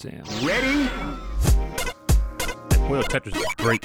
Damn. 0.00 0.24
Ready? 0.42 0.86
Foil 2.88 3.02
Tetris 3.02 3.36
is 3.36 3.54
great, 3.58 3.84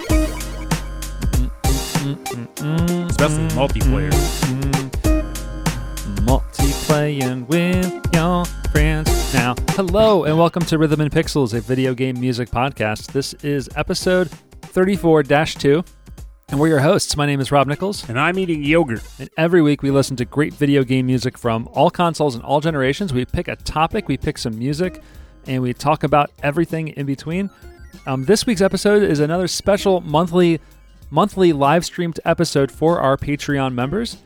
especially 3.10 3.50
multiplayer. 3.50 4.12
Mm-hmm. 4.46 6.26
Multiplaying 6.26 7.48
with 7.48 8.16
your 8.16 8.46
friends 8.72 9.34
now. 9.34 9.56
Hello, 9.72 10.24
and 10.24 10.38
welcome 10.38 10.64
to 10.64 10.78
Rhythm 10.78 11.02
and 11.02 11.12
Pixels, 11.12 11.54
a 11.54 11.60
video 11.60 11.94
game 11.94 12.18
music 12.18 12.50
podcast. 12.50 13.12
This 13.12 13.34
is 13.44 13.68
episode 13.76 14.30
34 14.62 15.24
2, 15.24 15.84
and 16.48 16.58
we're 16.58 16.70
your 16.70 16.80
hosts. 16.80 17.18
My 17.18 17.26
name 17.26 17.42
is 17.42 17.52
Rob 17.52 17.68
Nichols, 17.68 18.08
And 18.08 18.18
I'm 18.18 18.40
eating 18.40 18.64
yogurt. 18.64 19.04
and 19.20 19.30
every 19.38 19.62
week 19.62 19.82
we 19.82 19.92
listen 19.92 20.16
to 20.16 20.24
great 20.24 20.54
video 20.54 20.86
game 20.86 21.08
music 21.08 21.38
from 21.38 21.68
all 21.74 21.90
consoles 21.90 22.36
and 22.36 22.44
all 22.46 22.62
generations. 22.62 23.12
We 23.12 23.26
pick 23.26 23.50
a 23.50 23.58
topic, 23.58 24.08
we 24.08 24.16
pick 24.16 24.38
some 24.38 24.58
music, 24.58 25.04
and 25.48 25.62
we 25.62 25.74
talk 25.74 26.04
about 26.04 26.32
everything 26.44 26.90
in 26.90 27.06
between. 27.06 27.50
Um, 28.06 28.26
this 28.26 28.46
week's 28.46 28.62
episode 28.62 29.04
is 29.04 29.20
another 29.20 29.48
special 29.48 30.02
monthly 30.02 30.60
monthly 31.10 31.54
live 31.54 31.86
streamed 31.86 32.20
episode 32.26 32.72
for 32.72 33.00
our 33.00 33.18
Patreon 33.18 33.74
members. 33.74 34.18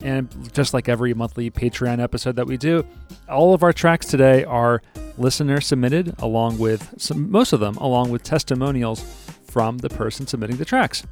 And 0.00 0.52
just 0.52 0.74
like 0.74 0.88
every 0.88 1.14
monthly 1.14 1.50
Patreon 1.50 2.00
episode 2.00 2.36
that 2.36 2.46
we 2.46 2.56
do, 2.56 2.84
all 3.28 3.54
of 3.54 3.62
our 3.62 3.72
tracks 3.72 4.06
today 4.06 4.42
are 4.44 4.82
listener 5.16 5.60
submitted, 5.60 6.14
along 6.18 6.58
with 6.58 6.94
some, 7.00 7.30
most 7.30 7.52
of 7.52 7.60
them, 7.60 7.76
along 7.76 8.10
with 8.10 8.24
testimonials 8.24 9.00
from 9.44 9.78
the 9.78 9.88
person 9.88 10.26
submitting 10.26 10.56
the 10.56 10.64
tracks. 10.64 11.04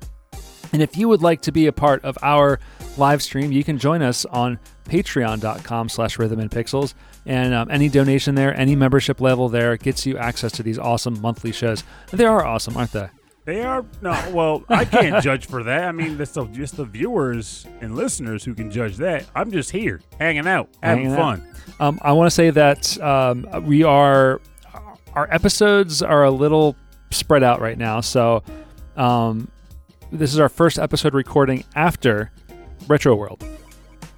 And 0.72 0.82
if 0.82 0.96
you 0.96 1.08
would 1.08 1.22
like 1.22 1.42
to 1.42 1.52
be 1.52 1.66
a 1.66 1.72
part 1.72 2.04
of 2.04 2.18
our 2.22 2.58
live 2.96 3.22
stream, 3.22 3.52
you 3.52 3.62
can 3.62 3.78
join 3.78 4.02
us 4.02 4.24
on 4.26 4.58
patreon.com 4.84 5.88
slash 5.88 6.18
rhythm 6.18 6.40
and 6.40 6.50
pixels. 6.50 6.94
And 7.26 7.52
um, 7.54 7.70
any 7.70 7.88
donation 7.88 8.34
there, 8.34 8.56
any 8.56 8.74
membership 8.74 9.20
level 9.20 9.48
there 9.48 9.76
gets 9.76 10.06
you 10.06 10.16
access 10.16 10.52
to 10.52 10.62
these 10.62 10.78
awesome 10.78 11.20
monthly 11.20 11.52
shows. 11.52 11.84
They 12.10 12.24
are 12.24 12.44
awesome, 12.44 12.76
aren't 12.76 12.92
they? 12.92 13.08
They 13.44 13.62
are 13.62 13.84
no. 14.02 14.10
Well, 14.32 14.64
I 14.68 14.84
can't 14.84 15.22
judge 15.22 15.46
for 15.46 15.62
that. 15.64 15.84
I 15.84 15.92
mean, 15.92 16.20
it's 16.20 16.32
the, 16.32 16.44
just 16.46 16.76
the 16.76 16.84
viewers 16.84 17.66
and 17.80 17.94
listeners 17.94 18.44
who 18.44 18.54
can 18.54 18.70
judge 18.70 18.96
that. 18.98 19.24
I'm 19.34 19.50
just 19.50 19.70
here, 19.70 20.00
hanging 20.18 20.46
out, 20.46 20.68
having 20.82 21.04
Hanging 21.06 21.18
out. 21.18 21.38
fun. 21.38 21.54
Um, 21.80 21.98
I 22.02 22.12
want 22.12 22.26
to 22.26 22.30
say 22.34 22.50
that 22.50 23.00
um, 23.00 23.46
we 23.64 23.82
are 23.82 24.40
our 25.14 25.26
episodes 25.32 26.02
are 26.02 26.24
a 26.24 26.30
little 26.30 26.76
spread 27.10 27.42
out 27.42 27.60
right 27.60 27.78
now. 27.78 28.00
So 28.00 28.42
um, 28.96 29.50
this 30.12 30.32
is 30.32 30.38
our 30.38 30.48
first 30.48 30.78
episode 30.78 31.14
recording 31.14 31.64
after 31.74 32.30
Retro 32.88 33.16
World. 33.16 33.44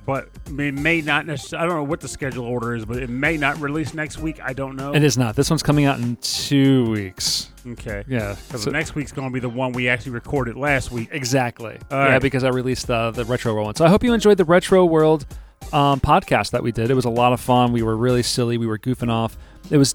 But 0.04 0.28
it 0.46 0.74
may 0.74 1.00
not 1.00 1.26
necessarily. 1.26 1.64
I 1.64 1.68
don't 1.68 1.76
know 1.76 1.88
what 1.88 2.00
the 2.00 2.08
schedule 2.08 2.44
order 2.44 2.74
is, 2.74 2.84
but 2.84 2.96
it 2.96 3.08
may 3.08 3.36
not 3.36 3.60
release 3.60 3.94
next 3.94 4.18
week. 4.18 4.40
I 4.42 4.52
don't 4.52 4.74
know. 4.74 4.92
It 4.94 5.04
is 5.04 5.16
not. 5.16 5.36
This 5.36 5.48
one's 5.48 5.62
coming 5.62 5.84
out 5.84 6.00
in 6.00 6.16
two 6.16 6.90
weeks. 6.90 7.50
okay. 7.66 8.02
Yeah. 8.08 8.34
Because 8.48 8.64
so- 8.64 8.70
next 8.70 8.94
week's 8.96 9.12
going 9.12 9.28
to 9.28 9.32
be 9.32 9.38
the 9.38 9.48
one 9.48 9.72
we 9.72 9.88
actually 9.88 10.12
recorded 10.12 10.56
last 10.56 10.90
week. 10.90 11.08
Exactly. 11.12 11.78
All 11.90 11.98
yeah, 11.98 12.12
right. 12.14 12.22
because 12.22 12.42
I 12.42 12.48
released 12.48 12.88
the 12.88 13.12
the 13.12 13.24
Retro 13.24 13.54
World 13.54 13.66
one. 13.66 13.74
So 13.76 13.84
I 13.84 13.88
hope 13.88 14.02
you 14.02 14.12
enjoyed 14.12 14.38
the 14.38 14.44
Retro 14.44 14.84
World 14.84 15.24
um, 15.72 16.00
podcast 16.00 16.50
that 16.50 16.64
we 16.64 16.72
did. 16.72 16.90
It 16.90 16.94
was 16.94 17.04
a 17.04 17.10
lot 17.10 17.32
of 17.32 17.40
fun. 17.40 17.72
We 17.72 17.82
were 17.82 17.96
really 17.96 18.24
silly. 18.24 18.58
We 18.58 18.66
were 18.66 18.78
goofing 18.78 19.10
off. 19.10 19.38
It 19.70 19.78
was 19.78 19.94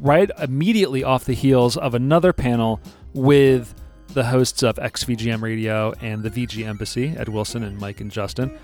right 0.00 0.30
immediately 0.38 1.04
off 1.04 1.24
the 1.26 1.34
heels 1.34 1.76
of 1.76 1.94
another 1.94 2.32
panel 2.32 2.80
with 3.12 3.74
the 4.08 4.24
hosts 4.24 4.62
of 4.62 4.76
XVGM 4.76 5.42
Radio 5.42 5.92
and 6.00 6.22
the 6.22 6.30
VG 6.30 6.66
Embassy, 6.66 7.14
Ed 7.16 7.28
Wilson 7.28 7.62
and 7.62 7.78
Mike 7.78 8.00
and 8.00 8.10
Justin. 8.10 8.58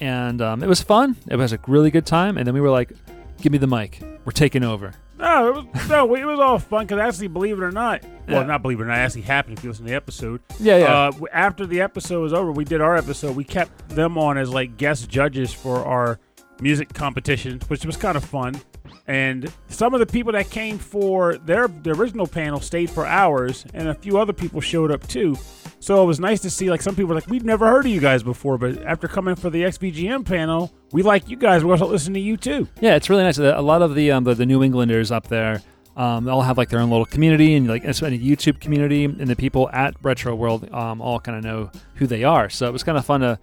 And 0.00 0.40
um, 0.42 0.62
it 0.62 0.68
was 0.68 0.82
fun. 0.82 1.16
It 1.28 1.36
was 1.36 1.52
a 1.52 1.58
really 1.66 1.90
good 1.90 2.06
time. 2.06 2.36
And 2.36 2.46
then 2.46 2.54
we 2.54 2.60
were 2.60 2.70
like, 2.70 2.92
"Give 3.40 3.50
me 3.52 3.58
the 3.58 3.66
mic. 3.66 4.00
We're 4.24 4.32
taking 4.32 4.62
over." 4.64 4.92
No, 5.18 5.48
it 5.48 5.54
was, 5.74 5.88
no, 5.88 6.14
it 6.14 6.24
was 6.26 6.38
all 6.38 6.58
fun 6.58 6.84
because 6.86 7.00
actually, 7.00 7.28
believe 7.28 7.56
it 7.58 7.62
or 7.62 7.72
not, 7.72 8.02
well, 8.28 8.42
Yeah. 8.42 8.46
not 8.46 8.60
believe 8.60 8.80
it 8.80 8.82
or 8.82 8.86
not, 8.86 8.98
it 8.98 9.02
actually 9.02 9.22
happened 9.22 9.56
if 9.56 9.64
you 9.64 9.70
listen 9.70 9.86
to 9.86 9.90
the 9.90 9.96
episode. 9.96 10.42
Yeah, 10.60 10.76
yeah. 10.76 10.84
Uh, 10.84 11.10
w- 11.12 11.26
after 11.32 11.64
the 11.64 11.80
episode 11.80 12.20
was 12.20 12.34
over, 12.34 12.52
we 12.52 12.64
did 12.64 12.82
our 12.82 12.96
episode. 12.98 13.34
We 13.34 13.44
kept 13.44 13.88
them 13.88 14.18
on 14.18 14.36
as 14.36 14.50
like 14.50 14.76
guest 14.76 15.08
judges 15.08 15.54
for 15.54 15.78
our 15.86 16.18
music 16.60 16.92
competition, 16.92 17.60
which 17.68 17.86
was 17.86 17.96
kind 17.96 18.18
of 18.18 18.24
fun. 18.26 18.60
And 19.06 19.50
some 19.68 19.94
of 19.94 20.00
the 20.00 20.06
people 20.06 20.32
that 20.32 20.50
came 20.50 20.76
for 20.78 21.38
their 21.38 21.66
the 21.68 21.92
original 21.92 22.26
panel 22.26 22.60
stayed 22.60 22.90
for 22.90 23.06
hours, 23.06 23.64
and 23.72 23.88
a 23.88 23.94
few 23.94 24.18
other 24.18 24.34
people 24.34 24.60
showed 24.60 24.90
up 24.90 25.06
too. 25.08 25.38
So 25.86 26.02
it 26.02 26.06
was 26.06 26.18
nice 26.18 26.40
to 26.40 26.50
see 26.50 26.68
like 26.68 26.82
some 26.82 26.96
people 26.96 27.10
were 27.10 27.14
like 27.14 27.28
we've 27.28 27.44
never 27.44 27.68
heard 27.68 27.86
of 27.86 27.92
you 27.92 28.00
guys 28.00 28.24
before, 28.24 28.58
but 28.58 28.82
after 28.82 29.06
coming 29.06 29.36
for 29.36 29.50
the 29.50 29.62
XVGM 29.62 30.26
panel, 30.26 30.74
we 30.90 31.04
like 31.04 31.28
you 31.28 31.36
guys. 31.36 31.62
We're 31.64 31.74
also 31.74 31.86
listening 31.86 32.14
to 32.14 32.20
you 32.26 32.36
too. 32.36 32.66
Yeah, 32.80 32.96
it's 32.96 33.08
really 33.08 33.22
nice. 33.22 33.36
That 33.36 33.56
a 33.56 33.62
lot 33.62 33.82
of 33.82 33.94
the 33.94 34.10
um, 34.10 34.24
the, 34.24 34.34
the 34.34 34.46
New 34.46 34.64
Englanders 34.64 35.12
up 35.12 35.28
there, 35.28 35.62
um, 35.96 36.24
they 36.24 36.32
all 36.32 36.42
have 36.42 36.58
like 36.58 36.70
their 36.70 36.80
own 36.80 36.90
little 36.90 37.06
community 37.06 37.54
and 37.54 37.68
like 37.68 37.84
it's 37.84 38.02
a 38.02 38.10
YouTube 38.10 38.58
community, 38.58 39.04
and 39.04 39.28
the 39.28 39.36
people 39.36 39.70
at 39.70 39.94
Retro 40.02 40.34
World 40.34 40.68
um, 40.74 41.00
all 41.00 41.20
kind 41.20 41.38
of 41.38 41.44
know 41.44 41.70
who 41.94 42.08
they 42.08 42.24
are. 42.24 42.50
So 42.50 42.66
it 42.66 42.72
was 42.72 42.82
kind 42.82 42.98
of 42.98 43.06
fun 43.06 43.20
to 43.20 43.38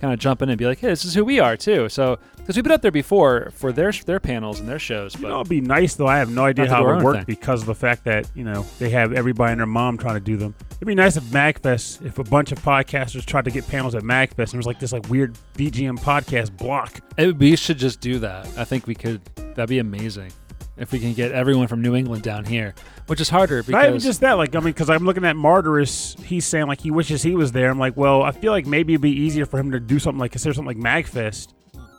kind 0.00 0.12
of 0.12 0.18
jump 0.18 0.42
in 0.42 0.48
and 0.48 0.58
be 0.58 0.66
like, 0.66 0.80
hey, 0.80 0.88
this 0.88 1.04
is 1.04 1.14
who 1.14 1.24
we 1.24 1.38
are 1.38 1.56
too. 1.56 1.88
So 1.88 2.18
because 2.36 2.56
we've 2.56 2.64
been 2.64 2.72
up 2.72 2.82
there 2.82 2.90
before 2.90 3.52
for 3.54 3.70
their 3.70 3.92
their 3.92 4.18
panels 4.18 4.58
and 4.58 4.68
their 4.68 4.80
shows, 4.80 5.14
You 5.14 5.20
but 5.22 5.28
know, 5.28 5.36
it'd 5.36 5.48
be 5.50 5.60
nice 5.60 5.94
though. 5.94 6.08
I 6.08 6.18
have 6.18 6.30
no 6.30 6.46
idea 6.46 6.68
how 6.68 6.82
it 6.88 6.96
would 6.96 7.04
work 7.04 7.16
thing. 7.18 7.24
because 7.26 7.60
of 7.60 7.66
the 7.66 7.76
fact 7.76 8.02
that 8.06 8.28
you 8.34 8.42
know 8.42 8.66
they 8.80 8.90
have 8.90 9.12
everybody 9.12 9.52
and 9.52 9.60
their 9.60 9.66
mom 9.68 9.98
trying 9.98 10.14
to 10.14 10.20
do 10.20 10.36
them. 10.36 10.56
It'd 10.76 10.86
be 10.86 10.94
nice 10.94 11.16
if 11.16 11.24
Magfest, 11.24 12.04
if 12.04 12.18
a 12.18 12.24
bunch 12.24 12.52
of 12.52 12.58
podcasters 12.60 13.24
tried 13.24 13.46
to 13.46 13.50
get 13.50 13.66
panels 13.66 13.94
at 13.94 14.02
Magfest, 14.02 14.38
and 14.38 14.48
there 14.48 14.58
was 14.58 14.66
like 14.66 14.78
this 14.78 14.92
like 14.92 15.08
weird 15.08 15.36
VGM 15.56 15.98
podcast 16.00 16.54
block. 16.56 17.00
it, 17.16 17.36
we 17.38 17.56
should 17.56 17.78
just 17.78 18.00
do 18.00 18.18
that. 18.18 18.46
I 18.58 18.64
think 18.64 18.86
we 18.86 18.94
could. 18.94 19.24
That'd 19.54 19.70
be 19.70 19.78
amazing 19.78 20.32
if 20.76 20.92
we 20.92 20.98
can 20.98 21.14
get 21.14 21.32
everyone 21.32 21.66
from 21.66 21.80
New 21.80 21.94
England 21.96 22.22
down 22.22 22.44
here, 22.44 22.74
which 23.06 23.22
is 23.22 23.30
harder 23.30 23.62
because 23.62 23.72
Not 23.72 23.86
even 23.88 24.00
just 24.00 24.20
that, 24.20 24.34
like 24.34 24.54
I 24.54 24.58
mean, 24.58 24.66
because 24.74 24.90
I'm 24.90 25.04
looking 25.06 25.24
at 25.24 25.34
Martyrus, 25.34 26.20
he's 26.22 26.44
saying 26.44 26.66
like 26.66 26.82
he 26.82 26.90
wishes 26.90 27.22
he 27.22 27.34
was 27.34 27.52
there. 27.52 27.70
I'm 27.70 27.78
like, 27.78 27.96
well, 27.96 28.22
I 28.22 28.32
feel 28.32 28.52
like 28.52 28.66
maybe 28.66 28.92
it'd 28.92 29.00
be 29.00 29.10
easier 29.12 29.46
for 29.46 29.58
him 29.58 29.70
to 29.70 29.80
do 29.80 29.98
something 29.98 30.20
like 30.20 30.32
consider 30.32 30.52
something 30.52 30.78
like 30.78 31.06
Magfest 31.06 31.54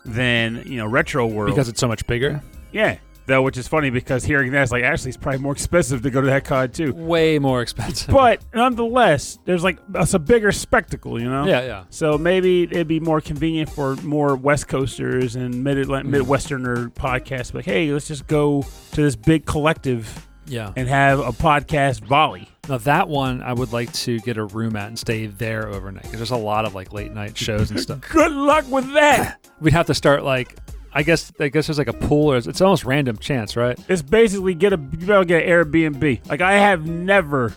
than 0.06 0.62
you 0.68 0.78
know 0.78 0.86
Retro 0.86 1.26
World. 1.26 1.50
because 1.50 1.68
it's 1.68 1.80
so 1.80 1.88
much 1.88 2.06
bigger. 2.06 2.44
yeah, 2.72 2.98
though, 3.28 3.42
which 3.42 3.58
is 3.58 3.68
funny 3.68 3.90
because 3.90 4.24
hearing 4.24 4.52
that 4.54 4.64
is 4.64 4.72
like 4.72 4.84
actually 4.84 5.10
it's 5.10 5.18
probably 5.18 5.40
more 5.40 5.52
expensive 5.52 6.02
to 6.02 6.10
go 6.10 6.22
to 6.22 6.28
that 6.28 6.46
con 6.46 6.72
too. 6.72 6.94
Way 6.94 7.38
more 7.40 7.62
expensive. 7.62 8.14
But 8.14 8.42
nonetheless, 8.54 9.38
there's 9.46 9.64
like 9.64 9.80
it's 9.94 10.14
a 10.14 10.20
bigger 10.20 10.52
spectacle, 10.52 11.22
you 11.22 11.30
know. 11.30 11.46
yeah, 11.46 11.62
yeah. 11.62 11.84
So 11.90 12.18
maybe 12.18 12.64
it'd 12.64 12.88
be 12.88 13.00
more 13.00 13.22
convenient 13.22 13.70
for 13.70 13.96
more 13.98 14.36
West 14.36 14.68
Coasters 14.68 15.36
and 15.36 15.64
mid 15.64 15.78
mm. 15.78 16.08
Midwesterner 16.10 16.90
podcasts. 16.94 17.54
Like, 17.54 17.66
hey, 17.66 17.92
let's 17.92 18.08
just 18.08 18.28
go 18.28 18.64
to 18.94 19.02
this 19.02 19.16
big 19.16 19.46
collective 19.46 20.28
Yeah. 20.48 20.72
and 20.76 20.88
have 20.88 21.20
a 21.20 21.32
podcast 21.32 22.02
volley. 22.02 22.50
Now 22.70 22.78
that 22.80 23.08
one 23.08 23.42
I 23.42 23.54
would 23.54 23.72
like 23.72 23.92
to 23.94 24.20
get 24.20 24.38
a 24.38 24.46
room 24.46 24.76
at 24.76 24.88
and 24.88 24.98
stay 25.00 25.28
there 25.28 25.68
overnight 25.68 26.04
because 26.04 26.20
there's 26.20 26.32
a 26.32 26.38
lot 26.38 26.66
of 26.66 26.76
like 26.76 26.92
late 26.94 27.14
night 27.14 27.38
shows 27.38 27.72
and 27.72 27.80
stuff. 27.80 28.02
Good 28.10 28.32
luck 28.32 28.70
with 28.70 28.92
that. 28.94 29.38
We'd 29.60 29.74
have 29.74 29.88
to 29.88 29.94
start 29.94 30.24
like 30.24 30.58
I 30.94 31.04
guess 31.04 31.32
I 31.40 31.50
guess 31.50 31.68
there's 31.68 31.78
like 31.78 31.88
a 31.88 31.94
pool 31.94 32.32
or 32.32 32.38
it's, 32.38 32.48
it's 32.48 32.62
almost 32.62 32.86
random 32.86 33.18
chance, 33.18 33.56
right? 33.56 33.78
it's 33.88 34.02
basically 34.02 34.54
get 34.54 34.74
a 34.74 34.78
you 34.78 35.06
better 35.08 35.24
get 35.26 35.44
an 35.44 35.50
Airbnb. 35.50 36.28
Like 36.30 36.42
I 36.42 36.54
have 36.54 36.88
never, 36.88 37.54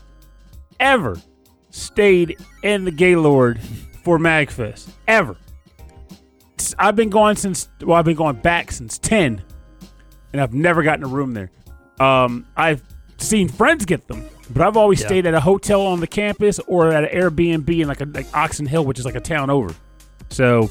ever 0.78 1.16
stayed 1.70 2.38
in 2.62 2.84
the 2.84 2.90
Gaylord 2.90 3.60
for 4.04 4.18
Magfest 4.18 4.90
ever. 5.08 5.36
I've 6.78 6.96
been 6.96 7.10
going 7.10 7.36
since 7.36 7.68
well, 7.82 7.96
I've 7.96 8.04
been 8.04 8.16
going 8.16 8.36
back 8.36 8.70
since 8.72 8.98
ten, 8.98 9.42
and 10.32 10.42
I've 10.42 10.52
never 10.52 10.82
gotten 10.82 11.04
a 11.04 11.08
room 11.08 11.32
there. 11.32 11.50
Um, 11.98 12.46
I've 12.56 12.82
seen 13.18 13.48
friends 13.48 13.84
get 13.86 14.06
them, 14.08 14.26
but 14.50 14.62
I've 14.62 14.76
always 14.76 15.00
Yeah. 15.00 15.06
stayed 15.06 15.26
at 15.26 15.34
a 15.34 15.40
hotel 15.40 15.82
on 15.82 16.00
the 16.00 16.06
campus 16.06 16.58
or 16.66 16.90
at 16.92 17.04
an 17.04 17.18
Airbnb 17.18 17.80
in 17.80 17.88
like 17.88 18.00
a 18.00 18.04
like 18.06 18.26
Oxon 18.34 18.66
Hill, 18.66 18.84
which 18.84 18.98
is 18.98 19.04
like 19.06 19.14
a 19.14 19.20
town 19.20 19.48
over. 19.48 19.74
So, 20.28 20.70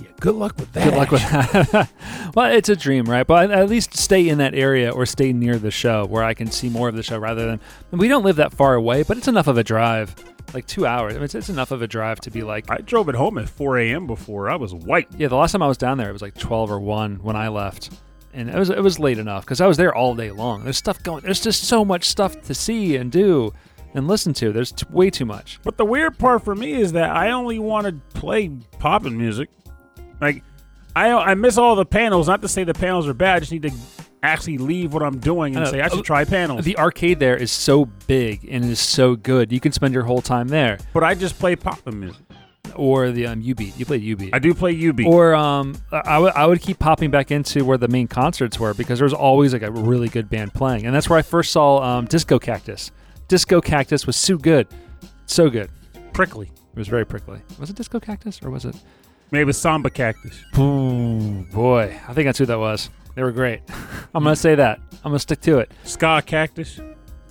yeah, 0.00 0.08
good 0.20 0.34
luck 0.34 0.56
with 0.56 0.72
that. 0.72 0.84
Good 0.84 0.94
luck 0.96 1.10
with 1.10 1.22
that. 1.30 1.90
well, 2.34 2.52
it's 2.52 2.68
a 2.68 2.76
dream, 2.76 3.04
right? 3.04 3.26
But 3.26 3.50
at 3.50 3.68
least 3.68 3.96
stay 3.96 4.28
in 4.28 4.38
that 4.38 4.54
area 4.54 4.90
or 4.90 5.04
stay 5.06 5.32
near 5.32 5.58
the 5.58 5.70
show 5.70 6.06
where 6.06 6.22
I 6.22 6.34
can 6.34 6.50
see 6.50 6.68
more 6.68 6.88
of 6.88 6.94
the 6.94 7.02
show 7.02 7.18
rather 7.18 7.46
than 7.46 7.60
we 7.90 8.08
don't 8.08 8.24
live 8.24 8.36
that 8.36 8.52
far 8.54 8.74
away, 8.74 9.02
but 9.02 9.18
it's 9.18 9.28
enough 9.28 9.48
of 9.48 9.58
a 9.58 9.64
drive, 9.64 10.14
like 10.54 10.66
two 10.66 10.86
hours. 10.86 11.12
I 11.12 11.16
mean, 11.16 11.24
it's, 11.24 11.34
it's 11.34 11.50
enough 11.50 11.70
of 11.70 11.82
a 11.82 11.86
drive 11.86 12.20
to 12.20 12.30
be 12.30 12.42
like, 12.42 12.70
I 12.70 12.78
drove 12.78 13.08
it 13.08 13.14
home 13.14 13.36
at 13.38 13.48
4 13.48 13.78
a.m. 13.78 14.06
before. 14.06 14.48
I 14.48 14.56
was 14.56 14.74
white. 14.74 15.08
yeah. 15.16 15.28
The 15.28 15.36
last 15.36 15.52
time 15.52 15.62
I 15.62 15.68
was 15.68 15.78
down 15.78 15.98
there, 15.98 16.08
it 16.08 16.12
was 16.12 16.22
like 16.22 16.34
twelve 16.38 16.70
or 16.70 16.80
one 16.80 17.16
when 17.16 17.36
I 17.36 17.48
left. 17.48 17.90
And 18.34 18.48
it 18.48 18.56
was 18.56 18.70
it 18.70 18.82
was 18.82 18.98
late 18.98 19.18
enough 19.18 19.44
because 19.44 19.60
I 19.60 19.66
was 19.66 19.76
there 19.76 19.94
all 19.94 20.14
day 20.14 20.30
long. 20.30 20.64
There's 20.64 20.78
stuff 20.78 21.02
going. 21.02 21.22
There's 21.22 21.42
just 21.42 21.64
so 21.64 21.84
much 21.84 22.08
stuff 22.08 22.40
to 22.42 22.54
see 22.54 22.96
and 22.96 23.12
do 23.12 23.52
and 23.94 24.08
listen 24.08 24.32
to. 24.34 24.52
There's 24.52 24.72
t- 24.72 24.86
way 24.88 25.10
too 25.10 25.26
much. 25.26 25.60
But 25.62 25.76
the 25.76 25.84
weird 25.84 26.18
part 26.18 26.42
for 26.42 26.54
me 26.54 26.72
is 26.72 26.92
that 26.92 27.10
I 27.10 27.30
only 27.32 27.58
want 27.58 27.86
to 27.86 28.18
play 28.18 28.48
Pop'n 28.48 29.12
Music. 29.14 29.50
Like, 30.22 30.42
I 30.96 31.10
I 31.12 31.34
miss 31.34 31.58
all 31.58 31.74
the 31.74 31.84
panels. 31.84 32.28
Not 32.28 32.40
to 32.42 32.48
say 32.48 32.64
the 32.64 32.74
panels 32.74 33.08
are 33.08 33.14
bad. 33.14 33.36
I 33.36 33.40
just 33.40 33.52
need 33.52 33.62
to 33.62 33.72
actually 34.22 34.56
leave 34.58 34.92
what 34.94 35.02
I'm 35.02 35.18
doing 35.18 35.56
and 35.56 35.64
know. 35.64 35.70
say 35.70 35.80
I 35.80 35.88
should 35.88 36.04
try 36.04 36.24
panels. 36.24 36.64
The 36.64 36.78
arcade 36.78 37.18
there 37.18 37.36
is 37.36 37.50
so 37.50 37.86
big 38.06 38.46
and 38.48 38.64
is 38.64 38.78
so 38.78 39.16
good. 39.16 39.50
You 39.50 39.58
can 39.58 39.72
spend 39.72 39.92
your 39.92 40.04
whole 40.04 40.22
time 40.22 40.46
there. 40.48 40.78
but 40.94 41.02
I 41.02 41.14
just 41.14 41.38
play 41.40 41.56
Pop'n 41.56 41.94
Music. 41.94 42.22
or 42.76 43.10
the 43.10 43.26
um, 43.26 43.42
jubeat. 43.42 43.76
You 43.76 43.84
played 43.84 44.02
U 44.02 44.16
beat. 44.16 44.32
I 44.32 44.38
do 44.38 44.54
play 44.54 44.76
jubeat. 44.76 45.06
Or 45.06 45.34
um, 45.34 45.74
I 45.90 46.18
would 46.18 46.32
I 46.34 46.46
would 46.46 46.60
keep 46.60 46.78
popping 46.78 47.10
back 47.10 47.30
into 47.32 47.64
where 47.64 47.78
the 47.78 47.88
main 47.88 48.06
concerts 48.06 48.60
were 48.60 48.74
because 48.74 49.00
there 49.00 49.06
was 49.06 49.12
always 49.14 49.52
like 49.52 49.62
a 49.62 49.72
really 49.72 50.08
good 50.08 50.30
band 50.30 50.54
playing, 50.54 50.86
and 50.86 50.94
that's 50.94 51.08
where 51.10 51.18
I 51.18 51.22
first 51.22 51.50
saw 51.52 51.82
um, 51.82 52.04
Disco 52.06 52.38
Cactus. 52.38 52.92
Disco 53.28 53.60
Cactus 53.60 54.06
was 54.06 54.16
so 54.16 54.36
good, 54.36 54.68
so 55.26 55.50
good. 55.50 55.70
prickly. 56.12 56.46
It 56.74 56.78
was 56.78 56.88
very 56.88 57.04
prickly. 57.04 57.40
Was 57.58 57.70
it 57.70 57.76
Disco 57.76 57.98
Cactus 58.00 58.40
or 58.42 58.50
was 58.50 58.64
it? 58.64 58.76
Maybe 59.32 59.52
Samba 59.52 59.88
Cactus. 59.90 60.38
Ooh, 60.58 61.44
boy, 61.52 61.98
I 62.06 62.12
think 62.12 62.26
that's 62.26 62.38
who 62.38 62.46
that 62.46 62.58
was. 62.58 62.90
They 63.14 63.22
were 63.22 63.32
great. 63.32 63.62
I'm 64.14 64.22
gonna 64.22 64.36
say 64.36 64.54
that. 64.54 64.78
I'm 65.04 65.10
gonna 65.10 65.18
stick 65.18 65.40
to 65.42 65.58
it. 65.58 65.72
Ska 65.84 66.22
Cactus. 66.24 66.80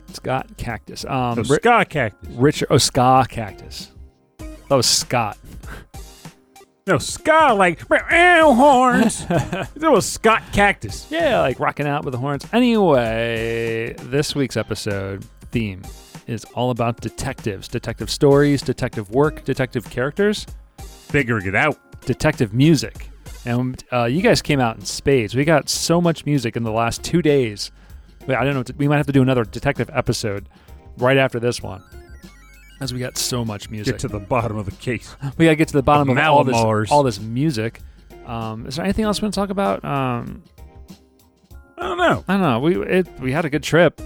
Scott 0.08 0.50
Cactus. 0.58 1.06
Um, 1.06 1.36
No, 1.38 1.44
Ri- 1.44 1.58
Ska 1.58 1.86
Cactus. 1.88 2.30
Richard. 2.32 2.68
Oh, 2.70 2.78
Ska 2.80 3.26
Cactus. 3.30 3.92
That 4.40 4.76
was 4.76 4.88
Scott. 4.88 5.38
No, 6.88 6.98
Ska 6.98 7.54
like 7.54 7.88
meow 7.90 8.52
horns. 8.54 9.26
there 9.76 9.92
was 9.92 10.06
Scott 10.06 10.42
Cactus. 10.52 11.08
Yeah, 11.12 11.40
like 11.42 11.60
rocking 11.60 11.88
out 11.88 12.04
with 12.04 12.14
the 12.14 12.18
horns. 12.18 12.46
Anyway, 12.52 13.94
this 14.00 14.36
week's 14.36 14.58
episode 14.58 15.24
theme 15.52 15.84
is 16.28 16.46
all 16.56 16.72
about 16.72 17.00
detectives, 17.00 17.68
detective 17.68 18.10
stories, 18.10 18.62
detective 18.64 19.12
work, 19.12 19.44
detective 19.46 19.88
characters, 19.90 20.48
Figuring 20.80 21.46
it 21.46 21.56
out. 21.56 21.78
Detective 22.06 22.54
music. 22.54 23.10
And 23.46 23.84
uh, 23.92 24.06
you 24.06 24.22
guys 24.22 24.42
came 24.42 24.60
out 24.60 24.76
in 24.78 24.86
spades. 24.86 25.36
We 25.36 25.46
got 25.46 25.68
so 25.70 26.00
much 26.00 26.26
music 26.26 26.56
in 26.56 26.64
the 26.64 26.72
last 26.72 27.04
two 27.04 27.22
days. 27.22 27.72
I 28.28 28.44
don't 28.44 28.54
know. 28.54 28.64
We 28.78 28.88
might 28.88 28.98
have 28.98 29.08
to 29.08 29.12
do 29.12 29.22
another 29.24 29.44
detective 29.44 29.90
episode 29.92 30.48
right 30.98 31.18
after 31.18 31.40
this 31.40 31.62
one, 31.62 31.84
as 32.80 32.94
we 32.94 33.00
got 33.00 33.18
so 33.18 33.44
much 33.44 33.70
music. 33.72 33.94
Get 33.96 34.00
to 34.02 34.08
the 34.08 34.20
bottom 34.20 34.58
of 34.58 34.66
the 34.68 34.72
case. 34.74 35.16
we 35.38 35.46
gotta 35.46 35.56
get 35.56 35.70
to 35.70 35.74
the 35.74 35.82
bottom 35.82 36.10
of 36.10 36.18
all 36.20 36.44
this, 36.44 36.92
all 36.92 37.02
this 37.02 37.20
music. 37.20 37.82
Um, 38.28 38.68
is 38.68 38.76
there 38.76 38.86
anything 38.86 39.06
else 39.06 39.20
we 39.22 39.26
want 39.26 39.34
to 39.34 39.40
talk 39.40 39.50
about? 39.50 39.84
Um, 39.84 40.44
I 41.80 41.88
don't 41.88 41.98
know. 41.98 42.24
I 42.28 42.34
don't 42.34 42.42
know. 42.42 42.60
We 42.60 42.78
it, 42.84 43.20
we 43.20 43.32
had 43.32 43.46
a 43.46 43.50
good 43.50 43.64
trip. 43.64 44.00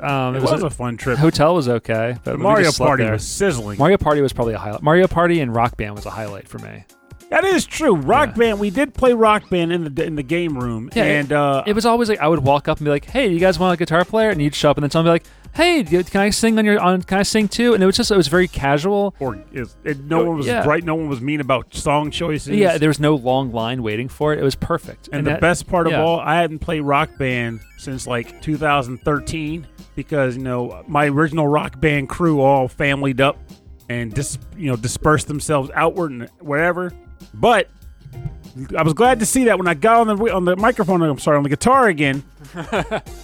Um, 0.00 0.34
It 0.34 0.42
was 0.42 0.62
a 0.64 0.70
fun 0.70 0.96
trip. 0.96 1.18
hotel 1.18 1.54
was 1.54 1.68
okay, 1.68 2.16
but 2.24 2.32
The 2.32 2.38
Mario 2.38 2.72
Party 2.72 3.08
was 3.08 3.24
sizzling. 3.24 3.78
Mario 3.78 3.98
Party 3.98 4.20
was 4.20 4.32
probably 4.32 4.54
a 4.54 4.58
highlight. 4.58 4.82
Mario 4.82 5.06
Party 5.06 5.40
and 5.40 5.54
Rock 5.54 5.76
Band 5.76 5.94
was 5.94 6.06
a 6.06 6.10
highlight 6.10 6.48
for 6.48 6.58
me. 6.58 6.84
That 7.30 7.44
is 7.44 7.64
true. 7.64 7.94
Rock 7.94 8.30
Yeah. 8.30 8.34
Band. 8.36 8.58
We 8.60 8.70
did 8.70 8.92
play 8.92 9.12
Rock 9.12 9.48
Band 9.50 9.72
in 9.72 9.94
the 9.94 10.04
in 10.04 10.16
the 10.16 10.22
game 10.22 10.58
room, 10.58 10.90
Yeah, 10.94 11.04
and 11.04 11.32
uh, 11.32 11.62
It 11.66 11.74
was 11.74 11.86
always 11.86 12.08
like 12.08 12.18
I 12.20 12.26
would 12.28 12.40
walk 12.40 12.66
up 12.68 12.78
and 12.78 12.84
be 12.84 12.90
like, 12.90 13.04
"Hey, 13.04 13.28
do 13.28 13.34
you 13.34 13.40
guys 13.40 13.58
want 13.58 13.72
a 13.74 13.76
guitar 13.76 14.04
player?" 14.04 14.30
And 14.30 14.42
you'd 14.42 14.54
show 14.54 14.70
up, 14.70 14.76
and 14.76 14.82
then 14.82 14.90
someone 14.90 15.12
would 15.12 15.22
be 15.22 15.28
like, 15.28 15.54
"Hey, 15.54 15.82
do 15.84 16.02
can 16.02 16.22
I 16.22 16.30
sing 16.30 16.58
on 16.58 16.64
your 16.64 16.80
on? 16.80 17.02
Can 17.02 17.18
I 17.18 17.22
sing 17.22 17.46
too?" 17.46 17.72
And 17.74 17.82
it 17.84 17.86
was 17.86 17.96
just 17.96 18.10
it 18.10 18.16
was 18.16 18.26
very 18.26 18.48
casual. 18.48 19.14
or 19.20 19.38
is, 19.52 19.76
it, 19.84 20.00
no 20.04 20.24
one 20.24 20.38
was 20.38 20.46
Yeah. 20.48 20.66
right. 20.66 20.82
No 20.82 20.96
one 20.96 21.08
was 21.08 21.20
mean 21.20 21.40
about 21.40 21.72
song 21.72 22.10
choices. 22.10 22.48
Yeah, 22.48 22.78
there 22.78 22.88
was 22.88 22.98
no 22.98 23.14
long 23.14 23.52
line 23.52 23.84
waiting 23.84 24.08
for 24.08 24.32
it. 24.32 24.40
It 24.40 24.42
was 24.44 24.56
perfect. 24.56 25.08
And, 25.12 25.24
the 25.24 25.30
that- 25.30 25.40
best 25.40 25.68
part 25.68 25.86
of 25.86 25.92
all, 25.94 26.18
I 26.18 26.34
hadn't 26.40 26.58
played 26.58 26.80
Rock 26.80 27.10
Band 27.16 27.60
since 27.78 28.08
like 28.08 28.42
2013 28.42 29.66
because 29.94 30.36
you 30.36 30.42
know 30.42 30.82
my 30.88 31.06
original 31.06 31.46
Rock 31.46 31.80
Band 31.80 32.08
crew 32.08 32.40
all 32.40 32.68
familyed 32.68 33.20
up 33.20 33.38
and 33.88 34.12
dis 34.12 34.36
you 34.56 34.68
know 34.68 34.76
dispersed 34.76 35.28
themselves 35.28 35.70
outward 35.74 36.10
and 36.10 36.28
wherever. 36.40 36.92
But 37.34 37.68
I 38.76 38.82
was 38.82 38.94
glad 38.94 39.20
to 39.20 39.26
see 39.26 39.44
that 39.44 39.58
when 39.58 39.68
I 39.68 39.74
got 39.74 40.08
on 40.08 40.16
the 40.16 40.34
on 40.34 40.44
the 40.44 40.56
microphone. 40.56 41.00
I'm 41.02 41.18
sorry, 41.18 41.36
on 41.36 41.44
the 41.44 41.48
guitar 41.48 41.86
again. 41.86 42.24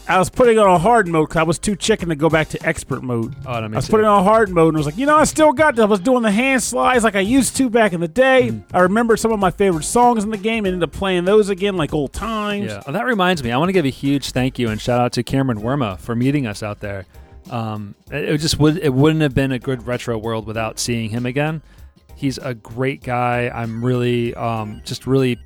I 0.08 0.18
was 0.18 0.30
putting 0.30 0.58
on 0.58 0.78
hard 0.80 1.08
mode 1.08 1.28
because 1.28 1.40
I 1.40 1.42
was 1.42 1.58
too 1.58 1.74
chicken 1.74 2.10
to 2.10 2.14
go 2.14 2.30
back 2.30 2.48
to 2.50 2.66
expert 2.66 3.02
mode. 3.02 3.34
Oh, 3.44 3.54
that 3.54 3.64
I 3.64 3.66
was 3.66 3.88
putting 3.88 4.06
it. 4.06 4.08
on 4.08 4.22
hard 4.22 4.50
mode 4.50 4.68
and 4.68 4.76
I 4.76 4.78
was 4.78 4.86
like, 4.86 4.96
you 4.96 5.04
know, 5.04 5.16
I 5.16 5.24
still 5.24 5.52
got 5.52 5.74
this. 5.74 5.82
I 5.82 5.86
was 5.86 5.98
doing 5.98 6.22
the 6.22 6.30
hand 6.30 6.62
slides 6.62 7.02
like 7.02 7.16
I 7.16 7.20
used 7.20 7.56
to 7.56 7.68
back 7.68 7.92
in 7.92 8.00
the 8.00 8.08
day. 8.08 8.50
Mm-hmm. 8.50 8.76
I 8.76 8.80
remembered 8.80 9.18
some 9.18 9.32
of 9.32 9.40
my 9.40 9.50
favorite 9.50 9.82
songs 9.82 10.22
in 10.22 10.30
the 10.30 10.36
game 10.36 10.64
and 10.64 10.74
ended 10.74 10.88
up 10.88 10.94
playing 10.94 11.24
those 11.24 11.48
again 11.48 11.76
like 11.76 11.92
old 11.92 12.12
times. 12.12 12.66
Yeah, 12.66 12.82
oh, 12.86 12.92
that 12.92 13.04
reminds 13.04 13.42
me. 13.42 13.50
I 13.50 13.58
want 13.58 13.68
to 13.68 13.72
give 13.72 13.84
a 13.84 13.90
huge 13.90 14.30
thank 14.30 14.60
you 14.60 14.68
and 14.68 14.80
shout 14.80 15.00
out 15.00 15.12
to 15.14 15.24
Cameron 15.24 15.60
Werma 15.60 15.98
for 15.98 16.14
meeting 16.14 16.46
us 16.46 16.62
out 16.62 16.78
there. 16.78 17.04
Um, 17.50 17.96
it, 18.12 18.28
it 18.28 18.38
just 18.38 18.60
would 18.60 18.78
it 18.78 18.92
wouldn't 18.92 19.22
have 19.22 19.34
been 19.34 19.50
a 19.50 19.58
good 19.58 19.86
retro 19.86 20.16
world 20.18 20.46
without 20.46 20.78
seeing 20.78 21.10
him 21.10 21.26
again. 21.26 21.62
He's 22.16 22.38
a 22.38 22.54
great 22.54 23.02
guy. 23.02 23.50
I'm 23.54 23.84
really 23.84 24.34
um, 24.34 24.80
just 24.84 25.06
really 25.06 25.38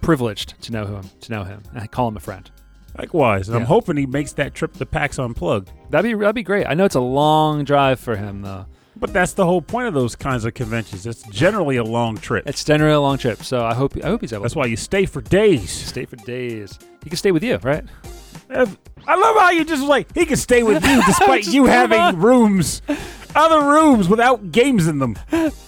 privileged 0.00 0.60
to 0.62 0.72
know 0.72 0.86
him. 0.86 1.10
To 1.20 1.32
know 1.32 1.44
him, 1.44 1.62
and 1.70 1.80
I 1.80 1.86
call 1.86 2.08
him 2.08 2.16
a 2.16 2.20
friend. 2.20 2.50
Likewise. 2.98 3.48
And 3.48 3.56
I'm 3.56 3.64
hoping 3.64 3.96
he 3.96 4.06
makes 4.06 4.32
that 4.34 4.54
trip 4.54 4.72
to 4.74 4.86
PAX 4.86 5.18
Unplugged. 5.18 5.72
That'd 5.90 6.10
be 6.10 6.18
that'd 6.18 6.34
be 6.34 6.42
great. 6.42 6.66
I 6.66 6.74
know 6.74 6.84
it's 6.84 6.94
a 6.94 7.00
long 7.00 7.64
drive 7.64 8.00
for 8.00 8.16
him 8.16 8.42
though. 8.42 8.66
But 8.96 9.12
that's 9.12 9.32
the 9.32 9.44
whole 9.44 9.60
point 9.60 9.88
of 9.88 9.94
those 9.94 10.14
kinds 10.14 10.44
of 10.44 10.54
conventions. 10.54 11.04
It's 11.04 11.22
generally 11.24 11.76
a 11.76 11.84
long 11.84 12.16
trip. 12.16 12.46
It's 12.46 12.62
generally 12.62 12.94
a 12.94 13.00
long 13.00 13.18
trip, 13.18 13.42
so 13.42 13.64
I 13.64 13.74
hope 13.74 13.96
I 14.02 14.06
hope 14.06 14.20
he's 14.20 14.32
able. 14.32 14.42
That's 14.42 14.54
why 14.54 14.66
you 14.66 14.76
stay 14.76 15.04
for 15.04 15.20
days. 15.20 15.70
stay 15.70 16.04
for 16.04 16.16
days. 16.16 16.78
He 17.02 17.10
can 17.10 17.16
stay 17.16 17.32
with 17.32 17.42
you, 17.42 17.58
right? 17.62 17.84
If- 18.50 18.78
I 19.06 19.14
love 19.16 19.36
how 19.36 19.50
you 19.50 19.64
just 19.64 19.82
like 19.84 20.14
he 20.14 20.26
can 20.26 20.36
stay 20.36 20.62
with 20.62 20.84
you 20.84 21.02
despite 21.06 21.46
you 21.46 21.64
having 21.66 22.20
rooms, 22.20 22.82
other 23.34 23.68
rooms 23.70 24.08
without 24.08 24.52
games 24.52 24.86
in 24.86 24.98
them. 24.98 25.16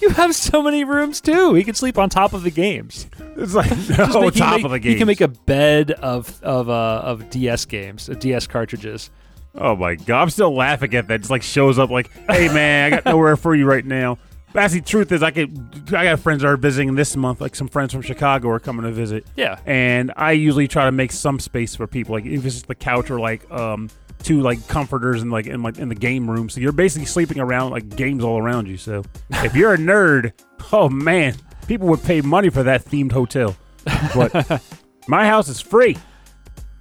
You 0.00 0.10
have 0.10 0.34
so 0.34 0.62
many 0.62 0.84
rooms 0.84 1.20
too. 1.20 1.54
He 1.54 1.64
can 1.64 1.74
sleep 1.74 1.98
on 1.98 2.08
top 2.08 2.32
of 2.32 2.42
the 2.42 2.50
games. 2.50 3.06
It's 3.36 3.54
like 3.54 3.70
oh, 3.98 4.22
make- 4.22 4.34
he 4.34 4.40
top 4.40 4.56
make- 4.56 4.64
of 4.64 4.70
the 4.70 4.78
game. 4.78 4.92
He 4.92 4.98
can 4.98 5.06
make 5.06 5.20
a 5.20 5.28
bed 5.28 5.90
of 5.90 6.42
of 6.42 6.68
uh, 6.68 7.00
of 7.04 7.28
DS 7.30 7.64
games, 7.66 8.08
of 8.08 8.18
DS 8.18 8.46
cartridges. 8.46 9.10
Oh 9.54 9.74
my 9.74 9.94
god, 9.94 10.22
I'm 10.22 10.30
still 10.30 10.54
laughing 10.54 10.94
at 10.94 11.08
that. 11.08 11.20
Just 11.20 11.30
like 11.30 11.42
shows 11.42 11.78
up 11.78 11.90
like, 11.90 12.10
hey 12.28 12.48
man, 12.48 12.92
I 12.92 12.96
got 12.96 13.04
nowhere 13.06 13.36
for 13.36 13.54
you 13.54 13.66
right 13.66 13.84
now. 13.84 14.18
But 14.56 14.62
actually, 14.62 14.80
truth 14.80 15.12
is, 15.12 15.22
I 15.22 15.32
could. 15.32 15.92
I 15.92 16.04
got 16.04 16.18
friends 16.18 16.40
that 16.40 16.48
are 16.48 16.56
visiting 16.56 16.94
this 16.94 17.14
month. 17.14 17.42
Like 17.42 17.54
some 17.54 17.68
friends 17.68 17.92
from 17.92 18.00
Chicago 18.00 18.48
are 18.48 18.58
coming 18.58 18.86
to 18.86 18.90
visit, 18.90 19.26
Yeah, 19.36 19.58
and 19.66 20.14
I 20.16 20.32
usually 20.32 20.66
try 20.66 20.86
to 20.86 20.92
make 20.92 21.12
some 21.12 21.38
space 21.40 21.76
for 21.76 21.86
people. 21.86 22.14
Like 22.14 22.24
if 22.24 22.42
it's 22.42 22.54
just 22.54 22.66
the 22.66 22.74
couch 22.74 23.10
or 23.10 23.20
like 23.20 23.50
um 23.50 23.90
two 24.22 24.40
like 24.40 24.66
comforters 24.66 25.20
and 25.20 25.30
like 25.30 25.46
in 25.46 25.62
like 25.62 25.76
in 25.76 25.90
the 25.90 25.94
game 25.94 26.30
room. 26.30 26.48
So 26.48 26.62
you're 26.62 26.72
basically 26.72 27.04
sleeping 27.04 27.38
around 27.38 27.72
like 27.72 27.96
games 27.96 28.24
all 28.24 28.38
around 28.38 28.66
you. 28.66 28.78
So 28.78 29.04
if 29.30 29.54
you're 29.54 29.74
a 29.74 29.76
nerd, 29.76 30.32
oh 30.72 30.88
man, 30.88 31.34
people 31.68 31.88
would 31.88 32.02
pay 32.02 32.22
money 32.22 32.48
for 32.48 32.62
that 32.62 32.82
themed 32.82 33.12
hotel. 33.12 33.54
But 33.84 34.62
my 35.06 35.26
house 35.26 35.48
is 35.48 35.60
free. 35.60 35.98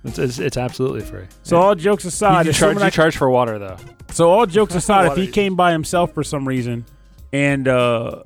it's, 0.06 0.18
it's, 0.18 0.40
it's 0.40 0.56
absolutely 0.56 1.02
free. 1.02 1.26
So 1.44 1.58
all 1.58 1.76
jokes 1.76 2.06
aside, 2.06 2.46
you 2.46 2.54
charge 2.54 2.78
I 2.78 2.86
you 2.86 2.92
charge 2.92 3.18
for 3.18 3.30
water 3.30 3.60
though. 3.60 3.76
So 4.12 4.30
all 4.32 4.46
jokes 4.46 4.76
aside, 4.82 5.12
if 5.12 5.18
he 5.18 5.28
came 5.28 5.58
by 5.58 5.74
himself 5.74 6.14
for 6.14 6.24
some 6.24 6.48
reason, 6.48 6.86
and 7.36 7.68
uh, 7.68 8.24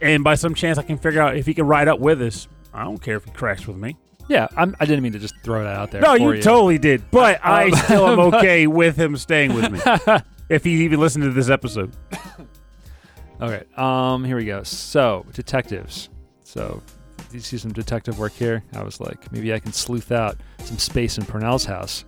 and 0.00 0.24
by 0.24 0.34
some 0.34 0.54
chance 0.54 0.76
I 0.78 0.82
can 0.82 0.98
figure 0.98 1.20
out 1.22 1.36
if 1.36 1.46
he 1.46 1.54
can 1.54 1.66
ride 1.66 1.88
up 1.88 2.00
with 2.00 2.20
us, 2.22 2.48
I 2.74 2.84
don't 2.84 2.98
care 2.98 3.16
if 3.16 3.24
he 3.24 3.30
crashed 3.30 3.68
with 3.68 3.76
me. 3.76 3.96
Yeah, 4.28 4.46
I'm, 4.56 4.76
I 4.78 4.84
didn't 4.84 5.02
mean 5.02 5.12
to 5.12 5.18
just 5.18 5.34
throw 5.42 5.62
that 5.64 5.74
out 5.74 5.90
there. 5.90 6.02
No, 6.02 6.16
for 6.16 6.34
you, 6.34 6.42
totally 6.42 6.78
did, 6.78 7.10
but 7.10 7.40
I 7.44 7.64
Um, 7.70 7.72
still 7.76 8.08
am 8.08 8.18
okay 8.34 8.66
with 8.66 8.96
him 8.96 9.16
staying 9.16 9.54
with 9.54 9.70
me 9.70 9.80
if 10.50 10.64
he 10.64 10.84
even 10.84 11.00
listened 11.00 11.24
to 11.24 11.30
this 11.30 11.48
episode. 11.48 11.94
Okay. 13.40 13.62
Um. 13.76 14.24
Here 14.24 14.36
we 14.36 14.44
go. 14.46 14.64
So 14.64 15.24
detectives. 15.32 16.08
So 16.42 16.82
you 17.30 17.38
see 17.38 17.56
some 17.56 17.72
detective 17.72 18.18
work 18.18 18.32
here. 18.32 18.64
I 18.74 18.82
was 18.82 19.00
like, 19.00 19.30
maybe 19.30 19.54
I 19.54 19.60
can 19.60 19.72
sleuth 19.72 20.10
out 20.10 20.36
some 20.64 20.76
space 20.78 21.18
in 21.18 21.24
Purnell's 21.24 21.64
house 21.64 22.04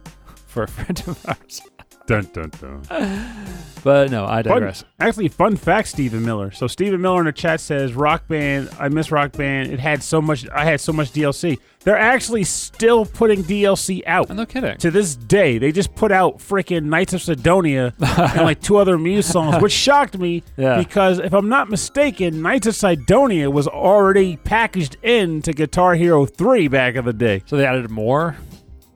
for 0.48 0.64
a 0.64 0.68
friend 0.68 1.00
of 1.06 1.24
ours. 1.28 1.62
Dun 2.06 2.28
dun 2.32 2.50
dun. 2.60 2.82
But 3.82 4.10
no, 4.10 4.26
I 4.26 4.42
Fun, 4.42 4.52
digress. 4.60 4.84
actually, 4.98 5.28
fun 5.28 5.56
fact: 5.56 5.88
Stephen 5.88 6.22
Miller. 6.22 6.50
So 6.50 6.66
Stephen 6.66 7.00
Miller 7.00 7.20
in 7.20 7.24
the 7.24 7.32
chat 7.32 7.60
says, 7.60 7.94
"Rock 7.94 8.28
Band. 8.28 8.68
I 8.78 8.90
miss 8.90 9.10
Rock 9.10 9.32
Band. 9.32 9.72
It 9.72 9.80
had 9.80 10.02
so 10.02 10.20
much. 10.20 10.46
I 10.50 10.66
had 10.66 10.82
so 10.82 10.92
much 10.92 11.12
DLC. 11.12 11.58
They're 11.84 11.96
actually 11.96 12.44
still 12.44 13.06
putting 13.06 13.42
DLC 13.42 14.02
out." 14.06 14.28
No 14.28 14.44
kidding. 14.44 14.76
to 14.76 14.90
this 14.90 15.16
day, 15.16 15.56
they 15.56 15.72
just 15.72 15.94
put 15.94 16.12
out 16.12 16.40
freaking 16.40 16.84
Knights 16.84 17.14
of 17.14 17.22
Cydonia 17.22 17.94
and 17.98 18.42
like 18.42 18.60
two 18.60 18.76
other 18.76 18.98
Muse 18.98 19.24
songs, 19.24 19.62
which 19.62 19.72
shocked 19.86 20.18
me 20.18 20.42
Yeah. 20.58 20.76
because 20.76 21.18
if 21.18 21.32
I'm 21.32 21.48
not 21.48 21.70
mistaken, 21.70 22.42
Knights 22.42 22.66
of 22.66 22.74
Cydonia 22.76 23.50
was 23.50 23.66
already 23.66 24.36
packaged 24.36 24.96
into 25.02 25.54
Guitar 25.54 25.94
Hero 25.94 26.26
3 26.26 26.68
back 26.68 26.96
in 26.96 27.06
the 27.06 27.14
day. 27.14 27.42
So 27.46 27.56
they 27.56 27.64
added 27.64 27.88
more. 27.90 28.36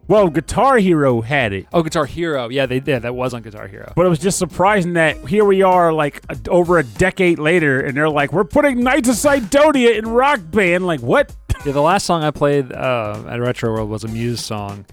Well, 0.06 0.28
Guitar 0.28 0.76
Hero 0.78 1.22
had 1.22 1.52
it. 1.54 1.66
Oh, 1.72 1.82
Guitar 1.82 2.04
Hero. 2.04 2.50
Yeah, 2.50 2.66
they 2.66 2.80
did. 2.80 3.02
That 3.02 3.14
was 3.14 3.32
on 3.32 3.42
Guitar 3.42 3.66
Hero. 3.68 3.92
But 3.96 4.04
it 4.04 4.10
was 4.10 4.18
just 4.18 4.38
surprising 4.38 4.94
that 4.94 5.16
here 5.28 5.44
we 5.44 5.62
are, 5.62 5.92
like 5.92 6.22
a, 6.28 6.38
over 6.50 6.78
a 6.78 6.84
decade 6.84 7.38
later, 7.38 7.80
and 7.80 7.96
they're 7.96 8.10
like, 8.10 8.32
"We're 8.32 8.44
putting 8.44 8.82
Knights 8.82 9.08
of 9.08 9.16
Cydonia 9.16 9.92
in 9.92 10.06
Rock 10.06 10.40
Band." 10.50 10.86
Like, 10.86 11.00
what? 11.00 11.34
Yeah, 11.64 11.72
the 11.72 11.80
last 11.80 12.04
song 12.04 12.22
I 12.22 12.30
played 12.30 12.70
uh, 12.72 13.24
at 13.28 13.40
Retro 13.40 13.72
World 13.72 13.88
was 13.88 14.04
a 14.04 14.08
Muse 14.08 14.44
song, 14.44 14.84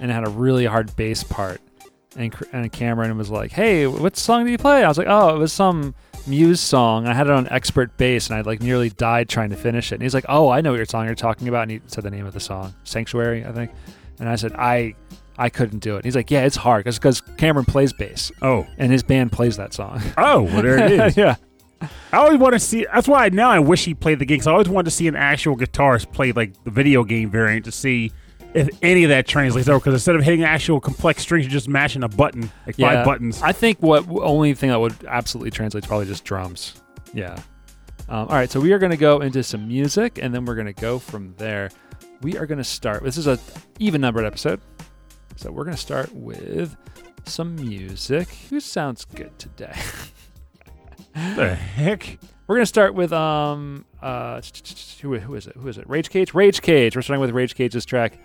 and 0.00 0.10
it 0.10 0.14
had 0.14 0.26
a 0.26 0.30
really 0.30 0.66
hard 0.66 0.94
bass 0.96 1.22
part. 1.22 1.60
And, 2.16 2.34
and 2.52 2.70
Cameron 2.70 3.16
was 3.16 3.30
like, 3.30 3.52
"Hey, 3.52 3.86
what 3.86 4.16
song 4.18 4.44
do 4.44 4.50
you 4.50 4.58
play?" 4.58 4.84
I 4.84 4.88
was 4.88 4.98
like, 4.98 5.06
"Oh, 5.08 5.34
it 5.34 5.38
was 5.38 5.52
some 5.52 5.94
Muse 6.26 6.60
song. 6.60 7.06
I 7.06 7.14
had 7.14 7.26
it 7.26 7.32
on 7.32 7.48
expert 7.48 7.96
bass, 7.96 8.28
and 8.28 8.36
I 8.36 8.42
like 8.42 8.60
nearly 8.60 8.90
died 8.90 9.30
trying 9.30 9.48
to 9.50 9.56
finish 9.56 9.92
it." 9.92 9.96
And 9.96 10.02
he's 10.02 10.14
like, 10.14 10.26
"Oh, 10.28 10.50
I 10.50 10.60
know 10.60 10.72
what 10.72 10.76
your 10.76 10.84
song 10.84 11.06
you're 11.06 11.14
talking 11.14 11.48
about." 11.48 11.62
And 11.62 11.70
he 11.70 11.80
said 11.86 12.04
the 12.04 12.10
name 12.10 12.26
of 12.26 12.34
the 12.34 12.40
song, 12.40 12.74
Sanctuary, 12.84 13.46
I 13.46 13.52
think. 13.52 13.70
And 14.20 14.28
I 14.28 14.36
said, 14.36 14.52
"I, 14.54 14.94
I 15.36 15.48
couldn't 15.48 15.80
do 15.80 15.96
it." 15.96 16.04
he's 16.04 16.16
like, 16.16 16.30
"Yeah, 16.30 16.44
it's 16.44 16.56
hard 16.56 16.84
because 16.84 17.20
Cameron 17.36 17.64
plays 17.64 17.92
bass, 17.92 18.32
Oh, 18.42 18.66
and 18.78 18.90
his 18.92 19.02
band 19.02 19.32
plays 19.32 19.56
that 19.56 19.72
song." 19.72 20.00
oh, 20.18 20.42
well, 20.42 20.62
there 20.62 20.78
it 20.78 20.92
is. 20.92 21.16
yeah, 21.16 21.36
I 22.12 22.16
always 22.18 22.38
want 22.38 22.54
to 22.54 22.58
see. 22.58 22.86
That's 22.92 23.08
why 23.08 23.28
now 23.28 23.50
I 23.50 23.58
wish 23.58 23.84
he 23.84 23.94
played 23.94 24.18
the 24.18 24.24
game. 24.26 24.38
Cause 24.40 24.46
I 24.46 24.52
always 24.52 24.68
wanted 24.68 24.86
to 24.86 24.90
see 24.96 25.06
an 25.08 25.16
actual 25.16 25.56
guitarist 25.56 26.12
play 26.12 26.32
like 26.32 26.64
the 26.64 26.70
video 26.70 27.04
game 27.04 27.30
variant 27.30 27.64
to 27.66 27.72
see 27.72 28.12
if 28.54 28.68
any 28.82 29.04
of 29.04 29.10
that 29.10 29.26
translates 29.26 29.68
over. 29.68 29.78
Because 29.78 29.94
instead 29.94 30.16
of 30.16 30.22
hitting 30.22 30.42
actual 30.42 30.80
complex 30.80 31.22
strings, 31.22 31.44
you're 31.44 31.52
just 31.52 31.68
mashing 31.68 32.02
a 32.02 32.08
button, 32.08 32.50
like 32.66 32.76
five 32.76 33.04
buttons. 33.04 33.40
I 33.42 33.52
think 33.52 33.78
what 33.80 34.08
only 34.08 34.54
thing 34.54 34.70
that 34.70 34.80
would 34.80 35.04
absolutely 35.06 35.50
translate 35.50 35.84
is 35.84 35.88
probably 35.88 36.06
just 36.06 36.24
drums. 36.24 36.80
Yeah. 37.12 37.38
Um, 38.10 38.20
all 38.28 38.36
right, 38.36 38.50
so 38.50 38.58
we 38.58 38.72
are 38.72 38.78
going 38.78 38.90
to 38.90 38.96
go 38.96 39.20
into 39.20 39.42
some 39.42 39.68
music, 39.68 40.18
and 40.20 40.34
then 40.34 40.46
we're 40.46 40.54
going 40.54 40.66
to 40.66 40.72
go 40.72 40.98
from 40.98 41.34
there. 41.36 41.70
We 42.22 42.36
are 42.36 42.46
going 42.46 42.58
to 42.58 42.64
start. 42.64 43.02
This 43.02 43.16
is 43.16 43.26
a 43.26 43.38
even 43.78 44.00
numbered 44.00 44.24
episode, 44.24 44.60
so 45.36 45.50
we're 45.50 45.64
going 45.64 45.76
to 45.76 45.82
start 45.82 46.12
with 46.12 46.76
some 47.24 47.56
music. 47.56 48.28
Who 48.50 48.60
sounds 48.60 49.04
good 49.04 49.38
today? 49.38 49.74
the 51.36 51.54
heck? 51.54 52.18
We're 52.46 52.56
gonna 52.56 52.66
start 52.66 52.94
with 52.94 53.12
um 53.12 53.84
uh 54.00 54.40
who, 55.02 55.18
who 55.18 55.34
is 55.34 55.46
it? 55.46 55.56
Who 55.56 55.68
is 55.68 55.78
it? 55.78 55.88
Rage 55.88 56.10
Cage. 56.10 56.34
Rage 56.34 56.62
Cage. 56.62 56.96
We're 56.96 57.02
starting 57.02 57.20
with 57.20 57.30
Rage 57.30 57.54
Cage's 57.54 57.84
track. 57.84 58.18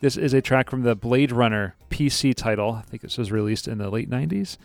This 0.00 0.16
is 0.16 0.34
a 0.34 0.42
track 0.42 0.68
from 0.68 0.82
the 0.82 0.94
Blade 0.94 1.32
Runner 1.32 1.76
PC 1.88 2.34
title. 2.34 2.72
I 2.72 2.82
think 2.82 3.02
this 3.02 3.16
was 3.16 3.32
released 3.32 3.68
in 3.68 3.78
the 3.78 3.88
late 3.88 4.10
'90s. 4.10 4.58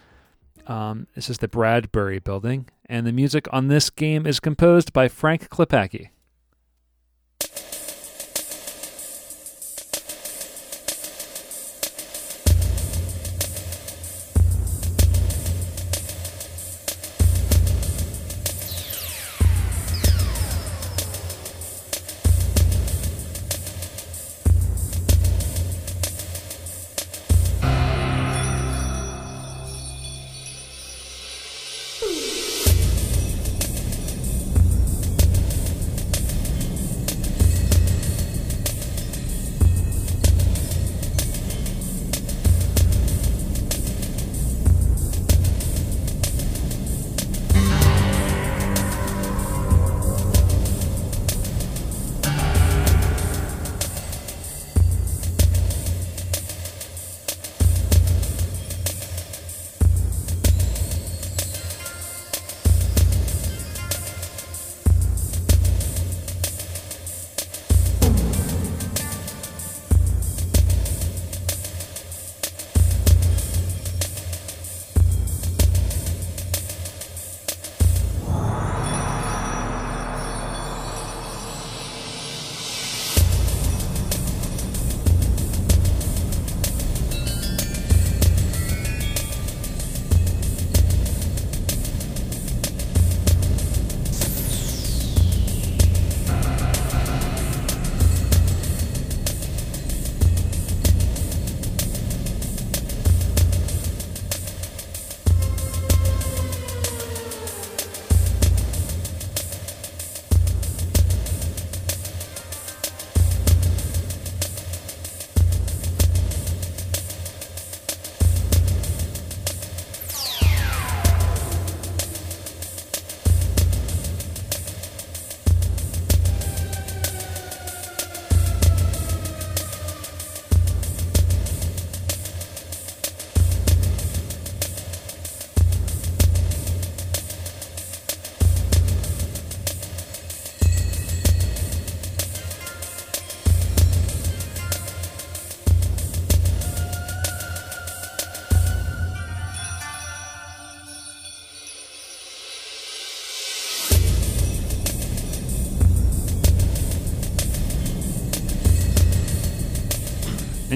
Um, 0.65 1.07
this 1.15 1.29
is 1.29 1.37
the 1.37 1.47
Bradbury 1.47 2.19
Building, 2.19 2.67
and 2.87 3.07
the 3.07 3.13
music 3.13 3.47
on 3.53 3.67
this 3.67 3.89
game 3.89 4.27
is 4.27 4.41
composed 4.41 4.91
by 4.91 5.07
Frank 5.07 5.47
Klepacki. 5.49 6.09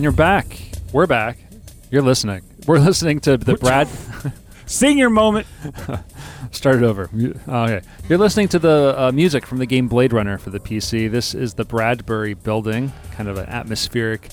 And 0.01 0.03
you're 0.03 0.13
back. 0.13 0.59
We're 0.91 1.05
back. 1.05 1.37
You're 1.91 2.01
listening. 2.01 2.41
We're 2.65 2.79
listening 2.89 3.19
to 3.19 3.37
the 3.37 3.53
Brad. 3.53 3.87
Sing 4.65 4.97
your 4.97 5.11
moment. 5.11 5.45
Start 6.51 6.77
it 6.77 6.83
over. 6.83 7.07
Okay. 7.47 7.81
You're 8.09 8.17
listening 8.17 8.47
to 8.47 8.57
the 8.57 8.95
uh, 8.97 9.11
music 9.11 9.45
from 9.45 9.59
the 9.59 9.67
game 9.67 9.87
Blade 9.87 10.11
Runner 10.11 10.39
for 10.39 10.49
the 10.49 10.59
PC. 10.59 11.11
This 11.11 11.35
is 11.35 11.53
the 11.53 11.65
Bradbury 11.65 12.33
building, 12.33 12.91
kind 13.11 13.29
of 13.29 13.37
an 13.37 13.45
atmospheric, 13.45 14.29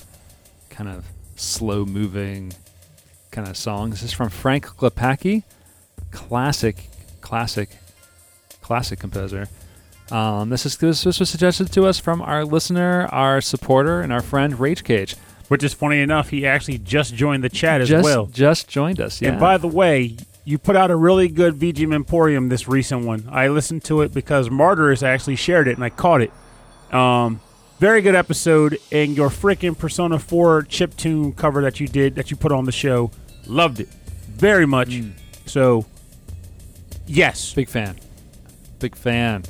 kind 0.71 0.89
of 0.89 1.05
slow 1.35 1.85
moving 1.85 2.51
kind 3.29 3.47
of 3.47 3.55
song. 3.55 3.91
This 3.91 4.01
is 4.01 4.11
from 4.11 4.29
Frank 4.29 4.65
Klepacki, 4.65 5.43
classic, 6.09 6.89
classic, 7.21 7.69
classic 8.63 8.97
composer. 8.97 9.47
Um, 10.09 10.49
this 10.49 10.65
is 10.65 10.77
this 10.77 11.05
was 11.05 11.29
suggested 11.29 11.71
to 11.73 11.85
us 11.85 11.99
from 11.99 12.23
our 12.23 12.43
listener, 12.43 13.05
our 13.11 13.39
supporter, 13.39 14.01
and 14.01 14.11
our 14.11 14.23
friend 14.23 14.59
Rage 14.59 14.83
Cage. 14.83 15.15
Which 15.49 15.63
is 15.63 15.73
funny 15.73 15.99
enough, 15.99 16.29
he 16.29 16.45
actually 16.45 16.77
just 16.77 17.13
joined 17.13 17.43
the 17.43 17.49
chat 17.49 17.81
as 17.81 17.89
just, 17.89 18.03
well. 18.03 18.27
Just 18.27 18.67
joined 18.67 19.01
us. 19.01 19.21
Yeah. 19.21 19.29
And 19.29 19.39
by 19.39 19.57
the 19.57 19.67
way, 19.67 20.15
you 20.45 20.57
put 20.57 20.75
out 20.75 20.89
a 20.89 20.95
really 20.95 21.27
good 21.27 21.55
VGM 21.55 21.93
Emporium, 21.93 22.49
this 22.49 22.67
recent 22.67 23.05
one. 23.05 23.27
I 23.31 23.49
listened 23.49 23.83
to 23.85 24.01
it 24.01 24.13
because 24.13 24.49
Martyrs 24.49 25.03
actually 25.03 25.35
shared 25.35 25.67
it 25.67 25.75
and 25.75 25.83
I 25.83 25.89
caught 25.89 26.21
it. 26.21 26.31
Um, 26.93 27.41
very 27.79 28.01
good 28.01 28.15
episode, 28.15 28.77
and 28.91 29.15
your 29.15 29.29
freaking 29.29 29.77
Persona 29.77 30.19
4 30.19 30.63
chip 30.63 30.97
tune 30.97 31.33
cover 31.33 31.61
that 31.61 31.79
you 31.79 31.87
did, 31.87 32.15
that 32.15 32.29
you 32.29 32.35
put 32.35 32.51
on 32.51 32.65
the 32.65 32.71
show, 32.71 33.09
loved 33.45 33.79
it 33.79 33.87
very 34.27 34.65
much. 34.65 34.89
Mm. 34.89 35.11
So, 35.45 35.85
yes. 37.07 37.53
Big 37.53 37.69
fan. 37.69 37.97
Big 38.79 38.95
fan. 38.95 39.43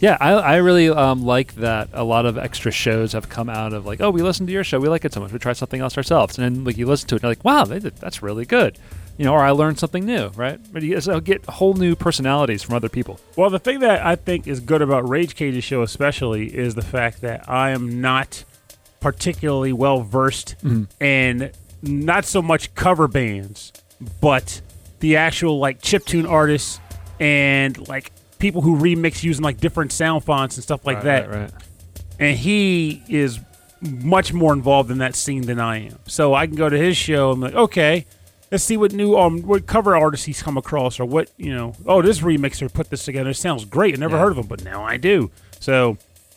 Yeah, 0.00 0.16
I, 0.20 0.32
I 0.32 0.56
really 0.56 0.88
um, 0.88 1.24
like 1.24 1.56
that 1.56 1.88
a 1.92 2.04
lot 2.04 2.24
of 2.24 2.38
extra 2.38 2.70
shows 2.70 3.12
have 3.12 3.28
come 3.28 3.48
out 3.48 3.72
of 3.72 3.84
like, 3.84 4.00
oh, 4.00 4.10
we 4.10 4.22
listened 4.22 4.46
to 4.48 4.52
your 4.52 4.62
show, 4.62 4.78
we 4.78 4.88
like 4.88 5.04
it 5.04 5.12
so 5.12 5.20
much, 5.20 5.32
we 5.32 5.38
try 5.40 5.52
something 5.52 5.80
else 5.80 5.96
ourselves, 5.96 6.38
and 6.38 6.44
then 6.56 6.64
like 6.64 6.76
you 6.76 6.86
listen 6.86 7.08
to 7.08 7.16
it, 7.16 7.18
and 7.18 7.22
you're 7.24 7.30
like, 7.32 7.44
wow, 7.44 7.64
they 7.64 7.80
did, 7.80 7.96
that's 7.96 8.22
really 8.22 8.44
good, 8.44 8.78
you 9.16 9.24
know, 9.24 9.32
or 9.32 9.40
I 9.40 9.50
learned 9.50 9.78
something 9.80 10.04
new, 10.04 10.28
right? 10.36 10.60
But 10.72 10.82
you 10.82 11.00
so 11.00 11.18
get 11.18 11.44
whole 11.46 11.74
new 11.74 11.96
personalities 11.96 12.62
from 12.62 12.76
other 12.76 12.88
people. 12.88 13.18
Well, 13.34 13.50
the 13.50 13.58
thing 13.58 13.80
that 13.80 14.06
I 14.06 14.14
think 14.14 14.46
is 14.46 14.60
good 14.60 14.82
about 14.82 15.08
Rage 15.08 15.34
Cage's 15.34 15.64
show, 15.64 15.82
especially, 15.82 16.56
is 16.56 16.76
the 16.76 16.82
fact 16.82 17.20
that 17.22 17.48
I 17.48 17.70
am 17.70 18.00
not 18.00 18.44
particularly 19.00 19.72
well 19.72 20.02
versed 20.02 20.54
in 21.00 21.50
not 21.82 22.24
so 22.24 22.40
much 22.40 22.74
cover 22.76 23.08
bands, 23.08 23.72
but 24.20 24.60
the 25.00 25.16
actual 25.16 25.58
like 25.58 25.80
chiptune 25.80 26.28
artists 26.28 26.80
and 27.18 27.88
like 27.88 28.12
people 28.38 28.62
who 28.62 28.76
remix 28.76 29.22
using 29.22 29.42
like 29.44 29.58
different 29.58 29.92
sound 29.92 30.24
fonts 30.24 30.56
and 30.56 30.64
stuff 30.64 30.84
like 30.86 30.96
Right, 30.98 31.04
that. 31.04 31.28
right, 31.30 31.38
right. 31.40 31.50
And 32.18 32.36
he 32.36 33.02
is 33.08 33.38
much 33.80 34.32
more 34.32 34.52
involved 34.52 34.90
in 34.90 34.98
that 34.98 35.14
scene 35.14 35.42
than 35.42 35.60
I 35.60 35.86
am. 35.86 35.98
So 36.06 36.34
I 36.34 36.46
can 36.46 36.56
go 36.56 36.68
to 36.68 36.76
his 36.78 36.96
show 36.96 37.32
and 37.32 37.40
like, 37.40 37.54
okay, 37.54 38.06
let's 38.50 38.64
see 38.64 38.76
what 38.76 38.92
new 38.92 39.16
um 39.16 39.42
what 39.42 39.66
cover 39.66 39.96
artists 39.96 40.26
he's 40.26 40.42
come 40.42 40.56
across 40.56 40.98
or 40.98 41.04
what 41.04 41.30
you 41.36 41.54
know. 41.54 41.74
Oh, 41.86 42.02
this 42.02 42.20
remixer 42.20 42.72
put 42.72 42.90
this 42.90 43.04
together. 43.04 43.30
It 43.30 43.34
sounds 43.34 43.64
great. 43.64 43.94
I 43.94 43.98
never 43.98 44.16
Yeah. 44.16 44.22
heard 44.22 44.32
of 44.32 44.38
him, 44.38 44.46
but 44.46 44.64
now 44.64 44.82
I 44.82 44.96
do. 44.96 45.30
So 45.60 45.96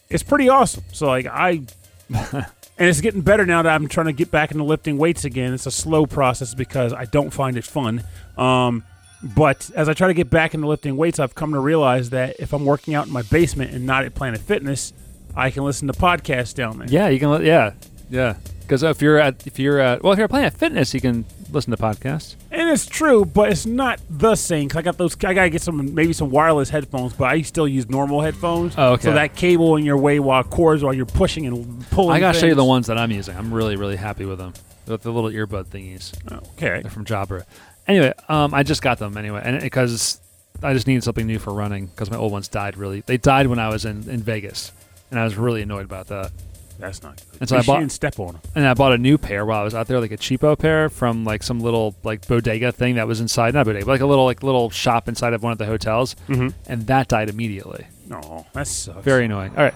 it's 0.10 0.24
pretty 0.24 0.50
awesome. 0.50 0.84
So 0.92 1.08
like 1.08 1.26
I. 1.28 1.62
And 2.78 2.90
it's 2.90 3.02
getting 3.02 3.22
better 3.22 3.46
now 3.46 3.62
that 3.62 3.70
I'm 3.76 3.88
trying 3.88 4.08
to 4.08 4.14
get 4.14 4.32
back 4.32 4.50
into 4.50 4.64
lifting 4.64 4.98
weights 4.98 5.24
again. 5.24 5.54
It's 5.54 5.68
a 5.68 5.72
slow 5.72 6.08
process 6.08 6.56
because 6.56 6.94
I 6.94 7.06
don't 7.06 7.30
find 7.30 7.56
it 7.56 7.64
fun. 7.64 8.04
Um, 8.40 8.84
but 9.24 9.70
as 9.76 9.88
I 9.90 9.94
try 9.94 10.08
to 10.08 10.14
get 10.14 10.30
back 10.30 10.54
into 10.54 10.68
lifting 10.68 10.98
weights, 10.98 11.20
I've 11.20 11.36
come 11.36 11.54
to 11.54 11.60
realize 11.60 12.10
that 12.12 12.36
if 12.40 12.54
I'm 12.54 12.66
working 12.66 12.96
out 12.96 13.08
in 13.08 13.14
my 13.14 13.22
basement 13.24 13.72
and 13.74 13.86
not 13.86 14.04
at 14.06 14.16
Planet 14.16 14.40
Fitness, 14.42 14.94
I 15.36 15.52
can 15.52 15.64
listen 15.64 15.88
to 15.88 15.94
podcasts 15.94 16.54
down 16.56 16.80
there. 16.80 16.88
Yeah, 16.90 17.08
you 17.10 17.20
can. 17.20 17.32
li- 17.32 17.48
Yeah, 17.48 17.74
yeah. 18.10 18.36
Because 18.62 18.84
if 18.84 19.02
you're 19.02 19.18
at 19.20 19.46
if 19.46 19.60
you're 19.60 19.80
at 19.80 20.02
well 20.02 20.14
if 20.14 20.20
you're 20.20 20.34
at 20.34 20.54
fitness, 20.54 20.94
you 20.94 21.02
can 21.02 21.26
listen 21.52 21.72
to 21.72 21.78
podcasts. 21.78 22.36
And 22.52 22.70
it's 22.70 22.86
true, 22.86 23.26
but 23.26 23.52
it's 23.52 23.66
not 23.66 24.00
the 24.10 24.36
same. 24.36 24.70
Cause 24.70 24.78
I 24.78 24.82
got 24.82 24.98
those. 24.98 25.14
I 25.26 25.34
gotta 25.34 25.50
get 25.50 25.62
some 25.62 25.94
maybe 25.94 26.14
some 26.14 26.30
wireless 26.32 26.70
headphones, 26.70 27.12
but 27.12 27.26
I 27.26 27.42
still 27.42 27.68
use 27.68 27.90
normal 27.90 28.22
headphones. 28.22 28.74
Oh, 28.78 28.94
okay. 28.94 29.04
So 29.04 29.14
that 29.14 29.36
cable 29.36 29.76
in 29.76 29.84
your 29.84 29.98
way 29.98 30.20
while 30.22 30.44
cords 30.46 30.84
while 30.84 30.94
you're 30.94 31.06
pushing 31.06 31.46
and 31.48 31.86
pulling. 31.92 32.16
I 32.16 32.20
gotta 32.22 32.40
show 32.40 32.46
you 32.46 32.56
the 32.56 32.64
ones 32.64 32.88
that 32.88 32.98
I'm 32.98 33.12
using. 33.12 33.36
I'm 33.36 33.54
really 33.54 33.76
really 33.76 33.98
happy 33.98 34.24
with 34.24 34.38
them. 34.38 34.54
The, 34.86 34.98
the 34.98 35.12
little 35.12 35.30
earbud 35.30 35.66
thingies. 35.66 36.14
Okay. 36.54 36.82
They're 36.82 36.90
from 36.92 37.04
Jabra. 37.06 37.44
Anyway, 37.92 38.14
um, 38.30 38.54
I 38.54 38.64
just 38.64 38.82
got 38.82 38.98
them 39.00 39.18
anyway, 39.18 39.42
and 39.44 39.62
because 39.62 40.20
I 40.64 40.74
just 40.74 40.88
needed 40.88 41.04
something 41.04 41.28
new 41.28 41.40
for 41.40 41.54
running 41.54 41.88
because 41.88 42.10
my 42.10 42.18
old 42.18 42.32
ones 42.32 42.48
died. 42.48 42.78
Really, 42.78 43.02
they 43.06 43.18
died 43.18 43.48
when 43.48 43.60
I 43.60 43.68
was 43.70 43.86
in 43.86 44.10
in 44.10 44.22
Vegas, 44.22 44.72
and 45.10 45.20
I 45.20 45.24
was 45.24 45.36
really 45.36 45.62
annoyed 45.62 45.86
about 45.86 46.08
that. 46.08 46.32
That's 46.80 47.04
not 47.04 47.18
good. 47.18 47.42
And 47.42 47.50
so 47.50 47.58
I 47.58 47.62
bought- 47.62 47.92
step 47.92 48.18
on 48.20 48.34
them. 48.34 48.42
And 48.56 48.66
I 48.66 48.74
bought 48.74 48.92
a 48.92 48.98
new 48.98 49.20
pair 49.20 49.46
while 49.46 49.60
I 49.62 49.64
was 49.64 49.76
out 49.76 49.86
there, 49.88 50.00
like 50.00 50.12
a 50.12 50.18
cheapo 50.18 50.58
pair 50.58 50.90
from 50.90 51.24
like 51.26 51.44
some 51.44 51.60
little 51.60 51.96
like 52.04 52.28
bodega 52.28 52.72
thing 52.72 52.96
that 52.96 53.08
was 53.08 53.20
inside, 53.22 53.54
not 53.54 53.66
bodega, 53.68 53.86
but 53.86 53.92
like 53.92 54.02
a 54.02 54.06
little 54.08 54.26
like 54.26 54.42
little 54.42 54.70
shop 54.72 55.08
inside 55.08 55.34
of 55.34 55.44
one 55.44 55.52
of 55.52 55.58
the 55.60 55.66
hotels, 55.68 56.16
Mm-hmm. 56.28 56.48
and 56.68 56.88
that 56.88 57.08
died 57.08 57.30
immediately. 57.30 57.86
No, 58.08 58.48
that 58.54 58.66
sucks. 58.68 59.04
Very 59.04 59.26
annoying. 59.26 59.52
All 59.58 59.64
right. 59.64 59.76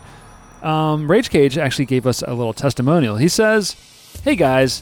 Um, 0.63 1.09
Rage 1.11 1.29
Cage 1.29 1.57
actually 1.59 1.85
gave 1.85 2.07
us 2.07 2.23
a 2.23 2.33
little 2.33 2.53
testimonial. 2.53 3.17
He 3.17 3.27
says, 3.27 3.75
Hey 4.23 4.35
guys, 4.35 4.81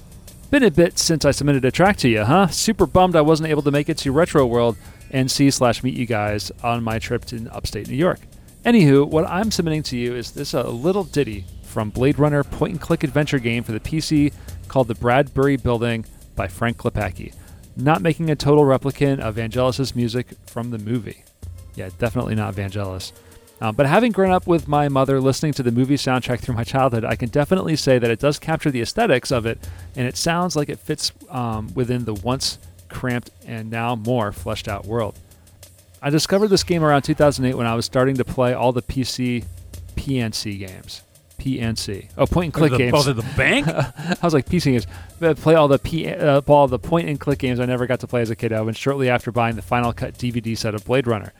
been 0.53 0.61
a 0.61 0.69
bit 0.69 0.99
since 0.99 1.25
I 1.25 1.31
submitted 1.31 1.65
a 1.65 1.71
track 1.71 1.97
to 1.97 2.07
you, 2.07 2.25
huh? 2.25 2.45
Super 2.45 2.85
bummed 2.85 3.15
I 3.15 3.21
wasn't 3.21 3.49
able 3.49 3.63
to 3.63 3.71
make 3.71 3.89
it 3.89 3.97
to 3.97 4.11
Retro 4.11 4.45
World 4.45 4.77
and 5.09 5.31
see 5.31 5.49
slash 5.49 5.81
meet 5.81 5.95
you 5.95 6.05
guys 6.05 6.51
on 6.61 6.83
my 6.83 6.99
trip 6.99 7.25
to 7.25 7.47
upstate 7.51 7.87
New 7.87 7.95
York. 7.95 8.19
Anywho, 8.63 9.07
what 9.07 9.25
I'm 9.25 9.49
submitting 9.49 9.81
to 9.81 9.97
you 9.97 10.13
is 10.13 10.29
this 10.29 10.53
a 10.53 10.61
little 10.61 11.05
ditty 11.05 11.45
from 11.63 11.89
Blade 11.89 12.19
Runner 12.19 12.43
point 12.43 12.73
and 12.73 12.79
click 12.79 13.03
adventure 13.03 13.39
game 13.39 13.63
for 13.63 13.71
the 13.71 13.79
PC 13.79 14.31
called 14.67 14.89
The 14.89 14.93
Bradbury 14.93 15.57
Building 15.57 16.05
by 16.35 16.47
Frank 16.47 16.77
Klepacki. 16.77 17.33
Not 17.75 18.03
making 18.03 18.29
a 18.29 18.35
total 18.35 18.63
replicant 18.63 19.21
of 19.21 19.37
Vangelis' 19.37 19.95
music 19.95 20.27
from 20.45 20.69
the 20.69 20.77
movie. 20.77 21.23
Yeah, 21.73 21.89
definitely 21.97 22.35
not 22.35 22.53
Vangelis. 22.53 23.11
Um, 23.63 23.73
but 23.75 23.85
having 23.85 24.11
grown 24.11 24.31
up 24.31 24.45
with 24.45 24.67
my 24.67 24.89
mother 24.89 25.21
listening 25.21 25.53
to 25.53 25.63
the 25.63 25.71
movie 25.71 25.95
soundtrack 25.95 26.41
through 26.41 26.55
my 26.55 26.65
childhood, 26.65 27.05
I 27.05 27.15
can 27.15 27.29
definitely 27.29 27.77
say 27.77 27.97
that 27.97 28.11
it 28.11 28.19
does 28.19 28.37
capture 28.37 28.69
the 28.69 28.81
aesthetics 28.81 29.31
of 29.31 29.45
it, 29.45 29.57
and 29.95 30.05
it 30.05 30.17
sounds 30.17 30.57
like 30.57 30.67
it 30.67 30.79
fits 30.79 31.13
um, 31.29 31.73
within 31.73 32.03
the 32.03 32.13
once 32.13 32.57
cramped 32.89 33.31
and 33.47 33.71
now 33.71 33.95
more 33.95 34.33
fleshed 34.33 34.67
out 34.67 34.85
world. 34.85 35.17
I 36.01 36.09
discovered 36.09 36.49
this 36.49 36.65
game 36.65 36.83
around 36.83 37.03
2008 37.03 37.55
when 37.55 37.65
I 37.65 37.73
was 37.73 37.85
starting 37.85 38.17
to 38.17 38.25
play 38.25 38.53
all 38.53 38.73
the 38.73 38.81
PC 38.81 39.45
PNC 39.95 40.59
games. 40.59 41.01
PNC. 41.39 42.09
Oh, 42.17 42.25
point 42.25 42.47
and 42.47 42.53
click 42.53 42.71
the, 42.71 42.77
games. 42.77 43.07
Oh, 43.07 43.13
the 43.13 43.23
bank. 43.37 43.65
I 43.69 44.17
was 44.21 44.33
like 44.33 44.45
PC 44.45 44.73
games. 44.73 44.87
But 45.21 45.37
play 45.37 45.55
all 45.55 45.69
the 45.69 45.79
P, 45.79 46.09
uh, 46.09 46.41
all 46.47 46.67
the 46.67 46.79
point 46.79 47.07
and 47.07 47.17
click 47.17 47.39
games 47.39 47.61
I 47.61 47.65
never 47.65 47.87
got 47.87 48.01
to 48.01 48.07
play 48.07 48.21
as 48.21 48.29
a 48.29 48.35
kid. 48.35 48.51
I 48.51 48.59
went 48.59 48.75
shortly 48.75 49.09
after 49.09 49.31
buying 49.31 49.55
the 49.55 49.61
Final 49.61 49.93
Cut 49.93 50.15
DVD 50.15 50.57
set 50.57 50.75
of 50.75 50.83
Blade 50.83 51.07
Runner. 51.07 51.31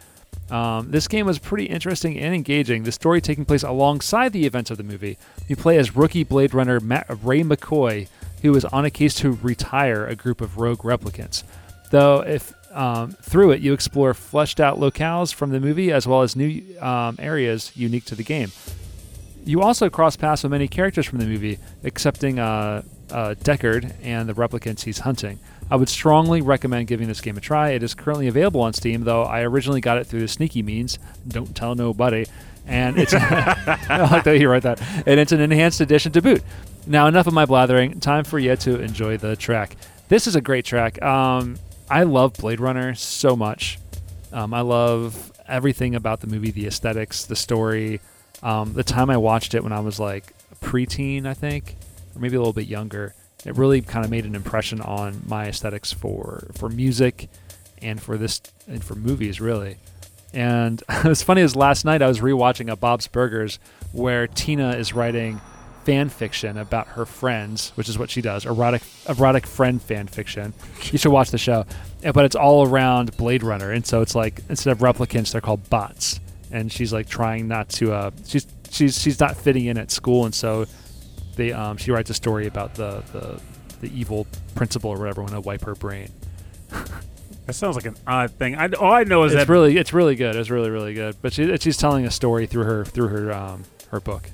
Um, 0.53 0.91
this 0.91 1.07
game 1.07 1.25
was 1.25 1.39
pretty 1.39 1.65
interesting 1.65 2.19
and 2.19 2.35
engaging. 2.35 2.83
The 2.83 2.91
story 2.91 3.21
taking 3.21 3.43
place 3.43 3.63
alongside 3.63 4.33
the 4.33 4.45
events 4.45 4.69
of 4.69 4.77
the 4.77 4.83
movie. 4.83 5.17
You 5.47 5.55
play 5.55 5.79
as 5.79 5.95
rookie 5.95 6.23
Blade 6.23 6.53
Runner 6.53 6.79
Matt, 6.79 7.07
Ray 7.23 7.41
McCoy, 7.41 8.07
who 8.43 8.53
is 8.55 8.63
on 8.65 8.85
a 8.85 8.91
case 8.91 9.15
to 9.15 9.31
retire 9.41 10.05
a 10.05 10.15
group 10.15 10.41
of 10.41 10.57
rogue 10.57 10.81
replicants. 10.81 11.43
Though, 11.89 12.21
if 12.21 12.53
um, 12.71 13.13
through 13.13 13.51
it 13.51 13.61
you 13.61 13.73
explore 13.73 14.13
fleshed 14.13 14.59
out 14.59 14.79
locales 14.79 15.33
from 15.33 15.49
the 15.49 15.59
movie 15.59 15.91
as 15.91 16.07
well 16.07 16.21
as 16.21 16.35
new 16.35 16.61
um, 16.79 17.15
areas 17.19 17.71
unique 17.75 18.05
to 18.05 18.15
the 18.15 18.23
game. 18.23 18.51
You 19.45 19.61
also 19.61 19.89
cross 19.89 20.15
paths 20.15 20.43
with 20.43 20.51
many 20.51 20.67
characters 20.67 21.05
from 21.05 21.19
the 21.19 21.25
movie, 21.25 21.57
excepting 21.83 22.39
uh, 22.39 22.83
uh, 23.11 23.35
Deckard 23.43 23.93
and 24.03 24.29
the 24.29 24.33
replicants 24.33 24.83
he's 24.83 24.99
hunting. 24.99 25.39
I 25.69 25.75
would 25.75 25.89
strongly 25.89 26.41
recommend 26.41 26.87
giving 26.87 27.07
this 27.07 27.21
game 27.21 27.37
a 27.37 27.41
try. 27.41 27.71
It 27.71 27.83
is 27.83 27.93
currently 27.93 28.27
available 28.27 28.61
on 28.61 28.73
Steam, 28.73 29.03
though 29.03 29.23
I 29.23 29.41
originally 29.41 29.81
got 29.81 29.97
it 29.97 30.05
through 30.05 30.21
the 30.21 30.27
sneaky 30.27 30.61
means. 30.61 30.99
Don't 31.27 31.55
tell 31.55 31.75
nobody. 31.75 32.25
And 32.65 32.97
it's 32.97 33.13
I 33.17 34.21
that 34.23 34.39
you 34.39 34.49
write 34.49 34.63
that. 34.63 34.81
And 35.05 35.19
it's 35.19 35.31
an 35.31 35.41
enhanced 35.41 35.81
edition 35.81 36.11
to 36.13 36.21
boot. 36.21 36.43
Now, 36.85 37.07
enough 37.07 37.27
of 37.27 37.33
my 37.33 37.45
blathering. 37.45 37.99
Time 37.99 38.23
for 38.23 38.39
you 38.39 38.55
to 38.55 38.79
enjoy 38.79 39.17
the 39.17 39.35
track. 39.35 39.75
This 40.09 40.27
is 40.27 40.35
a 40.35 40.41
great 40.41 40.65
track. 40.65 41.01
Um, 41.01 41.57
I 41.89 42.03
love 42.03 42.33
Blade 42.33 42.59
Runner 42.59 42.93
so 42.95 43.35
much. 43.35 43.79
Um, 44.31 44.53
I 44.53 44.61
love 44.61 45.31
everything 45.47 45.95
about 45.95 46.21
the 46.21 46.27
movie, 46.27 46.51
the 46.51 46.67
aesthetics, 46.67 47.25
the 47.25 47.35
story. 47.35 47.99
Um, 48.41 48.73
the 48.73 48.83
time 48.83 49.09
I 49.09 49.17
watched 49.17 49.53
it 49.53 49.63
when 49.63 49.71
I 49.71 49.79
was 49.79 49.99
like 49.99 50.33
a 50.51 50.65
preteen, 50.65 51.25
I 51.25 51.33
think, 51.33 51.75
or 52.15 52.19
maybe 52.19 52.35
a 52.35 52.39
little 52.39 52.53
bit 52.53 52.67
younger, 52.67 53.13
it 53.45 53.57
really 53.57 53.81
kind 53.81 54.05
of 54.05 54.11
made 54.11 54.25
an 54.25 54.35
impression 54.35 54.81
on 54.81 55.21
my 55.27 55.47
aesthetics 55.47 55.91
for 55.91 56.47
for 56.53 56.69
music 56.69 57.29
and 57.81 58.01
for 58.01 58.17
this 58.17 58.41
and 58.67 58.83
for 58.83 58.95
movies, 58.95 59.41
really. 59.41 59.77
And 60.33 60.81
was 61.03 61.21
funny 61.21 61.41
as 61.41 61.55
last 61.55 61.85
night 61.85 62.01
I 62.01 62.07
was 62.07 62.19
rewatching 62.19 62.71
a 62.71 62.75
Bob's 62.75 63.07
Burgers 63.07 63.59
where 63.91 64.27
Tina 64.27 64.71
is 64.71 64.93
writing 64.93 65.41
fan 65.83 66.07
fiction 66.09 66.57
about 66.57 66.87
her 66.87 67.05
friends, 67.05 67.71
which 67.75 67.89
is 67.89 67.99
what 67.99 68.09
she 68.09 68.21
does, 68.21 68.45
erotic 68.45 68.81
erotic 69.07 69.45
friend 69.45 69.81
fan 69.81 70.07
fiction. 70.07 70.53
You 70.91 70.97
should 70.97 71.11
watch 71.11 71.31
the 71.31 71.37
show. 71.37 71.65
But 72.01 72.25
it's 72.25 72.35
all 72.35 72.67
around 72.67 73.15
Blade 73.17 73.43
Runner, 73.43 73.71
and 73.71 73.85
so 73.85 74.01
it's 74.01 74.15
like 74.15 74.41
instead 74.49 74.71
of 74.71 74.79
replicants, 74.79 75.31
they're 75.31 75.41
called 75.41 75.69
bots. 75.69 76.19
And 76.51 76.71
she's 76.71 76.93
like 76.93 77.07
trying 77.07 77.47
not 77.47 77.69
to. 77.69 77.93
Uh, 77.93 78.11
she's 78.25 78.45
she's 78.69 79.01
she's 79.01 79.19
not 79.19 79.35
fitting 79.35 79.65
in 79.65 79.77
at 79.77 79.91
school, 79.91 80.25
and 80.25 80.33
so 80.33 80.65
they 81.35 81.51
um, 81.51 81.77
she 81.77 81.91
writes 81.91 82.09
a 82.09 82.13
story 82.13 82.47
about 82.47 82.75
the 82.75 83.03
the, 83.11 83.39
the 83.81 83.97
evil 83.99 84.27
principal 84.55 84.89
or 84.91 84.97
whatever 84.97 85.21
want 85.21 85.33
to 85.33 85.41
wipe 85.41 85.61
her 85.63 85.75
brain. 85.75 86.09
that 87.45 87.53
sounds 87.53 87.75
like 87.75 87.85
an 87.85 87.95
odd 88.07 88.31
thing. 88.31 88.55
I, 88.55 88.67
all 88.69 88.91
I 88.93 89.03
know 89.03 89.23
is 89.23 89.33
It's 89.33 89.41
that 89.45 89.51
really 89.51 89.77
it's 89.77 89.93
really 89.93 90.15
good. 90.15 90.35
It's 90.35 90.49
really 90.49 90.69
really 90.69 90.93
good. 90.93 91.15
But 91.21 91.33
she 91.33 91.55
she's 91.57 91.77
telling 91.77 92.05
a 92.05 92.11
story 92.11 92.45
through 92.47 92.63
her 92.63 92.85
through 92.85 93.07
her 93.09 93.33
um, 93.33 93.63
her 93.91 93.99
book. 93.99 94.29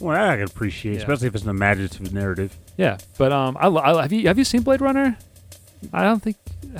well, 0.00 0.16
I 0.30 0.36
can 0.36 0.44
appreciate, 0.44 0.94
Yeah. 0.94 0.98
especially 1.00 1.28
if 1.28 1.34
it's 1.34 1.44
an 1.44 1.50
imaginative 1.50 2.12
narrative. 2.12 2.56
Yeah, 2.76 2.98
but 3.18 3.32
um, 3.32 3.56
I, 3.60 3.68
I 3.68 4.02
have 4.02 4.12
you 4.12 4.26
have 4.28 4.38
you 4.38 4.44
seen 4.44 4.62
Blade 4.62 4.80
Runner? 4.80 5.16
I 5.92 6.04
don't 6.04 6.22
think. 6.22 6.36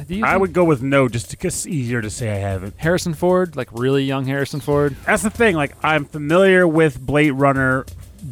Do 0.06 0.24
I 0.24 0.36
would 0.36 0.52
go 0.54 0.64
with 0.64 0.80
no, 0.80 1.06
just 1.08 1.30
because 1.30 1.54
it's 1.54 1.66
easier 1.66 2.00
to 2.00 2.08
say 2.08 2.30
I 2.30 2.36
haven't. 2.38 2.74
Harrison 2.78 3.12
Ford, 3.14 3.56
like 3.56 3.68
really 3.72 4.04
young 4.04 4.24
Harrison 4.24 4.60
Ford. 4.60 4.96
That's 5.04 5.22
the 5.22 5.28
thing. 5.30 5.54
Like 5.56 5.74
I'm 5.84 6.04
familiar 6.06 6.66
with 6.66 6.98
Blade 7.04 7.32
Runner 7.32 7.84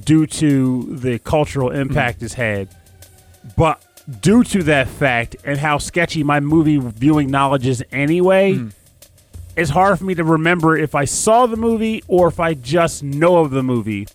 due 0.04 0.26
to 0.26 0.82
the 0.96 1.18
cultural 1.18 1.70
impact 1.70 2.22
it's 2.22 2.34
had, 2.34 2.68
but 3.56 3.82
due 4.20 4.42
to 4.44 4.62
that 4.64 4.88
fact 4.88 5.36
and 5.44 5.58
how 5.58 5.78
sketchy 5.78 6.22
my 6.22 6.40
movie 6.40 6.76
viewing 6.78 7.30
knowledge 7.30 7.66
is 7.66 7.84
anyway, 7.92 8.52
Mm. 8.54 8.72
it's 9.56 9.70
hard 9.70 9.98
for 9.98 10.04
me 10.04 10.14
to 10.14 10.24
remember 10.24 10.76
if 10.76 10.94
I 10.94 11.04
saw 11.04 11.46
the 11.46 11.56
movie 11.56 12.02
or 12.08 12.28
if 12.28 12.40
I 12.40 12.54
just 12.54 13.02
know 13.02 13.38
of 13.38 13.50
the 13.50 13.62
movie. 13.62 14.06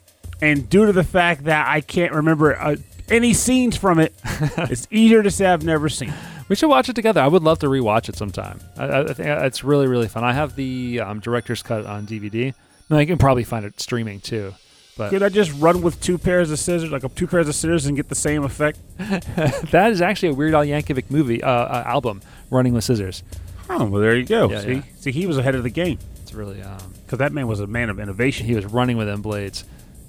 And 0.42 0.70
due 0.70 0.86
to 0.86 0.92
the 0.94 1.04
fact 1.04 1.46
that 1.46 1.68
I 1.68 1.82
can't 1.82 2.12
remember 2.14 2.60
uh, 2.60 2.76
any 3.10 3.34
scenes 3.34 3.78
from 3.78 4.00
it, 4.00 4.14
it's 4.58 4.88
easier 4.92 5.24
to 5.24 5.32
say 5.32 5.46
I've 5.46 5.64
never 5.64 5.88
seen. 5.90 6.10
it. 6.10 6.16
We 6.48 6.56
should 6.56 6.70
watch 6.70 6.90
it 6.90 6.94
together. 6.96 7.22
I 7.22 7.28
would 7.28 7.42
love 7.42 7.60
to 7.60 7.68
rewatch 7.68 8.08
it 8.10 8.16
sometime. 8.18 8.60
I, 8.78 8.86
I 8.86 9.00
I 9.02 9.14
think 9.14 9.28
it's 9.28 9.64
really 9.64 9.88
really 9.88 10.08
fun. 10.08 10.24
I 10.24 10.34
have 10.34 10.56
the 10.56 11.00
um, 11.00 11.20
director's 11.20 11.64
cut 11.64 11.86
on 11.86 12.06
DVD. 12.06 12.54
No, 12.90 13.00
you 13.00 13.08
can 13.08 13.18
probably 13.18 13.44
find 13.44 13.66
it 13.66 13.80
streaming 13.82 14.20
too. 14.20 14.54
But 14.98 15.10
Could 15.10 15.24
I 15.24 15.30
just 15.30 15.52
run 15.60 15.82
with 15.82 16.00
two 16.00 16.18
pairs 16.18 16.52
of 16.52 16.60
scissors, 16.60 16.90
like 16.90 17.04
two 17.16 17.28
pairs 17.28 17.50
of 17.50 17.56
scissors, 17.56 17.86
and 17.86 17.98
get 17.98 18.08
the 18.08 18.16
same 18.16 18.44
effect? 18.44 18.80
that 18.98 19.90
is 19.92 20.02
actually 20.02 20.30
a 20.30 20.34
Weird 20.34 20.54
Al 20.54 20.64
Yankovic 20.64 21.06
movie 21.10 21.44
uh, 21.44 21.50
uh, 21.50 21.84
album, 21.86 22.22
Running 22.50 22.74
with 22.74 22.86
Scissors. 22.86 23.22
Oh, 23.70 23.86
well, 23.86 24.02
there 24.02 24.16
you 24.16 24.24
go. 24.24 24.50
Yeah, 24.50 24.62
see, 24.62 24.74
yeah. 24.74 24.82
see, 24.98 25.12
he 25.12 25.28
was 25.28 25.38
ahead 25.38 25.54
of 25.56 25.64
the 25.64 25.70
game. 25.70 26.00
It's 26.22 26.34
really 26.34 26.62
um, 26.62 26.94
because 27.04 27.20
that 27.20 27.34
man 27.34 27.48
was 27.48 27.60
a 27.60 27.68
man 27.68 27.90
of 27.90 28.00
innovation. 28.00 28.46
he 28.46 28.56
was 28.56 28.66
running 28.66 28.96
with 28.96 29.08
them 29.08 29.22
blades. 29.22 29.66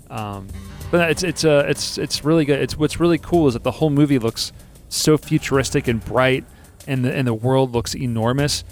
Um, 0.08 0.46
but 0.92 1.10
it's 1.10 1.24
it's 1.24 1.44
uh, 1.44 1.64
it's 1.66 1.98
it's 1.98 2.24
really 2.24 2.44
good. 2.44 2.60
It's 2.60 2.78
what's 2.78 3.00
really 3.00 3.18
cool 3.18 3.48
is 3.48 3.54
that 3.54 3.64
the 3.64 3.72
whole 3.72 3.90
movie 3.90 4.20
looks 4.20 4.52
so 4.88 5.18
futuristic 5.18 5.88
and 5.88 6.04
bright, 6.04 6.44
and 6.86 7.04
the 7.04 7.12
and 7.12 7.26
the 7.26 7.34
world 7.34 7.72
looks 7.72 7.96
enormous. 7.96 8.62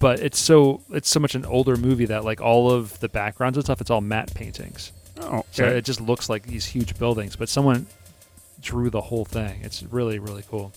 But 0.00 0.18
it's 0.18 0.38
so 0.38 0.80
it's 0.90 1.08
so 1.08 1.20
much 1.20 1.36
an 1.36 1.44
older 1.44 1.76
movie 1.76 2.06
that 2.06 2.24
like 2.24 2.40
all 2.40 2.72
of 2.72 2.98
the 2.98 3.08
backgrounds 3.08 3.56
and 3.56 3.64
stuff, 3.64 3.80
it's 3.80 3.90
all 3.90 4.00
matte 4.00 4.34
paintings. 4.34 4.90
Oh, 5.22 5.44
So 5.52 5.64
okay. 5.64 5.78
it 5.78 5.84
just 5.84 6.00
looks 6.00 6.28
like 6.28 6.44
these 6.46 6.66
huge 6.66 6.98
buildings. 6.98 7.36
But 7.36 7.48
someone 7.48 7.86
drew 8.60 8.90
the 8.90 9.00
whole 9.00 9.24
thing. 9.24 9.60
It's 9.62 9.82
really 9.84 10.18
really 10.18 10.44
cool. 10.50 10.72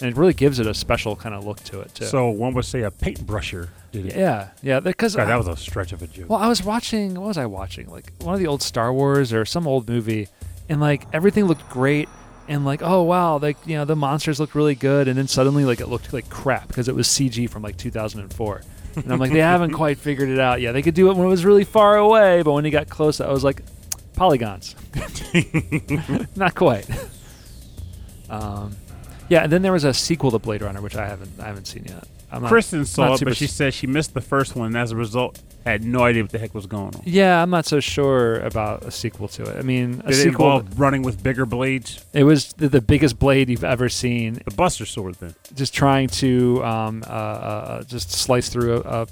and 0.00 0.08
it 0.10 0.16
really 0.16 0.32
gives 0.34 0.58
it 0.60 0.66
a 0.66 0.74
special 0.74 1.16
kind 1.16 1.34
of 1.34 1.44
look 1.44 1.62
to 1.64 1.80
it 1.80 1.94
too. 1.94 2.04
So 2.06 2.28
one 2.30 2.54
would 2.54 2.64
say 2.64 2.82
a 2.82 2.90
paintbrusher 2.90 3.68
did 3.92 4.06
it. 4.06 4.16
yeah, 4.16 4.50
yeah, 4.62 4.80
because 4.80 5.16
God, 5.16 5.26
that 5.28 5.36
was 5.36 5.48
a 5.48 5.56
stretch 5.56 5.92
of 5.92 6.02
a 6.02 6.06
joke. 6.06 6.28
well, 6.30 6.38
I 6.40 6.48
was 6.48 6.62
watching. 6.62 7.14
What 7.14 7.28
was 7.28 7.38
I 7.38 7.46
watching? 7.46 7.88
Like 7.90 8.12
one 8.20 8.34
of 8.34 8.40
the 8.40 8.46
old 8.46 8.62
Star 8.62 8.92
Wars 8.92 9.32
or 9.32 9.44
some 9.44 9.66
old 9.66 9.88
movie, 9.88 10.28
and 10.68 10.80
like 10.80 11.06
everything 11.12 11.44
looked 11.46 11.68
great, 11.70 12.08
and 12.48 12.64
like 12.64 12.82
oh 12.82 13.02
wow, 13.02 13.38
like 13.38 13.56
you 13.66 13.76
know 13.76 13.84
the 13.84 13.96
monsters 13.96 14.38
looked 14.40 14.54
really 14.54 14.74
good, 14.74 15.08
and 15.08 15.16
then 15.18 15.26
suddenly 15.28 15.64
like 15.64 15.80
it 15.80 15.88
looked 15.88 16.12
like 16.12 16.28
crap 16.28 16.68
because 16.68 16.88
it 16.88 16.94
was 16.94 17.06
CG 17.08 17.48
from 17.50 17.62
like 17.62 17.76
2004. 17.76 18.62
And 18.96 19.12
I'm 19.12 19.20
like, 19.20 19.30
they 19.32 19.38
haven't 19.40 19.72
quite 19.82 19.98
figured 19.98 20.28
it 20.28 20.40
out. 20.40 20.60
Yeah, 20.60 20.72
they 20.72 20.82
could 20.82 20.94
do 20.94 21.08
it 21.10 21.16
when 21.16 21.24
it 21.26 21.30
was 21.30 21.44
really 21.44 21.62
far 21.64 21.96
away, 21.98 22.42
but 22.42 22.52
when 22.52 22.64
he 22.64 22.70
got 22.72 22.88
close, 22.88 23.20
I 23.20 23.30
was 23.30 23.44
like, 23.44 23.62
polygons. 24.18 24.74
Not 26.36 26.54
quite. 26.54 26.88
Um, 28.28 28.76
yeah, 29.28 29.44
and 29.44 29.52
then 29.52 29.62
there 29.62 29.72
was 29.72 29.84
a 29.84 29.94
sequel 29.94 30.30
to 30.30 30.38
Blade 30.38 30.62
Runner, 30.62 30.80
which 30.80 30.96
I 30.96 31.06
haven't 31.06 31.30
I 31.40 31.44
haven't 31.46 31.66
seen 31.66 31.84
yet. 31.84 32.04
I'm 32.30 32.42
not- 32.42 32.48
Kristen 32.50 32.84
saw 32.84 33.14
it, 33.14 33.18
super 33.18 33.30
but 33.30 33.36
she 33.38 33.46
s- 33.46 33.52
said 33.52 33.72
she 33.72 33.86
missed 33.86 34.12
the 34.12 34.20
first 34.20 34.54
one, 34.54 34.66
and 34.68 34.76
as 34.76 34.90
a 34.92 34.96
result, 34.96 35.40
had 35.64 35.82
no 35.82 36.02
idea 36.04 36.22
what 36.22 36.30
the 36.30 36.38
heck 36.38 36.54
was 36.54 36.66
going 36.66 36.94
on. 36.94 37.00
Yeah, 37.06 37.42
I'm 37.42 37.48
not 37.48 37.64
so 37.64 37.80
sure 37.80 38.40
about 38.40 38.82
a 38.84 38.90
sequel 38.90 39.28
to 39.28 39.44
it. 39.44 39.56
I 39.56 39.62
mean, 39.62 40.02
a 40.04 40.10
Did 40.10 40.10
it 40.10 40.14
sequel. 40.24 40.58
involve 40.58 40.78
running 40.78 41.00
with 41.02 41.22
bigger 41.22 41.46
blades? 41.46 42.04
It 42.12 42.24
was 42.24 42.52
the, 42.54 42.68
the 42.68 42.82
biggest 42.82 43.18
blade 43.18 43.48
you've 43.48 43.64
ever 43.64 43.88
seen. 43.88 44.40
The 44.44 44.50
Buster 44.54 44.84
Sword, 44.84 45.14
then, 45.16 45.34
Just 45.54 45.72
trying 45.72 46.08
to 46.08 46.62
um, 46.64 47.02
uh, 47.06 47.10
uh, 47.10 47.82
just 47.84 48.10
slice 48.12 48.50
through 48.50 48.74
a, 48.84 49.02
a, 49.02 49.06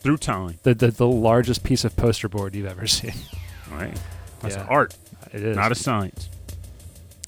through 0.00 0.16
time. 0.16 0.58
the, 0.64 0.74
the 0.74 0.90
the 0.90 1.06
largest 1.06 1.62
piece 1.62 1.84
of 1.84 1.94
poster 1.96 2.28
board 2.28 2.56
you've 2.56 2.66
ever 2.66 2.88
seen. 2.88 3.14
All 3.70 3.78
right, 3.78 3.96
that's 4.40 4.54
Yeah. 4.56 4.62
an 4.62 4.68
art, 4.68 4.94
It 5.32 5.42
is. 5.42 5.56
not 5.56 5.72
a 5.72 5.74
science. 5.74 6.28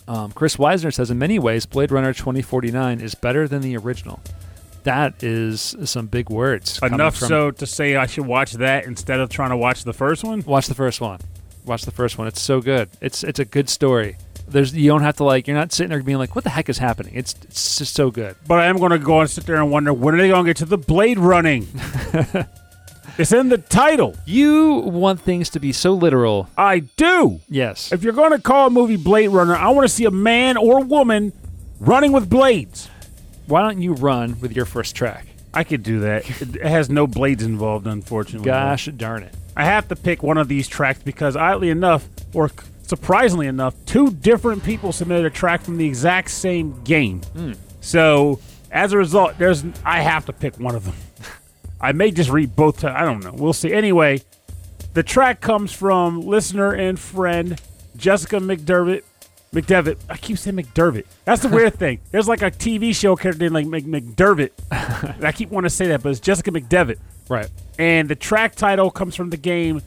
um, 0.09 0.33
Chris 0.33 0.57
Weisner 0.57 0.93
says, 0.93 1.11
in 1.11 1.19
many 1.19 1.39
ways, 1.39 1.67
Blade 1.67 1.93
Runner 1.93 2.13
2049 2.13 3.01
is 3.01 3.15
better 3.15 3.47
than 3.47 3.63
the 3.63 3.77
original. 3.77 4.21
That 4.85 5.23
is 5.23 5.77
some 5.85 6.07
big 6.07 6.31
words. 6.31 6.81
Enough 6.83 7.15
so 7.17 7.51
to 7.51 7.67
say 7.67 7.97
I 7.97 8.07
should 8.07 8.27
watch 8.27 8.53
that 8.55 8.87
instead 8.87 9.21
of 9.21 9.29
trying 9.29 9.51
to 9.51 9.57
watch 9.57 9.85
the 9.85 9.93
first 9.93 10.25
one. 10.25 10.43
Watch 10.47 10.69
the 10.69 10.75
first 10.75 11.01
one. 11.03 11.21
Watch 11.67 11.83
the 11.83 11.91
first 11.91 12.17
one. 12.17 12.27
It's 12.27 12.41
so 12.41 12.63
good. 12.63 12.89
It's 13.03 13.23
it's 13.23 13.39
a 13.39 13.45
good 13.45 13.69
story. 13.69 14.17
There's 14.49 14.75
you 14.75 14.89
don't 14.91 15.03
have 15.03 15.17
to 15.19 15.25
like 15.25 15.47
you're 15.47 15.57
not 15.57 15.71
sitting 15.73 15.91
there 15.91 16.03
being 16.03 16.17
like 16.17 16.35
what 16.35 16.45
the 16.45 16.51
heck 16.51 16.71
is 16.71 16.79
happening. 16.79 17.13
It's 17.15 17.35
it's 17.45 17.77
just 17.77 17.95
so 17.95 18.11
good. 18.11 18.37
But 18.49 18.61
I 18.61 18.67
am 18.67 18.79
going 18.79 18.93
to 18.93 18.99
go 18.99 19.21
and 19.21 19.29
sit 19.29 19.45
there 19.45 19.57
and 19.57 19.71
wonder 19.71 19.93
when 19.93 20.15
are 20.15 20.19
they 20.19 20.29
going 20.29 20.45
to 20.47 20.49
get 20.49 20.57
to 20.57 20.65
the 20.65 20.79
blade 20.79 21.19
running? 21.19 21.69
it's 23.21 23.33
in 23.33 23.49
the 23.49 23.59
title. 23.59 24.17
You 24.25 24.75
want 24.77 25.21
things 25.21 25.51
to 25.51 25.61
be 25.61 25.73
so 25.73 25.95
literal. 25.95 26.49
I 26.57 26.81
do. 26.81 27.41
Yes. 27.49 27.93
If 27.93 28.03
you're 28.03 28.13
going 28.13 28.33
to 28.33 28.39
call 28.39 28.69
a 28.69 28.71
movie 28.71 28.97
Blade 28.97 29.29
Runner, 29.29 29.55
I 29.55 29.69
want 29.71 29.89
to 29.89 29.95
see 29.95 30.05
a 30.05 30.11
man 30.11 30.57
or 30.57 30.83
woman 30.83 31.33
running 31.79 32.13
with 32.13 32.31
blades. 32.31 32.89
Why 33.47 33.63
don't 33.63 33.83
you 33.83 33.95
run 33.95 34.39
with 34.41 34.55
your 34.55 34.65
first 34.65 34.95
track? 34.95 35.27
I 35.53 35.65
could 35.65 35.83
do 35.83 36.01
that. 36.01 36.29
It 36.41 36.63
has 36.63 36.89
no 36.89 37.07
blades 37.07 37.43
involved, 37.43 37.87
unfortunately. 37.87 38.47
Gosh 38.47 38.87
darn 38.97 39.25
it. 39.25 39.35
I 39.57 39.65
have 39.65 39.89
to 39.89 39.97
pick 39.97 40.23
one 40.23 40.39
of 40.39 40.47
these 40.49 40.69
tracks 40.69 41.03
because, 41.03 41.37
oddly 41.37 41.71
enough, 41.71 42.09
or 42.33 42.51
surprisingly 42.83 43.49
enough, 43.49 43.75
two 43.87 44.11
different 44.11 44.63
people 44.63 44.93
submitted 44.93 45.27
a 45.27 45.31
track 45.31 45.63
from 45.63 45.77
the 45.77 45.87
exact 45.87 46.31
same 46.31 46.81
game. 46.85 47.21
Hmm. 47.35 47.53
So, 47.81 48.41
as 48.71 48.93
a 48.93 48.99
result, 48.99 49.37
there's 49.39 49.65
I 49.85 50.01
have 50.01 50.27
to 50.27 50.33
pick 50.33 50.59
one 50.61 50.77
of 50.77 50.85
them. 50.85 50.95
I 51.81 51.93
may 51.93 52.11
just 52.11 52.31
read 52.31 52.55
both. 52.57 52.85
I 52.85 53.01
I 53.01 53.05
don't 53.05 53.23
know. 53.25 53.33
We'll 53.35 53.53
see. 53.53 53.73
Anyway, 53.73 54.23
the 54.95 55.03
track 55.03 55.41
comes 55.41 55.73
from 55.73 56.21
listener 56.21 56.73
and 56.73 56.99
friend 56.99 57.61
Jessica 57.97 58.37
McDermott. 58.37 59.03
McDevitt. 59.53 59.97
I 60.09 60.17
keep 60.17 60.39
saying 60.39 60.57
McDermott. 60.57 61.07
That's 61.25 61.43
the 61.43 61.49
weird 61.57 61.75
thing. 61.75 61.99
There's 62.13 62.29
like 62.29 62.43
a 62.43 62.51
TV 62.53 62.95
show 62.95 63.17
character 63.17 63.49
named 63.51 63.55
like 63.73 63.85
Mc- 63.85 64.15
McDermott. 64.15 64.51
and 65.17 65.25
I 65.27 65.33
keep 65.33 65.51
wanting 65.51 65.69
to 65.69 65.75
say 65.75 65.89
that, 65.89 66.03
but 66.05 66.11
it's 66.11 66.21
Jessica 66.21 66.53
McDevitt 66.53 66.99
Right. 67.29 67.49
and 67.79 68.09
the 68.09 68.15
track 68.15 68.55
title 68.55 68.91
comes 68.93 69.17
from 69.17 69.31
the 69.31 69.37
game. 69.37 69.83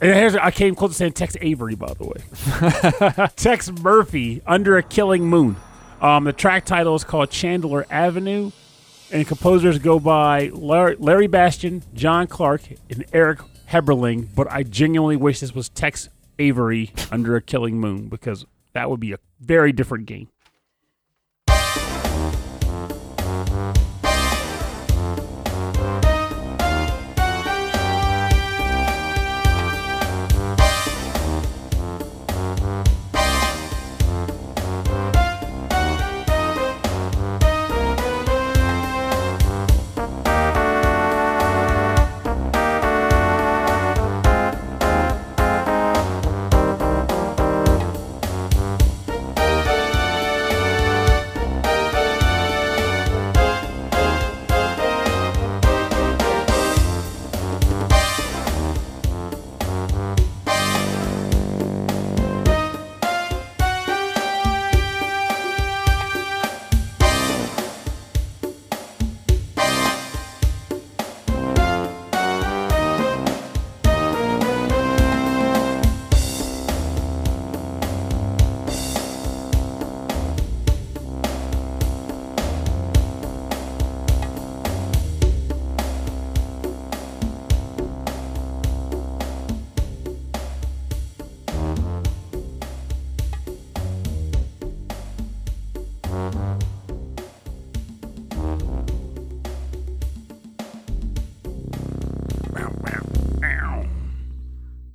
And 0.00 0.12
here's, 0.14 0.34
I 0.36 0.50
came 0.50 0.74
close 0.74 0.90
to 0.92 0.96
saying 0.96 1.12
Tex 1.12 1.36
Avery, 1.40 1.74
by 1.76 1.92
the 1.94 2.04
way. 2.04 3.26
Tex 3.36 3.70
Murphy, 3.80 4.42
Under 4.46 4.76
a 4.76 4.82
Killing 4.82 5.24
Moon. 5.24 5.56
Um, 6.00 6.24
the 6.24 6.32
track 6.32 6.64
title 6.64 6.94
is 6.94 7.04
called 7.04 7.30
Chandler 7.30 7.86
Avenue, 7.90 8.50
and 9.12 9.26
composers 9.26 9.78
go 9.78 9.98
by 9.98 10.50
Larry, 10.52 11.26
Bastian, 11.26 11.82
John 11.94 12.26
Clark, 12.26 12.62
and 12.90 13.04
Eric 13.12 13.40
Heberling. 13.68 14.28
But 14.34 14.50
I 14.50 14.62
genuinely 14.62 15.16
wish 15.16 15.40
this 15.40 15.54
was 15.54 15.68
Tex 15.68 16.08
Avery, 16.38 16.92
Under 17.10 17.36
a 17.36 17.42
Killing 17.42 17.78
Moon, 17.78 18.08
because 18.08 18.46
that 18.72 18.88
would 18.88 19.00
be 19.00 19.12
a 19.12 19.18
very 19.40 19.72
different 19.72 20.06
game. 20.06 20.28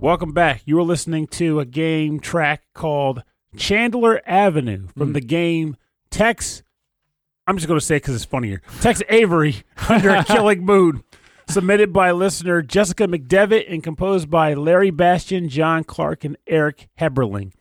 Welcome 0.06 0.34
back. 0.34 0.62
You 0.66 0.78
are 0.78 0.84
listening 0.84 1.26
to 1.30 1.60
a 1.60 1.66
game 1.66 2.20
track 2.20 2.62
called 2.76 3.24
Chandler 3.58 4.22
Avenue 4.28 4.86
from 4.96 5.14
the 5.14 5.20
game 5.20 5.78
Tex. 6.12 6.62
I'm 7.48 7.58
just 7.58 7.68
going 7.68 7.80
to 7.80 7.84
say 7.84 7.96
because 7.96 8.14
it's 8.14 8.24
funnier. 8.24 8.62
Tex 8.82 9.02
Avery 9.10 9.64
under 9.90 10.12
a 10.12 10.24
killing 10.24 10.64
mood, 10.64 11.02
Submitted 11.50 11.92
by 11.92 12.12
listener 12.12 12.62
Jessica 12.62 13.08
McDevitt 13.08 13.66
and 13.68 13.84
composed 13.84 14.30
by 14.30 14.54
Larry 14.54 14.92
Bastian, 14.92 15.50
John 15.50 15.84
Clark, 15.84 16.24
and 16.24 16.38
Eric 16.46 16.88
Heberling. 17.00 17.54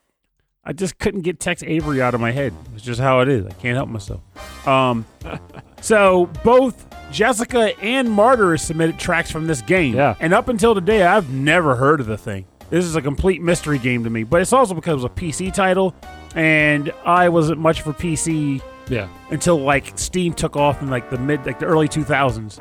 I 0.62 0.74
just 0.74 0.98
couldn't 0.98 1.22
get 1.22 1.40
Tex 1.40 1.62
Avery 1.62 2.02
out 2.02 2.12
of 2.12 2.20
my 2.20 2.32
head. 2.32 2.52
It's 2.74 2.84
just 2.84 3.00
how 3.00 3.20
it 3.20 3.28
is. 3.30 3.46
I 3.46 3.52
can't 3.52 3.74
help 3.74 3.88
myself. 3.88 4.20
Um, 4.68 5.06
so 5.80 6.26
both 6.44 6.93
Jessica 7.14 7.78
and 7.80 8.10
Martyr 8.10 8.56
submitted 8.58 8.98
tracks 8.98 9.30
from 9.30 9.46
this 9.46 9.62
game. 9.62 9.94
Yeah. 9.94 10.16
And 10.18 10.34
up 10.34 10.48
until 10.48 10.74
today, 10.74 11.04
I've 11.04 11.30
never 11.30 11.76
heard 11.76 12.00
of 12.00 12.06
the 12.06 12.18
thing. 12.18 12.44
This 12.70 12.84
is 12.84 12.96
a 12.96 13.00
complete 13.02 13.40
mystery 13.40 13.78
game 13.78 14.02
to 14.02 14.10
me. 14.10 14.24
But 14.24 14.40
it's 14.42 14.52
also 14.52 14.74
because 14.74 14.92
it 14.92 14.96
was 14.96 15.04
a 15.04 15.08
PC 15.10 15.54
title, 15.54 15.94
and 16.34 16.92
I 17.04 17.28
wasn't 17.28 17.60
much 17.60 17.82
for 17.82 17.92
PC 17.92 18.60
Yeah. 18.88 19.06
until 19.30 19.58
like 19.58 19.96
Steam 19.96 20.32
took 20.32 20.56
off 20.56 20.82
in 20.82 20.90
like 20.90 21.08
the 21.08 21.16
mid, 21.18 21.46
like 21.46 21.60
the 21.60 21.66
early 21.66 21.86
2000s. 21.88 22.60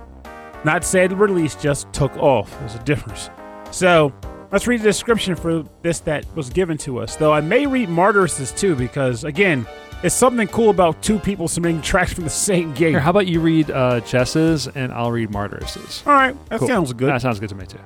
Not 0.63 0.83
said 0.85 1.11
release, 1.19 1.55
just 1.55 1.91
took 1.91 2.15
off. 2.17 2.57
There's 2.59 2.75
a 2.75 2.79
difference. 2.83 3.31
So 3.71 4.13
let's 4.51 4.67
read 4.67 4.81
the 4.81 4.85
description 4.85 5.35
for 5.35 5.65
this 5.81 5.99
that 6.01 6.25
was 6.35 6.51
given 6.51 6.77
to 6.79 6.99
us. 6.99 7.15
Though 7.15 7.33
I 7.33 7.41
may 7.41 7.65
read 7.65 7.89
Martyr's 7.89 8.51
too, 8.51 8.75
because 8.75 9.23
again, 9.23 9.65
it's 10.03 10.13
something 10.15 10.47
cool 10.49 10.69
about 10.69 11.01
two 11.01 11.17
people 11.19 11.47
submitting 11.47 11.81
tracks 11.81 12.13
from 12.13 12.23
the 12.25 12.29
same 12.29 12.73
game. 12.73 12.91
Here, 12.91 12.99
how 12.99 13.09
about 13.11 13.27
you 13.27 13.39
read 13.39 13.71
uh, 13.71 13.99
Jess's 14.01 14.67
and 14.67 14.91
I'll 14.91 15.11
read 15.11 15.31
Martyr's. 15.31 16.03
All 16.05 16.13
right, 16.13 16.35
that 16.49 16.59
Cool. 16.59 16.67
sounds 16.67 16.93
good. 16.93 17.09
That 17.09 17.21
sounds 17.21 17.39
good 17.39 17.49
to 17.49 17.55
me 17.55 17.65
too. 17.65 17.79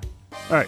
All 0.49 0.55
right. 0.57 0.67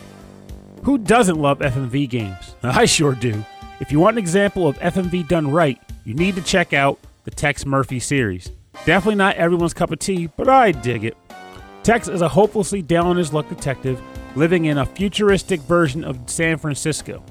Who 0.84 0.98
doesn't 0.98 1.36
love 1.36 1.60
FMV 1.60 2.10
games? 2.10 2.56
I 2.64 2.86
sure 2.86 3.14
do. 3.14 3.44
If 3.80 3.92
you 3.92 4.00
want 4.00 4.16
an 4.16 4.20
example 4.20 4.68
of 4.68 4.78
FMV 4.80 5.28
done 5.28 5.50
right, 5.52 5.80
you 6.06 6.14
need 6.14 6.36
to 6.36 6.42
check 6.42 6.74
out 6.74 7.00
the 7.24 7.32
Tex 7.32 7.66
Murphy 7.66 8.00
series. 8.00 8.52
Definitely 8.86 9.16
not 9.16 9.36
everyone's 9.36 9.74
cup 9.74 9.92
of 9.92 10.00
tea, 10.00 10.28
but 10.38 10.48
I 10.48 10.72
dig 10.72 11.04
it. 11.04 11.18
Tex 11.84 12.08
is 12.08 12.22
a 12.22 12.28
hopelessly 12.30 12.82
down 12.82 13.08
on 13.08 13.18
his 13.18 13.34
luck 13.34 13.50
detective 13.50 14.02
living 14.36 14.66
in 14.66 14.78
a 14.78 14.86
futuristic 14.86 15.60
version 15.62 16.04
of 16.04 16.18
San 16.30 16.58
Francisco. 16.58 17.24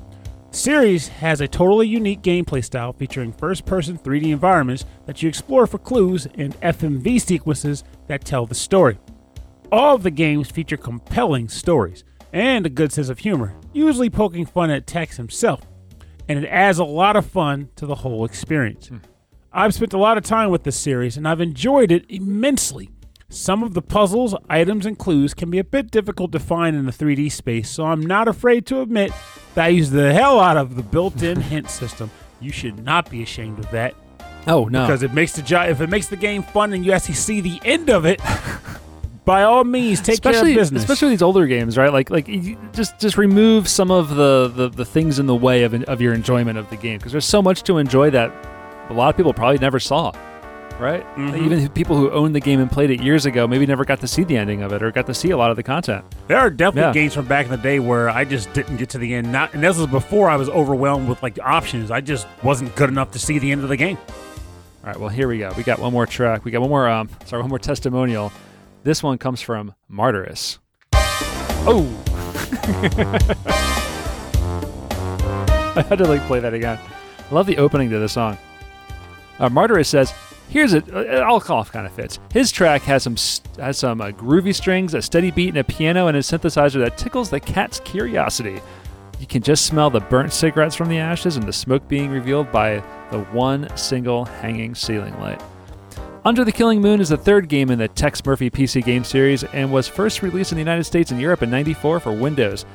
The 0.50 0.56
series 0.56 1.08
has 1.08 1.42
a 1.42 1.48
totally 1.48 1.86
unique 1.86 2.22
gameplay 2.22 2.64
style 2.64 2.94
featuring 2.94 3.32
first 3.32 3.66
person 3.66 3.98
3D 3.98 4.32
environments 4.32 4.86
that 5.04 5.22
you 5.22 5.28
explore 5.28 5.66
for 5.66 5.78
clues 5.78 6.26
and 6.36 6.58
FMV 6.62 7.20
sequences 7.20 7.84
that 8.06 8.24
tell 8.24 8.46
the 8.46 8.54
story. 8.54 8.98
All 9.70 9.94
of 9.96 10.02
the 10.02 10.10
games 10.10 10.50
feature 10.50 10.78
compelling 10.78 11.50
stories 11.50 12.02
and 12.32 12.64
a 12.64 12.70
good 12.70 12.92
sense 12.92 13.10
of 13.10 13.18
humor, 13.18 13.54
usually 13.74 14.08
poking 14.08 14.46
fun 14.46 14.70
at 14.70 14.86
Tex 14.86 15.18
himself, 15.18 15.60
and 16.28 16.42
it 16.42 16.48
adds 16.48 16.78
a 16.78 16.84
lot 16.84 17.16
of 17.16 17.26
fun 17.26 17.68
to 17.76 17.84
the 17.84 17.96
whole 17.96 18.24
experience. 18.24 18.88
Hmm. 18.88 18.98
I've 19.52 19.74
spent 19.74 19.92
a 19.92 19.98
lot 19.98 20.16
of 20.16 20.24
time 20.24 20.50
with 20.50 20.62
this 20.62 20.76
series 20.78 21.18
and 21.18 21.28
I've 21.28 21.42
enjoyed 21.42 21.92
it 21.92 22.06
immensely. 22.08 22.88
Some 23.30 23.62
of 23.62 23.74
the 23.74 23.82
puzzles, 23.82 24.34
items, 24.48 24.86
and 24.86 24.98
clues 24.98 25.34
can 25.34 25.50
be 25.50 25.58
a 25.58 25.64
bit 25.64 25.90
difficult 25.90 26.32
to 26.32 26.38
find 26.38 26.74
in 26.74 26.86
the 26.86 26.92
3D 26.92 27.30
space, 27.30 27.68
so 27.68 27.84
I'm 27.84 28.00
not 28.00 28.26
afraid 28.26 28.64
to 28.66 28.80
admit 28.80 29.12
that 29.54 29.66
I 29.66 29.68
use 29.68 29.90
the 29.90 30.14
hell 30.14 30.40
out 30.40 30.56
of 30.56 30.76
the 30.76 30.82
built 30.82 31.22
in 31.22 31.38
hint 31.42 31.68
system. 31.68 32.10
You 32.40 32.50
should 32.52 32.82
not 32.82 33.10
be 33.10 33.22
ashamed 33.22 33.58
of 33.58 33.70
that 33.70 33.94
Oh 34.46 34.64
no. 34.64 34.86
because 34.86 35.02
it 35.02 35.12
makes 35.12 35.32
the 35.32 35.42
jo- 35.42 35.60
if 35.68 35.82
it 35.82 35.90
makes 35.90 36.06
the 36.08 36.16
game 36.16 36.42
fun 36.42 36.72
and 36.72 36.86
you 36.86 36.92
actually 36.92 37.16
see 37.16 37.42
the 37.42 37.60
end 37.66 37.90
of 37.90 38.06
it, 38.06 38.18
by 39.26 39.42
all 39.42 39.62
means 39.62 40.00
take 40.00 40.14
especially, 40.14 40.52
care 40.54 40.60
of 40.62 40.62
business. 40.62 40.82
especially 40.84 41.10
these 41.10 41.20
older 41.20 41.46
games, 41.46 41.76
right? 41.76 41.92
Like, 41.92 42.08
like 42.08 42.28
just 42.72 42.98
just 42.98 43.18
remove 43.18 43.68
some 43.68 43.90
of 43.90 44.08
the 44.16 44.50
the, 44.54 44.70
the 44.70 44.84
things 44.86 45.18
in 45.18 45.26
the 45.26 45.34
way 45.36 45.64
of 45.64 45.74
of 45.84 46.00
your 46.00 46.14
enjoyment 46.14 46.56
of 46.56 46.70
the 46.70 46.76
game 46.76 46.96
because 46.96 47.12
there's 47.12 47.26
so 47.26 47.42
much 47.42 47.62
to 47.64 47.76
enjoy 47.76 48.08
that 48.08 48.32
a 48.88 48.94
lot 48.94 49.10
of 49.10 49.18
people 49.18 49.34
probably 49.34 49.58
never 49.58 49.78
saw, 49.78 50.12
right? 50.78 51.04
Mhm. 51.16 51.36
Even 51.44 51.68
people 51.70 51.96
who 51.96 52.10
owned 52.10 52.34
the 52.34 52.40
game 52.40 52.60
and 52.60 52.70
played 52.70 52.90
it 52.90 53.02
years 53.02 53.26
ago 53.26 53.46
maybe 53.46 53.66
never 53.66 53.84
got 53.84 54.00
to 54.00 54.06
see 54.08 54.24
the 54.24 54.36
ending 54.36 54.62
of 54.62 54.72
it 54.72 54.82
or 54.82 54.90
got 54.92 55.06
to 55.06 55.14
see 55.14 55.30
a 55.30 55.36
lot 55.36 55.50
of 55.50 55.56
the 55.56 55.62
content. 55.62 56.04
There 56.28 56.36
are 56.38 56.50
definitely 56.50 56.88
Yeah. 56.88 56.92
games 57.04 57.14
from 57.14 57.26
back 57.26 57.46
in 57.46 57.50
the 57.50 57.56
day 57.56 57.78
where 57.80 58.08
I 58.08 58.24
just 58.24 58.52
didn't 58.52 58.76
get 58.76 58.88
to 58.90 58.98
the 58.98 59.14
end. 59.14 59.30
Not, 59.32 59.54
and 59.54 59.62
this 59.62 59.76
was 59.76 59.86
before 59.88 60.28
I 60.30 60.36
was 60.36 60.48
overwhelmed 60.48 61.08
with 61.08 61.22
like 61.22 61.38
options. 61.42 61.90
I 61.90 62.00
just 62.00 62.26
wasn't 62.42 62.74
good 62.76 62.90
enough 62.90 63.10
to 63.12 63.18
see 63.18 63.38
the 63.38 63.50
end 63.52 63.62
of 63.62 63.68
the 63.68 63.76
game. 63.76 63.98
All 64.84 64.90
right, 64.92 64.98
well 65.00 65.08
here 65.10 65.28
we 65.28 65.38
go. 65.38 65.52
We 65.56 65.62
got 65.64 65.78
one 65.80 65.92
more 65.92 66.06
track. 66.06 66.44
We 66.44 66.50
got 66.50 66.60
one 66.60 66.70
more 66.70 66.88
um 66.88 67.08
sorry 67.26 67.42
one 67.42 67.50
more 67.50 67.58
testimonial. 67.58 68.32
This 68.84 69.02
one 69.02 69.18
comes 69.18 69.40
from 69.42 69.74
Martyrus. 69.90 70.58
Oh. 71.66 71.86
I 75.76 75.82
had 75.88 75.98
to 75.98 76.04
like 76.06 76.22
play 76.22 76.40
that 76.40 76.54
again. 76.54 76.78
I 77.30 77.34
love 77.34 77.46
the 77.46 77.58
opening 77.58 77.90
to 77.90 77.98
the 77.98 78.08
song. 78.08 78.38
Uh, 79.38 79.48
Martyrus 79.48 79.86
says, 79.86 80.12
"Here's 80.48 80.72
it. 80.72 80.92
All 80.94 81.40
kind 81.40 81.86
of 81.86 81.92
fits. 81.92 82.18
His 82.32 82.50
track 82.50 82.82
has 82.82 83.02
some 83.02 83.16
has 83.58 83.78
some 83.78 84.00
uh, 84.00 84.10
groovy 84.10 84.54
strings, 84.54 84.94
a 84.94 85.02
steady 85.02 85.30
beat, 85.30 85.50
and 85.50 85.58
a 85.58 85.64
piano 85.64 86.06
and 86.06 86.16
a 86.16 86.20
synthesizer 86.20 86.80
that 86.80 86.96
tickles 86.96 87.30
the 87.30 87.40
cat's 87.40 87.80
curiosity. 87.80 88.60
You 89.20 89.26
can 89.26 89.42
just 89.42 89.66
smell 89.66 89.90
the 89.90 90.00
burnt 90.00 90.32
cigarettes 90.32 90.76
from 90.76 90.88
the 90.88 90.98
ashes 90.98 91.36
and 91.36 91.44
the 91.46 91.52
smoke 91.52 91.86
being 91.88 92.10
revealed 92.10 92.52
by 92.52 92.82
the 93.10 93.20
one 93.32 93.68
single 93.76 94.24
hanging 94.24 94.74
ceiling 94.74 95.18
light." 95.20 95.42
Under 96.24 96.44
the 96.44 96.52
Killing 96.52 96.82
Moon 96.82 97.00
is 97.00 97.08
the 97.08 97.16
third 97.16 97.48
game 97.48 97.70
in 97.70 97.78
the 97.78 97.88
Tex 97.88 98.24
Murphy 98.24 98.50
PC 98.50 98.84
game 98.84 99.04
series 99.04 99.44
and 99.44 99.72
was 99.72 99.88
first 99.88 100.22
released 100.22 100.52
in 100.52 100.56
the 100.56 100.60
United 100.60 100.84
States 100.84 101.10
and 101.10 101.20
Europe 101.20 101.42
in 101.42 101.50
94 101.50 102.00
for 102.00 102.12
Windows. 102.12 102.66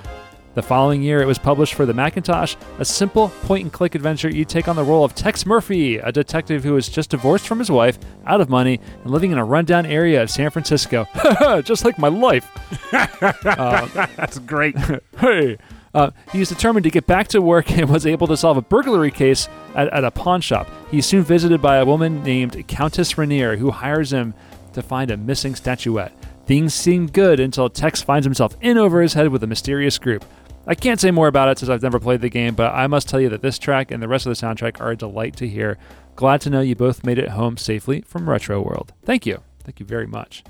The 0.56 0.62
following 0.62 1.02
year, 1.02 1.20
it 1.20 1.26
was 1.26 1.40
published 1.40 1.74
for 1.74 1.88
the 1.88 1.96
Macintosh, 1.96 2.56
a 2.78 2.86
simple 2.86 3.30
point 3.42 3.64
and 3.64 3.74
click 3.74 3.96
adventure. 3.96 4.30
You 4.30 4.46
take 4.46 4.68
on 4.68 4.76
the 4.76 4.84
role 4.84 5.04
of 5.04 5.16
Tex 5.16 5.48
Murphy, 5.48 5.98
a 5.98 6.12
detective 6.12 6.64
who 6.64 6.78
is 6.78 6.88
just 6.90 7.10
divorced 7.10 7.48
from 7.48 7.58
his 7.58 7.72
wife, 7.72 7.98
out 8.28 8.40
of 8.40 8.50
money, 8.50 8.80
and 9.04 9.12
living 9.12 9.32
in 9.32 9.40
a 9.40 9.46
rundown 9.46 9.88
area 9.88 10.22
of 10.22 10.30
San 10.30 10.52
Francisco. 10.52 11.08
just 11.64 11.84
like 11.84 11.98
my 11.98 12.08
life. 12.08 12.48
That's 12.92 14.40
great. 14.40 14.76
Hey! 15.18 15.58
Uh, 15.94 16.10
he 16.32 16.42
is 16.42 16.50
determined 16.50 16.84
to 16.84 16.90
get 16.90 17.06
back 17.06 17.28
to 17.30 17.42
work 17.42 17.72
and 17.72 17.90
was 17.90 18.06
able 18.06 18.28
to 18.28 18.36
solve 18.36 18.58
a 18.58 18.62
burglary 18.62 19.12
case 19.12 19.48
at, 19.76 19.88
at 19.94 20.04
a 20.04 20.12
pawn 20.12 20.42
shop. 20.42 20.68
He's 20.90 21.06
soon 21.06 21.24
visited 21.24 21.62
by 21.62 21.78
a 21.78 21.86
woman 21.86 22.24
named 22.24 22.68
Countess 22.68 23.18
Rainier, 23.18 23.58
who 23.58 23.72
hires 23.72 24.12
him 24.12 24.34
to 24.74 24.82
find 24.82 25.12
a 25.12 25.18
missing 25.18 25.56
statuette. 25.56 26.12
Things 26.46 26.74
seem 26.74 27.08
good 27.08 27.40
until 27.40 27.70
Tex 27.70 28.02
finds 28.02 28.26
himself 28.26 28.58
in 28.60 28.78
over 28.78 29.02
his 29.02 29.14
head 29.14 29.30
with 29.30 29.44
a 29.44 29.48
mysterious 29.48 29.98
group. 29.98 30.26
I 30.66 30.76
can't 30.76 31.00
say 31.00 31.12
more 31.12 31.28
about 31.28 31.50
it 31.50 31.60
since 31.60 31.70
I've 31.70 31.82
never 31.82 32.00
played 32.00 32.22
the 32.22 32.30
game, 32.30 32.56
but 32.56 32.74
I 32.74 32.88
must 32.88 33.10
tell 33.10 33.20
you 33.20 33.30
that 33.30 33.42
this 33.42 33.60
track 33.60 33.92
and 33.92 34.02
the 34.02 34.08
rest 34.08 34.26
of 34.26 34.30
the 34.38 34.46
soundtrack 34.46 34.80
are 34.80 34.92
a 34.92 34.96
delight 34.96 35.36
to 35.38 35.48
hear. 35.48 35.78
Glad 36.16 36.42
to 36.42 36.50
know 36.50 36.62
you 36.62 36.76
both 36.76 37.04
made 37.04 37.18
it 37.18 37.30
home 37.30 37.58
safely 37.58 38.02
from 38.02 38.30
Retro 38.30 38.62
World. 38.62 38.94
Thank 39.04 39.26
you. 39.26 39.42
Thank 39.64 39.80
you 39.80 39.86
very 39.86 40.08
much. 40.08 40.44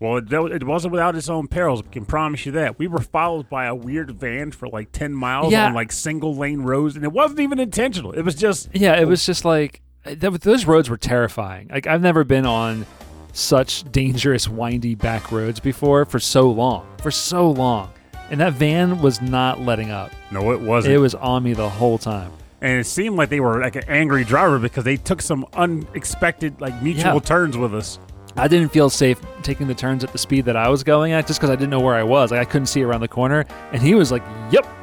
well, 0.00 0.16
it, 0.18 0.32
it 0.32 0.64
wasn't 0.64 0.92
without 0.92 1.14
its 1.16 1.28
own 1.28 1.46
perils. 1.48 1.82
I 1.86 1.90
can 1.92 2.04
promise 2.04 2.46
you 2.46 2.52
that. 2.52 2.78
We 2.78 2.86
were 2.88 3.00
followed 3.00 3.48
by 3.50 3.66
a 3.66 3.74
weird 3.74 4.10
van 4.12 4.50
for 4.50 4.68
like 4.68 4.92
ten 4.92 5.12
miles 5.12 5.52
Yeah. 5.52 5.66
on 5.66 5.74
like 5.74 5.92
single 5.92 6.34
lane 6.36 6.60
roads, 6.62 6.94
and 6.96 7.04
it 7.04 7.12
wasn't 7.12 7.40
even 7.40 7.58
intentional. 7.58 8.12
It 8.12 8.22
was 8.22 8.34
just 8.34 8.68
Yeah, 8.72 8.98
it 9.00 9.06
was 9.06 9.24
just 9.26 9.44
like 9.44 9.80
those 10.04 10.66
roads 10.66 10.88
were 10.90 10.96
terrifying. 10.98 11.68
Like 11.72 11.86
I've 11.86 12.02
never 12.02 12.24
been 12.24 12.44
on 12.46 12.86
such 13.32 13.90
dangerous 13.90 14.48
windy 14.48 14.94
back 14.94 15.32
roads 15.32 15.58
before 15.60 16.04
for 16.04 16.18
so 16.20 16.50
long. 16.50 16.86
For 17.02 17.10
so 17.10 17.50
long. 17.50 17.90
And 18.30 18.40
that 18.40 18.54
van 18.54 19.00
was 19.00 19.20
not 19.20 19.60
letting 19.60 19.90
up. 19.90 20.10
no, 20.30 20.52
it 20.52 20.60
wasn't. 20.60 20.94
It 20.94 20.98
was 20.98 21.14
on 21.14 21.42
me 21.42 21.52
the 21.52 21.68
whole 21.68 21.98
time. 21.98 22.32
and 22.60 22.80
it 22.80 22.86
seemed 22.86 23.16
like 23.16 23.28
they 23.28 23.40
were 23.40 23.60
like 23.60 23.76
an 23.76 23.84
angry 23.88 24.24
driver 24.24 24.58
because 24.58 24.84
they 24.84 24.96
took 24.96 25.20
some 25.20 25.44
unexpected 25.54 26.60
like 26.60 26.82
mutual 26.82 27.14
Yeah. 27.14 27.18
turns 27.20 27.56
with 27.58 27.74
us. 27.74 27.98
I 28.36 28.48
didn't 28.48 28.70
feel 28.70 28.90
safe 28.90 29.20
taking 29.42 29.68
the 29.68 29.74
turns 29.76 30.02
at 30.02 30.10
the 30.10 30.18
speed 30.18 30.46
that 30.46 30.56
I 30.56 30.68
was 30.68 30.82
going 30.82 31.12
at 31.12 31.26
just 31.28 31.38
because 31.38 31.50
I 31.50 31.54
didn't 31.54 31.70
know 31.70 31.78
where 31.78 31.94
I 31.94 32.02
was. 32.02 32.32
Like 32.32 32.40
I 32.40 32.44
couldn't 32.44 32.66
see 32.66 32.82
around 32.82 33.00
the 33.02 33.06
corner, 33.08 33.44
and 33.72 33.80
he 33.80 33.94
was 33.94 34.10
like, 34.10 34.24
"Yep." 34.50 34.66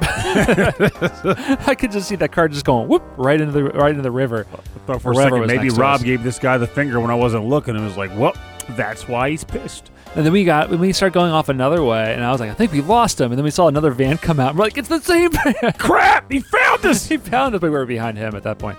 I 1.68 1.74
could 1.78 1.92
just 1.92 2.08
see 2.08 2.16
that 2.16 2.32
car 2.32 2.48
just 2.48 2.64
going 2.64 2.88
whoop 2.88 3.02
right 3.18 3.38
into 3.40 3.52
the 3.52 3.64
right 3.64 3.90
into 3.90 4.02
the 4.02 4.10
river. 4.10 4.46
I 4.52 4.56
thought 4.86 5.02
for 5.02 5.12
a 5.12 5.16
second 5.16 5.40
was 5.40 5.48
maybe 5.48 5.64
next 5.64 5.74
to 5.74 5.80
Rob 5.80 5.94
us. 5.96 6.02
gave 6.02 6.22
this 6.22 6.38
guy 6.38 6.56
the 6.58 6.66
finger 6.66 6.98
when 6.98 7.10
I 7.10 7.14
wasn't 7.14 7.44
looking, 7.44 7.76
and 7.76 7.84
was 7.84 7.96
like, 7.98 8.10
"Well, 8.16 8.32
that's 8.70 9.06
why 9.06 9.28
he's 9.30 9.44
pissed." 9.44 9.90
And 10.14 10.26
then 10.26 10.32
we 10.32 10.44
got 10.44 10.68
when 10.68 10.78
we 10.78 10.92
started 10.92 11.14
going 11.14 11.32
off 11.32 11.48
another 11.48 11.82
way, 11.82 12.12
and 12.12 12.22
I 12.22 12.30
was 12.30 12.40
like, 12.40 12.50
I 12.50 12.54
think 12.54 12.70
we 12.72 12.82
lost 12.82 13.18
him. 13.18 13.32
And 13.32 13.38
then 13.38 13.44
we 13.44 13.50
saw 13.50 13.68
another 13.68 13.90
van 13.92 14.18
come 14.18 14.38
out. 14.38 14.50
And 14.50 14.58
we're 14.58 14.66
like, 14.66 14.76
it's 14.76 14.88
the 14.88 15.00
same 15.00 15.30
van. 15.32 15.54
Crap! 15.78 16.30
He 16.30 16.40
found 16.40 16.84
us. 16.84 17.06
he 17.08 17.16
found 17.16 17.54
us, 17.54 17.60
but 17.60 17.68
we 17.68 17.76
were 17.76 17.86
behind 17.86 18.18
him 18.18 18.34
at 18.34 18.42
that 18.42 18.58
point. 18.58 18.76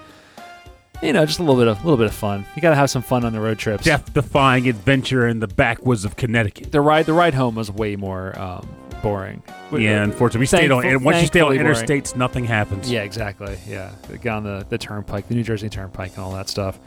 You 1.02 1.12
know, 1.12 1.26
just 1.26 1.40
a 1.40 1.44
little 1.44 1.60
bit 1.60 1.68
of 1.68 1.84
little 1.84 1.98
bit 1.98 2.06
of 2.06 2.14
fun. 2.14 2.46
You 2.56 2.62
got 2.62 2.70
to 2.70 2.76
have 2.76 2.90
some 2.90 3.02
fun 3.02 3.26
on 3.26 3.34
the 3.34 3.40
road 3.40 3.58
trips. 3.58 3.84
Death-defying 3.84 4.70
adventure 4.70 5.28
in 5.28 5.40
the 5.40 5.48
backwoods 5.48 6.06
of 6.06 6.16
Connecticut. 6.16 6.72
The 6.72 6.82
ride 6.82 7.08
the 7.08 7.14
ride 7.14 7.34
home 7.34 7.56
was 7.56 7.72
way 7.72 7.96
more 7.96 8.40
um, 8.40 8.70
boring. 9.02 9.42
Yeah, 9.72 10.04
unfortunately, 10.04 10.42
we 10.42 10.46
stayed 10.46 10.72
on. 10.72 10.86
And 10.86 11.04
once 11.04 11.20
you 11.20 11.28
stay 11.28 11.42
on 11.42 11.50
thankfully 11.50 11.74
boring. 11.74 12.04
interstates, 12.04 12.16
nothing 12.16 12.46
happens. 12.46 12.90
Yeah, 12.90 13.02
exactly. 13.02 13.58
Yeah, 13.68 13.92
get 14.22 14.28
on 14.28 14.44
the 14.44 14.66
the 14.70 14.78
turnpike, 14.78 15.28
the 15.28 15.36
New 15.36 15.44
Jersey 15.44 15.68
Turnpike, 15.68 16.12
and 16.16 16.20
all 16.20 16.32
that 16.34 16.48
stuff. 16.48 16.80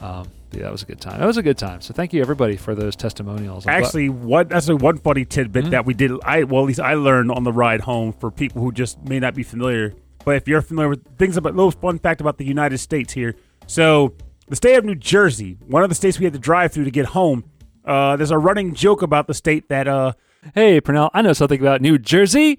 Um, 0.00 0.28
that 0.62 0.72
was 0.72 0.82
a 0.82 0.86
good 0.86 1.00
time. 1.00 1.18
That 1.20 1.26
was 1.26 1.36
a 1.36 1.42
good 1.42 1.58
time. 1.58 1.80
So 1.80 1.92
thank 1.94 2.12
you 2.12 2.20
everybody 2.20 2.56
for 2.56 2.74
those 2.74 2.96
testimonials. 2.96 3.66
I'm 3.66 3.72
glad- 3.72 3.84
Actually, 3.86 4.08
what 4.08 4.48
that's 4.48 4.68
a 4.68 4.76
one 4.76 4.98
funny 4.98 5.24
tidbit 5.24 5.66
Mhm. 5.66 5.70
that 5.70 5.86
we 5.86 5.94
did. 5.94 6.12
I 6.24 6.44
well, 6.44 6.62
at 6.62 6.66
least 6.68 6.80
I 6.80 6.94
learned 6.94 7.30
on 7.30 7.44
the 7.44 7.52
ride 7.52 7.82
home 7.82 8.12
for 8.12 8.30
people 8.30 8.62
who 8.62 8.72
just 8.72 9.02
may 9.08 9.18
not 9.20 9.34
be 9.34 9.42
familiar. 9.42 9.94
But 10.24 10.36
if 10.36 10.48
you're 10.48 10.62
familiar 10.62 10.88
with 10.88 11.02
things 11.18 11.36
about 11.36 11.54
little 11.54 11.70
fun 11.70 11.98
fact 11.98 12.20
about 12.20 12.38
the 12.38 12.44
United 12.46 12.78
States 12.78 13.12
here. 13.12 13.34
So 13.66 14.14
the 14.48 14.56
state 14.56 14.76
of 14.76 14.84
New 14.84 14.94
Jersey, 14.94 15.58
one 15.66 15.82
of 15.82 15.88
the 15.88 15.94
states 15.94 16.18
we 16.18 16.24
had 16.24 16.32
to 16.32 16.38
drive 16.38 16.72
through 16.72 16.84
to 16.84 16.90
get 16.90 17.06
home. 17.06 17.44
Uh, 17.84 18.16
there's 18.16 18.30
a 18.30 18.38
running 18.38 18.72
joke 18.74 19.02
about 19.02 19.26
the 19.26 19.34
state 19.34 19.68
that 19.68 19.86
uh, 19.86 20.12
hey, 20.54 20.80
Pernell, 20.80 21.10
I 21.14 21.22
know 21.22 21.32
something 21.34 21.60
about 21.60 21.80
New 21.80 21.98
Jersey. 21.98 22.58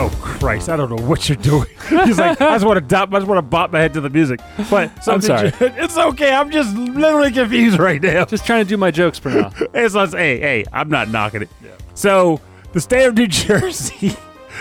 Oh 0.00 0.16
Christ! 0.22 0.68
I 0.68 0.76
don't 0.76 0.90
know 0.90 1.08
what 1.08 1.28
you're 1.28 1.34
doing. 1.34 1.66
He's 1.88 2.18
like, 2.18 2.40
I 2.40 2.54
just 2.54 2.64
want 2.64 2.76
to 2.76 2.80
dop, 2.80 3.12
I 3.12 3.18
just 3.18 3.26
want 3.26 3.38
to 3.38 3.42
bop 3.42 3.72
my 3.72 3.80
head 3.80 3.94
to 3.94 4.00
the 4.00 4.08
music. 4.08 4.38
But 4.70 5.02
so 5.02 5.12
I'm 5.14 5.20
sorry. 5.20 5.52
It's 5.60 5.98
okay. 5.98 6.32
I'm 6.32 6.52
just 6.52 6.76
literally 6.76 7.32
confused 7.32 7.80
right 7.80 8.00
now. 8.00 8.24
Just 8.24 8.46
trying 8.46 8.64
to 8.64 8.68
do 8.68 8.76
my 8.76 8.92
jokes. 8.92 9.18
Hey, 9.18 9.88
so 9.88 10.02
it's, 10.02 10.12
hey, 10.12 10.38
hey, 10.38 10.64
I'm 10.72 10.88
not 10.88 11.08
knocking 11.08 11.42
it. 11.42 11.48
So 11.94 12.40
the 12.72 12.80
state 12.80 13.06
of 13.06 13.16
New 13.16 13.26
Jersey 13.26 14.12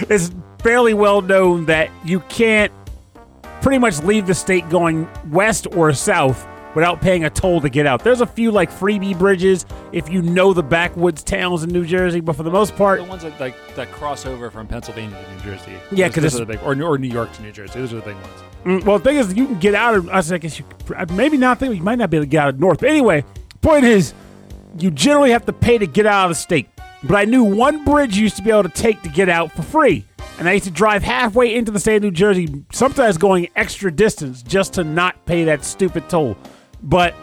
is 0.10 0.32
fairly 0.64 0.96
well 0.96 1.22
known 1.22 1.66
that 1.68 1.92
you 2.04 2.22
can't 2.22 2.74
pretty 3.62 3.78
much 3.78 4.02
leave 4.04 4.26
the 4.26 4.34
state 4.34 4.68
going 4.70 5.08
west 5.30 5.68
or 5.76 5.94
south 5.94 6.48
without 6.76 7.02
paying 7.02 7.26
a 7.26 7.30
toll 7.30 7.60
to 7.62 7.70
get 7.70 7.86
out. 7.86 8.04
There's 8.04 8.22
a 8.22 8.26
few 8.26 8.52
like 8.52 8.70
freebie 8.72 9.18
bridges 9.18 9.66
if 9.92 10.10
you 10.10 10.22
know 10.22 10.54
the 10.54 10.64
backwoods 10.64 11.24
towns 11.24 11.64
in 11.64 11.70
New 11.70 11.86
Jersey, 11.86 12.20
but 12.20 12.36
for 12.36 12.44
the 12.44 12.52
most 12.52 12.76
part, 12.76 13.00
the 13.00 13.06
ones 13.06 13.24
that 13.24 13.40
like 13.40 13.56
that 13.76 13.92
cross 13.92 14.26
over 14.26 14.50
from 14.52 14.68
Pennsylvania 14.68 15.18
to 15.24 15.34
New 15.34 15.56
Jersey. 15.56 15.72
Yeah, 15.92 16.08
'cause 16.10 16.24
those 16.24 16.36
it's- 16.36 16.42
are 16.42 16.46
the 16.46 16.54
big, 16.54 16.60
or, 16.64 16.82
or 16.94 16.98
New 16.98 17.08
York 17.10 17.32
to 17.34 17.42
New 17.42 17.52
Jersey. 17.52 17.80
Those 17.80 17.94
are 17.94 17.98
the 17.98 18.02
big 18.04 18.16
ones. 18.16 18.28
Mm, 18.66 18.84
well, 18.84 18.98
the 19.00 19.04
thing 19.04 19.18
is, 19.18 19.34
you 19.34 19.46
can 19.46 19.60
get 19.60 19.76
out 19.76 19.96
of. 19.96 20.10
I 20.10 20.18
I 20.20 20.38
guess 20.38 20.60
you 20.60 20.66
maybe 21.14 21.38
not. 21.38 21.60
Think 21.60 21.76
you 21.76 21.82
might 21.84 21.98
not 21.98 22.10
be 22.10 22.18
able 22.18 22.26
to 22.26 22.30
get 22.30 22.44
out 22.44 22.50
of 22.50 22.60
north. 22.60 22.80
But 22.80 22.90
anyway, 22.90 23.24
point 23.62 23.86
is, 23.86 24.14
you 24.78 24.92
generally 24.92 25.32
have 25.32 25.46
to 25.46 25.54
pay 25.54 25.78
to 25.78 25.88
get 25.88 26.06
out 26.06 26.26
of 26.26 26.32
the 26.32 26.36
state. 26.36 26.68
But 27.04 27.16
I 27.16 27.26
knew 27.26 27.44
one 27.44 27.86
bridge 27.86 28.18
you 28.18 28.24
used 28.24 28.36
to 28.38 28.42
be 28.42 28.50
able 28.50 28.64
to 28.64 28.70
take 28.70 29.02
to 29.04 29.10
get 29.10 29.30
out 29.30 29.52
for 29.52 29.62
free, 29.62 30.04
and 30.40 30.50
I 30.50 30.54
used 30.54 30.66
to 30.66 30.72
drive 30.72 31.04
halfway 31.04 31.56
into 31.56 31.72
the 31.72 31.80
state 31.80 31.98
of 31.98 32.04
New 32.04 32.12
Jersey, 32.12 32.64
sometimes 32.74 33.18
going 33.18 33.48
extra 33.56 33.92
distance 33.92 34.42
just 34.42 34.74
to 34.74 34.84
not 34.84 35.26
pay 35.26 35.44
that 35.46 35.64
stupid 35.64 36.10
toll. 36.10 36.36
But 36.82 37.16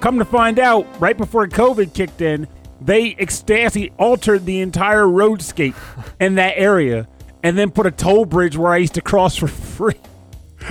Come 0.00 0.18
to 0.18 0.24
find 0.24 0.60
out, 0.60 0.86
right 1.00 1.16
before 1.16 1.46
COVID 1.48 1.92
kicked 1.92 2.20
in, 2.20 2.46
they 2.80 3.08
extensively 3.18 3.90
altered 3.98 4.46
the 4.46 4.60
entire 4.60 5.04
roadscape 5.04 5.74
in 6.20 6.36
that 6.36 6.54
area 6.56 7.08
and 7.42 7.58
then 7.58 7.70
put 7.70 7.86
a 7.86 7.90
toll 7.90 8.24
bridge 8.24 8.56
where 8.56 8.72
I 8.72 8.76
used 8.76 8.94
to 8.94 9.00
cross 9.00 9.36
for 9.36 9.48
free. 9.48 9.94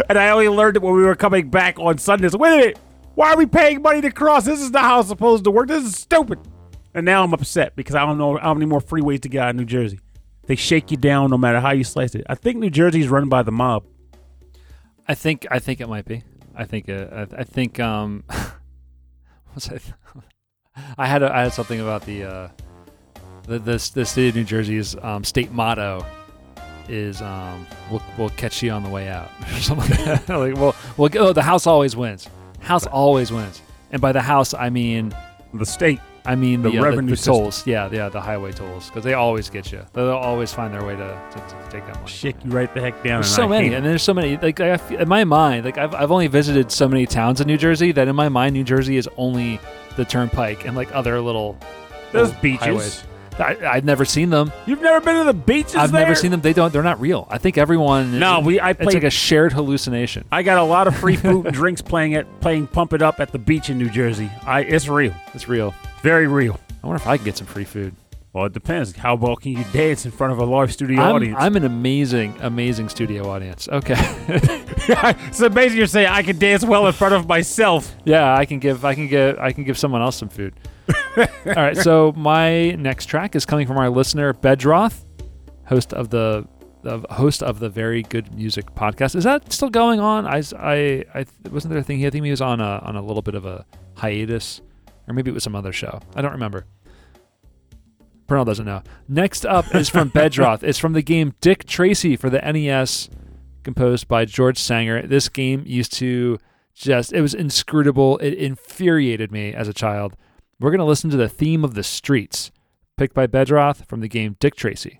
And 0.09 0.19
I 0.19 0.29
only 0.29 0.49
learned 0.49 0.75
it 0.75 0.83
when 0.83 0.93
we 0.93 1.03
were 1.03 1.15
coming 1.15 1.49
back 1.49 1.79
on 1.79 1.97
Sundays. 1.97 2.35
Wait 2.35 2.53
a 2.53 2.57
minute. 2.57 2.79
Why 3.15 3.31
are 3.31 3.37
we 3.37 3.45
paying 3.45 3.81
money 3.81 4.01
to 4.01 4.11
cross? 4.11 4.43
This 4.43 4.61
is 4.61 4.69
not 4.69 4.83
how 4.83 4.99
it's 4.99 5.07
supposed 5.07 5.45
to 5.45 5.49
work. 5.49 5.69
This 5.69 5.85
is 5.85 5.95
stupid. 5.95 6.39
And 6.93 7.05
now 7.05 7.23
I'm 7.23 7.33
upset 7.33 7.75
because 7.75 7.95
I 7.95 8.05
don't 8.05 8.17
know 8.17 8.37
how 8.37 8.53
many 8.53 8.65
more 8.65 8.81
freeways 8.81 9.21
to 9.21 9.29
get 9.29 9.43
out 9.43 9.49
of 9.51 9.55
New 9.55 9.65
Jersey. 9.65 9.99
They 10.45 10.55
shake 10.55 10.91
you 10.91 10.97
down 10.97 11.31
no 11.31 11.37
matter 11.37 11.61
how 11.61 11.71
you 11.71 11.85
slice 11.85 12.15
it. 12.15 12.25
I 12.29 12.35
think 12.35 12.57
New 12.57 12.69
Jersey 12.69 12.99
is 12.99 13.07
run 13.07 13.27
by 13.29 13.43
the 13.43 13.51
mob. 13.51 13.85
I 15.07 15.15
think 15.15 15.47
I 15.49 15.59
think 15.59 15.79
it 15.79 15.87
might 15.87 16.05
be. 16.05 16.23
I 16.57 16.65
think 16.65 16.89
uh, 16.89 17.07
I, 17.11 17.41
I 17.41 17.43
think 17.43 17.79
um 17.79 18.23
what's 19.53 19.69
I 19.69 19.79
I 20.97 21.07
had 21.07 21.23
a, 21.23 21.33
I 21.33 21.43
had 21.43 21.53
something 21.53 21.79
about 21.79 22.05
the 22.05 22.23
uh 22.23 22.49
the 23.43 23.59
the, 23.59 23.91
the 23.93 24.05
state 24.05 24.29
of 24.29 24.35
New 24.35 24.43
Jersey's 24.43 24.95
um, 25.01 25.23
state 25.23 25.51
motto 25.51 26.05
is 26.89 27.21
um 27.21 27.65
we'll, 27.91 28.01
we'll 28.17 28.29
catch 28.29 28.63
you 28.63 28.71
on 28.71 28.83
the 28.83 28.89
way 28.89 29.07
out 29.07 29.29
or 29.51 29.59
something 29.59 29.89
like 30.05 30.25
that. 30.25 30.37
like 30.37 30.55
well 30.55 30.75
well 30.97 31.09
oh, 31.15 31.33
the 31.33 31.43
house 31.43 31.67
always 31.67 31.95
wins. 31.95 32.27
House 32.59 32.87
always 32.87 33.31
wins. 33.31 33.61
And 33.91 34.01
by 34.01 34.11
the 34.11 34.21
house 34.21 34.53
I 34.53 34.69
mean 34.69 35.13
The 35.53 35.65
state. 35.65 35.99
I 36.27 36.35
mean 36.35 36.61
The 36.61 36.69
the, 36.69 36.77
uh, 36.77 36.81
the- 36.81 36.87
revenue 36.89 37.15
the, 37.15 37.21
tolls. 37.23 37.65
Yeah, 37.65 37.89
yeah, 37.91 38.09
the 38.09 38.21
highway 38.21 38.51
tolls 38.51 38.87
because 38.87 39.03
they 39.03 39.13
always 39.13 39.49
get 39.49 39.71
you. 39.71 39.81
They'll 39.93 40.09
always 40.11 40.53
find 40.53 40.73
their 40.73 40.83
way 40.85 40.95
to, 40.95 41.21
to, 41.31 41.37
to 41.39 41.67
take 41.71 41.85
that 41.87 41.95
money. 41.95 42.07
Shake 42.07 42.35
you 42.43 42.51
right 42.51 42.71
the 42.73 42.81
heck 42.81 42.95
down. 43.03 43.21
There's 43.21 43.33
so 43.33 43.45
I 43.45 43.47
many, 43.47 43.67
hate 43.69 43.75
and 43.75 43.85
it. 43.85 43.89
there's 43.89 44.03
so 44.03 44.13
many. 44.13 44.37
Like 44.37 44.59
I, 44.59 44.79
in 44.89 45.07
my 45.07 45.23
mind, 45.23 45.65
like 45.65 45.77
I've 45.77 45.95
I've 45.95 46.11
only 46.11 46.27
visited 46.27 46.71
so 46.71 46.87
many 46.87 47.05
towns 47.05 47.41
in 47.41 47.47
New 47.47 47.57
Jersey 47.57 47.91
that 47.93 48.07
in 48.07 48.15
my 48.15 48.29
mind, 48.29 48.53
New 48.53 48.63
Jersey 48.65 48.97
is 48.97 49.09
only 49.17 49.59
the 49.95 50.05
Turnpike 50.05 50.65
and 50.65 50.75
like 50.75 50.93
other 50.93 51.19
little. 51.21 51.57
Those 52.11 52.27
little 52.27 52.41
beaches. 52.41 52.59
highways. 52.65 53.03
I, 53.39 53.55
I've 53.75 53.85
never 53.85 54.03
seen 54.03 54.31
them. 54.31 54.51
You've 54.65 54.81
never 54.81 54.99
been 54.99 55.17
to 55.17 55.23
the 55.25 55.33
beaches 55.33 55.75
I've 55.75 55.91
there? 55.91 56.01
never 56.01 56.15
seen 56.15 56.31
them. 56.31 56.41
They 56.41 56.53
don't. 56.53 56.73
They're 56.73 56.81
not 56.81 56.99
real. 56.99 57.27
I 57.29 57.37
think 57.37 57.57
everyone. 57.59 58.17
No, 58.17 58.39
we. 58.39 58.59
I 58.59 58.71
It's 58.71 58.81
played. 58.81 58.95
like 58.95 59.03
a 59.03 59.09
shared 59.11 59.53
hallucination. 59.53 60.25
I 60.31 60.41
got 60.41 60.57
a 60.57 60.63
lot 60.63 60.87
of 60.87 60.95
free 60.97 61.15
food 61.23 61.45
and 61.45 61.53
drinks 61.53 61.81
playing 61.81 62.15
at 62.15 62.41
playing 62.41 62.65
Pump 62.67 62.93
It 62.93 63.01
Up 63.03 63.19
at 63.19 63.31
the 63.31 63.37
beach 63.37 63.69
in 63.69 63.77
New 63.77 63.89
Jersey. 63.91 64.29
I 64.45 64.61
it's 64.61 64.87
real, 64.87 65.13
It's 65.35 65.47
real. 65.47 65.73
Very 66.07 66.27
real. 66.27 66.57
I 66.81 66.87
wonder 66.87 67.01
if 67.01 67.07
I 67.07 67.17
can 67.17 67.25
get 67.25 67.35
some 67.35 67.47
free 67.47 67.65
food. 67.65 67.93
Well, 68.31 68.45
it 68.45 68.53
depends. 68.53 68.95
How 68.95 69.15
well 69.15 69.35
can 69.35 69.51
you 69.51 69.65
dance 69.73 70.05
in 70.05 70.11
front 70.11 70.31
of 70.31 70.39
a 70.39 70.45
live 70.45 70.71
studio 70.71 71.01
I'm, 71.01 71.15
audience? 71.15 71.35
I'm 71.37 71.57
an 71.57 71.65
amazing, 71.65 72.33
amazing 72.39 72.87
studio 72.87 73.27
audience. 73.29 73.67
Okay. 73.67 73.95
so 75.33 75.49
basically, 75.49 75.79
you're 75.79 75.87
saying 75.87 76.07
I 76.07 76.21
can 76.21 76.39
dance 76.39 76.63
well 76.63 76.87
in 76.87 76.93
front 76.93 77.13
of 77.13 77.27
myself. 77.27 77.93
Yeah, 78.05 78.33
I 78.33 78.45
can 78.45 78.59
give 78.59 78.85
I 78.85 78.95
can 78.95 79.09
get 79.09 79.37
I 79.37 79.51
can 79.51 79.65
give 79.65 79.77
someone 79.77 80.01
else 80.01 80.15
some 80.15 80.29
food. 80.29 80.53
All 81.17 81.25
right, 81.45 81.75
so 81.75 82.13
my 82.15 82.71
next 82.71 83.07
track 83.07 83.35
is 83.35 83.45
coming 83.45 83.67
from 83.67 83.77
our 83.77 83.89
listener 83.89 84.31
Bedroth, 84.31 85.03
host 85.65 85.93
of 85.93 86.09
the 86.09 86.47
the 86.83 86.99
host 87.09 87.43
of 87.43 87.59
the 87.59 87.67
Very 87.67 88.03
Good 88.03 88.33
Music 88.33 88.73
podcast. 88.75 89.15
Is 89.15 89.25
that 89.25 89.51
still 89.51 89.69
going 89.69 89.99
on? 89.99 90.25
I 90.25 90.41
I, 90.57 91.03
I 91.13 91.25
wasn't 91.51 91.73
there 91.73 91.81
a 91.81 91.83
thing. 91.83 92.05
I 92.05 92.09
think 92.11 92.23
he 92.23 92.31
was 92.31 92.41
on 92.41 92.61
a 92.61 92.81
on 92.83 92.95
a 92.95 93.01
little 93.01 93.23
bit 93.23 93.35
of 93.35 93.45
a 93.45 93.65
hiatus, 93.95 94.61
or 95.07 95.13
maybe 95.13 95.31
it 95.31 95.33
was 95.33 95.43
some 95.43 95.55
other 95.55 95.71
show. 95.71 95.99
I 96.15 96.21
don't 96.21 96.33
remember. 96.33 96.65
Pernell 98.27 98.45
doesn't 98.45 98.65
know. 98.65 98.83
Next 99.07 99.45
up 99.45 99.73
is 99.73 99.89
from 99.89 100.09
Bedroth. 100.13 100.63
It's 100.63 100.77
from 100.77 100.93
the 100.93 101.01
game 101.01 101.33
Dick 101.39 101.65
Tracy 101.65 102.15
for 102.17 102.29
the 102.29 102.39
NES, 102.39 103.09
composed 103.63 104.07
by 104.07 104.25
George 104.25 104.57
Sanger. 104.57 105.07
This 105.07 105.29
game 105.29 105.63
used 105.65 105.93
to 105.93 106.37
just 106.73 107.13
it 107.13 107.21
was 107.21 107.33
inscrutable. 107.33 108.17
It 108.17 108.33
infuriated 108.33 109.31
me 109.31 109.53
as 109.53 109.67
a 109.67 109.73
child. 109.73 110.15
We're 110.59 110.71
gonna 110.71 110.85
listen 110.85 111.09
to 111.11 111.17
the 111.17 111.29
theme 111.29 111.63
of 111.63 111.73
the 111.73 111.83
streets, 111.83 112.51
picked 112.97 113.13
by 113.13 113.27
Bedroth 113.27 113.85
from 113.87 114.01
the 114.01 114.07
game 114.07 114.35
Dick 114.39 114.55
Tracy. 114.55 114.99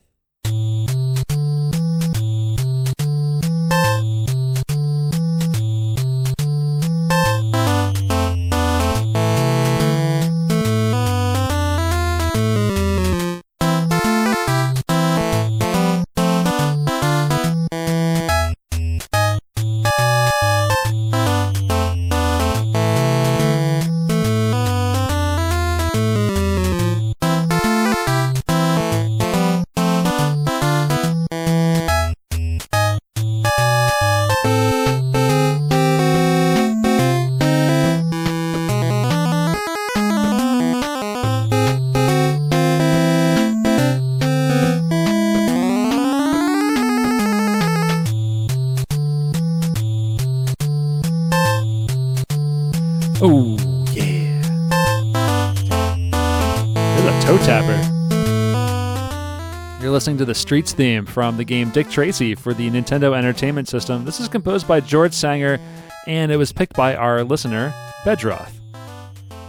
Listening 60.08 60.18
to 60.20 60.24
the 60.24 60.34
Streets 60.34 60.72
theme 60.72 61.06
from 61.06 61.36
the 61.36 61.44
game 61.44 61.70
Dick 61.70 61.90
Tracy 61.90 62.34
for 62.34 62.54
the 62.54 62.70
Nintendo 62.70 63.14
Entertainment 63.14 63.68
System. 63.68 64.06
This 64.06 64.22
is 64.22 64.30
composed 64.30 64.66
by 64.66 64.80
George 64.80 65.12
Sanger, 65.12 65.60
and 66.06 66.32
it 66.32 66.38
was 66.38 66.54
picked 66.54 66.78
by 66.78 66.96
our 66.96 67.26
listener 67.26 67.74
Bedroth. 68.06 68.58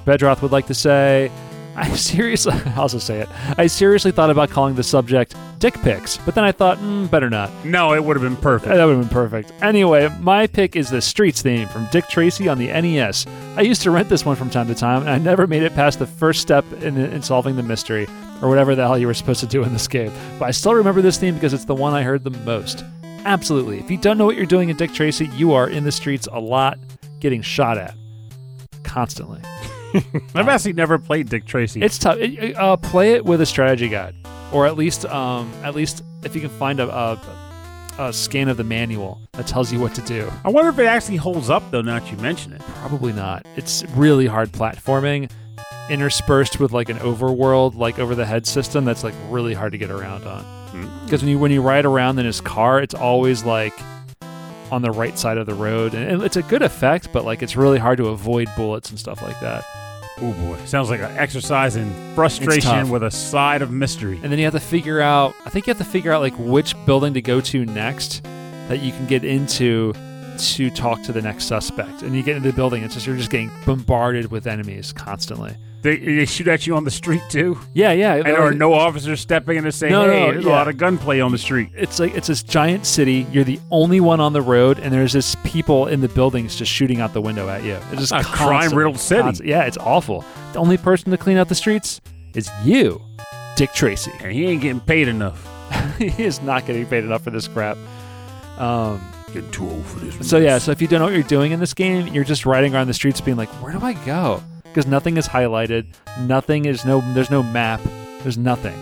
Bedroth 0.05 0.43
would 0.43 0.51
like 0.51 0.67
to 0.67 0.75
say, 0.75 1.31
I 1.79 1.95
seriously, 1.95 2.53
I'll 2.67 2.83
also 2.83 2.99
say 2.99 3.21
it. 3.21 3.29
I 3.57 3.69
seriously 3.69 4.11
thought 4.11 4.31
about 4.31 4.51
calling 4.51 4.75
the 4.75 4.83
subject 4.83 5.35
dick 5.61 5.75
pics, 5.75 6.17
but 6.19 6.35
then 6.35 6.45
I 6.45 6.51
thought, 6.51 6.79
mm, 6.79 7.09
better 7.09 7.31
not. 7.31 7.51
No, 7.65 7.95
it 7.95 8.03
would 8.03 8.17
have 8.17 8.23
been 8.23 8.37
perfect. 8.37 8.75
That 8.75 8.85
would 8.85 8.97
have 8.97 9.09
been 9.09 9.15
perfect. 9.15 9.53
Anyway, 9.63 10.09
my 10.21 10.47
pick 10.49 10.75
is 10.75 10.91
the 10.91 11.01
Streets 11.01 11.41
theme 11.41 11.69
from 11.69 11.87
Dick 11.93 12.09
Tracy 12.09 12.49
on 12.49 12.59
the 12.59 12.67
NES. 12.67 13.27
I 13.57 13.61
used 13.61 13.83
to 13.83 13.91
rent 13.93 14.09
this 14.09 14.25
one 14.25 14.35
from 14.35 14.51
time 14.51 14.67
to 14.67 14.75
time, 14.75 15.03
and 15.03 15.11
I 15.11 15.19
never 15.19 15.47
made 15.47 15.63
it 15.63 15.75
past 15.75 16.01
the 16.01 16.07
first 16.07 16.41
step 16.41 16.65
in, 16.83 16.97
in 16.97 17.23
solving 17.23 17.55
the 17.55 17.63
mystery, 17.63 18.09
or 18.43 18.49
whatever 18.49 18.75
the 18.75 18.83
hell 18.83 18.99
you 18.99 19.07
were 19.07 19.15
supposed 19.15 19.41
to 19.41 19.47
do 19.47 19.63
in 19.63 19.73
this 19.73 19.87
game. 19.87 20.13
But 20.39 20.47
I 20.47 20.51
still 20.51 20.75
remember 20.75 21.01
this 21.01 21.19
theme 21.19 21.35
because 21.35 21.55
it's 21.55 21.65
the 21.65 21.75
one 21.75 21.95
I 21.95 22.03
heard 22.03 22.25
the 22.25 22.31
most. 22.31 22.85
Absolutely. 23.25 23.79
If 23.79 23.91
you 23.91 23.99
don't 23.99 24.19
know 24.19 24.27
what 24.27 24.37
you're 24.37 24.47
doing 24.47 24.69
in 24.69 24.77
Dick 24.77 24.93
Tracy, 24.93 25.27
you 25.35 25.53
are 25.53 25.69
in 25.69 25.85
the 25.85 25.93
streets 25.93 26.27
a 26.33 26.41
lot, 26.41 26.79
getting 27.21 27.43
shot 27.43 27.79
at 27.79 27.95
constantly. 28.83 29.41
I've 30.35 30.49
actually 30.49 30.73
never 30.75 30.99
played 30.99 31.29
Dick 31.29 31.45
Tracy. 31.47 31.81
It's 31.83 31.99
tough. 31.99 32.19
It- 32.19 32.57
uh, 32.57 32.77
play 32.77 33.13
it 33.13 33.25
with 33.25 33.41
a 33.41 33.47
strategy 33.47 33.89
guide, 33.89 34.15
or 34.53 34.67
at 34.67 34.77
least, 34.77 35.05
um, 35.07 35.51
at 35.63 35.75
least 35.75 36.03
if 36.25 36.35
you 36.35 36.41
can 36.41 36.51
find 36.51 36.81
a, 36.81 36.89
a, 36.95 37.21
a 37.99 38.13
scan 38.13 38.49
of 38.49 38.57
the 38.57 38.65
manual 38.65 39.21
that 39.33 39.47
tells 39.47 39.73
you 39.73 39.79
what 39.81 39.95
to 39.95 40.03
do. 40.03 40.31
I 40.45 40.51
wonder 40.51 40.71
if 40.71 40.79
it 40.79 40.87
actually 40.87 41.17
holds 41.17 41.51
up, 41.51 41.63
though. 41.71 41.81
Now 41.83 41.99
that 41.99 42.11
you 42.11 42.19
mention 42.19 42.53
it, 42.53 42.61
Probably 42.61 43.13
not. 43.13 43.47
It's 43.57 43.85
really 43.97 44.27
hard 44.27 44.53
platforming, 44.53 45.31
interspersed 45.91 46.61
with 46.61 46.73
like 46.73 46.89
an 46.89 46.99
overworld, 46.99 47.75
like 47.77 47.99
over 47.99 48.15
the 48.15 48.27
head 48.27 48.47
system 48.47 48.85
that's 48.85 49.05
like 49.05 49.15
really 49.31 49.55
hard 49.55 49.73
to 49.73 49.79
get 49.79 49.91
around 49.91 50.25
on. 50.25 50.45
Because 51.05 51.23
when 51.23 51.31
you 51.31 51.39
when 51.39 51.51
you 51.51 51.63
ride 51.63 51.85
around 51.87 52.19
in 52.19 52.27
his 52.27 52.41
car, 52.41 52.81
it's 52.81 52.95
always 52.95 53.43
like 53.45 53.73
on 54.71 54.83
the 54.83 54.91
right 54.91 55.19
side 55.19 55.39
of 55.39 55.47
the 55.47 55.55
road, 55.55 55.95
and 55.95 56.23
it's 56.23 56.37
a 56.37 56.43
good 56.43 56.63
effect, 56.63 57.13
but 57.13 57.25
like 57.25 57.43
it's 57.43 57.57
really 57.57 57.79
hard 57.79 57.99
to 57.99 58.09
avoid 58.09 58.49
bullets 58.57 58.91
and 58.91 58.99
stuff 58.99 59.23
like 59.23 59.39
that. 59.41 59.65
oh 60.21 60.33
boy, 60.33 60.59
sounds 60.65 60.91
like 60.91 61.01
an 61.01 61.17
exercise 61.17 61.77
in 61.77 62.15
frustration 62.15 62.91
with 62.91 63.03
a 63.03 63.11
side 63.11 63.63
of 63.63 63.71
mystery. 63.71 64.19
And 64.23 64.33
then 64.33 64.39
you 64.39 64.45
have 64.45 64.55
to 64.55 64.61
figure 64.61 65.01
out. 65.01 65.35
I 65.47 65.51
think 65.51 65.67
you 65.67 65.71
have 65.73 65.79
to 65.79 65.91
figure 65.91 66.13
out 66.13 66.21
like 66.21 66.35
which 66.39 66.75
building 66.87 67.15
to 67.15 67.23
go 67.23 67.41
to 67.41 67.65
next 67.65 68.23
that 68.69 68.81
you 68.81 68.93
can 68.93 69.07
get 69.07 69.25
into 69.25 69.93
to 70.39 70.71
talk 70.71 71.03
to 71.03 71.13
the 71.13 71.23
next 71.23 71.45
suspect. 71.47 72.03
And 72.03 72.15
you 72.15 72.23
get 72.23 72.37
into 72.37 72.51
the 72.51 72.57
building, 72.57 72.83
it's 72.85 72.95
just 72.95 73.07
you're 73.07 73.17
just 73.17 73.31
getting 73.31 73.51
bombarded 73.67 74.31
with 74.31 74.47
enemies 74.47 74.93
constantly. 74.93 75.57
They, 75.81 75.97
they 75.97 76.25
shoot 76.25 76.49
at 76.49 76.67
you 76.67 76.75
on 76.75 76.83
the 76.83 76.91
street 76.91 77.23
too, 77.31 77.57
Yeah, 77.73 77.93
yeah. 77.93 78.15
and 78.17 78.25
there 78.27 78.41
are 78.43 78.53
no 78.53 78.75
officers 78.75 79.21
stepping 79.21 79.59
in 79.59 79.65
to 79.65 79.71
say, 79.71 79.89
No, 79.91 80.03
"Hey, 80.11 80.27
no, 80.27 80.33
there's 80.33 80.45
a 80.45 80.49
lot 80.49 80.67
of 80.67 80.77
gunplay 80.77 81.21
on 81.21 81.31
the 81.31 81.39
street." 81.39 81.71
it's 81.75 82.01
like 82.01 82.15
it's 82.17 82.27
this 82.27 82.43
giant 82.43 82.85
city. 82.85 83.27
You're 83.31 83.45
the 83.45 83.61
only 83.71 84.01
one 84.01 84.19
on 84.19 84.33
the 84.33 84.43
road, 84.43 84.81
and 84.81 84.93
there's 84.93 85.13
this 85.13 85.37
people 85.45 85.87
in 85.87 86.01
the 86.01 86.09
buildings 86.09 86.57
just 86.57 86.73
shooting 86.73 87.01
out 87.01 87.13
the 87.13 87.21
window 87.21 87.49
at 87.49 87.63
you. 87.63 87.79
It's 87.93 88.01
just 88.09 88.13
A 88.13 88.23
crime-riddled 88.25 88.99
city. 88.99 89.23
constant- 89.23 89.49
yeah, 89.49 89.63
it's 89.65 89.79
awful. 89.79 90.25
The 90.53 90.59
only 90.59 90.79
person 90.79 91.13
to 91.13 91.17
clean 91.17 91.37
out 91.37 91.49
the 91.49 91.55
streets 91.55 92.01
is 92.35 92.51
you, 92.65 93.01
Dick 93.57 93.73
Tracy. 93.73 94.11
And 94.21 94.33
he 94.33 94.47
ain't 94.47 94.63
getting 94.63 94.81
paid 94.81 95.07
enough. 95.07 95.47
he 95.99 96.07
is 96.25 96.43
not 96.43 96.67
getting 96.67 96.87
paid 96.87 97.05
enough 97.05 97.23
for 97.23 97.31
this 97.31 97.47
crap. 97.47 97.77
Um, 98.59 99.01
Getting 99.33 99.51
too 99.51 99.69
old 99.69 99.85
for 99.85 100.01
this. 100.01 100.29
so 100.29 100.39
yeah, 100.39 100.57
so 100.59 100.71
if 100.73 100.81
you 100.81 100.89
don't 100.89 101.01
know 101.01 101.05
what 101.05 101.15
you're 101.15 101.23
doing 101.23 101.53
in 101.53 101.61
this 101.61 101.75
game, 101.75 102.07
you're 102.09 102.25
just 102.25 102.47
riding 102.47 102.75
around 102.75 102.87
the 102.89 102.95
streets, 102.95 103.21
being 103.21 103.37
like, 103.37 103.51
"Where 103.63 103.73
do 103.73 103.81
I 103.81 103.93
go?" 103.93 104.43
Because 104.79 104.89
nothing 104.93 105.17
is 105.17 105.27
highlighted. 105.27 105.87
Nothing 106.21 106.65
is 106.65 106.85
no. 106.85 107.01
There's 107.13 107.33
no 107.33 107.43
map. 107.43 107.81
There's 108.23 108.39
nothing. 108.39 108.77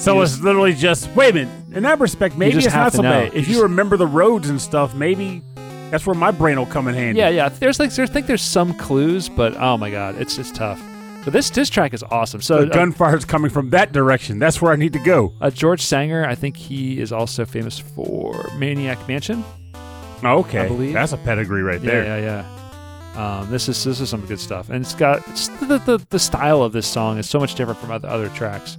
So 0.00 0.16
You 0.16 0.22
it's 0.22 0.32
just- 0.32 0.42
literally 0.42 0.72
just 0.74 1.08
wait 1.14 1.30
a 1.30 1.34
minute. 1.34 1.54
In 1.76 1.84
that 1.84 2.00
respect, 2.00 2.36
maybe 2.36 2.56
it's 2.56 2.74
not 2.74 2.92
so 2.92 3.02
bad. 3.02 3.32
If 3.32 3.46
you 3.46 3.62
remember 3.62 3.96
the 3.96 4.06
roads 4.08 4.48
and 4.50 4.60
stuff, 4.60 4.96
maybe 4.96 5.44
that's 5.92 6.04
where 6.06 6.16
my 6.16 6.32
brain 6.32 6.58
will 6.58 6.66
come 6.66 6.88
in 6.88 6.96
handy. 6.96 7.20
Yeah, 7.20 7.28
yeah. 7.28 7.48
There's 7.50 7.78
like 7.78 7.92
there's 7.94 8.10
I 8.10 8.12
think 8.12 8.26
there's 8.26 8.42
some 8.42 8.74
clues, 8.74 9.28
but 9.28 9.56
oh 9.56 9.76
my 9.76 9.90
god, 9.92 10.16
it's 10.20 10.38
it's 10.38 10.50
tough. 10.50 10.82
But 11.22 11.32
this 11.32 11.50
this 11.50 11.70
track 11.70 11.94
is 11.94 12.02
awesome. 12.10 12.40
So 12.40 12.64
The 12.64 12.74
gunfire's 12.74 13.24
coming 13.24 13.52
from 13.52 13.70
that 13.70 13.92
direction. 13.92 14.40
That's 14.40 14.60
where 14.60 14.72
I 14.72 14.76
need 14.76 14.92
to 14.94 14.98
go. 15.04 15.34
uh, 15.40 15.44
uh, 15.44 15.50
George 15.50 15.82
Sanger, 15.82 16.26
I 16.26 16.34
think 16.34 16.56
he 16.56 17.00
is 17.00 17.12
also 17.12 17.44
famous 17.44 17.78
for 17.78 18.50
Maniac 18.58 19.06
Mansion. 19.06 19.44
Okay, 20.24 20.62
I 20.62 20.66
believe. 20.66 20.94
that's 20.94 21.12
a 21.12 21.16
pedigree 21.18 21.62
right 21.62 21.80
Yeah, 21.80 21.90
there. 21.92 22.04
yeah, 22.04 22.18
yeah. 22.42 22.55
Um, 23.16 23.50
this 23.50 23.68
is 23.68 23.82
this 23.82 24.00
is 24.00 24.10
some 24.10 24.24
good 24.26 24.40
stuff, 24.40 24.68
and 24.68 24.84
it's 24.84 24.94
got 24.94 25.26
it's 25.28 25.48
the, 25.48 25.78
the 25.78 26.04
the 26.10 26.18
style 26.18 26.62
of 26.62 26.72
this 26.72 26.86
song 26.86 27.18
is 27.18 27.28
so 27.28 27.38
much 27.38 27.54
different 27.54 27.80
from 27.80 27.90
other 27.90 28.08
other 28.08 28.28
tracks. 28.30 28.76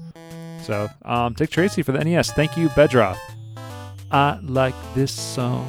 So, 0.63 0.89
um, 1.05 1.33
Dick 1.33 1.49
Tracy 1.49 1.81
for 1.81 1.93
the 1.93 2.03
NES. 2.03 2.33
Thank 2.33 2.57
you, 2.57 2.67
Bedroth. 2.69 3.17
I 4.11 4.37
like 4.43 4.75
this 4.93 5.11
song 5.11 5.67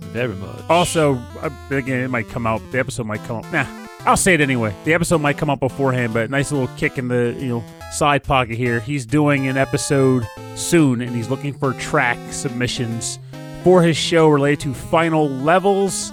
very 0.00 0.34
much. 0.34 0.62
Also, 0.70 1.14
uh, 1.42 1.50
again, 1.70 2.00
it 2.00 2.08
might 2.08 2.28
come 2.28 2.46
out. 2.46 2.62
The 2.72 2.78
episode 2.78 3.06
might 3.06 3.22
come 3.24 3.44
up. 3.44 3.52
Nah, 3.52 3.66
I'll 4.06 4.16
say 4.16 4.34
it 4.34 4.40
anyway. 4.40 4.74
The 4.84 4.94
episode 4.94 5.20
might 5.20 5.36
come 5.36 5.50
up 5.50 5.60
beforehand, 5.60 6.14
but 6.14 6.30
nice 6.30 6.50
little 6.50 6.74
kick 6.76 6.98
in 6.98 7.08
the 7.08 7.36
you 7.38 7.48
know 7.48 7.64
side 7.92 8.24
pocket 8.24 8.56
here. 8.56 8.80
He's 8.80 9.06
doing 9.06 9.46
an 9.48 9.56
episode 9.56 10.26
soon, 10.54 11.00
and 11.00 11.14
he's 11.14 11.28
looking 11.28 11.52
for 11.52 11.72
track 11.74 12.18
submissions 12.32 13.18
for 13.62 13.82
his 13.82 13.96
show 13.96 14.28
related 14.28 14.60
to 14.60 14.74
final 14.74 15.28
levels, 15.28 16.12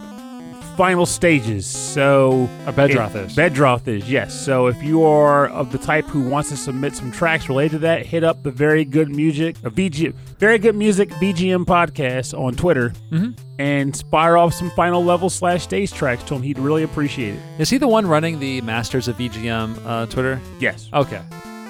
final 0.78 1.06
stages. 1.06 1.66
So 1.66 2.50
a 2.66 2.72
Bedroth 2.74 3.16
is. 3.16 3.36
Bedroth 3.36 3.88
is, 3.88 4.10
yes. 4.10 4.34
So 4.34 4.68
if 4.68 4.82
you 4.84 5.04
are 5.04 5.48
of 5.50 5.72
the 5.72 5.78
type 5.78 6.06
who 6.06 6.22
wants 6.22 6.50
to 6.50 6.58
submit 6.58 6.96
some 6.96 7.12
tracks 7.12 7.48
related 7.50 7.72
to 7.74 7.80
that, 7.80 8.06
hit 8.06 8.24
up 8.24 8.44
the 8.44 8.52
Very 8.52 8.84
Good 8.86 9.10
Music, 9.10 9.56
a 9.64 9.70
VG, 9.70 10.14
Very 10.40 10.58
Good 10.58 10.76
Music 10.76 11.10
BGM 11.12 11.66
podcast 11.66 12.38
on 12.38 12.56
Twitter 12.56 12.92
Mhm. 13.12 13.38
and 13.60 14.04
fire 14.12 14.38
off 14.38 14.54
some 14.54 14.72
final 14.72 15.04
level 15.04 15.30
slash 15.30 15.64
stage 15.64 15.92
tracks 15.94 16.24
to 16.24 16.36
him. 16.36 16.42
He'd 16.42 16.58
really 16.60 16.84
appreciate 16.84 17.36
it. 17.36 17.40
Is 17.60 17.70
he 17.70 17.78
the 17.78 17.88
one 17.88 18.08
running 18.08 18.40
the 18.40 18.62
Masters 18.62 19.08
of 19.08 19.16
VGM 19.18 19.78
uh, 19.86 20.06
Twitter? 20.08 20.40
Yes. 20.60 20.90
Okay, 20.94 21.22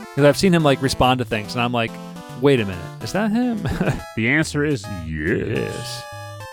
because 0.10 0.24
I've 0.26 0.38
seen 0.38 0.54
him 0.54 0.64
like 0.64 0.82
respond 0.82 1.18
to 1.20 1.26
things, 1.26 1.54
and 1.56 1.62
I'm 1.62 1.74
like, 1.74 1.92
wait 2.42 2.60
a 2.60 2.66
minute, 2.66 2.84
is 3.04 3.12
that 3.14 3.32
him? 3.32 3.60
The 4.16 4.30
answer 4.30 4.64
is 4.64 4.84
yes. 5.08 5.48
yes. 5.58 6.04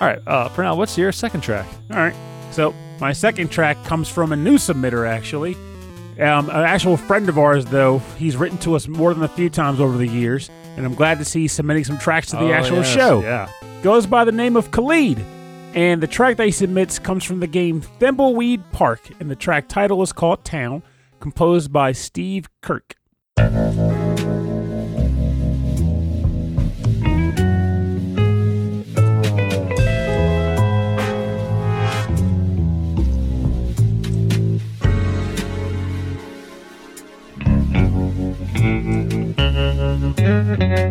All 0.00 0.08
right, 0.08 0.18
uh, 0.26 0.48
for 0.48 0.62
now, 0.62 0.74
what's 0.74 0.96
your 0.96 1.12
second 1.12 1.42
track? 1.42 1.66
All 1.90 1.98
right. 1.98 2.14
So 2.52 2.74
my 3.00 3.12
second 3.12 3.50
track 3.50 3.82
comes 3.84 4.08
from 4.08 4.32
a 4.32 4.36
new 4.36 4.54
submitter, 4.56 5.08
actually. 5.08 5.54
Um, 6.20 6.50
an 6.50 6.64
actual 6.66 6.96
friend 6.96 7.28
of 7.28 7.38
ours, 7.38 7.64
though. 7.64 7.98
He's 8.18 8.36
written 8.36 8.58
to 8.58 8.74
us 8.74 8.86
more 8.88 9.14
than 9.14 9.22
a 9.22 9.28
few 9.28 9.48
times 9.48 9.80
over 9.80 9.96
the 9.96 10.06
years, 10.06 10.50
and 10.76 10.84
I'm 10.84 10.94
glad 10.94 11.18
to 11.18 11.24
see 11.24 11.42
he's 11.42 11.52
submitting 11.52 11.84
some 11.84 11.98
tracks 11.98 12.28
to 12.30 12.36
the 12.36 12.50
Oh, 12.50 12.52
actual 12.52 12.78
yes, 12.78 12.92
show. 12.94 13.20
Yeah. 13.22 13.48
goes 13.82 14.06
by 14.06 14.24
the 14.24 14.32
name 14.32 14.56
of 14.56 14.70
Khalid. 14.70 15.18
And 15.72 16.02
the 16.02 16.08
track 16.08 16.36
that 16.38 16.44
he 16.46 16.50
submits 16.52 16.98
comes 16.98 17.22
from 17.24 17.38
the 17.40 17.46
game 17.46 17.80
Thimbleweed 18.00 18.64
Park, 18.72 19.00
and 19.20 19.30
the 19.30 19.36
track 19.36 19.68
title 19.68 20.02
is 20.02 20.12
called 20.12 20.44
Town, 20.44 20.82
composed 21.20 21.72
by 21.72 21.92
Steve 21.92 22.48
Kirk. 22.60 22.96
All 40.50 40.56
right, 40.56 40.90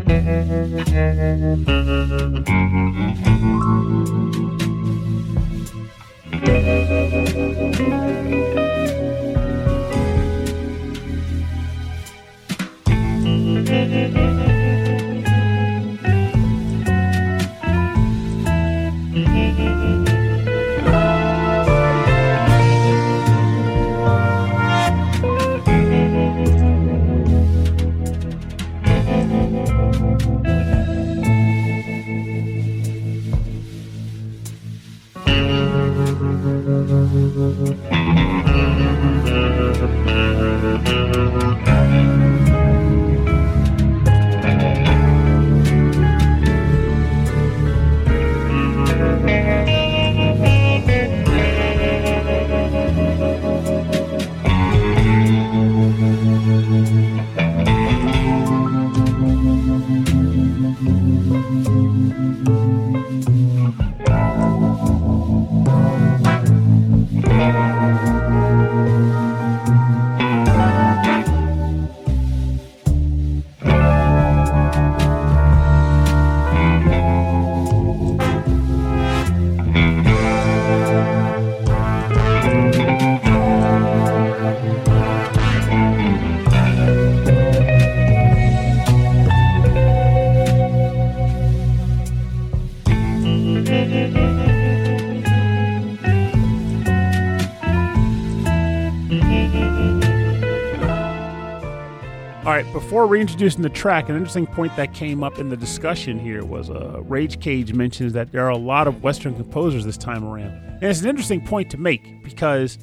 before 103.00 103.14
reintroducing 103.14 103.62
the 103.62 103.70
track, 103.70 104.10
an 104.10 104.18
interesting 104.18 104.46
point 104.46 104.76
that 104.76 104.94
came 104.94 105.24
up 105.24 105.40
in 105.40 105.48
the 105.48 105.56
discussion 105.56 106.20
here 106.20 106.44
was 106.44 106.70
uh, 106.70 107.02
Rage 107.04 107.40
Cage 107.40 107.72
mentions 107.72 108.12
that 108.12 108.34
there 108.34 108.44
are 108.46 108.50
a 108.50 108.58
lot 108.58 108.90
of 108.90 109.02
Western 109.02 109.34
composers 109.36 109.86
this 109.86 109.96
time 109.96 110.26
around. 110.26 110.52
And 110.52 110.84
it's 110.84 111.00
an 111.00 111.08
interesting 111.08 111.40
point 111.46 111.72
to 111.72 111.78
make 111.78 112.26
because 112.26 112.78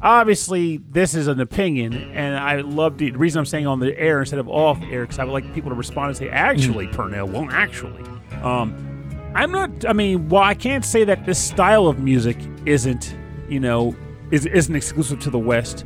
obviously 0.00 0.78
this 0.78 1.14
is 1.14 1.26
an 1.26 1.38
opinion, 1.38 1.92
and 1.92 2.38
I 2.38 2.62
love 2.62 2.96
the, 2.96 3.10
the 3.10 3.18
reason 3.18 3.40
I'm 3.40 3.44
saying 3.44 3.66
on 3.66 3.78
the 3.78 3.94
air 3.98 4.20
instead 4.20 4.38
of 4.38 4.48
off 4.48 4.80
air 4.84 5.02
because 5.02 5.18
I 5.18 5.24
would 5.24 5.32
like 5.32 5.52
people 5.52 5.68
to 5.68 5.76
respond 5.76 6.08
and 6.08 6.16
say, 6.16 6.30
actually, 6.30 6.86
Purnell, 6.86 7.28
well, 7.28 7.46
actually. 7.50 8.02
Um, 8.40 8.74
I'm 9.34 9.52
not, 9.52 9.84
I 9.84 9.92
mean, 9.92 10.30
while 10.30 10.44
I 10.44 10.54
can't 10.54 10.82
say 10.82 11.04
that 11.04 11.26
this 11.26 11.38
style 11.38 11.88
of 11.88 11.98
music 11.98 12.38
isn't, 12.64 13.14
you 13.50 13.60
know, 13.60 13.94
is, 14.30 14.46
isn't 14.46 14.74
exclusive 14.74 15.20
to 15.20 15.30
the 15.30 15.38
West, 15.38 15.84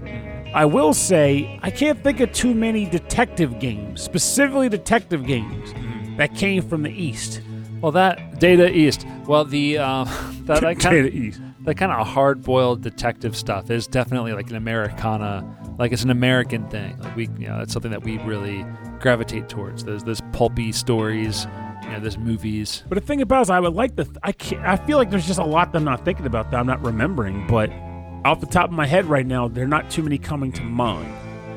I 0.55 0.65
will 0.67 0.93
say 0.93 1.59
I 1.63 1.71
can't 1.71 2.03
think 2.03 2.21
of 2.21 2.33
too 2.33 2.55
many 2.55 2.85
detective 2.85 3.59
games, 3.59 4.03
specifically 4.03 4.69
detective 4.69 5.27
games, 5.27 5.73
that 6.19 6.35
came 6.35 6.63
from 6.69 6.83
the 6.83 6.91
East. 6.91 7.41
Well, 7.81 7.93
that 7.93 8.39
Data 8.39 8.71
East. 8.71 9.07
Well, 9.27 9.45
the 9.45 9.79
uh, 9.79 10.05
that, 10.45 10.61
that 10.61 10.63
kind 10.79 10.97
Data 10.97 11.09
of 11.09 11.15
East. 11.15 11.41
that 11.63 11.77
kind 11.77 11.91
of 11.91 12.07
hard-boiled 12.07 12.83
detective 12.83 13.37
stuff 13.37 13.71
is 13.71 13.87
definitely 13.87 14.35
like 14.35 14.51
an 14.51 14.57
Americana, 14.57 15.75
like 15.79 15.93
it's 15.93 16.05
an 16.05 16.11
American 16.11 16.69
thing. 16.69 16.99
Like 16.99 17.17
we, 17.17 17.29
you 17.39 17.49
know, 17.49 17.61
it's 17.61 17.73
something 17.73 17.91
that 17.91 18.03
we 18.03 18.19
really 18.19 18.65
gravitate 19.01 19.49
towards. 19.49 19.85
Those 19.85 20.05
those 20.05 20.21
pulpy 20.33 20.71
stories, 20.71 21.47
you 21.83 21.91
know, 21.91 22.01
those 22.01 22.19
movies. 22.19 22.85
But 22.89 22.97
the 22.97 23.07
thing 23.07 23.23
about 23.23 23.39
it 23.39 23.43
is, 23.43 23.51
I 23.51 23.59
would 23.59 23.75
like 23.75 23.97
to. 23.97 24.07
I 24.23 24.33
can't, 24.33 24.65
I 24.67 24.77
feel 24.77 24.99
like 24.99 25.11
there's 25.11 25.27
just 25.27 25.41
a 25.41 25.45
lot 25.45 25.73
that 25.73 25.79
I'm 25.79 25.85
not 25.85 26.05
thinking 26.05 26.27
about 26.27 26.51
that 26.51 26.61
I'm 26.61 26.67
not 26.67 26.85
remembering. 26.85 27.47
But 27.47 27.71
off 28.25 28.41
the 28.41 28.47
top 28.47 28.67
of 28.67 28.73
my 28.73 28.87
head 28.87 29.07
right 29.07 29.27
now, 29.27 29.49
there 29.49 29.65
are 29.65 29.69
not 29.69 29.91
too 29.91 30.03
many 30.03 30.19
coming 30.19 30.53
to 30.53 30.63
mind. 30.63 31.13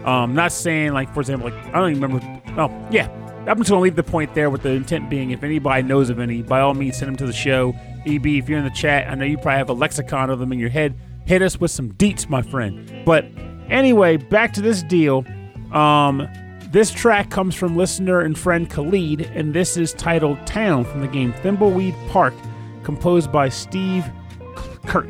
Um, 0.06 0.36
not 0.36 0.52
saying 0.52 0.94
like, 0.94 1.14
for 1.14 1.20
example, 1.22 1.50
like 1.50 1.66
I 1.68 1.80
don't 1.80 1.92
even 1.92 2.02
remember. 2.02 2.42
Oh, 2.58 2.88
yeah. 2.92 3.10
I'm 3.48 3.58
just 3.60 3.70
gonna 3.70 3.82
leave 3.82 3.96
the 3.96 4.04
point 4.04 4.34
there 4.34 4.50
with 4.50 4.64
the 4.64 4.72
intent 4.72 5.10
being, 5.10 5.32
if 5.32 5.44
anybody 5.44 5.84
knows 5.84 6.10
of 6.10 6.20
any, 6.20 6.42
by 6.42 6.62
all 6.62 6.74
means, 6.74 6.98
send 6.98 7.10
them 7.10 7.16
to 7.18 7.28
the 7.28 7.34
show. 7.34 7.76
EB, 8.08 8.26
if 8.26 8.50
you're 8.50 8.58
in 8.58 8.66
the 8.66 8.72
chat, 8.72 9.08
I 9.08 9.16
know 9.16 9.26
you 9.26 9.38
probably 9.38 9.58
have 9.58 9.70
a 9.70 9.74
lexicon 9.74 10.30
of 10.30 10.40
them 10.40 10.52
in 10.52 10.58
your 10.58 10.70
head. 10.70 10.98
Hit 11.26 11.42
us 11.42 11.60
with 11.60 11.72
some 11.72 11.92
deets, 11.94 12.28
my 12.28 12.42
friend. 12.42 13.04
But 13.06 13.26
Anyway, 13.70 14.18
back 14.18 14.54
to 14.54 14.62
this 14.62 14.84
deal. 14.84 15.26
Um, 15.72 16.28
this 16.70 16.92
track 16.92 17.30
comes 17.30 17.56
from 17.56 17.76
listener 17.76 18.22
and 18.22 18.38
friend 18.38 18.70
Khalid, 18.70 19.22
and 19.22 19.54
this 19.54 19.78
is 19.78 19.94
titled 19.94 20.46
Town 20.46 20.84
from 20.86 21.02
the 21.02 21.08
game 21.08 21.34
Thimbleweed 21.34 21.96
Park, 22.10 22.34
composed 22.84 23.32
by 23.32 23.50
Steve 23.50 24.06
Kirk. 24.86 25.10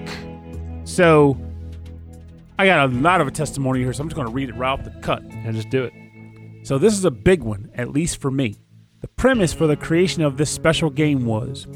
So, 0.85 1.37
I 2.57 2.65
got 2.65 2.89
a 2.89 2.93
lot 2.93 3.21
of 3.21 3.27
a 3.27 3.31
testimony 3.31 3.81
here, 3.81 3.91
so 3.93 4.01
I'm 4.01 4.09
just 4.09 4.15
going 4.15 4.27
to 4.27 4.33
read 4.33 4.49
it 4.49 4.55
right 4.55 4.69
off 4.69 4.83
the 4.83 4.91
cut. 5.01 5.21
And 5.23 5.55
just 5.55 5.69
do 5.69 5.83
it. 5.83 5.93
So, 6.63 6.77
this 6.77 6.93
is 6.93 7.05
a 7.05 7.11
big 7.11 7.43
one, 7.43 7.69
at 7.75 7.91
least 7.91 8.21
for 8.21 8.31
me. 8.31 8.55
The 9.01 9.07
premise 9.09 9.53
for 9.53 9.67
the 9.67 9.75
creation 9.75 10.23
of 10.23 10.37
this 10.37 10.49
special 10.49 10.89
game 10.89 11.25
was 11.25 11.67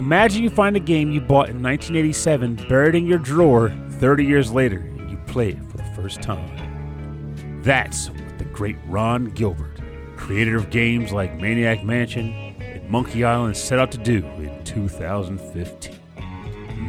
Imagine 0.00 0.42
you 0.42 0.48
find 0.48 0.76
a 0.76 0.80
game 0.80 1.10
you 1.10 1.20
bought 1.20 1.50
in 1.50 1.62
1987 1.62 2.66
buried 2.70 2.94
in 2.94 3.06
your 3.06 3.18
drawer 3.18 3.70
30 3.98 4.24
years 4.24 4.50
later 4.50 4.78
and 4.78 5.10
you 5.10 5.18
play 5.26 5.50
it 5.50 5.62
for 5.66 5.76
the 5.76 5.84
first 5.94 6.22
time. 6.22 7.60
That's 7.62 8.08
what 8.08 8.38
the 8.38 8.46
great 8.46 8.76
Ron 8.86 9.26
Gilbert, 9.26 9.78
creator 10.16 10.56
of 10.56 10.70
games 10.70 11.12
like 11.12 11.38
Maniac 11.38 11.84
Mansion 11.84 12.32
and 12.60 12.88
Monkey 12.88 13.24
Island, 13.24 13.58
set 13.58 13.78
out 13.78 13.92
to 13.92 13.98
do 13.98 14.24
in 14.38 14.64
2015. 14.64 15.98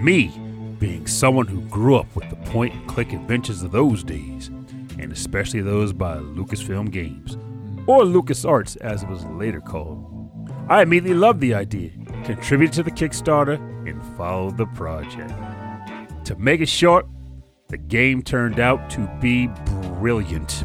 Me, 0.02 0.32
being 0.82 1.08
someone 1.08 1.48
who 1.48 1.62
grew 1.70 1.96
up 1.96 2.14
with 2.14 2.30
the 2.30 2.52
point 2.52 2.74
and 2.74 2.86
click 2.90 3.14
adventures 3.14 3.64
of 3.64 3.72
those 3.72 4.04
days, 4.04 4.48
and 5.00 5.14
especially 5.14 5.62
those 5.62 5.94
by 5.94 6.18
Lucasfilm 6.18 6.92
Games, 6.92 7.38
or 7.88 8.04
LucasArts 8.04 8.76
as 8.82 9.04
it 9.04 9.08
was 9.10 9.24
later 9.28 9.62
called, 9.62 10.06
I 10.68 10.82
immediately 10.82 11.18
loved 11.18 11.40
the 11.40 11.54
idea 11.54 11.92
contributed 12.24 12.74
to 12.74 12.84
the 12.84 12.92
Kickstarter, 12.92 13.58
and 13.88 14.02
followed 14.16 14.58
the 14.58 14.68
project. 14.68 15.34
To 16.26 16.36
make 16.36 16.62
it 16.62 16.70
short, 16.70 17.08
the 17.68 17.78
game 17.78 18.22
turned 18.22 18.60
out 18.60 18.90
to 18.92 19.10
be 19.20 19.48
brilliant. 20.00 20.64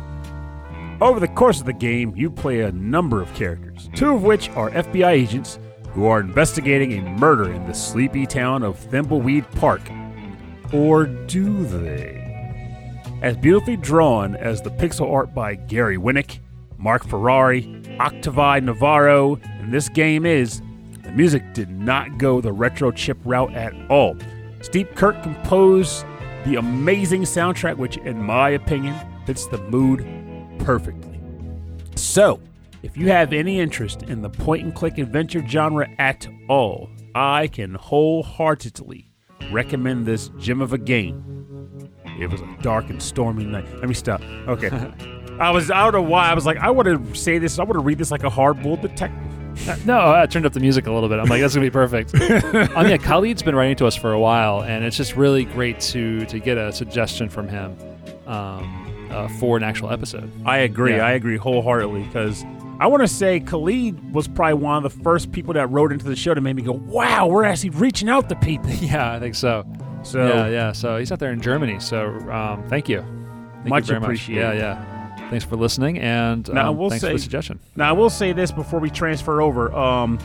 Over 1.01 1.21
the 1.21 1.29
course 1.29 1.61
of 1.61 1.67
the 1.67 1.73
game, 1.73 2.15
you 2.17 2.31
play 2.31 2.61
a 2.61 2.73
number 2.73 3.23
of 3.23 3.33
characters, 3.35 3.89
two 3.95 4.15
of 4.15 4.23
which 4.23 4.49
are 4.51 4.71
FBI 4.71 5.11
agents 5.11 5.59
who 5.91 6.07
are 6.07 6.21
investigating 6.21 6.93
a 6.99 7.11
murder 7.19 7.53
in 7.53 7.67
the 7.67 7.75
sleepy 7.75 8.27
town 8.27 8.63
of 8.63 8.79
Thimbleweed 8.79 9.51
Park. 9.57 9.83
Or 10.73 11.07
do 11.07 11.65
they? 11.65 12.23
As 13.23 13.37
beautifully 13.37 13.77
drawn 13.77 14.37
as 14.37 14.61
the 14.61 14.71
pixel 14.71 15.11
art 15.11 15.35
by 15.35 15.55
Gary 15.55 15.97
Winnick, 15.97 16.41
Mark 16.77 17.07
Ferrari, 17.07 17.63
Octavi 17.99 18.63
Navarro, 18.63 19.37
and 19.45 19.73
this 19.73 19.89
game 19.89 20.27
is, 20.27 20.61
the 21.03 21.13
music 21.13 21.55
did 21.55 21.71
not 21.71 22.19
go 22.19 22.41
the 22.41 22.53
retro 22.53 22.91
chip 22.91 23.19
route 23.25 23.55
at 23.55 23.73
all. 23.91 24.17
Steve 24.61 24.89
Kirk 24.95 25.23
composed 25.23 26.05
the 26.45 26.57
amazing 26.57 27.23
soundtrack, 27.23 27.77
which, 27.77 27.97
in 27.99 28.23
my 28.23 28.51
opinion, 28.51 28.95
fits 29.25 29.47
the 29.47 29.59
mood 29.59 30.07
perfectly. 30.59 31.21
So, 31.95 32.41
if 32.83 32.97
you 32.97 33.09
have 33.09 33.33
any 33.33 33.61
interest 33.61 34.03
in 34.05 34.23
the 34.23 34.31
point 34.31 34.65
and 34.65 34.75
click 34.75 34.99
adventure 34.99 35.45
genre 35.47 35.89
at 35.99 36.29
all, 36.49 36.91
I 37.15 37.49
can 37.49 37.75
wholeheartedly 37.75 39.11
recommend 39.51 40.07
this 40.07 40.29
gem 40.39 40.61
of 40.61 40.73
a 40.73 40.79
game. 40.79 41.23
It 42.19 42.31
was 42.31 42.41
a 42.41 42.57
dark 42.63 42.89
and 42.89 43.03
stormy 43.03 43.45
night. 43.45 43.67
Let 43.75 43.89
me 43.89 43.95
stop. 43.95 44.23
Okay. 44.49 44.71
I 45.39 45.51
was, 45.51 45.71
I 45.71 45.83
don't 45.83 45.93
know 45.93 46.09
why. 46.09 46.31
I 46.31 46.35
was 46.35 46.47
like, 46.47 46.57
I 46.59 46.71
want 46.71 46.87
to 46.87 47.15
say 47.15 47.39
this, 47.39 47.59
I 47.59 47.65
want 47.65 47.75
to 47.75 47.81
read 47.81 47.99
this 47.99 48.11
like 48.11 48.25
a 48.25 48.31
hard 48.31 48.63
boiled 48.63 48.81
detective. 48.81 49.23
No, 49.87 50.13
I 50.13 50.27
turned 50.27 50.47
up 50.47 50.53
the 50.53 50.61
music 50.61 50.87
a 50.87 50.93
little 50.93 51.09
bit. 51.09 51.19
I'm 51.19 51.27
like, 51.27 51.41
that's 51.41 51.55
gonna 51.55 51.67
be 51.67 51.71
perfect. 51.71 52.15
um, 52.21 52.87
yeah, 52.89 52.99
Khalid's 52.99 53.43
been 53.43 53.55
writing 53.55 53.77
to 53.77 53.87
us 53.87 53.97
for 53.97 54.13
a 54.13 54.19
while, 54.19 54.63
and 54.63 54.85
it's 54.85 54.97
just 54.97 55.17
really 55.17 55.45
great 55.47 55.81
to 55.81 56.27
to 56.27 56.39
get 56.39 56.59
a 56.59 56.73
suggestion 56.73 57.29
from 57.29 57.49
him 57.49 57.77
um, 58.27 59.09
uh, 59.11 59.29
for 59.41 59.57
an 59.57 59.63
actual 59.63 59.91
episode. 59.91 60.31
I 60.45 60.59
agree. 60.59 60.97
Yeah. 60.97 61.07
I 61.07 61.13
agree 61.13 61.39
wholeheartedly 61.39 62.03
because 62.03 62.45
I 62.79 62.87
want 62.89 63.03
to 63.03 63.09
say 63.09 63.41
Khalid 63.41 64.13
was 64.15 64.29
probably 64.29 64.55
one 64.55 64.77
of 64.77 64.83
the 64.83 65.03
first 65.03 65.33
people 65.33 65.55
that 65.55 65.67
wrote 65.71 65.93
into 65.93 66.05
the 66.05 66.17
show 66.17 66.35
that 66.35 66.41
made 66.41 66.57
me 66.57 66.63
go, 66.63 66.73
"Wow, 66.73 67.27
we're 67.27 67.45
actually 67.45 67.71
reaching 67.71 68.09
out 68.09 68.29
to 68.29 68.37
people." 68.37 68.71
Yeah, 68.81 69.13
I 69.13 69.19
think 69.19 69.35
so. 69.35 69.65
So 70.03 70.27
yeah, 70.27 70.49
yeah. 70.49 70.73
So 70.73 70.99
he's 70.99 71.11
out 71.11 71.19
there 71.19 71.33
in 71.33 71.41
Germany. 71.41 71.81
So 71.81 72.07
um, 72.31 72.63
thank 72.69 72.89
you. 72.89 73.01
Thank 73.01 73.69
Much 73.69 73.89
you 73.89 73.97
appreciated. 73.97 74.45
Much. 74.47 74.57
Yeah, 74.57 74.77
yeah. 74.77 75.31
Thanks 75.31 75.45
for 75.45 75.57
listening, 75.57 75.99
and 75.99 76.49
Now, 76.53 76.71
um, 76.71 76.77
we'll 76.79 76.91
thanks 76.91 77.05
for 77.05 77.13
the 77.13 77.19
suggestion. 77.19 77.59
now 77.75 77.89
I 77.89 77.93
will 77.93 78.11
say 78.11 78.33
this 78.33 78.53
before 78.53 78.79
we 78.79 78.91
transfer 78.91 79.41
over. 79.43 79.75
Um, 79.75 80.19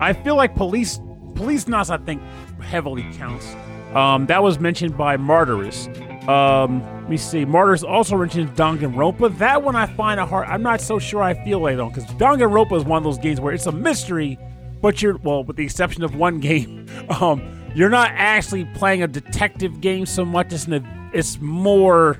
I 0.00 0.12
feel 0.12 0.34
like 0.34 0.56
police 0.56 0.98
Policenauts 1.34 1.90
I 1.90 1.98
think 2.04 2.22
heavily 2.60 3.04
counts. 3.14 3.46
Um, 3.94 4.26
that 4.26 4.42
was 4.42 4.58
mentioned 4.58 4.96
by 4.96 5.16
Martyrus. 5.16 5.88
Um, 6.28 6.82
let 7.02 7.10
me 7.10 7.16
see. 7.16 7.44
Martyrus 7.44 7.84
also 7.84 8.16
mentions 8.16 8.50
Danganronpa. 8.52 9.36
That 9.38 9.62
one 9.62 9.76
I 9.76 9.86
find 9.86 10.18
a 10.18 10.26
hard. 10.26 10.48
I'm 10.48 10.62
not 10.62 10.80
so 10.80 10.98
sure 10.98 11.22
I 11.22 11.34
feel 11.44 11.60
like 11.60 11.78
on 11.78 11.90
because 11.90 12.06
Danganronpa 12.14 12.76
is 12.76 12.84
one 12.84 12.98
of 12.98 13.04
those 13.04 13.18
games 13.18 13.40
where 13.40 13.52
it's 13.52 13.66
a 13.66 13.72
mystery, 13.72 14.38
but 14.80 15.02
you're 15.02 15.18
well, 15.18 15.44
with 15.44 15.56
the 15.56 15.64
exception 15.64 16.02
of 16.02 16.14
one 16.14 16.40
game, 16.40 16.86
um, 17.20 17.42
you're 17.74 17.90
not 17.90 18.10
actually 18.14 18.64
playing 18.74 19.02
a 19.02 19.08
detective 19.08 19.80
game 19.80 20.06
so 20.06 20.24
much. 20.24 20.52
It's 20.52 20.66
an, 20.66 21.10
it's 21.12 21.40
more 21.40 22.18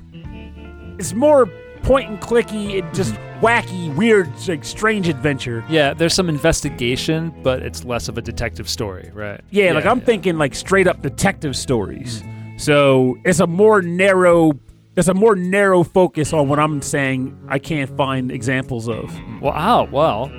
it's 0.99 1.13
more 1.13 1.47
point 1.83 2.09
and 2.09 2.19
clicky, 2.19 2.75
it 2.75 2.93
just 2.93 3.13
wacky, 3.41 3.95
weird, 3.95 4.29
like 4.47 4.63
strange 4.63 5.07
adventure. 5.07 5.63
Yeah, 5.69 5.93
there's 5.93 6.13
some 6.13 6.29
investigation, 6.29 7.33
but 7.43 7.61
it's 7.61 7.83
less 7.83 8.07
of 8.07 8.17
a 8.17 8.21
detective 8.21 8.69
story, 8.69 9.11
right? 9.13 9.41
Yeah, 9.49 9.73
like 9.73 9.85
I'm 9.85 10.01
thinking 10.01 10.37
like 10.37 10.55
straight 10.55 10.87
up 10.87 11.01
detective 11.01 11.55
stories. 11.55 12.23
So 12.57 13.17
it's 13.25 13.39
a 13.39 13.47
more 13.47 13.81
narrow 13.81 14.53
it's 14.95 15.09
a 15.09 15.13
more 15.13 15.35
narrow 15.35 15.83
focus 15.83 16.31
on 16.31 16.47
what 16.47 16.57
I'm 16.57 16.81
saying 16.81 17.37
I 17.49 17.59
can't 17.59 17.89
find 17.97 18.31
examples 18.31 18.87
of. 18.87 19.13
Well, 19.41 19.53
oh, 19.55 19.89
well, 19.91 20.31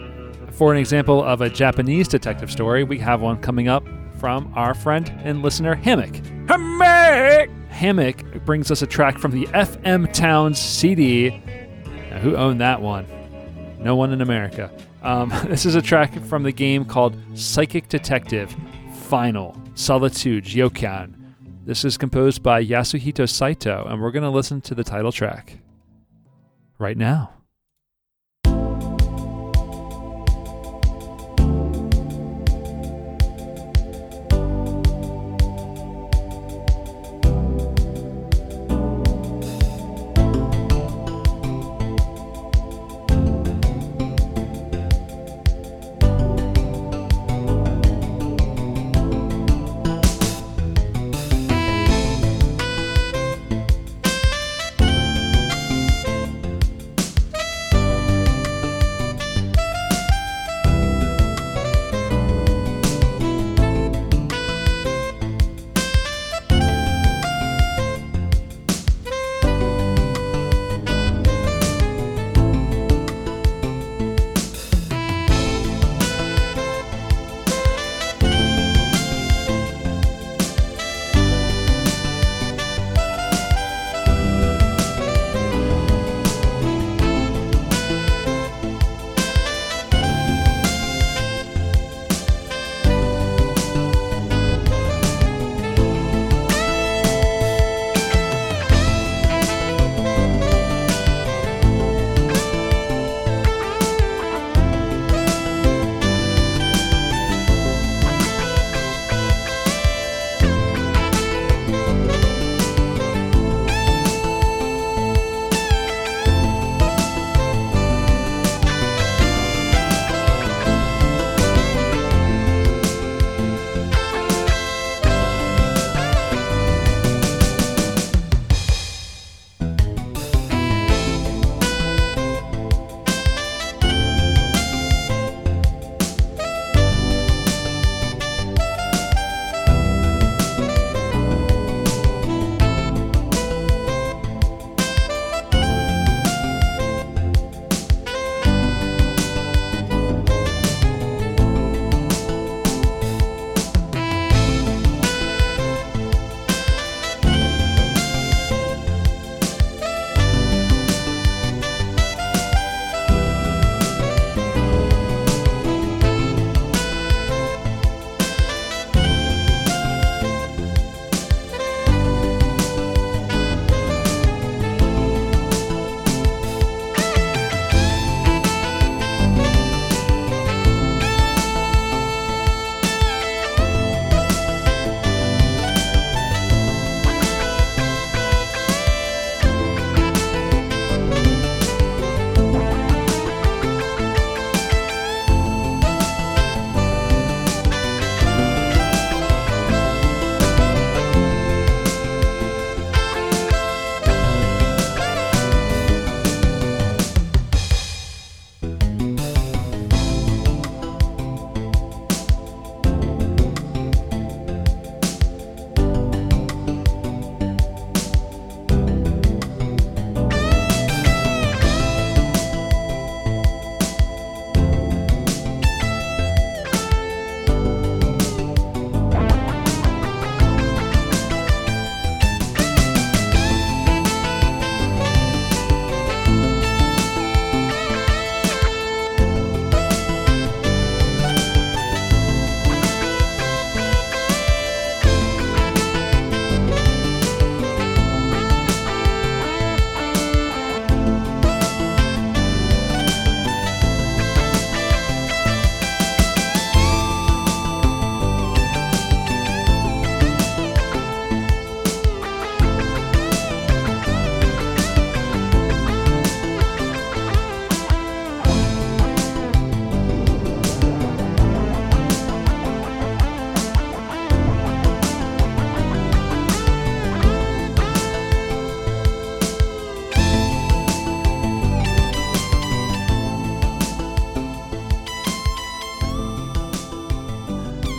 for 0.53 0.73
an 0.73 0.79
example 0.79 1.23
of 1.23 1.43
a 1.43 1.51
Japanese 1.51 2.09
detective 2.09 2.51
story, 2.51 2.83
we 2.83 2.99
have 2.99 3.21
one 3.21 3.37
coming 3.39 3.69
up 3.69 3.87
from 4.19 4.51
our 4.55 4.73
friend 4.73 5.13
and 5.25 5.43
listener 5.43 5.75
Hammock. 5.75 6.17
Hammock! 6.49 7.51
Hammock 7.69 8.45
brings 8.47 8.71
us 8.71 8.81
a 8.81 8.87
track 8.87 9.19
from 9.19 9.33
the 9.33 9.47
FM 9.49 10.11
Towns 10.15 10.59
CD. 10.59 11.43
Now, 12.09 12.19
who 12.21 12.35
owned 12.35 12.63
that 12.63 12.81
one? 12.81 13.07
No 13.79 13.95
one 13.95 14.13
in 14.13 14.23
America. 14.23 14.73
Um, 15.03 15.31
this 15.49 15.67
is 15.67 15.75
a 15.75 15.83
track 15.83 16.19
from 16.25 16.43
the 16.43 16.53
game 16.53 16.87
called 16.87 17.15
Psychic 17.35 17.91
Detective 17.91 18.57
Final 18.95 19.55
Solitude 19.75 20.45
Ryokan. 20.47 21.16
This 21.67 21.85
is 21.85 21.99
composed 21.99 22.45
by 22.45 22.65
Yasuhito 22.65 23.29
Saito, 23.29 23.85
and 23.89 24.01
we're 24.01 24.13
going 24.13 24.23
to 24.23 24.31
listen 24.31 24.61
to 24.61 24.75
the 24.77 24.85
title 24.85 25.11
track 25.11 25.59
right 26.79 26.97
now. 26.97 27.33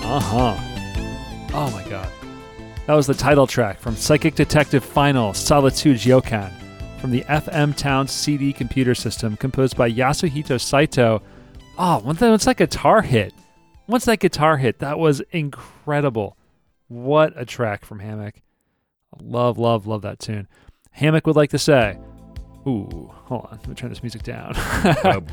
Uh 0.09 0.21
huh. 0.21 0.55
Oh 1.53 1.69
my 1.71 1.83
god. 1.89 2.09
That 2.85 2.93
was 2.93 3.07
the 3.07 3.13
title 3.13 3.45
track 3.45 3.77
from 3.77 3.97
Psychic 3.97 4.35
Detective 4.35 4.81
Final 4.81 5.33
Solitude 5.33 5.97
Yokan 5.97 6.49
from 7.01 7.11
the 7.11 7.23
FM 7.23 7.75
Town 7.75 8.07
CD 8.07 8.53
computer 8.53 8.95
system 8.95 9.35
composed 9.35 9.75
by 9.75 9.91
Yasuhito 9.91 10.61
Saito. 10.61 11.21
Oh, 11.77 11.99
once 12.05 12.21
that, 12.21 12.29
once 12.29 12.45
that 12.45 12.55
guitar 12.55 13.01
hit, 13.01 13.33
once 13.87 14.05
that 14.05 14.19
guitar 14.21 14.55
hit, 14.55 14.79
that 14.79 14.97
was 14.97 15.19
incredible. 15.31 16.37
What 16.87 17.33
a 17.35 17.43
track 17.45 17.83
from 17.83 17.99
Hammock. 17.99 18.35
Love, 19.21 19.57
love, 19.57 19.87
love 19.87 20.03
that 20.03 20.19
tune. 20.19 20.47
Hammock 20.91 21.27
would 21.27 21.35
like 21.35 21.49
to 21.49 21.59
say, 21.59 21.99
Ooh, 22.65 23.11
hold 23.11 23.45
on. 23.51 23.57
Let 23.59 23.67
me 23.67 23.75
turn 23.75 23.89
this 23.89 24.01
music 24.03 24.23
down. 24.23 24.53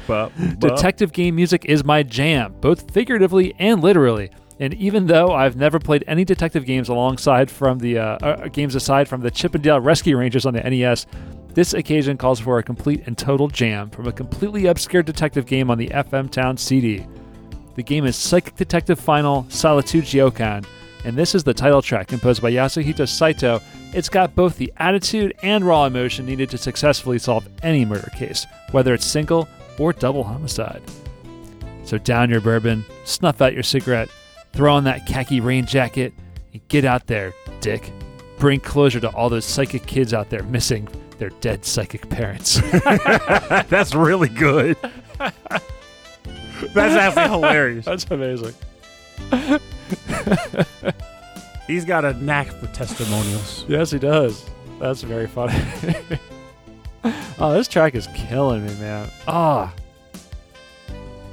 Detective 0.59 1.13
game 1.13 1.37
music 1.37 1.65
is 1.65 1.85
my 1.85 2.03
jam, 2.03 2.57
both 2.61 2.91
figuratively 2.91 3.55
and 3.61 3.81
literally. 3.81 4.31
And 4.61 4.73
even 4.75 5.07
though 5.07 5.33
I've 5.33 5.57
never 5.57 5.79
played 5.79 6.05
any 6.07 6.25
detective 6.25 6.65
games 6.65 6.89
alongside 6.89 7.51
from 7.51 7.79
the 7.79 7.99
uh, 7.99 8.19
uh, 8.23 8.49
games 8.49 8.75
aside 8.75 9.09
from 9.09 9.21
the 9.21 9.31
Chip 9.31 9.55
'n 9.55 9.63
Dale 9.63 9.81
Rescue 9.81 10.17
Rangers 10.17 10.47
on 10.47 10.55
the 10.55 10.61
NES, 10.61 11.07
this 11.55 11.75
occasion 11.75 12.17
calls 12.17 12.41
for 12.41 12.59
a 12.59 12.63
complete 12.63 13.03
and 13.07 13.19
total 13.19 13.49
jam 13.49 13.91
from 13.91 14.07
a 14.07 14.13
completely 14.13 14.67
obscure 14.67 15.03
detective 15.03 15.47
game 15.47 15.71
on 15.71 15.79
the 15.79 15.89
FM 15.89 16.31
Town 16.31 16.57
CD. 16.57 17.07
The 17.75 17.83
game 17.83 18.07
is 18.07 18.17
Psychic 18.17 18.55
Detective 18.55 19.01
Final 19.01 19.47
Solitude 19.49 20.05
Jiokan, 20.05 20.65
and 21.05 21.17
this 21.17 21.35
is 21.35 21.43
the 21.43 21.55
title 21.55 21.83
track 21.83 22.07
composed 22.07 22.41
by 22.41 22.53
Yasuhito 22.53 23.09
Saito. 23.09 23.61
It's 23.93 24.09
got 24.09 24.35
both 24.35 24.57
the 24.57 24.73
attitude 24.77 25.35
and 25.43 25.65
raw 25.65 25.85
emotion 25.85 26.27
needed 26.27 26.51
to 26.51 26.59
successfully 26.59 27.19
solve 27.19 27.49
any 27.63 27.85
murder 27.85 28.11
case, 28.17 28.47
whether 28.71 28.95
it's 28.95 29.05
single 29.05 29.49
or 29.79 29.93
double 29.93 30.23
homicide. 30.23 30.83
So 31.85 31.99
down 31.99 32.31
your 32.31 32.41
bourbon, 32.41 32.85
snuff 33.05 33.43
out 33.43 33.53
your 33.53 33.63
cigarette, 33.63 34.09
throw 34.55 34.75
on 34.75 34.85
that 34.85 35.07
khaki 35.07 35.41
rain 35.41 35.67
jacket, 35.67 36.15
and 36.53 36.67
get 36.69 36.85
out 36.85 37.07
there, 37.07 37.35
dick. 37.61 37.93
Bring 38.39 38.61
closure 38.61 39.01
to 39.01 39.09
all 39.11 39.29
those 39.29 39.45
psychic 39.45 39.87
kids 39.87 40.15
out 40.15 40.31
there 40.31 40.43
missing 40.45 40.89
their 41.19 41.31
dead 41.41 41.65
psychic 41.65 42.09
parents. 42.11 42.61
That's 43.69 43.95
really 43.95 44.29
good. 44.29 44.77
That's 45.19 46.95
actually 46.95 47.29
hilarious. 47.29 47.85
That's 47.85 48.05
amazing. 48.11 48.55
He's 51.67 51.85
got 51.85 52.05
a 52.05 52.13
knack 52.15 52.49
for 52.49 52.67
testimonials. 52.69 53.65
Yes, 53.69 53.91
he 53.91 53.99
does. 53.99 54.45
That's 54.81 55.03
very 55.03 55.27
funny. 55.27 55.55
oh, 57.39 57.53
this 57.55 57.69
track 57.69 57.95
is 57.95 58.07
killing 58.15 58.67
me, 58.67 58.75
man. 58.75 59.09
Ah, 59.27 59.73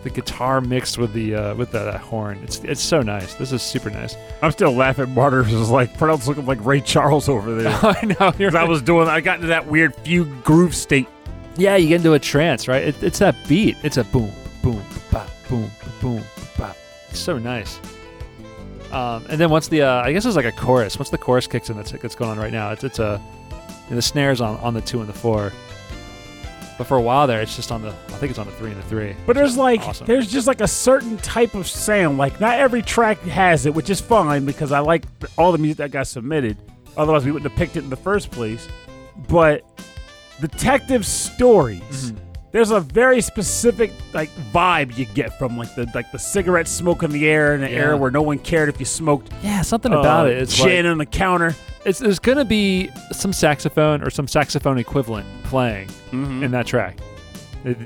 the 0.04 0.10
guitar 0.10 0.62
mixed 0.62 0.98
with 0.98 1.14
the 1.14 1.36
uh, 1.36 1.56
with 1.56 1.72
that 1.72 1.94
horn. 2.00 2.40
It's 2.44 2.60
it's 2.60 2.82
so 2.82 3.02
nice. 3.02 3.36
This 3.36 3.52
is 3.52 3.62
super 3.62 3.90
nice. 3.90 4.16
I'm 4.42 4.52
still 4.52 4.72
laughing. 4.72 5.14
Martyrs 5.14 5.54
is 5.54 5.70
like 5.70 5.94
Pernell's 5.94 6.28
looking 6.28 6.46
like 6.46 6.64
Ray 6.66 6.82
Charles 6.82 7.30
over 7.30 7.56
there. 7.56 7.70
I 7.84 8.06
know. 8.06 8.50
I 8.58 8.64
was 8.64 8.82
doing. 8.82 9.08
I 9.08 9.22
got 9.22 9.36
into 9.36 9.48
that 9.48 9.68
weird 9.68 9.96
fugue 9.98 10.44
groove 10.44 10.76
state. 10.76 11.08
Yeah, 11.58 11.76
you 11.76 11.90
get 11.90 11.98
into 11.98 12.14
a 12.14 12.20
trance, 12.20 12.68
right? 12.68 12.84
It, 12.84 13.04
it's 13.04 13.20
that 13.20 13.36
beat. 13.48 13.78
It's 13.84 13.98
a 13.98 14.04
boom, 14.06 14.32
boom, 14.64 14.82
ba, 15.12 15.28
boom, 15.50 15.70
boom, 16.00 16.24
ba. 16.58 16.76
It's 17.10 17.20
so 17.20 17.38
nice. 17.38 17.80
Um, 18.92 19.26
and 19.30 19.40
then 19.40 19.50
once 19.50 19.68
the, 19.68 19.84
uh, 19.84 20.02
I 20.02 20.12
guess 20.12 20.26
it's 20.26 20.36
like 20.36 20.46
a 20.46 20.52
chorus. 20.52 20.98
Once 20.98 21.10
the 21.10 21.18
chorus 21.18 21.48
kicks 21.48 21.70
in, 21.70 21.78
that's 21.78 21.92
that's 21.92 22.16
going 22.16 22.32
on 22.32 22.38
right 22.40 22.52
now. 22.52 22.72
It's 22.72 22.84
it's 22.84 23.00
a, 23.00 23.22
the 23.90 24.02
snares 24.02 24.42
on 24.42 24.58
on 24.58 24.74
the 24.74 24.82
two 24.82 25.00
and 25.00 25.08
the 25.10 25.14
four. 25.14 25.52
But 26.82 26.88
for 26.88 26.98
a 26.98 27.02
while 27.02 27.28
there, 27.28 27.40
it's 27.44 27.56
just 27.56 27.72
on 27.72 27.84
the. 27.84 27.90
I 27.90 28.14
think 28.14 28.32
it's 28.32 28.40
on 28.40 28.48
the 28.48 28.52
three 28.54 28.72
and 28.72 28.80
the 28.82 28.88
three. 28.88 29.16
But 29.28 29.36
there's 29.36 29.56
like 29.56 29.82
awesome. 29.82 30.08
there's 30.08 30.26
just 30.32 30.48
like 30.48 30.62
a 30.62 30.68
certain 30.68 31.16
type 31.18 31.54
of 31.54 31.68
sound. 31.68 32.18
Like 32.18 32.42
not 32.42 32.58
every 32.60 32.82
track 32.82 33.20
has 33.20 33.68
it, 33.68 33.76
which 33.76 33.92
is 33.92 34.02
fine 34.02 34.46
because 34.46 34.72
I 34.72 34.80
like 34.80 35.06
all 35.38 35.52
the 35.52 35.60
music 35.60 35.78
that 35.78 35.92
got 35.92 36.08
submitted. 36.08 36.58
Otherwise, 36.98 37.24
we 37.24 37.32
wouldn't 37.32 37.52
have 37.52 37.56
picked 37.56 37.78
it 37.78 37.84
in 37.84 37.92
the 37.92 37.96
first 37.96 38.32
place. 38.32 38.68
But 39.30 39.64
detective 40.40 41.06
stories. 41.06 42.14
Mhm. 42.14 42.18
There's 42.52 42.72
a 42.72 42.80
very 42.82 43.22
specific 43.22 43.92
like 44.14 44.30
vibe 44.52 44.98
you 44.98 45.06
get 45.06 45.38
from 45.40 45.58
like 45.58 45.74
the 45.76 45.90
like 45.96 46.12
the 46.12 46.20
cigarette 46.20 46.68
smoke 46.68 47.02
in 47.04 47.12
the 47.12 47.30
air 47.30 47.56
in 47.56 47.64
an 47.64 47.72
Yeah. 47.72 47.78
era 47.80 47.98
where 47.98 48.12
no 48.12 48.22
one 48.22 48.40
cared 48.40 48.68
if 48.70 48.80
you 48.80 48.86
smoked 48.86 49.32
Yeah, 49.42 49.62
something 49.62 49.92
about 49.94 50.26
uh, 50.26 50.30
it. 50.32 50.38
It's 50.40 50.56
gin 50.56 50.86
like, 50.86 50.92
on 50.92 50.98
the 50.98 51.06
counter. 51.06 51.56
it's 51.86 52.00
there's 52.00 52.20
gonna 52.20 52.44
be 52.46 52.90
some 53.14 53.32
saxophone 53.32 54.04
or 54.04 54.10
some 54.10 54.28
saxophone 54.28 54.78
equivalent 54.78 55.26
playing 55.44 55.88
Mm-hmm. 56.12 56.44
in 56.44 56.52
that 56.52 56.66
track. 56.68 56.98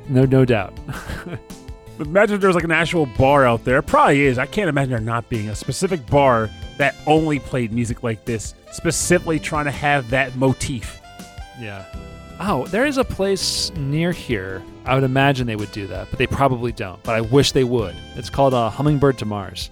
No, 0.09 0.25
no 0.25 0.45
doubt. 0.45 0.73
Imagine 1.99 2.35
if 2.35 2.41
there 2.41 2.49
was 2.49 2.55
like 2.55 2.63
an 2.65 2.71
actual 2.71 3.05
bar 3.05 3.45
out 3.45 3.63
there. 3.63 3.77
It 3.77 3.83
probably 3.83 4.25
is. 4.25 4.37
I 4.37 4.45
can't 4.47 4.67
imagine 4.67 4.89
there 4.91 4.99
not 4.99 5.29
being 5.29 5.47
a 5.47 5.55
specific 5.55 6.05
bar 6.07 6.49
that 6.77 6.93
only 7.07 7.39
played 7.39 7.71
music 7.71 8.03
like 8.03 8.25
this, 8.25 8.53
specifically 8.73 9.39
trying 9.39 9.63
to 9.65 9.71
have 9.71 10.09
that 10.09 10.35
motif. 10.35 10.99
Yeah. 11.57 11.85
Oh, 12.39 12.65
there 12.67 12.85
is 12.85 12.97
a 12.97 13.03
place 13.03 13.71
near 13.75 14.11
here. 14.11 14.61
I 14.85 14.93
would 14.95 15.03
imagine 15.03 15.47
they 15.47 15.55
would 15.55 15.71
do 15.71 15.87
that, 15.87 16.07
but 16.09 16.19
they 16.19 16.27
probably 16.27 16.71
don't. 16.71 17.01
But 17.03 17.15
I 17.15 17.21
wish 17.21 17.53
they 17.53 17.63
would. 17.63 17.95
It's 18.15 18.29
called 18.29 18.53
uh, 18.53 18.69
Hummingbird 18.69 19.17
to 19.19 19.25
Mars. 19.25 19.71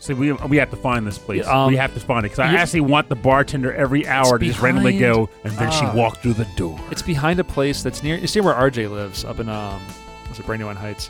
See, 0.00 0.14
we 0.14 0.32
we 0.32 0.56
have 0.56 0.70
to 0.70 0.76
find 0.76 1.06
this 1.06 1.16
place. 1.16 1.44
Yeah, 1.44 1.64
um, 1.64 1.68
we 1.70 1.76
have 1.76 1.94
to 1.94 2.00
find 2.00 2.26
it 2.26 2.30
because 2.30 2.40
I 2.40 2.52
actually 2.54 2.80
want 2.80 3.08
the 3.08 3.14
bartender 3.14 3.72
every 3.72 4.04
hour 4.08 4.36
to 4.36 4.44
just 4.44 4.60
randomly 4.60 4.98
go, 4.98 5.28
and 5.44 5.52
then 5.54 5.70
she 5.70 5.84
Ah. 5.84 5.94
walked 5.94 6.22
through 6.22 6.32
the 6.34 6.48
door. 6.56 6.78
It's 6.90 7.02
behind 7.02 7.38
a 7.38 7.44
place 7.44 7.84
that's 7.84 8.02
near. 8.02 8.16
It's 8.16 8.34
near 8.34 8.42
where 8.42 8.54
RJ 8.54 8.90
lives, 8.90 9.24
up 9.24 9.38
in 9.38 9.48
um, 9.48 9.80
was 10.28 10.40
it 10.40 10.44
Brandywine 10.46 10.74
Heights, 10.74 11.08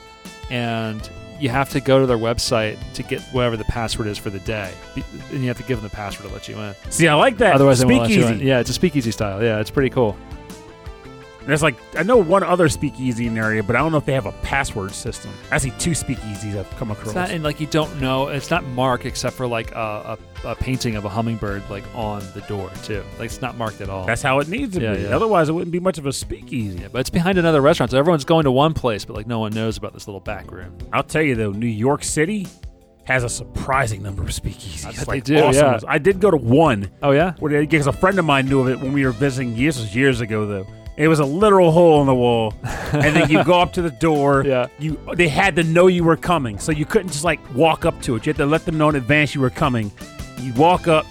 and 0.51 1.09
you 1.41 1.49
have 1.49 1.71
to 1.71 1.81
go 1.81 2.01
to 2.01 2.07
their 2.07 2.19
website 2.19 2.77
to 2.93 3.03
get 3.03 3.23
whatever 3.33 3.57
the 3.57 3.65
password 3.65 4.09
is 4.09 4.19
for 4.19 4.29
the 4.29 4.41
day, 4.41 4.71
and 5.31 5.41
you 5.41 5.49
have 5.49 5.57
to 5.57 5.63
give 5.65 5.81
them 5.81 5.89
the 5.89 5.97
password 5.97 6.29
to 6.29 6.35
let 6.35 6.47
you 6.47 6.59
in. 6.61 6.75
See, 6.91 7.09
I 7.09 7.15
like 7.15 7.39
that. 7.39 7.55
Otherwise, 7.55 7.79
they 7.79 7.87
won't 7.87 8.03
let 8.03 8.11
you 8.11 8.27
in. 8.27 8.41
Yeah, 8.41 8.61
it's 8.61 8.69
a 8.69 8.75
speakeasy 8.75 9.11
style. 9.11 9.43
Yeah, 9.43 9.59
it's 9.59 9.71
pretty 9.71 9.89
cool. 9.91 10.19
There's 11.47 11.63
like 11.63 11.77
I 11.97 12.03
know 12.03 12.17
one 12.19 12.43
other 12.43 12.69
speakeasy 12.69 13.27
in 13.27 13.35
the 13.35 13.41
area, 13.41 13.63
but 13.63 13.75
I 13.77 13.81
don't 13.81 13.91
know 13.93 13.99
if 13.99 14.05
they 14.07 14.13
have 14.15 14.27
a 14.27 14.33
password 14.43 14.93
system. 14.93 15.33
I 15.51 15.59
see 15.59 15.71
two 15.79 15.91
speakeasies 15.91 16.57
I've 16.59 16.71
come 16.77 16.91
across. 16.91 17.09
It's 17.09 17.15
not 17.15 17.31
and 17.31 17.43
like 17.43 17.61
you 17.61 17.67
don't 17.67 18.01
know. 18.01 18.29
It's 18.29 18.51
not 18.51 18.65
marked 18.65 19.07
except 19.07 19.37
for 19.37 19.47
like 19.47 19.73
a, 19.73 20.19
a, 20.45 20.49
a 20.51 20.55
painting 20.55 20.97
of 20.97 21.05
a 21.05 21.09
hummingbird 21.09 21.69
like 21.69 21.85
on 21.95 22.21
the 22.35 22.43
door 22.43 22.71
too. 22.85 23.03
Like 23.19 23.27
it's 23.27 23.41
not 23.43 23.57
marked 23.57 23.81
at 23.81 23.89
all. 23.91 24.07
That's 24.07 24.23
how 24.23 24.39
it 24.39 24.49
needs 24.49 24.77
to 24.77 24.83
Yeah, 24.83 24.95
be. 24.95 25.03
yeah. 25.03 25.17
Otherwise, 25.17 25.49
it 25.49 25.53
wouldn't 25.53 25.73
be 25.73 25.81
much 25.81 25.99
of 25.99 26.07
a 26.07 26.13
speakeasy. 26.13 26.79
yeah, 26.79 26.89
but 26.93 27.01
it's 27.01 27.11
behind 27.11 27.39
another 27.39 27.61
restaurant, 27.61 27.91
so 27.91 27.99
everyone's 27.99 28.25
going 28.25 28.45
to 28.45 28.53
one 28.53 28.73
place, 28.75 29.05
but 29.05 29.17
like 29.17 29.27
no 29.27 29.39
one 29.41 29.53
knows 29.53 29.77
about 29.77 29.93
this 29.95 30.07
little 30.07 30.21
back 30.21 30.51
room. 30.53 30.77
I'll 30.93 31.03
tell 31.03 31.23
you 31.23 31.35
though, 31.35 31.51
New 31.51 31.67
York 31.67 32.05
City 32.05 32.47
has 33.05 33.25
a 33.25 33.29
surprising 33.29 34.01
number 34.01 34.23
of 34.23 34.29
speakeasies. 34.29 35.07
Like 35.09 35.25
they 35.25 35.35
do, 35.35 35.43
awesome 35.43 35.67
yeah. 35.73 35.81
I 35.89 35.99
did 35.99 36.21
go 36.21 36.31
to 36.31 36.37
one 36.37 36.89
Oh 37.03 37.11
yeah, 37.11 37.33
because 37.41 37.89
a 37.89 37.93
friend 37.93 38.17
of 38.21 38.25
mine 38.25 38.49
knew 38.49 38.61
of 38.61 38.69
it 38.69 38.79
when 38.81 38.93
we 38.93 39.05
were 39.05 39.11
visiting 39.11 39.57
years 39.57 39.95
years 39.97 40.21
ago 40.21 40.47
though. 40.47 40.67
It 40.97 41.09
was 41.09 41.21
a 41.21 41.25
literal 41.25 41.73
hole 41.73 42.01
in 42.03 42.07
the 42.07 42.15
wall, 42.15 42.53
and 42.93 43.17
then 43.17 43.31
you 43.31 43.43
go 43.45 43.61
up 43.61 43.73
to 43.75 43.83
the 43.83 43.91
door. 43.91 44.45
Yeah. 44.53 44.67
You 44.79 44.99
they 45.15 45.29
had 45.29 45.57
to 45.57 45.63
know 45.65 45.87
you 45.87 46.05
were 46.05 46.17
coming, 46.17 46.59
so 46.59 46.71
you 46.73 46.85
couldn't 46.85 47.09
just 47.09 47.25
like 47.25 47.41
walk 47.55 47.85
up 47.87 48.01
to 48.03 48.17
it. 48.17 48.27
You 48.27 48.31
had 48.31 48.37
to 48.39 48.47
let 48.47 48.65
them 48.67 48.77
know 48.77 48.91
in 48.91 48.97
advance 48.97 49.35
you 49.35 49.41
were 49.41 49.51
coming. 49.51 49.91
You 50.39 50.53
walk 50.55 50.89
up, 50.89 51.07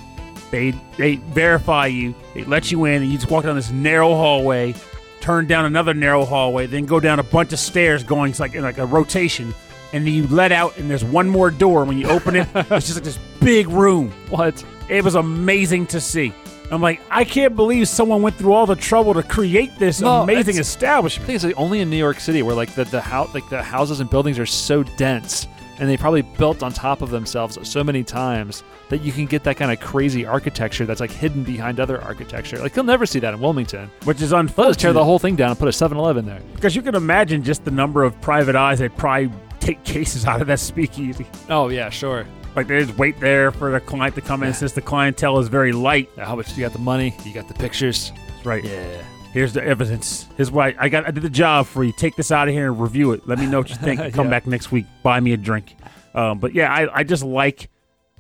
they 0.52 0.72
they 0.98 1.16
verify 1.16 1.88
you, 1.88 2.14
they 2.36 2.44
let 2.44 2.72
you 2.72 2.86
in, 2.86 3.02
and 3.02 3.12
you 3.12 3.18
just 3.18 3.32
walk 3.32 3.46
down 3.46 3.56
this 3.56 3.72
narrow 3.72 4.10
hallway, 4.10 4.76
turn 5.22 5.48
down 5.48 5.66
another 5.66 5.94
narrow 5.96 6.26
hallway, 6.26 6.68
then 6.68 6.86
go 6.86 7.00
down 7.00 7.18
a 7.20 7.24
bunch 7.24 7.52
of 7.54 7.60
stairs 7.60 8.04
going 8.04 8.36
like 8.38 8.54
in 8.54 8.62
like 8.62 8.78
a 8.78 8.86
rotation, 8.86 9.54
and 9.94 10.06
then 10.06 10.14
you 10.14 10.28
let 10.28 10.52
out, 10.52 10.78
and 10.78 10.90
there's 10.90 11.04
one 11.06 11.28
more 11.28 11.50
door. 11.50 11.86
When 11.86 11.98
you 11.98 12.08
open 12.08 12.36
it, 12.36 12.48
it's 12.56 12.86
just 12.86 12.96
like 12.96 13.04
this 13.04 13.20
big 13.40 13.68
room. 13.70 14.12
what? 14.30 14.64
It 14.90 15.04
was 15.04 15.16
amazing 15.16 15.88
to 15.88 16.02
see. 16.02 16.34
I'm 16.74 16.82
like, 16.82 17.02
I 17.10 17.24
can't 17.26 17.56
believe 17.56 17.88
someone 17.88 18.22
went 18.22 18.36
through 18.38 18.54
all 18.54 18.66
the 18.66 18.76
trouble 18.76 19.14
to 19.16 19.24
create 19.24 19.78
this 19.78 20.02
amazing 20.02 20.56
it's- 20.56 20.58
I 20.58 20.62
establishment. 20.62 21.26
think 21.28 21.36
it's 21.36 21.46
like 21.46 21.58
only 21.60 21.82
in 21.82 21.90
New 21.90 21.98
York 21.98 22.20
City 22.20 22.42
where 22.44 22.56
like 22.56 22.74
the 22.76 22.86
the 22.86 23.02
house 23.02 23.34
like 23.34 23.48
the 23.50 23.62
houses 23.62 24.00
and 24.00 24.10
buildings 24.10 24.40
are 24.40 24.46
so 24.46 24.84
dense 24.84 25.48
and 25.80 25.90
they 25.90 25.98
probably 25.98 26.22
built 26.22 26.62
on 26.64 26.72
top 26.72 27.02
of 27.02 27.10
themselves 27.10 27.58
so 27.68 27.84
many 27.84 28.04
times 28.04 28.64
that 28.90 29.02
you 29.02 29.12
can 29.12 29.26
get 29.26 29.44
that 29.44 29.58
kind 29.58 29.72
of 29.72 29.80
crazy 29.80 30.26
architecture 30.26 30.86
that's 30.86 31.00
like 31.02 31.10
hidden 31.12 31.44
behind 31.44 31.80
other 31.80 32.00
architecture. 32.04 32.58
Like 32.58 32.76
you'll 32.76 32.86
never 32.86 33.06
see 33.08 33.20
that 33.20 33.34
in 33.34 33.40
Wilmington. 33.40 33.90
Which 34.04 34.22
is 34.22 34.30
They'll 34.30 34.44
just 34.44 34.56
tear 34.56 34.66
unfortunate 34.66 34.94
the 34.94 35.04
whole 35.04 35.18
thing 35.18 35.36
down 35.36 35.50
and 35.50 35.58
put 35.60 35.68
a 35.70 35.72
7-Eleven 35.72 36.26
there. 36.26 36.40
because 36.54 36.76
you 36.76 36.82
can 36.84 36.94
imagine 36.94 37.42
just 37.44 37.66
the 37.66 37.72
number 37.72 38.04
of 38.04 38.20
private 38.22 38.56
eyes 38.56 38.78
that 38.80 38.96
probably 38.96 39.32
take 39.60 39.84
cases 39.84 40.26
out 40.26 40.40
of 40.42 40.48
that 40.48 40.60
speakeasy. 40.60 41.26
Oh 41.50 41.70
yeah, 41.70 41.90
sure. 41.90 42.26
Like 42.56 42.68
they 42.68 42.84
just 42.84 42.98
wait 42.98 43.20
there 43.20 43.52
for 43.52 43.72
the 43.72 43.80
client 43.80 44.16
to 44.16 44.22
come 44.22 44.44
in 44.44 44.54
since 44.54 44.74
the 44.74 44.82
clientele 44.82 45.40
is 45.40 45.48
very 45.48 45.72
light. 45.72 46.10
How 46.18 46.36
much 46.36 46.56
you 46.58 46.64
got 46.64 46.74
the 46.74 46.80
money? 46.80 47.16
You 47.26 47.34
got 47.34 47.48
the 47.48 47.54
pictures. 47.54 48.12
That's 48.28 48.46
Right. 48.46 48.64
Yeah. 48.64 49.02
Here's 49.32 49.54
the 49.54 49.64
evidence. 49.64 50.28
Here's 50.36 50.52
why 50.52 50.76
I 50.78 50.90
got. 50.90 51.08
I 51.08 51.12
did 51.12 51.24
the 51.24 51.30
job 51.30 51.66
for 51.66 51.84
you. 51.86 51.94
Take 51.94 52.18
this 52.18 52.32
out 52.32 52.50
of 52.50 52.54
here 52.54 52.68
and 52.68 52.82
review 52.82 53.14
it. 53.14 53.26
Let 53.28 53.40
me 53.40 53.46
know 53.46 53.60
what 53.60 53.70
you 53.70 53.76
think. 53.78 54.00
Come 54.14 54.26
Yeah. 54.26 54.32
back 54.32 54.46
next 54.48 54.72
week. 54.74 54.86
Buy 55.04 55.22
me 55.22 55.32
a 55.32 55.38
drink. 55.38 55.76
Um, 56.14 56.40
but 56.40 56.54
yeah, 56.54 56.74
I, 56.74 57.00
I 57.00 57.04
just 57.04 57.24
like. 57.24 57.70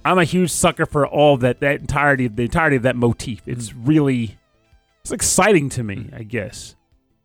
I'm 0.06 0.18
a 0.18 0.24
huge 0.24 0.50
sucker 0.52 0.86
for 0.88 1.06
all 1.06 1.36
that. 1.38 1.60
That 1.60 1.82
entirety, 1.82 2.26
of 2.28 2.36
the 2.38 2.44
entirety 2.44 2.78
of 2.78 2.84
that 2.84 2.96
motif. 2.96 3.42
It's 3.46 3.74
really, 3.74 4.38
it's 5.02 5.12
exciting 5.12 5.70
to 5.70 5.84
me. 5.84 6.10
I 6.16 6.24
guess 6.24 6.76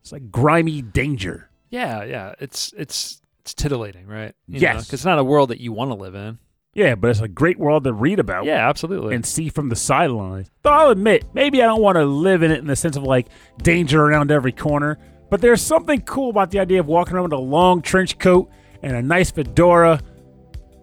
it's 0.03 0.11
like 0.13 0.31
grimy 0.33 0.83
danger. 0.83 1.49
Yeah, 1.71 2.03
yeah. 2.03 2.35
It's 2.41 2.75
it's 2.77 3.23
it's 3.43 3.55
titillating, 3.55 4.09
right? 4.09 4.35
Yes. 4.49 4.75
Because 4.87 4.93
it's 4.95 5.05
not 5.05 5.19
a 5.21 5.25
world 5.25 5.51
that 5.51 5.61
you 5.61 5.73
want 5.73 5.91
to 5.93 5.95
live 5.95 6.15
in. 6.17 6.39
Yeah, 6.77 6.95
but 6.95 7.09
it's 7.11 7.20
a 7.20 7.29
great 7.29 7.59
world 7.59 7.85
to 7.85 7.93
read 7.95 8.18
about. 8.18 8.45
Yeah, 8.45 8.68
absolutely. 8.68 9.14
and 9.14 9.24
see 9.24 9.49
from 9.49 9.70
the 9.70 9.77
sidelines. 9.77 10.51
Though 10.62 10.70
I'll 10.72 10.91
admit, 10.91 11.24
maybe 11.33 11.62
I 11.62 11.66
don't 11.66 11.81
want 11.81 11.97
to 11.97 12.05
live 12.05 12.43
in 12.43 12.51
it 12.51 12.59
in 12.59 12.66
the 12.66 12.77
sense 12.77 12.97
of 12.97 13.03
like 13.03 13.29
danger 13.62 14.03
around 14.05 14.31
every 14.31 14.53
corner. 14.53 14.99
But 15.31 15.41
there's 15.41 15.62
something 15.62 16.03
cool 16.03 16.29
about 16.29 16.51
the 16.51 16.59
idea 16.61 16.79
of 16.81 16.87
walking 16.87 17.14
around 17.14 17.24
with 17.24 17.33
a 17.33 17.39
long 17.39 17.81
trench 17.81 18.18
coat 18.18 18.51
and 18.83 18.95
a 18.95 19.01
nice 19.01 19.31
fedora, 19.31 20.01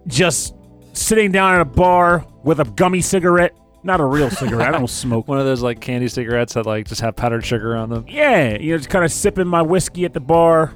just 0.08 0.54
sitting 0.94 1.30
down 1.30 1.54
at 1.54 1.60
a 1.60 1.64
bar 1.64 2.26
with 2.42 2.58
a 2.58 2.64
gummy 2.64 3.00
cigarette. 3.00 3.54
Not 3.84 4.00
a 4.00 4.04
real 4.04 4.30
cigarette. 4.30 4.74
I 4.74 4.78
don't 4.78 4.88
smoke. 4.90 5.28
One 5.28 5.38
of 5.38 5.44
those 5.44 5.62
like 5.62 5.80
candy 5.80 6.08
cigarettes 6.08 6.54
that 6.54 6.66
like 6.66 6.88
just 6.88 7.02
have 7.02 7.14
powdered 7.14 7.46
sugar 7.46 7.76
on 7.76 7.88
them. 7.88 8.04
Yeah, 8.08 8.56
you 8.58 8.72
know, 8.72 8.78
just 8.78 8.90
kind 8.90 9.04
of 9.04 9.12
sipping 9.12 9.46
my 9.46 9.62
whiskey 9.62 10.04
at 10.04 10.12
the 10.12 10.20
bar. 10.20 10.74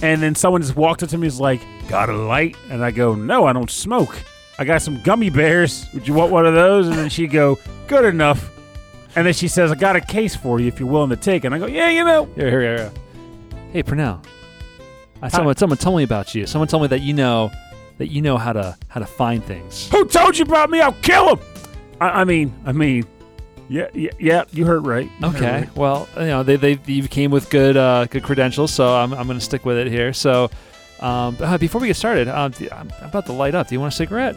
And 0.00 0.22
then 0.22 0.34
someone 0.34 0.62
just 0.62 0.76
walked 0.76 1.02
up 1.02 1.10
to 1.10 1.18
me 1.18 1.26
and 1.26 1.32
is 1.32 1.38
like, 1.40 1.60
Got 1.88 2.08
a 2.08 2.16
light? 2.16 2.56
And 2.70 2.82
I 2.84 2.92
go, 2.92 3.14
No, 3.14 3.44
I 3.44 3.52
don't 3.52 3.70
smoke. 3.70 4.16
I 4.58 4.64
got 4.64 4.82
some 4.82 5.00
gummy 5.02 5.30
bears. 5.30 5.86
Would 5.94 6.08
you 6.08 6.14
want 6.14 6.32
one 6.32 6.44
of 6.46 6.54
those? 6.54 6.88
And 6.88 6.96
then 6.96 7.08
she'd 7.08 7.30
go, 7.30 7.58
Good 7.86 8.04
enough. 8.04 8.50
And 9.16 9.26
then 9.26 9.34
she 9.34 9.48
says, 9.48 9.70
I 9.72 9.74
got 9.74 9.96
a 9.96 10.00
case 10.00 10.34
for 10.36 10.60
you 10.60 10.66
if 10.68 10.78
you're 10.80 10.88
willing 10.88 11.10
to 11.10 11.16
take. 11.16 11.44
It. 11.44 11.46
And 11.46 11.54
I 11.54 11.58
go, 11.58 11.66
Yeah, 11.66 11.88
you 11.90 12.04
know. 12.04 12.24
Here, 12.34 12.50
here, 12.50 12.60
here. 12.76 12.92
Hey, 13.72 13.82
Pernell. 13.82 14.24
Uh, 15.22 15.28
someone, 15.28 15.56
someone 15.56 15.78
told 15.78 15.96
me 15.96 16.02
about 16.04 16.34
you. 16.34 16.46
Someone 16.46 16.68
told 16.68 16.82
me 16.82 16.88
that 16.88 17.00
you 17.00 17.12
know 17.12 17.50
that 17.98 18.08
you 18.08 18.22
know 18.22 18.36
how 18.36 18.52
to 18.52 18.76
how 18.88 19.00
to 19.00 19.06
find 19.06 19.44
things. 19.44 19.88
Who 19.90 20.04
told 20.06 20.38
you 20.38 20.44
about 20.44 20.70
me? 20.70 20.80
I'll 20.80 20.92
kill 20.92 21.36
him. 21.36 21.46
I, 22.00 22.20
I 22.20 22.24
mean, 22.24 22.54
I 22.64 22.70
mean, 22.72 23.04
yeah, 23.68 23.88
yeah, 23.92 24.10
yeah, 24.20 24.44
you 24.52 24.64
heard 24.64 24.86
right. 24.86 25.10
You 25.20 25.26
heard 25.30 25.36
Okay. 25.36 25.52
right. 25.62 25.76
Well, 25.76 26.08
you 26.16 26.26
know 26.26 26.42
they 26.44 26.54
they 26.56 26.78
you 26.86 27.08
came 27.08 27.32
with 27.32 27.50
good 27.50 27.76
uh, 27.76 28.06
good 28.06 28.22
credentials, 28.22 28.72
so 28.72 28.94
I'm 28.94 29.12
I'm 29.12 29.26
gonna 29.26 29.40
stick 29.40 29.64
with 29.64 29.76
it 29.76 29.86
here. 29.88 30.12
So. 30.12 30.50
Um, 31.00 31.36
but, 31.36 31.44
uh, 31.44 31.58
before 31.58 31.80
we 31.80 31.86
get 31.86 31.96
started, 31.96 32.24
do- 32.24 32.30
I'm 32.70 32.90
I'm 33.00 33.08
about 33.08 33.26
to 33.26 33.32
light 33.32 33.54
up. 33.54 33.68
Do 33.68 33.74
you 33.74 33.80
want 33.80 33.92
a 33.92 33.96
cigarette? 33.96 34.36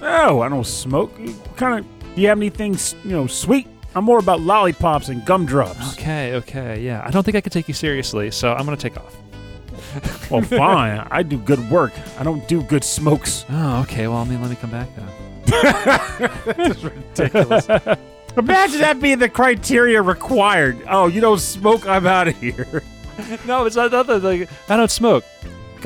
No, 0.00 0.42
I 0.42 0.48
don't 0.48 0.66
smoke. 0.66 1.12
Kind 1.56 1.80
of, 1.80 2.14
do 2.14 2.20
you 2.22 2.28
have 2.28 2.38
anything, 2.38 2.76
you 3.04 3.10
know, 3.10 3.26
sweet? 3.26 3.66
I'm 3.94 4.04
more 4.04 4.18
about 4.18 4.40
lollipops 4.40 5.08
and 5.08 5.24
gumdrops. 5.24 5.94
Okay, 5.94 6.34
okay, 6.34 6.80
yeah. 6.80 7.02
I 7.04 7.10
don't 7.10 7.22
think 7.24 7.34
I 7.36 7.40
can 7.40 7.50
take 7.50 7.66
you 7.66 7.74
seriously, 7.74 8.30
so 8.30 8.52
I'm 8.52 8.64
gonna 8.64 8.76
take 8.76 8.96
off. 8.96 9.16
Well, 10.30 10.42
fine. 10.42 11.06
I 11.10 11.22
do 11.22 11.38
good 11.38 11.70
work. 11.70 11.92
I 12.18 12.24
don't 12.24 12.46
do 12.48 12.60
good 12.62 12.82
smokes. 12.84 13.44
Oh, 13.48 13.80
okay. 13.82 14.08
Well, 14.08 14.18
I 14.18 14.24
mean, 14.24 14.40
let 14.42 14.50
me 14.50 14.56
come 14.56 14.70
back 14.70 14.88
then. 14.96 15.08
That's 16.56 16.82
ridiculous. 16.82 17.66
Imagine 18.36 18.80
that 18.80 18.98
being 19.00 19.18
the 19.18 19.28
criteria 19.28 20.02
required. 20.02 20.78
Oh, 20.88 21.06
you 21.06 21.20
don't 21.20 21.38
smoke? 21.40 21.86
I'm 21.88 22.06
out 22.06 22.28
of 22.28 22.36
here. 22.38 22.82
no, 23.46 23.64
it's 23.64 23.76
not 23.76 23.92
nothing. 23.92 24.22
Like 24.22 24.48
I 24.68 24.76
don't 24.76 24.90
smoke. 24.90 25.24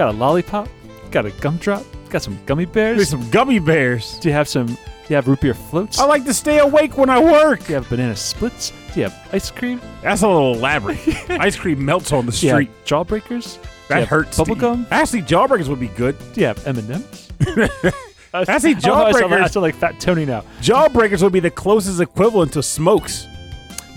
Got 0.01 0.15
a 0.15 0.17
lollipop. 0.17 0.67
Got 1.11 1.27
a 1.27 1.31
gumdrop. 1.31 1.85
Got 2.09 2.23
some 2.23 2.39
gummy 2.47 2.65
bears? 2.65 2.97
There's 2.97 3.11
some 3.11 3.29
gummy 3.29 3.59
bears. 3.59 4.19
Do 4.21 4.31
you 4.31 4.33
have 4.33 4.49
some? 4.49 4.65
Do 4.65 4.75
you 5.11 5.17
have 5.17 5.29
root 5.29 5.43
beer 5.43 5.53
floats? 5.53 5.99
I 5.99 6.07
like 6.07 6.25
to 6.25 6.33
stay 6.33 6.59
awake 6.59 6.97
when 6.97 7.11
I 7.11 7.21
work. 7.23 7.61
Do 7.65 7.67
you 7.69 7.75
have 7.75 7.87
banana 7.91 8.17
splits? 8.17 8.73
Do 8.95 9.01
you 9.01 9.09
have 9.11 9.29
ice 9.31 9.51
cream? 9.51 9.79
That's 10.03 10.23
a 10.23 10.27
little 10.27 10.55
elaborate. 10.55 11.07
Ice 11.29 11.55
cream 11.55 11.85
melts 11.85 12.13
on 12.13 12.25
the 12.25 12.33
Do 12.33 12.47
you 12.47 12.53
street. 12.55 12.71
have 12.71 12.85
jawbreakers? 12.87 13.57
Do 13.57 13.61
you 13.61 13.69
That 13.89 14.09
hurts. 14.09 14.39
Bubble 14.39 14.55
gum? 14.55 14.87
Actually, 14.91 15.21
jawbreakers 15.21 15.69
would 15.69 15.79
be 15.81 15.89
good. 15.89 16.17
Do 16.33 16.41
you 16.41 16.47
have 16.47 16.67
M 16.67 16.79
and 16.79 16.91
M's? 16.93 17.29
I 18.33 18.57
see 18.59 18.75
oh, 18.87 18.95
I 19.05 19.13
sound 19.13 19.31
like- 19.31 19.43
I 19.43 19.45
jawbreakers. 19.45 19.51
sound 19.51 19.63
like 19.65 19.75
Fat 19.75 20.01
Tony 20.01 20.25
now. 20.25 20.45
Jawbreakers 20.63 21.23
would 21.23 21.33
be 21.35 21.41
the 21.41 21.51
closest 21.51 22.01
equivalent 22.01 22.55
to 22.55 22.63
smokes. 22.63 23.27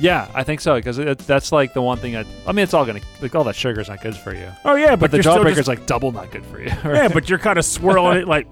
Yeah, 0.03 0.29
I 0.35 0.43
think 0.43 0.59
so 0.59 0.75
because 0.75 0.97
that's 1.25 1.53
like 1.53 1.73
the 1.73 1.81
one 1.81 1.97
thing. 1.97 2.17
I, 2.17 2.25
I 2.45 2.51
mean, 2.51 2.63
it's 2.63 2.73
all 2.73 2.85
gonna 2.85 2.99
like 3.21 3.33
all 3.35 3.45
that 3.45 3.55
sugar's 3.55 3.87
not 3.87 4.01
good 4.01 4.17
for 4.17 4.35
you. 4.35 4.49
Oh 4.65 4.75
yeah, 4.75 4.97
But, 4.97 4.99
but, 4.99 5.11
the 5.11 5.17
you're 5.17 5.23
still 5.23 5.37
jawbreaker's 5.37 5.55
just- 5.55 5.67
like 5.69 5.85
double 5.85 6.11
not 6.11 6.29
good 6.29 6.45
for 6.45 6.59
you. 6.59 6.65
yeah, 6.83 7.07
but 7.07 7.29
you're 7.29 7.39
kind 7.39 7.57
of 7.57 7.63
swirling 7.63 8.17
it 8.17 8.27
like. 8.27 8.51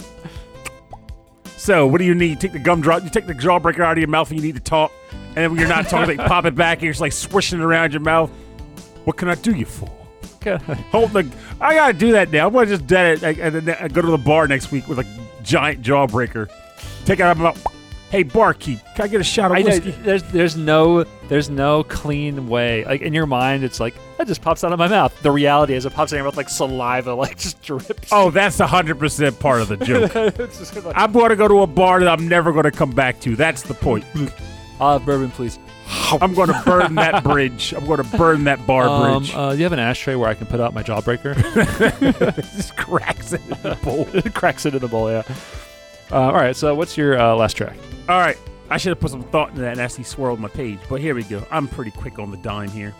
So, 1.58 1.86
what 1.88 1.98
do 1.98 2.06
you 2.06 2.16
need? 2.16 2.40
Take 2.40 2.54
the 2.54 2.60
gumdrop. 2.60 3.04
You 3.04 3.10
take 3.10 3.28
the 3.28 3.34
jawbreaker 3.34 3.82
out 3.82 3.92
of 3.92 3.98
your 3.98 4.08
mouth, 4.08 4.32
and 4.32 4.40
you 4.40 4.46
need 4.46 4.56
to 4.56 4.62
talk. 4.62 4.94
And 5.12 5.36
then 5.36 5.52
when 5.52 5.60
you're 5.60 5.68
not 5.68 5.90
talking, 5.90 6.18
like 6.18 6.26
pop 6.26 6.46
it 6.46 6.56
back, 6.56 6.78
and 6.78 6.84
you're 6.84 6.94
just 6.94 7.02
like 7.02 7.12
swishing 7.12 7.60
it 7.60 7.64
around 7.64 7.92
your 7.92 8.02
mouth. 8.02 8.30
What 9.04 9.18
can 9.18 9.28
I 9.28 9.36
do 9.36 9.52
you 9.54 9.66
for? 9.66 9.92
Hold 10.92 11.12
the. 11.12 11.30
I 11.60 11.76
gotta 11.76 11.94
do 11.94 12.14
that 12.14 12.32
now. 12.32 12.48
I'm 12.48 12.54
gonna 12.54 12.66
just 12.68 12.88
dead 12.88 13.22
it 13.22 13.40
and 13.40 13.56
then 13.56 13.76
I 13.78 13.90
go 13.90 14.02
to 14.02 14.08
the 14.08 14.18
bar 14.18 14.48
next 14.48 14.72
week 14.72 14.88
with 14.88 15.00
a 15.00 15.06
giant 15.44 15.82
jawbreaker. 15.82 16.50
Take 17.04 17.20
it 17.20 17.24
out 17.24 17.32
of 17.32 17.38
my 17.40 17.44
mouth. 17.44 17.81
Hey, 18.12 18.24
barkeep, 18.26 18.82
can 18.96 19.06
I 19.06 19.08
get 19.08 19.22
a 19.22 19.24
shot 19.24 19.52
of 19.52 19.58
I 19.58 19.62
know 19.62 19.68
whiskey? 19.70 19.92
there's 19.92 20.22
there's 20.24 20.58
no 20.58 21.06
there's 21.30 21.50
no 21.50 21.84
clean 21.86 22.50
way. 22.50 22.84
Like 22.84 23.00
in 23.02 23.14
your 23.14 23.26
mind, 23.26 23.64
it's 23.64 23.80
like 23.80 23.96
that 24.18 24.28
just 24.28 24.42
pops 24.42 24.66
out 24.66 24.74
of 24.74 24.80
my 24.80 24.90
mouth. 24.90 25.18
The 25.22 25.32
reality 25.32 25.76
is, 25.76 25.86
it 25.86 25.94
pops 25.94 26.12
out 26.12 26.18
of 26.18 26.20
your 26.20 26.26
mouth 26.26 26.36
like 26.36 26.50
saliva, 26.50 27.14
like 27.16 27.38
just 27.38 27.62
drips. 27.62 28.10
Oh, 28.12 28.30
that's 28.30 28.60
hundred 28.60 29.00
percent 29.00 29.40
part 29.40 29.62
of 29.62 29.70
the 29.70 29.78
joke. 29.86 30.12
it's 30.14 30.60
just 30.60 30.76
like, 30.84 30.94
I'm 30.98 31.14
going 31.14 31.30
to 31.30 31.38
go 31.38 31.48
to 31.48 31.62
a 31.62 31.68
bar 31.68 32.02
that 32.02 32.10
I'm 32.10 32.28
never 32.28 32.52
going 32.52 32.66
to 32.66 32.72
come 32.72 32.92
back 32.92 33.22
to. 33.22 33.38
That's 33.38 33.62
the 33.62 33.76
point. 33.76 34.04
I'll 34.82 34.94
have 35.00 35.06
bourbon, 35.06 35.32
please. 35.32 35.58
I'm 36.22 36.34
going 36.34 36.50
to 36.50 36.62
burn 36.66 36.96
that 36.96 37.24
bridge. 37.24 37.74
I'm 37.74 37.86
going 37.86 38.04
to 38.04 38.18
burn 38.18 38.44
that 38.44 38.66
bar 38.68 38.90
Um, 38.90 39.20
bridge. 39.24 39.34
uh, 39.34 39.52
do 39.54 39.58
you 39.58 39.64
have 39.64 39.74
an 39.74 39.80
ashtray 39.80 40.16
where 40.16 40.30
I 40.30 40.34
can 40.34 40.48
put 40.48 40.60
out 40.60 40.74
my 40.74 40.84
jawbreaker? 40.84 41.34
It 42.38 42.44
just 42.56 42.76
cracks 42.76 43.32
it 43.34 43.42
in 43.42 43.50
the 43.62 43.78
bowl. 43.84 44.06
it 44.14 44.34
cracks 44.34 44.66
into 44.66 44.80
the 44.80 44.88
bowl. 44.90 45.10
Yeah. 45.10 45.24
Uh, 46.12 46.16
all 46.22 46.34
right. 46.34 46.56
So 46.56 46.76
what's 46.76 46.98
your 46.98 47.20
uh, 47.20 47.36
last 47.36 47.56
track? 47.56 47.78
All 48.10 48.20
right. 48.20 48.38
I 48.70 48.78
should 48.78 48.90
have 48.90 49.00
put 49.00 49.12
some 49.12 49.24
thought 49.24 49.50
into 49.50 49.62
that 49.62 49.74
and 49.74 49.82
actually 49.82 50.06
swirled 50.06 50.40
my 50.40 50.48
page. 50.48 50.80
But 50.90 51.02
here 51.02 51.14
we 51.14 51.24
go. 51.24 51.46
I'm 51.52 51.68
pretty 51.68 51.92
quick 51.92 52.20
on 52.20 52.32
the 52.32 52.38
dime 52.38 52.70
here. 52.70 52.94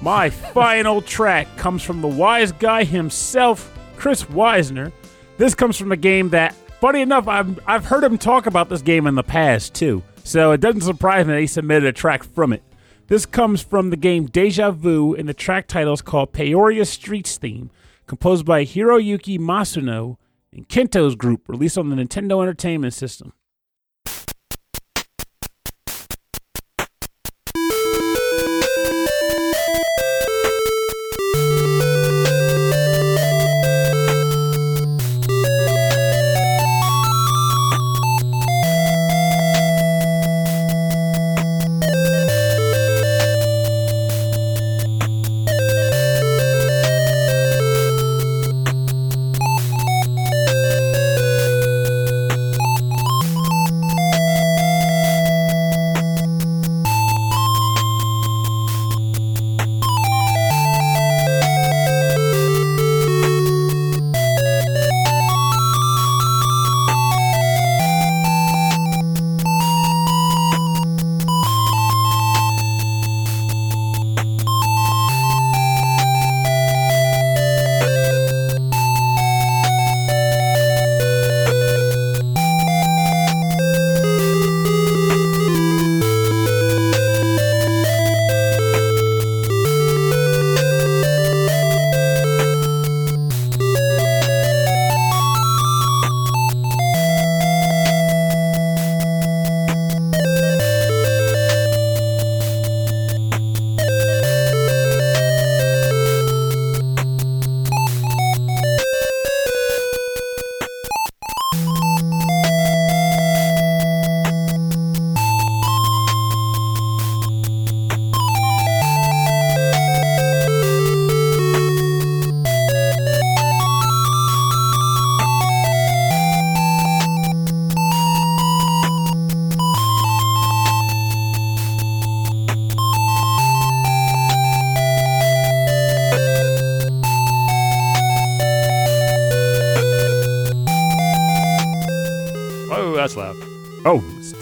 My 0.00 0.30
final 0.54 1.00
track 1.00 1.46
comes 1.56 1.82
from 1.82 2.00
the 2.00 2.08
wise 2.08 2.52
guy 2.52 2.84
himself, 2.84 3.72
Chris 3.96 4.24
Weisner. 4.24 4.92
This 5.38 5.54
comes 5.54 5.76
from 5.76 5.92
a 5.92 5.96
game 5.96 6.30
that, 6.30 6.54
funny 6.80 7.00
enough, 7.00 7.28
I've, 7.28 7.58
I've 7.66 7.84
heard 7.84 8.04
him 8.04 8.18
talk 8.18 8.46
about 8.46 8.68
this 8.68 8.82
game 8.82 9.06
in 9.06 9.14
the 9.14 9.22
past 9.22 9.74
too. 9.74 10.02
So 10.24 10.52
it 10.52 10.60
doesn't 10.60 10.82
surprise 10.82 11.26
me 11.26 11.34
that 11.34 11.40
he 11.40 11.46
submitted 11.46 11.86
a 11.86 11.92
track 11.92 12.22
from 12.22 12.52
it. 12.52 12.62
This 13.08 13.26
comes 13.26 13.62
from 13.62 13.90
the 13.90 13.96
game 13.96 14.26
Deja 14.26 14.70
Vu, 14.70 15.14
and 15.14 15.28
the 15.28 15.34
track 15.34 15.66
title 15.66 15.92
is 15.92 16.02
called 16.02 16.32
Peoria 16.32 16.84
Streets 16.84 17.36
Theme, 17.36 17.70
composed 18.06 18.46
by 18.46 18.64
Hiroyuki 18.64 19.38
Masuno 19.38 20.16
and 20.52 20.68
Kento's 20.68 21.14
group, 21.14 21.48
released 21.48 21.78
on 21.78 21.88
the 21.88 21.96
Nintendo 21.96 22.42
Entertainment 22.42 22.94
System. 22.94 23.32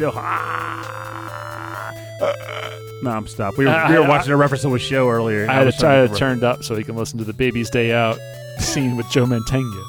Still. 0.00 0.12
Ah, 0.16 1.92
no, 3.02 3.10
I'm 3.10 3.26
stopped. 3.26 3.58
We 3.58 3.66
were, 3.66 3.70
I- 3.70 3.90
we 3.90 3.98
were 3.98 4.04
I- 4.04 4.08
watching 4.08 4.32
a 4.32 4.36
reference 4.36 4.62
to 4.62 4.74
a 4.74 4.78
show 4.78 5.08
earlier. 5.10 5.46
I 5.48 5.52
had 5.54 5.60
to 5.60 5.66
was 5.66 5.76
try 5.78 6.06
to 6.06 6.14
turn 6.14 6.38
it 6.38 6.44
up 6.44 6.62
so 6.64 6.74
he 6.74 6.84
can 6.84 6.96
listen 6.96 7.18
to 7.18 7.24
the 7.24 7.32
Baby's 7.34 7.68
Day 7.70 7.92
Out 7.92 8.18
scene 8.58 8.96
with 8.96 9.08
Joe 9.10 9.26
Mantegna. 9.26 9.82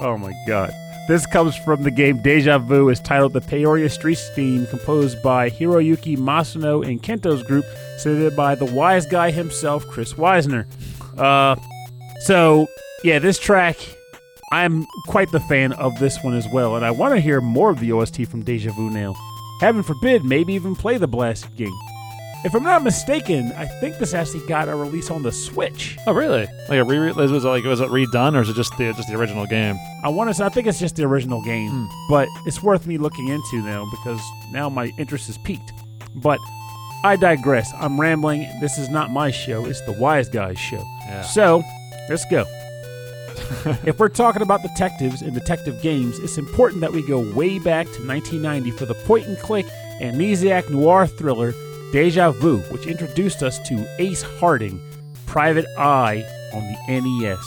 Oh 0.00 0.16
my 0.18 0.32
god. 0.48 0.72
This 1.08 1.26
comes 1.26 1.56
from 1.56 1.82
the 1.82 1.90
game 1.90 2.22
Deja 2.22 2.58
Vu, 2.58 2.88
is 2.88 3.00
titled 3.00 3.32
the 3.32 3.40
Peoria 3.40 3.88
Streets 3.88 4.28
theme, 4.36 4.66
composed 4.68 5.20
by 5.22 5.50
Hiroyuki 5.50 6.16
Masuno 6.16 6.84
and 6.88 7.02
Kento's 7.02 7.42
group, 7.42 7.64
submitted 7.98 8.36
by 8.36 8.54
the 8.54 8.64
wise 8.66 9.04
guy 9.06 9.30
himself, 9.32 9.84
Chris 9.88 10.14
Weisner. 10.14 10.66
Uh, 11.18 11.56
so 12.20 12.66
yeah, 13.02 13.18
this 13.18 13.38
track, 13.40 13.76
I'm 14.52 14.86
quite 15.08 15.30
the 15.32 15.40
fan 15.40 15.72
of 15.72 15.98
this 15.98 16.22
one 16.22 16.34
as 16.34 16.46
well, 16.52 16.76
and 16.76 16.84
I 16.84 16.92
want 16.92 17.14
to 17.14 17.20
hear 17.20 17.40
more 17.40 17.70
of 17.70 17.80
the 17.80 17.90
OST 17.92 18.26
from 18.28 18.42
Deja 18.44 18.70
Vu 18.72 18.88
now. 18.90 19.14
Heaven 19.62 19.84
forbid, 19.84 20.24
maybe 20.24 20.54
even 20.54 20.74
play 20.74 20.98
the 20.98 21.06
blasted 21.06 21.54
game. 21.54 21.72
If 22.44 22.52
I'm 22.52 22.64
not 22.64 22.82
mistaken, 22.82 23.52
I 23.52 23.66
think 23.66 23.98
this 23.98 24.12
actually 24.12 24.44
got 24.48 24.68
a 24.68 24.74
release 24.74 25.08
on 25.08 25.22
the 25.22 25.30
Switch. 25.30 25.96
Oh, 26.08 26.12
really? 26.12 26.48
Like 26.68 26.80
a 26.80 26.84
re 26.84 27.12
was 27.12 27.30
it 27.44 27.46
like 27.48 27.62
was 27.62 27.78
it 27.80 27.88
redone 27.90 28.34
or 28.36 28.40
is 28.40 28.48
it 28.48 28.56
just 28.56 28.76
the 28.76 28.92
just 28.92 29.08
the 29.08 29.14
original 29.14 29.46
game? 29.46 29.76
I 30.02 30.08
want 30.08 30.30
to 30.30 30.34
say 30.34 30.44
I 30.44 30.48
think 30.48 30.66
it's 30.66 30.80
just 30.80 30.96
the 30.96 31.04
original 31.04 31.40
game, 31.44 31.70
Hmm. 31.70 31.86
but 32.08 32.26
it's 32.44 32.60
worth 32.60 32.88
me 32.88 32.98
looking 32.98 33.28
into 33.28 33.58
now 33.62 33.88
because 33.92 34.20
now 34.50 34.68
my 34.68 34.90
interest 34.98 35.28
is 35.28 35.38
piqued. 35.38 35.72
But 36.16 36.40
I 37.04 37.14
digress. 37.14 37.72
I'm 37.80 38.00
rambling. 38.00 38.40
This 38.60 38.78
is 38.78 38.88
not 38.88 39.12
my 39.12 39.30
show. 39.30 39.64
It's 39.66 39.80
the 39.82 39.92
Wise 39.92 40.28
Guys 40.28 40.58
show. 40.58 40.82
Yeah. 41.06 41.22
So 41.22 41.62
let's 42.08 42.24
go. 42.24 42.44
If 43.84 43.98
we're 43.98 44.08
talking 44.08 44.42
about 44.42 44.62
detectives 44.62 45.22
and 45.22 45.34
detective 45.34 45.80
games, 45.82 46.18
it's 46.18 46.38
important 46.38 46.80
that 46.80 46.92
we 46.92 47.06
go 47.06 47.20
way 47.34 47.58
back 47.58 47.86
to 47.86 48.06
1990 48.06 48.70
for 48.72 48.86
the 48.86 48.94
point 49.06 49.26
and 49.26 49.38
click 49.38 49.66
amnesiac 50.00 50.68
noir 50.70 51.06
thriller 51.06 51.52
Deja 51.92 52.30
Vu, 52.32 52.58
which 52.70 52.86
introduced 52.86 53.42
us 53.42 53.58
to 53.68 53.86
Ace 53.98 54.22
Harding, 54.22 54.80
Private 55.26 55.66
Eye 55.78 56.24
on 56.54 56.62
the 56.62 57.00
NES. 57.00 57.38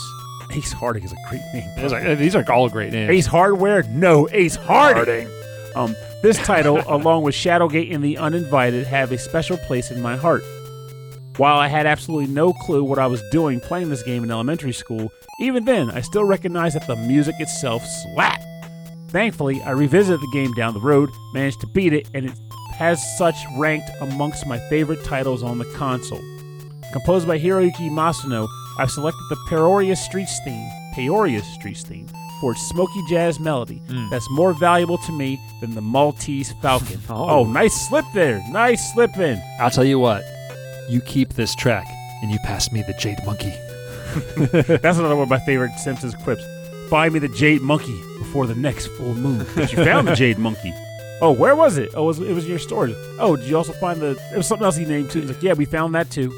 Ace 0.55 0.71
Harding 0.71 1.03
is 1.03 1.11
a 1.11 1.17
great 1.29 1.41
name. 1.53 1.89
Like- 1.89 2.17
these 2.19 2.35
are 2.35 2.43
all 2.51 2.69
great 2.69 2.93
names. 2.93 3.09
Ace 3.09 3.25
Hardware? 3.25 3.83
No, 3.89 4.29
Ace 4.31 4.55
Harding. 4.55 5.27
Um, 5.75 5.95
this 6.21 6.37
title, 6.37 6.81
along 6.87 7.23
with 7.23 7.35
Shadowgate 7.35 7.93
and 7.93 8.03
The 8.03 8.17
Uninvited, 8.17 8.85
have 8.87 9.11
a 9.11 9.17
special 9.17 9.57
place 9.57 9.91
in 9.91 10.01
my 10.01 10.15
heart. 10.15 10.43
While 11.37 11.57
I 11.57 11.67
had 11.67 11.85
absolutely 11.85 12.33
no 12.33 12.53
clue 12.53 12.83
what 12.83 12.97
I 12.99 13.07
was 13.07 13.21
doing 13.29 13.59
playing 13.59 13.89
this 13.89 14.03
game 14.03 14.23
in 14.23 14.31
elementary 14.31 14.71
school, 14.71 15.11
even 15.41 15.65
then, 15.65 15.89
I 15.91 15.99
still 16.01 16.23
recognized 16.23 16.75
that 16.77 16.87
the 16.87 16.95
music 16.95 17.35
itself 17.39 17.83
slapped. 17.85 18.43
Thankfully, 19.09 19.61
I 19.63 19.71
revisited 19.71 20.21
the 20.21 20.31
game 20.33 20.53
down 20.53 20.73
the 20.73 20.79
road, 20.79 21.09
managed 21.33 21.59
to 21.61 21.67
beat 21.67 21.91
it, 21.93 22.09
and 22.13 22.27
it 22.27 22.33
has 22.75 23.01
such 23.17 23.35
ranked 23.57 23.89
amongst 24.01 24.47
my 24.47 24.59
favorite 24.69 25.03
titles 25.03 25.43
on 25.43 25.57
the 25.57 25.65
console. 25.75 26.21
Composed 26.93 27.27
by 27.27 27.37
Hiroyuki 27.37 27.89
Masuno, 27.89 28.47
I've 28.77 28.91
selected 28.91 29.23
the 29.29 29.37
Peoria 29.49 29.95
Streets 29.97 30.39
theme, 30.45 30.69
Peoria 30.93 31.41
Streets 31.43 31.83
theme, 31.83 32.07
for 32.39 32.53
its 32.53 32.61
smoky 32.69 33.01
jazz 33.09 33.39
melody 33.41 33.81
Mm. 33.89 34.09
that's 34.09 34.29
more 34.31 34.53
valuable 34.53 34.97
to 34.99 35.11
me 35.11 35.39
than 35.61 35.75
the 35.75 35.81
Maltese 35.81 36.53
Falcon. 36.61 36.99
Oh. 37.09 37.29
oh, 37.29 37.43
nice 37.45 37.73
slip 37.89 38.05
there. 38.13 38.41
Nice 38.51 38.93
slip 38.93 39.17
in. 39.17 39.41
I'll 39.59 39.69
tell 39.71 39.85
you 39.85 39.99
what. 39.99 40.23
You 40.89 41.01
keep 41.01 41.33
this 41.33 41.55
track 41.55 41.87
and 42.21 42.31
you 42.31 42.39
pass 42.39 42.71
me 42.71 42.83
the 42.83 42.93
Jade 42.93 43.19
Monkey. 43.25 43.53
That's 44.67 44.97
another 44.97 45.15
one 45.15 45.23
of 45.23 45.29
my 45.29 45.39
favorite 45.39 45.71
Simpsons 45.79 46.15
quips. 46.15 46.43
Buy 46.89 47.09
me 47.09 47.19
the 47.19 47.27
Jade 47.29 47.61
Monkey 47.61 47.99
before 48.19 48.45
the 48.45 48.55
next 48.55 48.87
full 48.87 49.15
moon. 49.15 49.45
But 49.55 49.71
you 49.71 49.83
found 49.83 50.07
the 50.07 50.15
Jade 50.15 50.37
Monkey. 50.37 50.73
Oh, 51.21 51.31
where 51.31 51.55
was 51.55 51.77
it? 51.77 51.89
Oh, 51.95 52.03
it 52.03 52.07
was, 52.07 52.19
it 52.19 52.33
was 52.33 52.43
in 52.43 52.49
your 52.51 52.59
storage. 52.59 52.95
Oh, 53.19 53.35
did 53.35 53.47
you 53.47 53.57
also 53.57 53.73
find 53.73 53.99
the? 53.99 54.11
It 54.33 54.37
was 54.37 54.47
something 54.47 54.65
else 54.65 54.75
he 54.75 54.85
named 54.85 55.11
too. 55.11 55.21
He's 55.21 55.31
like, 55.31 55.41
yeah, 55.41 55.53
we 55.53 55.65
found 55.65 55.95
that 55.95 56.09
too. 56.11 56.31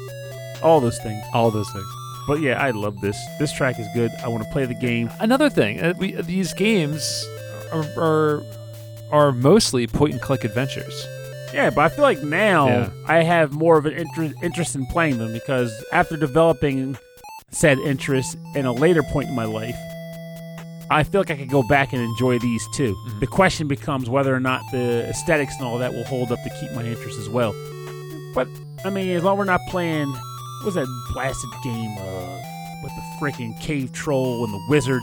All 0.62 0.80
those 0.80 0.98
things. 0.98 1.22
All 1.34 1.50
those 1.50 1.70
things. 1.70 1.86
But 2.26 2.40
yeah, 2.40 2.62
I 2.62 2.70
love 2.70 3.00
this. 3.00 3.18
This 3.38 3.52
track 3.52 3.78
is 3.78 3.86
good. 3.94 4.10
I 4.22 4.28
want 4.28 4.44
to 4.44 4.50
play 4.50 4.66
the 4.66 4.74
game. 4.74 5.10
Another 5.20 5.50
thing, 5.50 5.80
uh, 5.80 5.94
we, 5.98 6.12
these 6.12 6.52
games 6.54 7.26
are, 7.72 7.84
are 7.96 8.42
are 9.10 9.32
mostly 9.32 9.86
point 9.86 10.12
and 10.12 10.22
click 10.22 10.44
adventures. 10.44 11.06
Yeah, 11.54 11.70
but 11.70 11.80
I 11.80 11.88
feel 11.88 12.02
like 12.02 12.22
now 12.22 12.66
Yeah. 12.68 12.90
I 13.06 13.22
have 13.22 13.52
more 13.52 13.78
of 13.78 13.86
an 13.86 13.92
interest 13.94 14.34
interest 14.42 14.74
in 14.74 14.86
playing 14.86 15.18
them 15.18 15.32
because 15.32 15.72
after 15.92 16.16
developing 16.16 16.96
said 17.50 17.78
interest 17.78 18.36
in 18.54 18.66
a 18.66 18.72
later 18.72 19.02
point 19.04 19.28
in 19.28 19.34
my 19.34 19.44
life, 19.44 19.74
I 20.90 21.02
feel 21.02 21.20
like 21.20 21.30
I 21.30 21.36
could 21.36 21.50
go 21.50 21.62
back 21.62 21.92
and 21.92 22.02
enjoy 22.02 22.38
these 22.38 22.66
too. 22.74 22.94
Mhm. 23.08 23.20
The 23.20 23.26
question 23.26 23.68
becomes 23.68 24.08
whether 24.10 24.34
or 24.34 24.40
not 24.40 24.60
the 24.72 25.06
aesthetics 25.08 25.54
and 25.58 25.66
all 25.66 25.78
that 25.78 25.92
will 25.92 26.04
hold 26.04 26.32
up 26.32 26.38
to 26.42 26.50
keep 26.60 26.72
my 26.72 26.82
interest 26.84 27.18
as 27.18 27.28
well. 27.28 27.54
But 28.34 28.48
I 28.84 28.90
mean, 28.90 29.08
as 29.10 29.22
long 29.22 29.34
as 29.34 29.38
we're 29.38 29.44
not 29.44 29.60
playing, 29.68 30.08
what 30.08 30.64
was 30.66 30.74
that 30.74 30.86
blasted 31.12 31.50
game 31.64 31.96
uh, 31.98 32.38
with 32.82 32.92
the 32.94 33.02
freaking 33.20 33.58
cave 33.60 33.92
troll 33.92 34.44
and 34.44 34.52
the 34.52 34.60
wizard? 34.68 35.02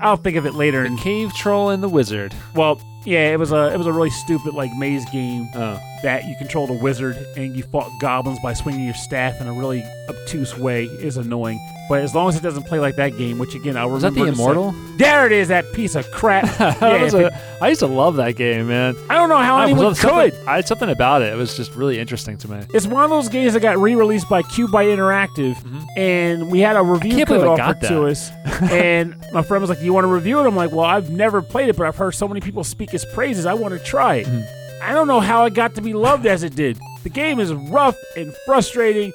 I'll 0.00 0.16
think 0.16 0.36
of 0.36 0.44
it 0.46 0.54
later. 0.54 0.80
The 0.82 0.88
And 0.88 0.98
Cave 0.98 1.32
Troll 1.32 1.70
and 1.70 1.80
the 1.82 1.88
Wizard. 1.88 2.34
well, 2.56 2.80
yeah, 3.04 3.32
it 3.32 3.38
was 3.38 3.52
a 3.52 3.72
it 3.72 3.76
was 3.76 3.86
a 3.86 3.92
really 3.92 4.10
stupid 4.10 4.54
like 4.54 4.72
maze 4.74 5.04
game. 5.06 5.48
Oh, 5.54 5.80
that 6.02 6.24
you 6.26 6.34
controlled 6.36 6.70
a 6.70 6.74
wizard 6.74 7.16
and 7.36 7.54
you 7.56 7.62
fought 7.64 7.90
goblins 8.00 8.38
by 8.42 8.52
swinging 8.52 8.84
your 8.84 8.94
staff 8.94 9.40
in 9.40 9.46
a 9.46 9.52
really 9.52 9.84
obtuse 10.08 10.56
way 10.58 10.84
is 10.84 11.16
annoying. 11.16 11.58
But 11.88 12.00
as 12.02 12.14
long 12.14 12.28
as 12.28 12.36
it 12.36 12.42
doesn't 12.42 12.64
play 12.64 12.78
like 12.78 12.96
that 12.96 13.16
game, 13.18 13.38
which 13.38 13.54
again 13.54 13.76
I'll 13.76 13.90
was 13.90 14.02
that 14.02 14.14
the 14.14 14.20
to 14.20 14.26
say- 14.26 14.32
Immortal? 14.32 14.74
there 14.96 15.26
it 15.26 15.32
is, 15.32 15.48
that 15.48 15.64
piece 15.72 15.94
of 15.94 16.10
crap. 16.10 16.44
Yeah, 16.60 17.04
a- 17.04 17.16
it- 17.26 17.32
I 17.60 17.68
used 17.68 17.80
to 17.80 17.86
love 17.86 18.16
that 18.16 18.34
game, 18.36 18.68
man. 18.68 18.96
I 19.10 19.14
don't 19.14 19.28
know 19.28 19.36
how 19.36 19.56
I 19.56 19.64
anyone 19.64 19.94
could. 19.94 20.34
I 20.48 20.56
had 20.56 20.66
something 20.66 20.88
about 20.90 21.22
it. 21.22 21.32
It 21.32 21.36
was 21.36 21.56
just 21.56 21.74
really 21.76 21.98
interesting 21.98 22.36
to 22.38 22.50
me. 22.50 22.60
It's 22.74 22.86
one 22.86 23.04
of 23.04 23.10
those 23.10 23.28
games 23.28 23.52
that 23.52 23.60
got 23.60 23.78
re-released 23.78 24.28
by 24.28 24.42
QUByte 24.42 24.96
Interactive, 24.96 25.54
Mhm. 25.62 25.84
and 25.96 26.50
we 26.50 26.60
had 26.60 26.76
a 26.76 26.82
review 26.82 27.24
code 27.24 27.46
offered 27.60 27.80
to 27.82 28.06
us. 28.06 28.30
and 28.62 29.14
my 29.32 29.42
friend 29.42 29.60
was 29.60 29.70
like, 29.70 29.80
you 29.82 29.92
want 29.92 30.04
to 30.04 30.08
review 30.12 30.40
it?" 30.40 30.46
I'm 30.46 30.56
like, 30.56 30.72
"Well, 30.72 30.84
I've 30.86 31.10
never 31.10 31.40
played 31.42 31.68
it, 31.68 31.76
but 31.76 31.86
I've 31.86 31.96
heard 31.96 32.12
so 32.14 32.26
many 32.26 32.40
people 32.40 32.64
speak 32.64 32.92
its 32.94 33.04
praises. 33.14 33.46
I 33.46 33.54
want 33.54 33.74
to 33.74 33.80
try 33.84 34.16
it." 34.16 34.26
Mhm. 34.26 34.44
I 34.82 34.92
don't 34.92 35.06
know 35.08 35.20
how 35.20 35.44
it 35.44 35.54
got 35.54 35.74
to 35.76 35.80
be 35.82 35.92
loved 35.92 36.26
as 36.26 36.42
it 36.42 36.54
did. 36.54 36.78
The 37.04 37.08
game 37.10 37.40
is 37.40 37.52
rough 37.52 37.96
and 38.16 38.34
frustrating. 38.46 39.12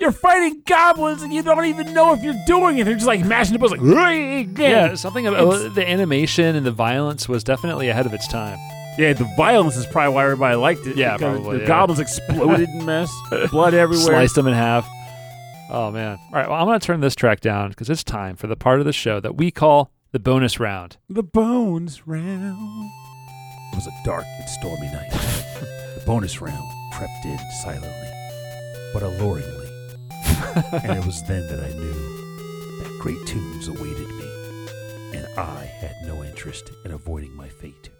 You're 0.00 0.12
fighting 0.12 0.62
goblins 0.66 1.22
and 1.22 1.32
you 1.32 1.42
don't 1.42 1.64
even 1.64 1.94
know 1.94 2.12
if 2.12 2.22
you're 2.22 2.34
doing 2.46 2.78
it. 2.78 2.84
They're 2.84 2.94
just 2.94 3.06
like 3.06 3.24
mashing 3.24 3.54
the 3.54 3.58
buttons, 3.58 3.82
like, 3.82 4.58
Yeah, 4.58 4.94
something 4.94 5.26
about 5.26 5.54
It's- 5.54 5.74
the 5.74 5.88
animation 5.88 6.54
and 6.54 6.66
the 6.66 6.70
violence 6.70 7.28
was 7.28 7.42
definitely 7.42 7.88
ahead 7.88 8.04
of 8.04 8.12
its 8.12 8.28
time. 8.28 8.58
yeah. 8.98 9.14
The 9.14 9.24
violence 9.38 9.76
is 9.76 9.86
probably 9.86 10.14
why 10.14 10.24
everybody 10.24 10.56
liked 10.56 10.86
it. 10.86 10.96
Yeah, 10.96 11.16
probably, 11.16 11.56
The 11.56 11.62
yeah. 11.62 11.68
goblins 11.68 12.00
exploded 12.00 12.68
in 12.68 12.84
mess, 12.84 13.10
blood 13.50 13.72
everywhere. 13.72 14.06
Sliced 14.06 14.34
them 14.34 14.46
in 14.46 14.54
half. 14.54 14.86
Oh 15.70 15.90
man! 15.90 16.18
All 16.26 16.32
right, 16.38 16.48
well, 16.48 16.60
I'm 16.60 16.66
going 16.66 16.78
to 16.78 16.86
turn 16.86 17.00
this 17.00 17.14
track 17.16 17.40
down 17.40 17.70
because 17.70 17.90
it's 17.90 18.04
time 18.04 18.36
for 18.36 18.46
the 18.46 18.54
part 18.54 18.78
of 18.78 18.86
the 18.86 18.92
show 18.92 19.18
that 19.20 19.34
we 19.36 19.50
call 19.50 19.90
the 20.12 20.20
bonus 20.20 20.60
round. 20.60 20.96
The 21.08 21.24
bones 21.24 22.06
round. 22.06 22.90
It 23.76 23.84
was 23.84 23.88
a 23.88 24.04
dark 24.04 24.24
and 24.38 24.48
stormy 24.48 24.86
night. 24.86 25.10
the 25.10 26.02
bonus 26.06 26.40
round 26.40 26.66
crept 26.94 27.26
in 27.26 27.38
silently, 27.62 28.08
but 28.94 29.02
alluringly. 29.02 29.68
and 30.82 30.96
it 30.98 31.04
was 31.04 31.22
then 31.24 31.46
that 31.48 31.60
I 31.62 31.68
knew 31.74 31.92
that 32.82 32.98
great 33.02 33.18
tunes 33.26 33.68
awaited 33.68 34.08
me, 34.08 34.68
and 35.18 35.26
I 35.38 35.64
had 35.66 35.94
no 36.06 36.24
interest 36.24 36.70
in 36.86 36.92
avoiding 36.92 37.36
my 37.36 37.50
fate. 37.50 37.90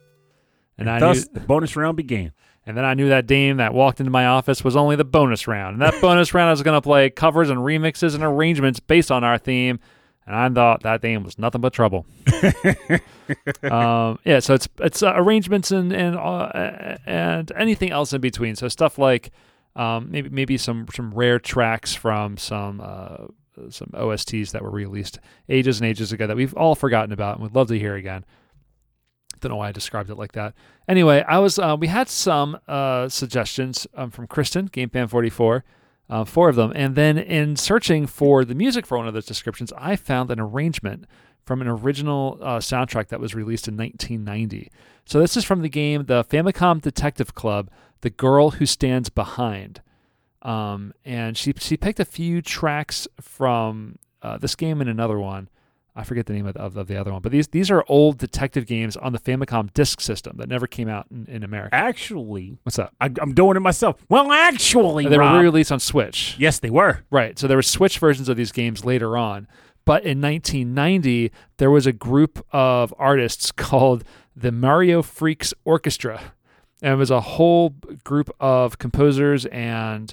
And 0.78 0.88
I 0.88 0.98
Thus, 0.98 1.26
knew, 1.26 1.34
the 1.34 1.40
bonus 1.40 1.76
round 1.76 1.98
began. 1.98 2.32
and 2.64 2.74
then 2.74 2.86
I 2.86 2.94
knew 2.94 3.10
that 3.10 3.26
dame 3.26 3.58
that 3.58 3.74
walked 3.74 4.00
into 4.00 4.10
my 4.10 4.24
office 4.24 4.64
was 4.64 4.76
only 4.76 4.96
the 4.96 5.04
bonus 5.04 5.46
round. 5.46 5.74
And 5.74 5.82
that 5.82 6.00
bonus 6.00 6.32
round 6.32 6.48
I 6.48 6.52
was 6.52 6.62
going 6.62 6.78
to 6.78 6.80
play 6.80 7.10
covers 7.10 7.50
and 7.50 7.60
remixes 7.60 8.14
and 8.14 8.24
arrangements 8.24 8.80
based 8.80 9.10
on 9.12 9.24
our 9.24 9.36
theme. 9.36 9.78
And 10.26 10.34
I 10.34 10.48
thought 10.48 10.82
that 10.82 11.02
dame 11.02 11.22
was 11.22 11.38
nothing 11.38 11.60
but 11.60 11.72
trouble. 11.72 12.04
um, 13.62 14.18
yeah, 14.24 14.40
so 14.40 14.54
it's 14.54 14.68
it's 14.80 15.02
uh, 15.02 15.12
arrangements 15.14 15.70
and 15.70 15.92
and 15.92 16.16
uh, 16.16 16.96
and 17.06 17.52
anything 17.56 17.92
else 17.92 18.12
in 18.12 18.20
between. 18.20 18.56
So 18.56 18.66
stuff 18.68 18.98
like 18.98 19.30
um, 19.76 20.10
maybe 20.10 20.28
maybe 20.28 20.58
some 20.58 20.86
some 20.92 21.14
rare 21.14 21.38
tracks 21.38 21.94
from 21.94 22.38
some 22.38 22.80
uh, 22.82 23.26
some 23.70 23.88
OSTs 23.94 24.50
that 24.50 24.62
were 24.62 24.70
released 24.70 25.18
ages 25.48 25.80
and 25.80 25.88
ages 25.88 26.12
ago 26.12 26.26
that 26.26 26.36
we've 26.36 26.54
all 26.54 26.74
forgotten 26.74 27.12
about 27.12 27.36
and 27.36 27.42
would 27.42 27.54
love 27.54 27.68
to 27.68 27.78
hear 27.78 27.94
again. 27.94 28.24
Don't 29.40 29.50
know 29.50 29.56
why 29.56 29.68
I 29.68 29.72
described 29.72 30.10
it 30.10 30.16
like 30.16 30.32
that. 30.32 30.54
Anyway, 30.88 31.22
I 31.28 31.38
was 31.38 31.58
uh, 31.58 31.76
we 31.78 31.86
had 31.86 32.08
some 32.08 32.58
uh, 32.66 33.08
suggestions 33.08 33.86
um, 33.94 34.10
from 34.10 34.26
Kristen, 34.26 34.68
GameFan44, 34.68 35.62
uh, 36.08 36.24
four 36.24 36.48
of 36.48 36.56
them, 36.56 36.72
and 36.74 36.94
then 36.94 37.18
in 37.18 37.56
searching 37.56 38.06
for 38.06 38.44
the 38.44 38.54
music 38.54 38.86
for 38.86 38.96
one 38.96 39.08
of 39.08 39.14
those 39.14 39.26
descriptions, 39.26 39.72
I 39.76 39.96
found 39.96 40.30
an 40.30 40.40
arrangement 40.40 41.06
from 41.44 41.60
an 41.60 41.68
original 41.68 42.38
uh, 42.40 42.58
soundtrack 42.58 43.08
that 43.08 43.20
was 43.20 43.34
released 43.34 43.68
in 43.68 43.76
1990. 43.76 44.70
So 45.04 45.20
this 45.20 45.36
is 45.36 45.44
from 45.44 45.62
the 45.62 45.68
game 45.68 46.06
The 46.06 46.24
Famicom 46.24 46.80
Detective 46.80 47.34
Club: 47.34 47.70
The 48.00 48.10
Girl 48.10 48.50
Who 48.52 48.66
Stands 48.66 49.08
Behind, 49.08 49.80
um, 50.42 50.92
and 51.04 51.36
she 51.36 51.52
she 51.58 51.76
picked 51.76 52.00
a 52.00 52.04
few 52.04 52.42
tracks 52.42 53.08
from 53.20 53.98
uh, 54.22 54.38
this 54.38 54.54
game 54.54 54.80
and 54.80 54.90
another 54.90 55.18
one. 55.18 55.48
I 55.96 56.04
forget 56.04 56.26
the 56.26 56.34
name 56.34 56.46
of 56.46 56.54
the, 56.54 56.60
of, 56.60 56.76
of 56.76 56.86
the 56.88 56.96
other 56.96 57.12
one, 57.12 57.22
but 57.22 57.32
these 57.32 57.48
these 57.48 57.70
are 57.70 57.82
old 57.88 58.18
detective 58.18 58.66
games 58.66 58.96
on 58.96 59.12
the 59.12 59.18
Famicom 59.18 59.72
Disk 59.72 60.00
System 60.00 60.36
that 60.36 60.48
never 60.48 60.66
came 60.66 60.88
out 60.88 61.06
in, 61.10 61.26
in 61.26 61.42
America. 61.42 61.74
Actually, 61.74 62.58
What's 62.64 62.78
up? 62.78 62.94
I, 63.00 63.06
I'm 63.20 63.32
doing 63.34 63.56
it 63.56 63.60
myself. 63.60 63.96
Well, 64.08 64.30
actually, 64.30 65.06
They 65.08 65.16
were 65.16 65.22
Rob- 65.24 65.38
re-released 65.40 65.72
on 65.72 65.80
Switch. 65.80 66.36
yes, 66.38 66.58
they 66.58 66.70
were. 66.70 67.00
Right. 67.10 67.38
So 67.38 67.46
there 67.48 67.56
were 67.56 67.62
Switch 67.62 67.98
versions 67.98 68.28
of 68.28 68.36
these 68.36 68.52
games 68.52 68.84
later 68.84 69.16
on. 69.16 69.48
But 69.84 70.02
in 70.04 70.20
1990, 70.20 71.30
there 71.58 71.70
was 71.70 71.86
a 71.86 71.92
group 71.92 72.44
of 72.52 72.92
artists 72.98 73.50
called 73.66 74.04
the 74.34 74.52
Mario 74.52 75.00
Freaks 75.02 75.54
Orchestra. 75.64 76.20
And 76.82 76.92
it 76.92 76.96
was 76.96 77.10
a 77.10 77.20
whole 77.22 77.70
group 78.04 78.28
of 78.38 78.78
composers 78.78 79.46
and 79.46 80.12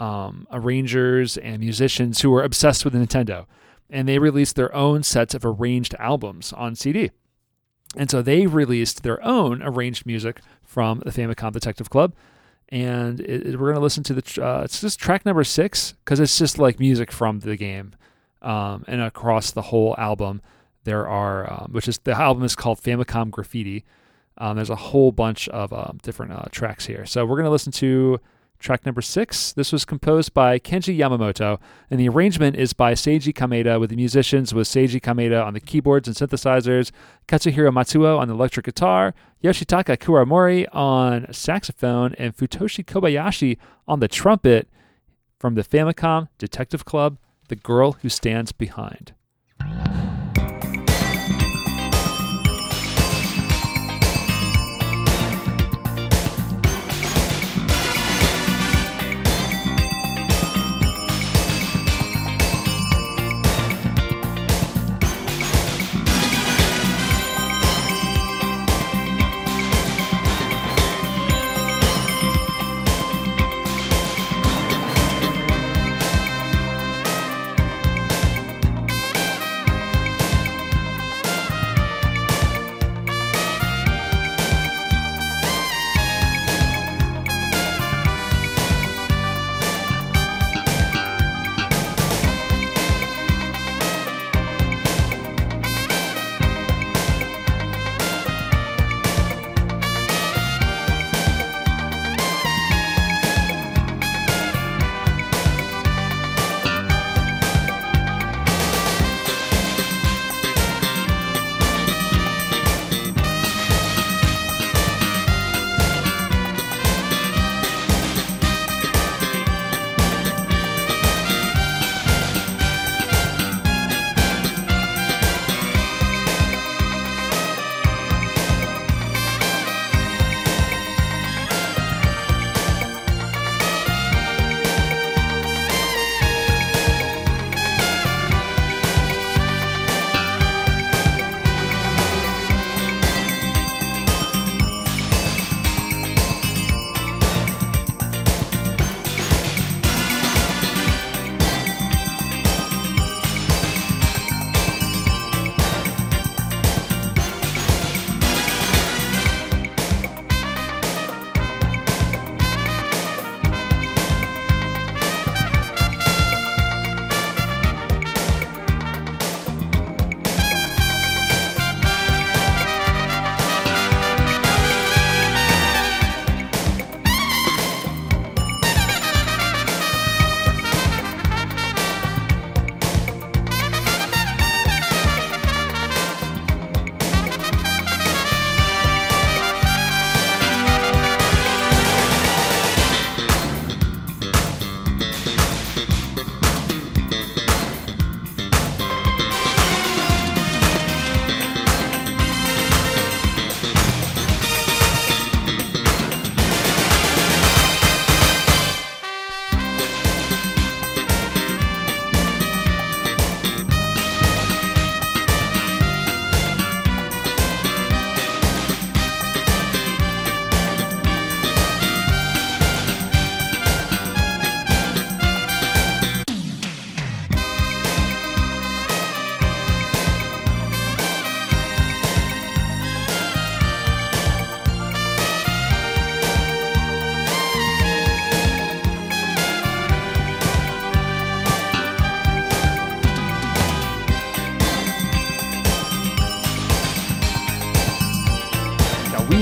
um, 0.00 0.46
arrangers 0.52 1.36
and 1.38 1.60
musicians 1.60 2.20
who 2.20 2.30
were 2.30 2.42
obsessed 2.42 2.84
with 2.84 2.92
Nintendo. 2.94 3.46
And 3.90 4.08
they 4.08 4.18
released 4.18 4.56
their 4.56 4.74
own 4.74 5.02
sets 5.02 5.34
of 5.34 5.44
arranged 5.44 5.94
albums 5.98 6.52
on 6.52 6.74
CD. 6.74 7.10
And 7.96 8.10
so 8.10 8.22
they 8.22 8.46
released 8.46 9.02
their 9.02 9.22
own 9.24 9.62
arranged 9.62 10.04
music 10.06 10.40
from 10.62 11.00
the 11.04 11.10
Famicom 11.10 11.52
Detective 11.52 11.90
Club 11.90 12.14
and 12.70 13.20
it, 13.20 13.46
it- 13.46 13.60
we're 13.60 13.68
gonna 13.72 13.84
listen 13.84 14.02
to 14.02 14.14
the 14.14 14.42
uh, 14.44 14.62
it's 14.64 14.80
just 14.80 14.98
track 14.98 15.26
number 15.26 15.44
six 15.44 15.92
because 16.04 16.18
it's 16.18 16.38
just 16.38 16.58
like 16.58 16.80
music 16.80 17.12
from 17.12 17.40
the 17.40 17.56
game, 17.56 17.92
um, 18.40 18.82
and 18.88 19.02
across 19.02 19.50
the 19.50 19.60
whole 19.62 19.94
album 19.98 20.40
there 20.84 21.06
are 21.06 21.52
um, 21.52 21.68
which 21.72 21.86
is 21.88 21.98
the 21.98 22.12
album 22.12 22.42
is 22.42 22.56
called 22.56 22.80
Famicom 22.80 23.30
Graffiti. 23.30 23.84
Um, 24.38 24.56
there's 24.56 24.70
a 24.70 24.76
whole 24.76 25.12
bunch 25.12 25.46
of 25.50 25.74
um, 25.74 25.98
different 26.02 26.32
uh, 26.32 26.44
tracks 26.50 26.86
here, 26.86 27.04
so 27.04 27.26
we're 27.26 27.36
gonna 27.36 27.50
listen 27.50 27.70
to 27.72 28.18
track 28.58 28.86
number 28.86 29.02
six. 29.02 29.52
This 29.52 29.72
was 29.72 29.84
composed 29.84 30.32
by 30.32 30.58
Kenji 30.58 30.96
Yamamoto, 30.96 31.58
and 31.90 32.00
the 32.00 32.08
arrangement 32.08 32.56
is 32.56 32.72
by 32.72 32.94
Seiji 32.94 33.32
Kameda, 33.32 33.78
with 33.78 33.90
the 33.90 33.96
musicians 33.96 34.54
with 34.54 34.66
Seiji 34.66 35.00
Kameda 35.00 35.44
on 35.44 35.54
the 35.54 35.60
keyboards 35.60 36.08
and 36.08 36.16
synthesizers, 36.16 36.90
Katsuhiro 37.28 37.70
Matsuo 37.70 38.18
on 38.18 38.28
the 38.28 38.34
electric 38.34 38.66
guitar, 38.66 39.14
Yoshitaka 39.42 39.98
Kuramori 39.98 40.66
on 40.72 41.32
saxophone, 41.32 42.14
and 42.18 42.36
Futoshi 42.36 42.84
Kobayashi 42.84 43.58
on 43.86 44.00
the 44.00 44.08
trumpet 44.08 44.68
from 45.38 45.54
the 45.54 45.62
Famicom 45.62 46.28
Detective 46.38 46.84
Club, 46.84 47.18
The 47.48 47.56
Girl 47.56 47.92
Who 47.92 48.08
Stands 48.08 48.52
Behind. 48.52 49.12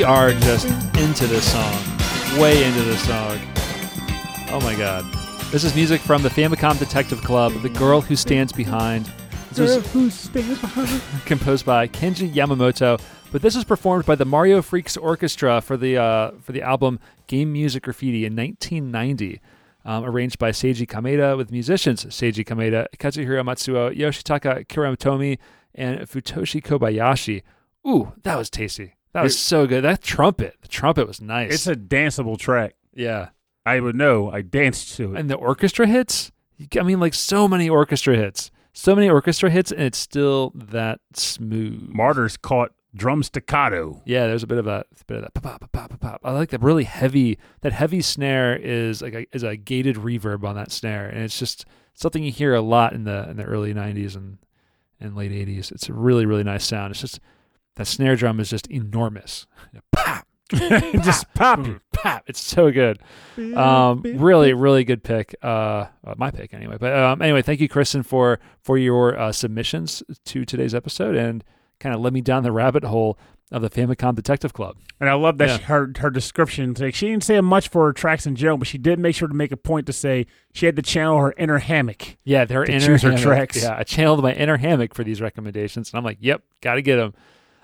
We 0.02 0.06
are 0.06 0.32
just 0.32 0.66
into 0.98 1.28
this 1.28 1.52
song, 1.52 1.78
way 2.36 2.64
into 2.64 2.82
this 2.82 3.00
song. 3.06 3.38
Oh 4.48 4.58
my 4.60 4.74
god. 4.74 5.04
This 5.52 5.62
is 5.62 5.76
music 5.76 6.00
from 6.00 6.24
the 6.24 6.28
Famicom 6.28 6.76
Detective 6.76 7.22
Club, 7.22 7.52
The 7.62 7.68
Girl 7.68 8.00
Who 8.00 8.16
Stands 8.16 8.52
Behind. 8.52 9.08
This 9.52 9.76
was 9.76 9.92
who 9.92 10.10
stands 10.10 10.60
behind? 10.60 11.00
composed 11.24 11.64
by 11.64 11.86
Kenji 11.86 12.34
Yamamoto, 12.34 13.00
but 13.30 13.42
this 13.42 13.54
was 13.54 13.62
performed 13.62 14.04
by 14.04 14.16
the 14.16 14.24
Mario 14.24 14.60
Freaks 14.60 14.96
Orchestra 14.96 15.60
for 15.60 15.76
the 15.76 15.98
uh, 15.98 16.32
for 16.40 16.50
the 16.50 16.62
album 16.62 16.98
Game 17.28 17.52
Music 17.52 17.84
Graffiti 17.84 18.24
in 18.26 18.34
1990. 18.34 19.40
Um, 19.84 20.04
arranged 20.04 20.36
by 20.36 20.50
Seiji 20.50 20.84
Kameda 20.84 21.36
with 21.36 21.52
musicians 21.52 22.06
Seiji 22.06 22.44
Kameda, 22.44 22.88
Katsuhiro 22.98 23.44
Matsuo, 23.44 23.96
Yoshitaka 23.96 24.66
Kuramotomi, 24.66 25.38
and 25.76 26.00
Futoshi 26.00 26.60
Kobayashi. 26.60 27.42
Ooh, 27.86 28.12
that 28.24 28.36
was 28.36 28.50
tasty. 28.50 28.96
That 29.12 29.22
was 29.22 29.38
so 29.38 29.66
good. 29.66 29.82
That 29.84 30.02
trumpet, 30.02 30.56
the 30.62 30.68
trumpet 30.68 31.06
was 31.06 31.20
nice. 31.20 31.52
It's 31.52 31.66
a 31.66 31.76
danceable 31.76 32.38
track. 32.38 32.74
yeah, 32.94 33.28
I 33.66 33.78
would 33.80 33.94
know. 33.96 34.30
I 34.30 34.40
danced 34.42 34.96
to 34.96 35.14
it. 35.14 35.20
and 35.20 35.28
the 35.30 35.36
orchestra 35.36 35.86
hits. 35.86 36.32
I 36.78 36.82
mean, 36.82 37.00
like 37.00 37.14
so 37.14 37.46
many 37.48 37.68
orchestra 37.68 38.16
hits, 38.16 38.50
so 38.72 38.94
many 38.94 39.08
orchestra 39.10 39.50
hits, 39.50 39.70
and 39.72 39.82
it's 39.82 39.98
still 39.98 40.52
that 40.54 41.00
smooth. 41.14 41.88
Martyrs 41.92 42.36
caught 42.36 42.72
drum 42.94 43.22
staccato. 43.22 44.00
Yeah, 44.04 44.26
there's 44.26 44.42
a 44.42 44.46
bit 44.46 44.58
of 44.58 44.66
a, 44.66 44.84
a 45.00 45.04
bit 45.06 45.16
of 45.18 45.22
that 45.24 45.34
pop, 45.34 45.60
pop, 45.60 45.72
pop, 45.72 45.90
pop, 45.90 46.00
pop. 46.00 46.20
I 46.24 46.32
like 46.32 46.50
that 46.50 46.62
really 46.62 46.84
heavy. 46.84 47.38
That 47.62 47.72
heavy 47.72 48.00
snare 48.00 48.56
is 48.56 49.02
like 49.02 49.14
a, 49.14 49.26
is 49.34 49.42
a 49.42 49.56
gated 49.56 49.96
reverb 49.96 50.44
on 50.44 50.54
that 50.56 50.70
snare, 50.72 51.08
and 51.08 51.22
it's 51.22 51.38
just 51.38 51.64
something 51.94 52.22
you 52.22 52.32
hear 52.32 52.54
a 52.54 52.60
lot 52.60 52.92
in 52.92 53.04
the 53.04 53.28
in 53.28 53.36
the 53.36 53.44
early 53.44 53.74
'90s 53.74 54.14
and 54.16 54.38
and 55.00 55.16
late 55.16 55.32
'80s. 55.32 55.72
It's 55.72 55.88
a 55.88 55.92
really 55.92 56.26
really 56.26 56.44
nice 56.44 56.64
sound. 56.64 56.92
It's 56.92 57.00
just 57.00 57.18
that 57.76 57.86
snare 57.86 58.16
drum 58.16 58.40
is 58.40 58.50
just 58.50 58.66
enormous. 58.68 59.46
Pop, 59.92 60.26
Just 60.52 61.32
popping. 61.34 61.80
pop. 61.94 62.24
It's 62.26 62.40
so 62.40 62.70
good. 62.70 62.98
Um, 63.56 64.02
really, 64.02 64.52
really 64.52 64.84
good 64.84 65.02
pick. 65.02 65.34
Uh, 65.42 65.86
uh, 66.04 66.14
my 66.18 66.30
pick 66.30 66.52
anyway. 66.52 66.76
But 66.78 66.94
um, 66.94 67.22
anyway, 67.22 67.40
thank 67.42 67.60
you, 67.60 67.68
Kristen, 67.70 68.02
for 68.02 68.38
for 68.62 68.76
your 68.76 69.18
uh, 69.18 69.32
submissions 69.32 70.02
to 70.26 70.44
today's 70.44 70.74
episode 70.74 71.16
and 71.16 71.42
kind 71.80 71.94
of 71.94 72.00
led 72.02 72.12
me 72.12 72.20
down 72.20 72.42
the 72.42 72.52
rabbit 72.52 72.84
hole 72.84 73.18
of 73.50 73.62
the 73.62 73.70
Famicom 73.70 74.14
Detective 74.14 74.52
Club. 74.52 74.76
And 75.00 75.08
I 75.08 75.14
love 75.14 75.38
that 75.38 75.48
Yeah. 75.48 75.56
she, 75.56 75.62
her 75.64 75.90
her 75.98 76.10
description. 76.10 76.74
Like 76.78 76.94
she 76.94 77.08
didn't 77.08 77.24
say 77.24 77.40
much 77.40 77.68
for 77.68 77.86
her 77.86 77.92
tracks 77.94 78.26
in 78.26 78.36
general, 78.36 78.58
but 78.58 78.68
she 78.68 78.76
did 78.78 78.98
make 78.98 79.14
sure 79.16 79.28
to 79.28 79.34
make 79.34 79.52
a 79.52 79.56
point 79.56 79.86
to 79.86 79.92
say 79.94 80.26
she 80.52 80.66
had 80.66 80.76
to 80.76 80.82
channel 80.82 81.18
her 81.18 81.32
inner 81.38 81.58
hammock. 81.58 82.18
Yeah, 82.24 82.44
their 82.44 82.64
inner 82.64 82.80
choose 82.86 83.02
her 83.02 83.16
tracks. 83.16 83.62
Yeah, 83.62 83.76
I 83.78 83.84
channeled 83.84 84.22
my 84.22 84.34
inner 84.34 84.58
hammock 84.58 84.94
for 84.94 85.02
these 85.02 85.22
recommendations, 85.22 85.90
and 85.92 85.98
I'm 85.98 86.04
like, 86.04 86.18
yep, 86.20 86.42
got 86.60 86.74
to 86.74 86.82
get 86.82 86.96
them. 86.96 87.14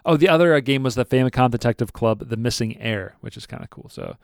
Oh, 0.09 0.17
the 0.17 0.29
other 0.31 0.55
uh, 0.55 0.61
game 0.61 0.83
was 0.83 0.95
the 0.95 1.05
Famicom 1.05 1.51
Detective 1.51 1.93
Club, 1.93 2.31
The 2.31 2.37
Missing 2.39 2.81
Heir, 2.81 3.17
which 3.21 3.37
is 3.37 3.45
kind 3.47 3.63
of 3.63 3.69
cool. 3.69 3.91
So, 3.91 4.17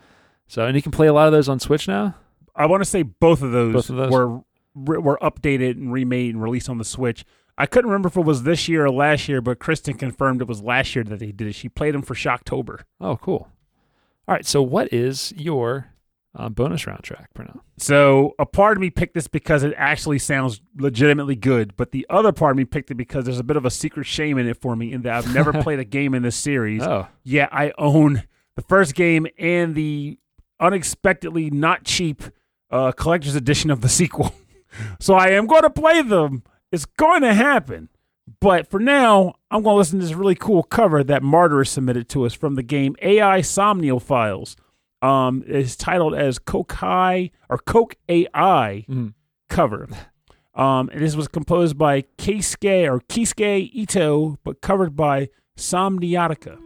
so 0.49 0.65
and 0.65 0.75
you 0.75 0.81
can 0.81 0.93
play 0.93 1.07
a 1.07 1.13
lot 1.13 1.27
of 1.27 1.33
those 1.33 1.47
on 1.47 1.61
Switch 1.61 1.87
now. 1.87 2.15
I 2.57 2.65
want 2.65 2.83
to 2.83 2.89
say 2.89 3.03
both 3.03 3.43
of 3.43 3.53
those, 3.53 3.75
Both 3.75 3.91
of 3.91 3.97
those? 3.97 4.11
were 4.11 4.41
were 4.75 5.19
updated 5.23 5.73
and 5.73 5.93
remade 5.93 6.35
and 6.35 6.43
released 6.43 6.71
on 6.71 6.79
the 6.79 6.85
Switch. 6.85 7.25
I 7.59 7.67
couldn't 7.67 7.91
remember 7.91 8.09
if 8.09 8.17
it 8.17 8.25
was 8.25 8.43
this 8.43 8.67
year 8.67 8.87
or 8.87 8.91
last 8.91 9.29
year, 9.29 9.41
but 9.41 9.59
Kristen 9.59 9.97
confirmed 9.97 10.41
it 10.41 10.49
was 10.49 10.63
last 10.63 10.97
year 10.97 11.05
that 11.05 11.21
they 11.21 11.31
did 11.31 11.49
it. 11.49 11.55
She 11.55 11.69
played 11.69 11.95
them 11.95 12.03
for 12.03 12.15
Shocktober. 12.15 12.81
Oh, 13.01 13.17
cool. 13.17 13.49
All 14.27 14.35
right, 14.35 14.47
so 14.47 14.63
what 14.63 14.93
is 14.93 15.33
your 15.37 15.93
um, 16.35 16.53
bonus 16.53 16.87
round 16.87 17.03
track, 17.03 17.31
Pernell? 17.35 17.61
So 17.79 18.35
a 18.39 18.47
part 18.47 18.77
of 18.77 18.81
me 18.81 18.91
picked 18.91 19.15
this 19.15 19.29
because 19.29 19.63
it 19.63 19.75
actually 19.77 20.19
sounds 20.19 20.61
legitimately 20.77 21.37
good, 21.37 21.77
but 21.77 21.93
the 21.93 22.07
other 22.11 22.33
part 22.33 22.53
of 22.53 22.57
me 22.57 22.65
picked 22.65 22.91
it 22.91 22.95
because 22.95 23.25
there's 23.25 23.39
a 23.39 23.45
bit 23.45 23.57
of 23.57 23.65
a 23.65 23.71
secret 23.71 24.05
shame 24.05 24.39
in 24.39 24.47
it 24.49 24.61
for 24.61 24.75
me 24.77 24.93
in 24.93 25.03
that 25.03 25.15
I've 25.15 25.35
never 25.35 25.53
played 25.63 25.79
a 25.79 25.85
game 25.85 26.15
in 26.15 26.23
this 26.23 26.37
series. 26.37 26.83
Oh, 26.83 27.07
Yeah, 27.23 27.49
I 27.53 27.73
own 27.79 28.25
the 28.57 28.63
first 28.63 28.95
game 28.95 29.27
and 29.39 29.75
the 29.75 30.19
unexpectedly 30.61 31.51
not 31.51 31.85
cheap 31.85 32.23
uh, 32.71 32.93
collector's 32.93 33.35
edition 33.35 33.71
of 33.71 33.81
the 33.81 33.89
sequel. 33.89 34.35
so 35.01 35.15
I 35.15 35.29
am 35.29 35.47
going 35.47 35.63
to 35.63 35.71
play 35.71 36.03
them. 36.03 36.43
It's 36.73 36.85
going 36.85 37.23
to 37.23 37.35
happen. 37.35 37.89
But 38.41 38.71
for 38.71 38.81
now, 38.81 39.35
I'm 39.51 39.63
going 39.63 39.75
to 39.75 39.79
listen 39.79 40.01
to 40.01 40.07
this 40.07 40.15
really 40.15 40.35
cool 40.35 40.63
cover 40.63 41.05
that 41.05 41.23
Martyr 41.23 41.65
submitted 41.65 42.09
to 42.11 42.25
us 42.25 42.33
from 42.33 42.55
the 42.55 42.63
game 42.63 42.97
AI 43.03 43.43
Somnium 43.43 44.01
Files. 44.01 44.57
Um, 45.05 45.45
it's 45.47 45.77
titled 45.77 46.15
as 46.15 46.39
Kokai 46.39 47.31
or 47.51 47.59
Coke 47.59 47.97
AI 48.09 48.87
Mhm. 48.89 49.13
cover. 49.51 49.89
Um, 50.55 50.89
and 50.93 51.03
this 51.03 51.15
was 51.17 51.29
composed 51.29 51.77
by 51.77 52.03
Keisuke 52.17 52.89
or 52.91 53.01
Kisuke 53.01 53.71
Ito, 53.73 54.39
but 54.45 54.61
covered 54.63 54.95
by 54.97 55.29
Somniatica. 55.59 56.59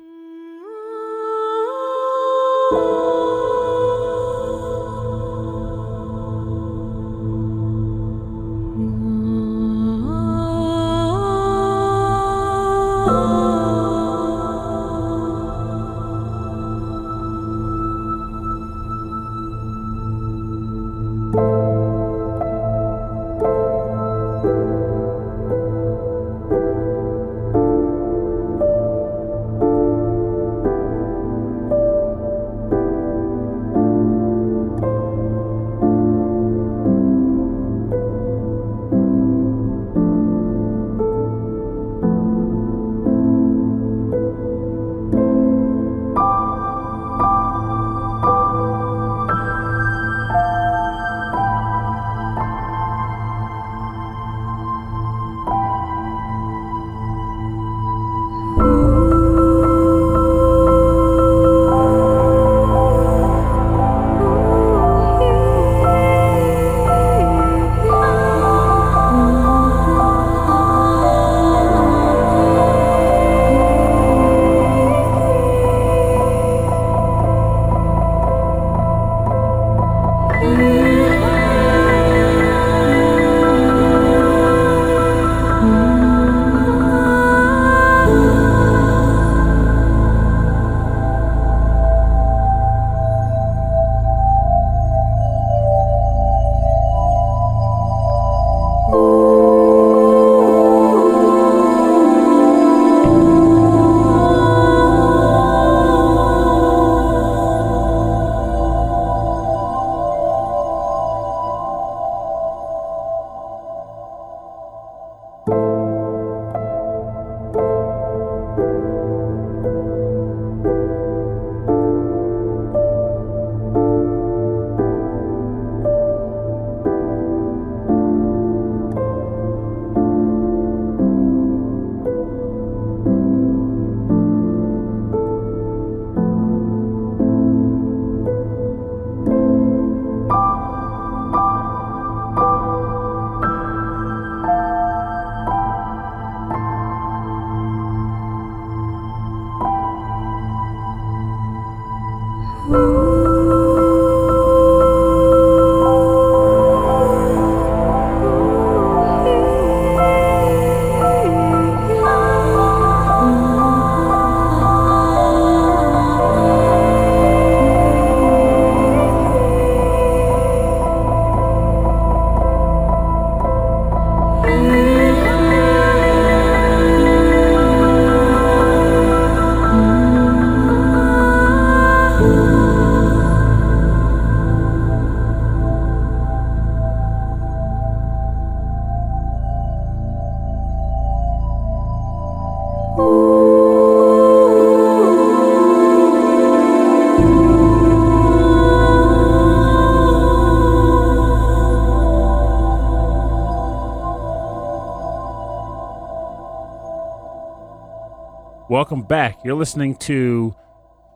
Welcome 208.78 209.02
back. 209.02 209.40
You're 209.44 209.56
listening 209.56 209.96
to 209.96 210.54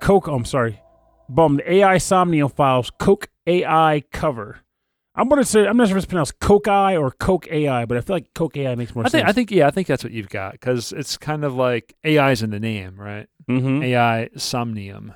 Coke. 0.01 0.27
I'm 0.27 0.45
sorry, 0.45 0.83
Bum. 1.29 1.59
The 1.59 1.75
AI 1.75 1.99
Somnium 1.99 2.49
Files 2.49 2.91
Coke 2.99 3.29
AI 3.47 4.03
cover. 4.11 4.59
I'm 5.15 5.29
gonna 5.29 5.45
say 5.45 5.69
I'm 5.69 5.77
not 5.77 5.87
sure 5.87 5.97
if 5.97 6.03
it's 6.03 6.11
pronounced 6.11 6.41
Coke 6.41 6.67
AI 6.67 6.97
or 6.97 7.13
Coke 7.13 7.47
AI, 7.53 7.85
but 7.85 7.97
I 7.97 8.01
feel 8.01 8.17
like 8.17 8.35
Coke 8.35 8.57
AI 8.57 8.75
makes 8.75 8.97
more 8.97 9.07
I 9.07 9.11
think 9.11 9.21
sense. 9.21 9.31
I 9.31 9.33
think 9.33 9.53
yeah, 9.53 9.69
I 9.69 9.71
think 9.71 9.87
that's 9.87 10.03
what 10.03 10.13
you've 10.13 10.29
got 10.29 10.55
because 10.55 10.91
it's 10.91 11.17
kind 11.17 11.45
of 11.45 11.55
like 11.55 11.95
AI's 12.05 12.43
in 12.43 12.51
the 12.51 12.59
name, 12.59 12.97
right? 12.97 13.29
mm-hmm. 13.49 13.81
AI 13.85 14.29
Somnium. 14.37 15.15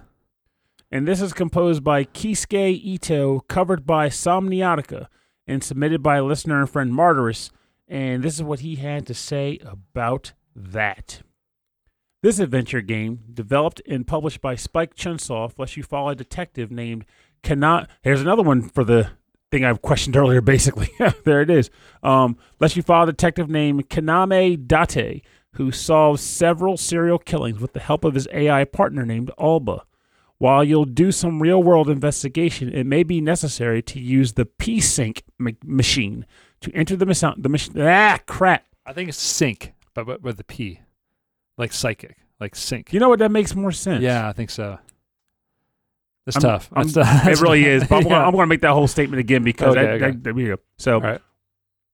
and 0.92 1.08
this 1.08 1.20
is 1.20 1.32
composed 1.32 1.82
by 1.82 2.04
Kisuke 2.04 2.80
Ito, 2.80 3.40
covered 3.48 3.84
by 3.84 4.08
Somniatica, 4.08 5.08
and 5.48 5.64
submitted 5.64 6.00
by 6.00 6.20
listener 6.20 6.60
and 6.60 6.70
friend 6.70 6.92
Martyrus. 6.92 7.50
And 7.88 8.22
this 8.22 8.36
is 8.36 8.44
what 8.44 8.60
he 8.60 8.76
had 8.76 9.04
to 9.08 9.14
say 9.14 9.58
about 9.64 10.32
that. 10.54 11.22
This 12.22 12.38
adventure 12.38 12.80
game, 12.80 13.20
developed 13.32 13.82
and 13.86 14.06
published 14.06 14.40
by 14.40 14.54
Spike 14.54 14.94
Chunsoft, 14.94 15.58
lets 15.58 15.76
you 15.76 15.82
follow 15.82 16.10
a 16.10 16.14
detective 16.14 16.70
named 16.70 17.04
Cannot. 17.42 17.88
Here's 18.02 18.22
another 18.22 18.42
one 18.42 18.62
for 18.62 18.84
the 18.84 19.10
thing 19.50 19.64
I've 19.64 19.82
questioned 19.82 20.16
earlier, 20.16 20.40
basically. 20.40 20.88
there 21.24 21.40
it 21.42 21.50
is. 21.50 21.70
Um, 22.02 22.36
lets 22.58 22.76
you 22.76 22.82
follow 22.82 23.04
a 23.04 23.12
detective 23.12 23.48
named 23.48 23.88
Kaname 23.88 24.66
Date, 24.66 25.24
who 25.52 25.70
solves 25.70 26.22
several 26.22 26.76
serial 26.76 27.18
killings 27.18 27.60
with 27.60 27.72
the 27.72 27.80
help 27.80 28.04
of 28.04 28.14
his 28.14 28.28
AI 28.32 28.64
partner 28.64 29.04
named 29.04 29.30
Alba. 29.38 29.84
While 30.38 30.64
you'll 30.64 30.84
do 30.84 31.12
some 31.12 31.40
real 31.40 31.62
world 31.62 31.88
investigation, 31.88 32.72
it 32.74 32.84
may 32.84 33.02
be 33.02 33.20
necessary 33.20 33.82
to 33.82 34.00
use 34.00 34.34
the 34.34 34.44
P 34.44 34.80
Sync 34.80 35.22
ma- 35.38 35.52
machine 35.64 36.26
to 36.60 36.72
enter 36.72 36.96
the, 36.96 37.06
mis- 37.06 37.24
the 37.38 37.48
machine. 37.48 37.80
Ah, 37.80 38.18
crap. 38.26 38.66
I 38.84 38.92
think 38.92 39.08
it's 39.08 39.18
sync, 39.18 39.72
but 39.94 40.22
with 40.22 40.36
the 40.36 40.44
P, 40.44 40.80
like 41.58 41.72
psychic, 41.72 42.16
like 42.40 42.54
sync. 42.56 42.92
You 42.92 43.00
know 43.00 43.08
what? 43.08 43.18
That 43.18 43.30
makes 43.30 43.54
more 43.54 43.72
sense. 43.72 44.02
Yeah, 44.02 44.28
I 44.28 44.32
think 44.32 44.50
so. 44.50 44.78
It's 46.26 46.36
I'm- 46.36 46.42
tough. 46.42 46.70
I'm- 46.72 46.88
That's 46.88 46.94
tough. 47.08 47.26
it 47.28 47.40
really 47.40 47.64
is. 47.64 47.84
But 47.84 48.04
I'm, 48.04 48.06
Yeah. 48.10 48.22
going 48.30 48.42
to 48.42 48.46
make 48.46 48.60
that 48.62 48.72
whole 48.72 48.88
statement 48.88 49.20
again 49.20 49.42
because 49.44 49.76
Okay, 49.76 49.82
that, 49.86 49.90
okay. 49.94 50.10
that- 50.12 50.24
there 50.24 50.34
we 50.34 50.46
go. 50.46 50.56
So, 50.76 51.00
right. 51.00 51.20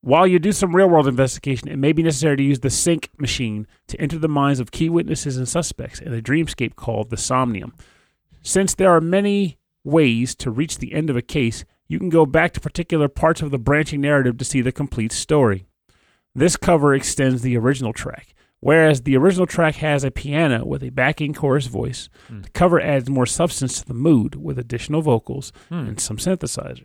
while 0.01 0.27
you 0.27 0.39
do 0.39 0.53
some 0.53 0.75
real 0.75 0.89
world 0.89 1.07
investigation, 1.07 1.69
it 1.69 1.77
may 1.77 1.93
be 1.93 2.03
necessary 2.03 2.37
to 2.39 2.43
use 2.43 2.61
the 2.61 2.71
sync 2.71 3.11
machine 3.19 3.67
to 3.89 4.01
enter 4.01 4.19
the 4.19 4.29
minds 4.29 4.59
of 4.59 4.71
key 4.71 4.89
witnesses 4.89 5.37
and 5.37 5.49
suspects 5.49 6.01
in 6.01 6.15
a 6.15 6.23
dreamscape 6.23 6.77
called 6.77 7.11
the 7.11 7.17
Somnium. 7.17 7.75
Since 8.43 8.75
there 8.75 8.91
are 8.91 9.01
many 9.01 9.59
ways 9.85 10.35
to 10.37 10.51
reach 10.51 10.79
the 10.79 10.93
end 10.95 11.11
of 11.11 11.17
a 11.17 11.23
case, 11.23 11.65
you 11.89 11.99
can 11.99 12.09
go 12.09 12.25
back 12.25 12.53
to 12.55 12.61
particular 12.61 13.09
parts 13.09 13.43
of 13.43 13.51
the 13.51 13.59
branching 13.59 14.01
narrative 14.01 14.39
to 14.39 14.45
see 14.45 14.63
the 14.63 14.73
complete 14.73 15.13
story. 15.13 15.67
This 16.35 16.57
cover 16.57 16.95
extends 16.95 17.43
the 17.43 17.57
original 17.59 17.93
track. 17.93 18.35
Whereas 18.65 19.03
the 19.03 19.17
original 19.17 19.47
track 19.47 19.75
has 19.77 20.05
a 20.05 20.13
piano 20.13 20.65
with 20.65 20.85
a 20.85 20.91
backing 20.91 21.35
chorus 21.35 21.67
voice, 21.67 22.09
Hmm. 22.29 22.43
the 22.43 22.51
cover 22.51 22.81
adds 22.81 23.11
more 23.11 23.27
substance 23.27 23.81
to 23.81 23.89
the 23.89 23.93
mood 23.93 24.37
with 24.37 24.57
additional 24.57 25.03
vocals 25.03 25.53
Hmm. 25.69 25.89
and 25.89 26.01
some 26.01 26.17
synthesizer. 26.17 26.85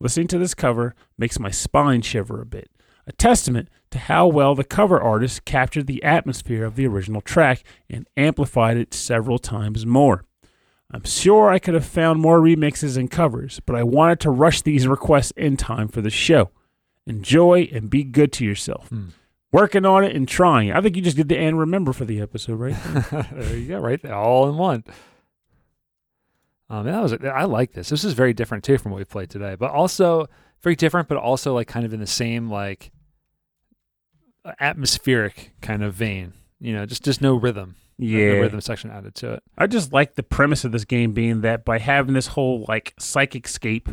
Listening 0.00 0.26
to 0.28 0.38
this 0.38 0.54
cover 0.54 0.94
makes 1.18 1.38
my 1.38 1.50
spine 1.50 2.00
shiver 2.00 2.40
a 2.40 2.46
bit, 2.46 2.70
a 3.06 3.12
testament 3.12 3.68
to 3.90 3.98
how 3.98 4.26
well 4.26 4.54
the 4.54 4.64
cover 4.64 4.98
artist 4.98 5.44
captured 5.44 5.86
the 5.86 6.02
atmosphere 6.02 6.64
of 6.64 6.76
the 6.76 6.86
original 6.86 7.20
track 7.20 7.62
and 7.90 8.08
amplified 8.16 8.78
it 8.78 8.94
several 8.94 9.38
times 9.38 9.84
more. 9.84 10.24
I'm 10.90 11.04
sure 11.04 11.50
I 11.50 11.58
could 11.58 11.74
have 11.74 11.84
found 11.84 12.20
more 12.20 12.40
remixes 12.40 12.96
and 12.96 13.10
covers, 13.10 13.60
but 13.66 13.76
I 13.76 13.82
wanted 13.82 14.18
to 14.20 14.30
rush 14.30 14.62
these 14.62 14.86
requests 14.88 15.32
in 15.36 15.58
time 15.58 15.88
for 15.88 16.00
the 16.00 16.10
show. 16.10 16.52
Enjoy 17.06 17.68
and 17.70 17.90
be 17.90 18.02
good 18.02 18.32
to 18.32 18.46
yourself. 18.46 18.88
Hmm. 18.88 19.08
Working 19.52 19.84
on 19.84 20.02
it 20.02 20.16
and 20.16 20.26
trying. 20.26 20.72
I 20.72 20.80
think 20.80 20.96
you 20.96 21.02
just 21.02 21.16
did 21.16 21.28
the 21.28 21.36
and 21.38 21.58
remember 21.58 21.92
for 21.92 22.06
the 22.06 22.20
episode, 22.20 22.54
right? 22.54 22.76
there 23.32 23.56
you 23.56 23.68
go, 23.68 23.78
right 23.80 24.00
there, 24.00 24.14
all 24.14 24.48
in 24.48 24.56
one. 24.56 24.82
Um, 26.70 26.86
that 26.86 27.02
was 27.02 27.12
I 27.12 27.44
like 27.44 27.72
this. 27.72 27.90
This 27.90 28.02
is 28.02 28.14
very 28.14 28.32
different 28.32 28.64
too 28.64 28.78
from 28.78 28.92
what 28.92 28.98
we 28.98 29.04
played 29.04 29.28
today, 29.28 29.56
but 29.58 29.70
also 29.70 30.26
very 30.62 30.74
different, 30.74 31.06
but 31.06 31.18
also 31.18 31.52
like 31.52 31.68
kind 31.68 31.84
of 31.84 31.92
in 31.92 32.00
the 32.00 32.06
same 32.06 32.50
like 32.50 32.92
atmospheric 34.58 35.52
kind 35.60 35.84
of 35.84 35.92
vein. 35.92 36.32
You 36.60 36.72
know, 36.72 36.86
just 36.86 37.04
just 37.04 37.20
no 37.20 37.34
rhythm. 37.34 37.76
Yeah, 37.98 38.34
no 38.34 38.40
rhythm 38.40 38.60
section 38.62 38.90
added 38.90 39.14
to 39.16 39.34
it. 39.34 39.42
I 39.58 39.66
just 39.66 39.92
like 39.92 40.14
the 40.14 40.22
premise 40.22 40.64
of 40.64 40.72
this 40.72 40.86
game 40.86 41.12
being 41.12 41.42
that 41.42 41.64
by 41.66 41.78
having 41.78 42.14
this 42.14 42.28
whole 42.28 42.64
like 42.68 42.94
psychic 42.98 43.46
scape, 43.46 43.90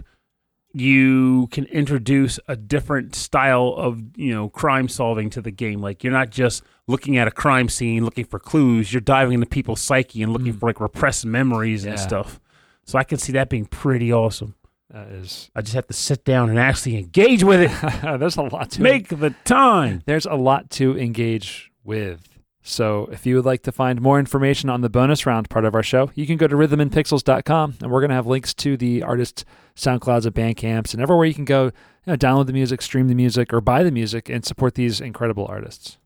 you 0.79 1.47
can 1.51 1.65
introduce 1.65 2.39
a 2.47 2.55
different 2.55 3.13
style 3.15 3.73
of 3.77 4.01
you 4.17 4.33
know 4.33 4.49
crime 4.49 4.87
solving 4.87 5.29
to 5.31 5.41
the 5.41 5.51
game. 5.51 5.81
Like 5.81 6.03
you're 6.03 6.13
not 6.13 6.29
just 6.29 6.63
looking 6.87 7.17
at 7.17 7.27
a 7.27 7.31
crime 7.31 7.69
scene 7.69 8.03
looking 8.05 8.25
for 8.25 8.39
clues. 8.39 8.91
You're 8.93 9.01
diving 9.01 9.33
into 9.35 9.45
people's 9.45 9.81
psyche 9.81 10.23
and 10.23 10.33
looking 10.33 10.53
Mm. 10.53 10.59
for 10.59 10.67
like 10.69 10.79
repressed 10.79 11.25
memories 11.25 11.85
and 11.85 11.99
stuff. 11.99 12.39
So 12.85 12.97
I 12.97 13.03
can 13.03 13.17
see 13.19 13.33
that 13.33 13.49
being 13.49 13.65
pretty 13.65 14.11
awesome. 14.11 14.55
That 14.91 15.07
is. 15.09 15.51
I 15.55 15.61
just 15.61 15.75
have 15.75 15.85
to 15.87 15.93
sit 15.93 16.25
down 16.25 16.49
and 16.49 16.57
actually 16.57 16.97
engage 16.97 17.43
with 17.43 17.61
it. 17.61 18.01
there's 18.19 18.37
a 18.37 18.41
lot 18.41 18.71
to 18.71 18.81
Make 18.81 19.09
the 19.09 19.35
time. 19.45 20.01
there's 20.07 20.25
a 20.25 20.33
lot 20.33 20.71
to 20.71 20.97
engage 20.97 21.71
with. 21.83 22.27
So 22.61 23.09
if 23.11 23.25
you 23.25 23.35
would 23.35 23.45
like 23.45 23.63
to 23.63 23.71
find 23.71 24.01
more 24.01 24.19
information 24.19 24.69
on 24.69 24.81
the 24.81 24.89
bonus 24.89 25.25
round 25.25 25.49
part 25.49 25.65
of 25.65 25.75
our 25.75 25.83
show, 25.83 26.11
you 26.15 26.27
can 26.27 26.37
go 26.37 26.47
to 26.47 26.55
rhythmandpixels.com 26.55 27.75
and 27.81 27.91
we're 27.91 28.01
going 28.01 28.09
to 28.09 28.15
have 28.15 28.27
links 28.27 28.53
to 28.55 28.75
the 28.75 29.03
artists' 29.03 29.45
SoundClouds 29.75 30.25
and 30.25 30.35
Bandcamps 30.35 30.93
and 30.93 31.01
everywhere 31.01 31.25
you 31.25 31.33
can 31.33 31.45
go, 31.45 31.65
you 31.65 31.71
know, 32.07 32.15
download 32.17 32.47
the 32.47 32.53
music, 32.53 32.81
stream 32.81 33.07
the 33.07 33.15
music, 33.15 33.53
or 33.53 33.61
buy 33.61 33.83
the 33.83 33.91
music 33.91 34.27
and 34.29 34.43
support 34.43 34.75
these 34.75 34.99
incredible 34.99 35.45
artists. 35.47 35.98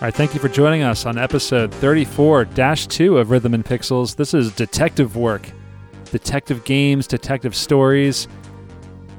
All 0.00 0.06
right, 0.06 0.14
thank 0.14 0.32
you 0.32 0.40
for 0.40 0.48
joining 0.48 0.80
us 0.80 1.04
on 1.04 1.18
episode 1.18 1.74
34 1.74 2.46
2 2.46 3.18
of 3.18 3.30
Rhythm 3.30 3.52
and 3.52 3.62
Pixels. 3.62 4.16
This 4.16 4.32
is 4.32 4.50
detective 4.50 5.14
work, 5.14 5.46
detective 6.10 6.64
games, 6.64 7.06
detective 7.06 7.54
stories, 7.54 8.26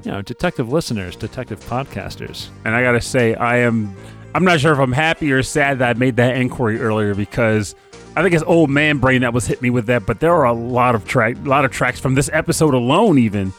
you 0.04 0.10
know, 0.10 0.24
detective 0.24 0.74
listeners, 0.74 1.16
detective 1.16 1.64
podcasters. 1.66 2.48
And 2.66 2.74
I 2.74 2.82
gotta 2.82 3.00
say, 3.00 3.36
I 3.36 3.58
am. 3.58 3.96
I'm 4.34 4.44
not 4.44 4.60
sure 4.60 4.74
if 4.74 4.80
I'm 4.80 4.92
happy 4.92 5.32
or 5.32 5.44
sad 5.44 5.78
that 5.78 5.98
I 5.98 6.00
made 6.00 6.16
that 6.16 6.36
inquiry 6.36 6.82
earlier 6.82 7.14
because 7.14 7.76
I 8.16 8.24
think 8.24 8.34
it's 8.34 8.44
old 8.48 8.72
man 8.72 8.98
brain 8.98 9.22
that 9.22 9.34
was 9.34 9.46
hitting 9.46 9.62
me 9.62 9.70
with 9.70 9.86
that. 9.86 10.08
But 10.08 10.20
there 10.20 10.34
are 10.34 10.46
a 10.46 10.54
lot 10.54 10.96
of 10.96 11.06
track, 11.06 11.36
a 11.38 11.48
lot 11.48 11.64
of 11.64 11.70
tracks 11.70 12.00
from 12.00 12.16
this 12.16 12.28
episode 12.34 12.74
alone, 12.74 13.20
even 13.20 13.54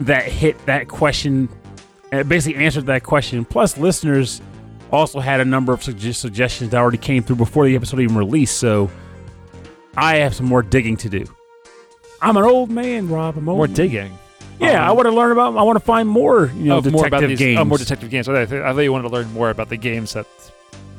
that 0.00 0.24
hit 0.24 0.58
that 0.66 0.88
question, 0.88 1.48
and 2.12 2.20
it 2.20 2.28
basically 2.28 2.62
answered 2.62 2.84
that 2.84 3.02
question. 3.02 3.46
Plus, 3.46 3.78
listeners 3.78 4.42
also 4.92 5.20
had 5.20 5.40
a 5.40 5.44
number 5.44 5.72
of 5.72 5.80
sugge- 5.80 6.14
suggestions 6.14 6.70
that 6.70 6.78
already 6.78 6.98
came 6.98 7.22
through 7.22 7.36
before 7.36 7.66
the 7.66 7.74
episode 7.76 8.00
even 8.00 8.16
released. 8.16 8.58
So 8.58 8.90
I 9.96 10.16
have 10.16 10.34
some 10.34 10.46
more 10.46 10.62
digging 10.62 10.96
to 10.98 11.08
do. 11.08 11.24
I'm 12.22 12.36
an 12.36 12.44
old 12.44 12.70
man, 12.70 13.08
Rob. 13.08 13.36
I'm 13.36 13.48
old. 13.48 13.58
More 13.58 13.66
man. 13.66 13.76
digging. 13.76 14.18
Yeah, 14.58 14.86
I 14.86 14.90
Um, 14.90 14.96
want 14.96 15.06
to 15.06 15.12
learn 15.14 15.32
about. 15.32 15.56
I 15.56 15.62
want 15.62 15.76
to 15.78 15.84
find 15.84 16.08
more, 16.08 16.50
you 16.56 16.64
know, 16.64 16.76
oh, 16.76 16.80
detective 16.80 16.92
more 16.92 17.06
about 17.06 17.22
these, 17.28 17.38
games. 17.38 17.58
Oh, 17.60 17.64
more 17.66 17.76
detective 17.78 18.08
games. 18.10 18.26
I 18.28 18.46
thought, 18.46 18.62
I 18.62 18.72
thought 18.72 18.80
you 18.80 18.92
wanted 18.92 19.08
to 19.08 19.14
learn 19.14 19.30
more 19.34 19.50
about 19.50 19.68
the 19.68 19.76
games 19.76 20.14
that. 20.14 20.26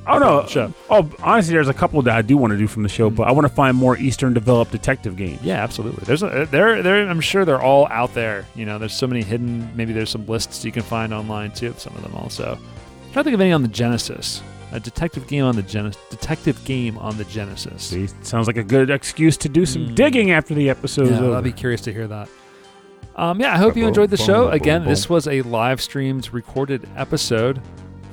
Oh 0.10 0.20
no! 0.20 0.46
Sure. 0.48 0.72
Oh, 0.90 1.10
honestly, 1.22 1.54
there's 1.54 1.68
a 1.68 1.74
couple 1.74 2.02
that 2.04 2.16
I 2.16 2.22
do 2.22 2.38
want 2.38 2.52
to 2.52 2.58
do 2.58 2.66
from 2.68 2.84
the 2.84 2.88
show, 2.90 3.10
but 3.10 3.24
I 3.28 3.32
want 3.32 3.46
to 3.46 3.54
find 3.54 3.76
more 3.76 3.98
Eastern 3.98 4.34
developed 4.34 4.72
detective 4.72 5.18
games. 5.18 5.42
Yeah, 5.44 5.62
absolutely. 5.62 6.06
There's 6.06 6.24
a, 6.24 6.48
there, 6.50 6.82
there. 6.82 7.10
I'm 7.10 7.20
sure 7.20 7.44
they're 7.44 7.62
all 7.62 7.88
out 7.90 8.14
there. 8.14 8.46
You 8.56 8.66
know, 8.66 8.78
there's 8.78 8.94
so 8.94 9.06
many 9.08 9.22
hidden. 9.22 9.70
Maybe 9.76 9.92
there's 9.92 10.10
some 10.12 10.26
lists 10.28 10.64
you 10.64 10.72
can 10.72 10.84
find 10.84 11.14
online 11.14 11.52
too. 11.52 11.68
of 11.70 11.80
Some 11.80 11.94
of 11.98 12.04
them 12.04 12.16
also. 12.16 12.58
Trying 13.18 13.24
to 13.24 13.30
think 13.32 13.34
of 13.34 13.42
any 13.42 13.52
on 13.52 13.64
the 13.64 13.68
Genesis. 13.68 14.44
A 14.74 14.80
detective 14.80 15.26
game 15.26 15.44
on 15.44 15.56
the 15.56 15.64
Genesis. 15.64 16.00
Detective 16.12 16.64
game 16.66 17.00
on 17.00 17.18
the 17.18 17.24
Genesis. 17.24 17.82
See, 17.82 18.08
sounds 18.22 18.46
like 18.46 18.58
a 18.58 18.64
good 18.64 18.92
excuse 18.92 19.38
to 19.38 19.50
do 19.50 19.66
some 19.66 19.88
Mm. 19.88 19.96
digging 19.96 20.30
after 20.30 20.54
the 20.54 20.70
episode 20.70 21.10
Yeah. 21.10 21.32
I'll 21.32 21.42
be 21.42 21.52
curious 21.52 21.82
to 21.82 21.92
hear 21.92 22.06
that. 22.06 22.30
Um, 23.16 23.40
yeah, 23.42 23.56
I 23.56 23.58
hope 23.58 23.76
you 23.76 23.88
enjoyed 23.88 24.12
the 24.12 24.18
show. 24.18 24.50
Again, 24.50 24.86
this 24.86 25.10
was 25.10 25.28
a 25.28 25.42
live 25.42 25.82
streamed, 25.82 26.32
recorded 26.32 26.88
episode 26.96 27.60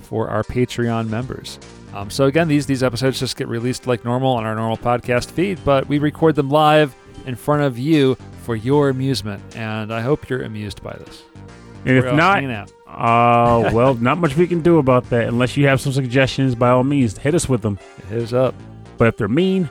for 0.01 0.29
our 0.31 0.43
Patreon 0.43 1.11
members. 1.11 1.59
Um, 1.95 2.09
so 2.09 2.25
again, 2.25 2.49
these 2.49 2.65
these 2.65 2.83
episodes 2.83 3.21
just 3.21 3.37
get 3.37 3.47
released 3.47 3.87
like 3.87 4.07
normal 4.07 4.33
on 4.33 4.47
our 4.47 4.55
normal 4.55 4.79
podcast 4.79 5.33
feed, 5.33 5.59
but 5.67 5.87
we 5.87 5.99
record 5.99 6.35
them 6.35 6.49
live 6.49 6.95
in 7.27 7.35
front 7.35 7.61
of 7.61 7.79
you 7.79 8.17
for 8.45 8.57
your 8.57 8.89
amusement, 8.89 9.43
and 9.55 9.93
I 9.93 10.01
hope 10.01 10.31
you're 10.31 10.45
amused 10.45 10.83
by 10.83 10.95
this. 10.95 11.25
and 11.85 11.99
if 11.99 12.07
not, 12.15 12.37
hanging 12.37 12.53
out. 12.53 12.73
Uh, 12.97 13.71
well, 13.73 13.95
not 13.95 14.19
much 14.19 14.37
we 14.37 14.47
can 14.47 14.61
do 14.61 14.79
about 14.79 15.11
that 15.11 15.29
unless 15.29 15.57
you 15.57 15.67
have 15.67 15.81
some 15.81 15.93
suggestions. 15.93 16.55
By 16.55 16.71
all 16.71 16.85
means, 16.85 17.19
hit 17.19 17.35
us 17.35 17.49
with 17.49 17.63
them. 17.63 17.79
hit 18.09 18.23
us 18.23 18.33
up. 18.33 18.55
But 18.97 19.09
if 19.09 19.17
they're 19.17 19.29
mean, 19.29 19.71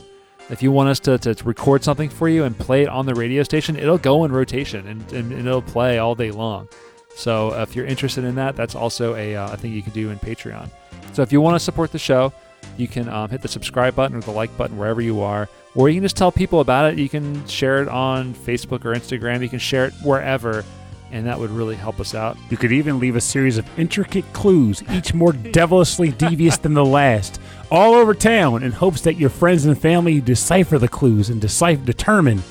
If 0.50 0.62
you 0.62 0.70
want 0.70 0.90
us 0.90 1.00
to, 1.00 1.16
to 1.16 1.44
record 1.44 1.82
something 1.82 2.10
for 2.10 2.28
you 2.28 2.44
and 2.44 2.58
play 2.58 2.82
it 2.82 2.88
on 2.90 3.06
the 3.06 3.14
radio 3.14 3.42
station, 3.42 3.76
it'll 3.76 3.98
go 3.98 4.24
in 4.24 4.32
rotation 4.32 4.86
and, 4.86 5.00
and, 5.12 5.32
and 5.32 5.46
it'll 5.46 5.62
play 5.62 5.98
all 5.98 6.14
day 6.14 6.32
long. 6.32 6.68
So 7.14 7.54
if 7.54 7.74
you're 7.74 7.86
interested 7.86 8.24
in 8.24 8.34
that, 8.34 8.54
that's 8.54 8.74
also 8.74 9.14
a, 9.14 9.36
uh, 9.36 9.52
a 9.52 9.56
thing 9.56 9.72
you 9.72 9.82
can 9.82 9.92
do 9.92 10.10
in 10.10 10.18
Patreon. 10.18 10.68
So 11.12 11.22
if 11.22 11.32
you 11.32 11.40
want 11.40 11.54
to 11.54 11.60
support 11.60 11.92
the 11.92 12.00
show, 12.00 12.32
you 12.76 12.88
can 12.88 13.08
um, 13.08 13.30
hit 13.30 13.42
the 13.42 13.48
subscribe 13.48 13.94
button 13.94 14.16
or 14.16 14.20
the 14.20 14.32
like 14.32 14.54
button 14.56 14.76
wherever 14.76 15.00
you 15.00 15.20
are, 15.20 15.48
or 15.74 15.88
you 15.88 15.96
can 15.96 16.02
just 16.02 16.16
tell 16.16 16.32
people 16.32 16.60
about 16.60 16.92
it. 16.92 16.98
You 16.98 17.08
can 17.08 17.46
share 17.46 17.82
it 17.82 17.88
on 17.88 18.34
Facebook 18.34 18.84
or 18.84 18.94
Instagram. 18.94 19.42
You 19.42 19.48
can 19.48 19.58
share 19.58 19.86
it 19.86 19.94
wherever 20.02 20.64
and 21.12 21.26
that 21.26 21.38
would 21.38 21.50
really 21.50 21.74
help 21.74 22.00
us 22.00 22.14
out. 22.14 22.36
You 22.50 22.56
could 22.56 22.72
even 22.72 23.00
leave 23.00 23.16
a 23.16 23.20
series 23.20 23.58
of 23.58 23.66
intricate 23.78 24.30
clues, 24.32 24.82
each 24.90 25.12
more 25.12 25.32
devilishly 25.52 26.10
devious 26.12 26.56
than 26.56 26.74
the 26.74 26.84
last, 26.84 27.40
all 27.70 27.94
over 27.94 28.14
town 28.14 28.62
in 28.62 28.72
hopes 28.72 29.00
that 29.02 29.16
your 29.16 29.30
friends 29.30 29.66
and 29.66 29.78
family 29.78 30.20
decipher 30.20 30.78
the 30.78 30.88
clues 30.88 31.30
and 31.30 31.40
decipher, 31.40 31.84
determine 31.84 32.42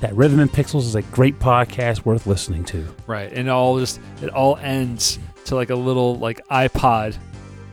that 0.00 0.14
Rhythm 0.14 0.40
and 0.40 0.50
Pixels 0.50 0.82
is 0.82 0.94
a 0.94 1.02
great 1.02 1.38
podcast 1.38 2.04
worth 2.04 2.26
listening 2.26 2.64
to. 2.64 2.86
Right, 3.06 3.30
and 3.30 3.48
it 3.48 3.50
all 3.50 3.78
just 3.78 4.00
it 4.22 4.30
all 4.30 4.56
ends 4.58 5.18
to 5.46 5.54
like 5.54 5.70
a 5.70 5.74
little 5.74 6.16
like 6.18 6.46
iPod, 6.48 7.16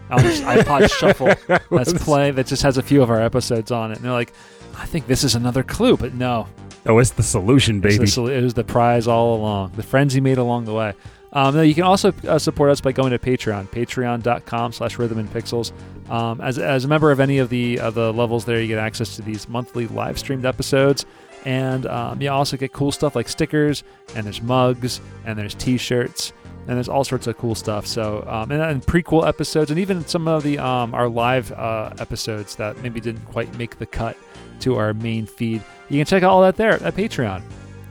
iPod 0.10 0.92
shuffle 1.00 1.34
that's 1.70 1.94
play 1.94 2.32
that 2.32 2.48
just 2.48 2.64
has 2.64 2.78
a 2.78 2.84
few 2.84 3.02
of 3.02 3.10
our 3.10 3.22
episodes 3.22 3.72
on 3.72 3.92
it, 3.92 3.98
and 3.98 4.06
they're 4.06 4.12
like, 4.12 4.34
I 4.76 4.86
think 4.86 5.08
this 5.08 5.24
is 5.24 5.36
another 5.36 5.64
clue, 5.64 5.98
but 5.98 6.14
no, 6.14 6.48
Oh, 6.86 6.98
it's 7.00 7.12
the 7.12 7.24
solution, 7.24 7.80
baby. 7.80 8.06
The, 8.06 8.26
it 8.26 8.42
was 8.42 8.54
the 8.56 8.64
prize 8.64 9.08
all 9.08 9.38
along. 9.38 9.72
The 9.76 9.84
friends 9.84 10.14
he 10.14 10.20
made 10.20 10.38
along 10.38 10.66
the 10.66 10.74
way. 10.74 10.94
Um, 11.32 11.64
you 11.64 11.74
can 11.74 11.84
also 11.84 12.14
uh, 12.28 12.38
support 12.38 12.70
us 12.70 12.82
by 12.82 12.92
going 12.92 13.12
to 13.12 13.20
Patreon, 13.20 13.70
patreon.com 13.70 14.74
slash 14.74 15.00
rhythm 15.00 15.18
and 15.18 15.32
pixels. 15.32 15.72
Um, 16.10 16.42
as, 16.42 16.60
as 16.60 16.86
a 16.86 16.88
member 16.88 17.12
of 17.12 17.20
any 17.20 17.40
of 17.40 17.50
the 17.50 17.80
uh, 17.80 17.90
the 17.90 18.12
levels 18.14 18.46
there, 18.46 18.62
you 18.62 18.68
get 18.68 18.78
access 18.78 19.16
to 19.16 19.22
these 19.22 19.48
monthly 19.48 19.88
live 19.88 20.20
streamed 20.20 20.46
episodes. 20.46 21.06
And 21.46 21.86
um, 21.88 22.22
you 22.22 22.30
also 22.30 22.56
get 22.56 22.72
cool 22.72 22.92
stuff 22.92 23.16
like 23.16 23.28
stickers, 23.28 23.84
and 24.16 24.26
there's 24.26 24.42
mugs, 24.42 25.02
and 25.26 25.38
there's 25.38 25.56
t 25.56 25.78
shirts, 25.78 26.32
and 26.68 26.78
there's 26.78 26.88
all 26.88 27.04
sorts 27.04 27.28
of 27.28 27.38
cool 27.38 27.56
stuff. 27.56 27.88
So, 27.88 28.26
um, 28.28 28.52
and, 28.52 28.62
and 28.62 28.82
prequel 28.86 29.28
episodes, 29.28 29.72
and 29.72 29.80
even 29.80 30.06
some 30.06 30.28
of 30.28 30.44
the 30.44 30.60
um, 30.60 30.94
our 30.94 31.10
live 31.10 31.52
uh, 31.54 31.92
episodes 32.00 32.56
that 32.58 32.78
maybe 32.84 33.02
didn't 33.02 33.26
quite 33.26 33.58
make 33.58 33.78
the 33.80 33.86
cut 33.86 34.16
to 34.62 34.76
our 34.76 34.94
main 34.94 35.26
feed. 35.26 35.62
You 35.90 36.00
can 36.00 36.06
check 36.06 36.24
out 36.24 36.32
all 36.32 36.42
that 36.42 36.56
there 36.56 36.82
at 36.82 36.96
Patreon. 36.96 37.44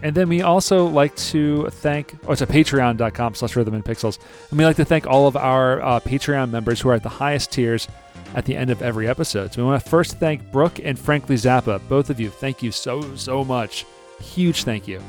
And 0.03 0.17
then 0.17 0.29
we 0.29 0.43
also 0.43 0.87
like 0.87 1.15
to 1.17 1.69
thank, 1.71 2.17
oh, 2.27 2.33
it's 2.33 2.43
at 2.43 2.49
patreon.com 2.49 3.35
slash 3.35 3.55
rhythm 3.55 3.75
and 3.75 3.85
pixels. 3.85 4.19
And 4.51 4.59
we 4.59 4.65
like 4.65 4.77
to 4.77 4.85
thank 4.85 5.07
all 5.07 5.29
of 5.29 5.37
our 5.37 5.81
uh, 5.81 6.01
Patreon 6.01 6.51
members 6.51 6.81
who 6.81 6.89
are 6.89 6.95
at 6.95 7.05
the 7.05 7.09
highest 7.09 7.53
tiers 7.53 7.87
at 8.35 8.45
the 8.45 8.57
end 8.57 8.71
of 8.71 8.83
every 8.83 9.07
episode. 9.07 9.53
So 9.53 9.63
we 9.63 9.69
want 9.69 9.83
to 9.83 9.89
first 9.89 10.19
thank 10.19 10.51
Brooke 10.51 10.81
and 10.83 10.99
Frankly 10.99 11.37
Zappa. 11.37 11.81
Both 11.89 12.11
of 12.11 12.19
you, 12.19 12.31
thank 12.31 12.63
you 12.63 12.73
so, 12.73 13.15
so 13.15 13.45
much. 13.45 13.87
Huge 14.21 14.65
thank 14.65 14.89
you. 14.89 15.01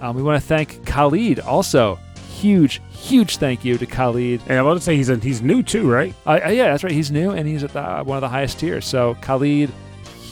Um, 0.00 0.16
we 0.16 0.22
want 0.22 0.40
to 0.40 0.46
thank 0.46 0.84
Khalid 0.86 1.38
also. 1.38 1.98
Huge, 2.30 2.80
huge 2.90 3.36
thank 3.36 3.64
you 3.64 3.78
to 3.78 3.86
Khalid. 3.86 4.40
And 4.48 4.58
I 4.58 4.62
want 4.62 4.76
to 4.76 4.84
say 4.84 4.96
he's 4.96 5.08
a, 5.08 5.16
he's 5.16 5.40
new 5.40 5.62
too, 5.62 5.88
right? 5.88 6.12
Uh, 6.26 6.40
yeah, 6.48 6.70
that's 6.70 6.82
right. 6.82 6.92
He's 6.92 7.12
new 7.12 7.30
and 7.30 7.46
he's 7.46 7.62
at 7.62 7.72
the, 7.72 8.02
one 8.02 8.16
of 8.16 8.22
the 8.22 8.28
highest 8.28 8.58
tiers. 8.58 8.84
So 8.86 9.14
Khalid, 9.20 9.70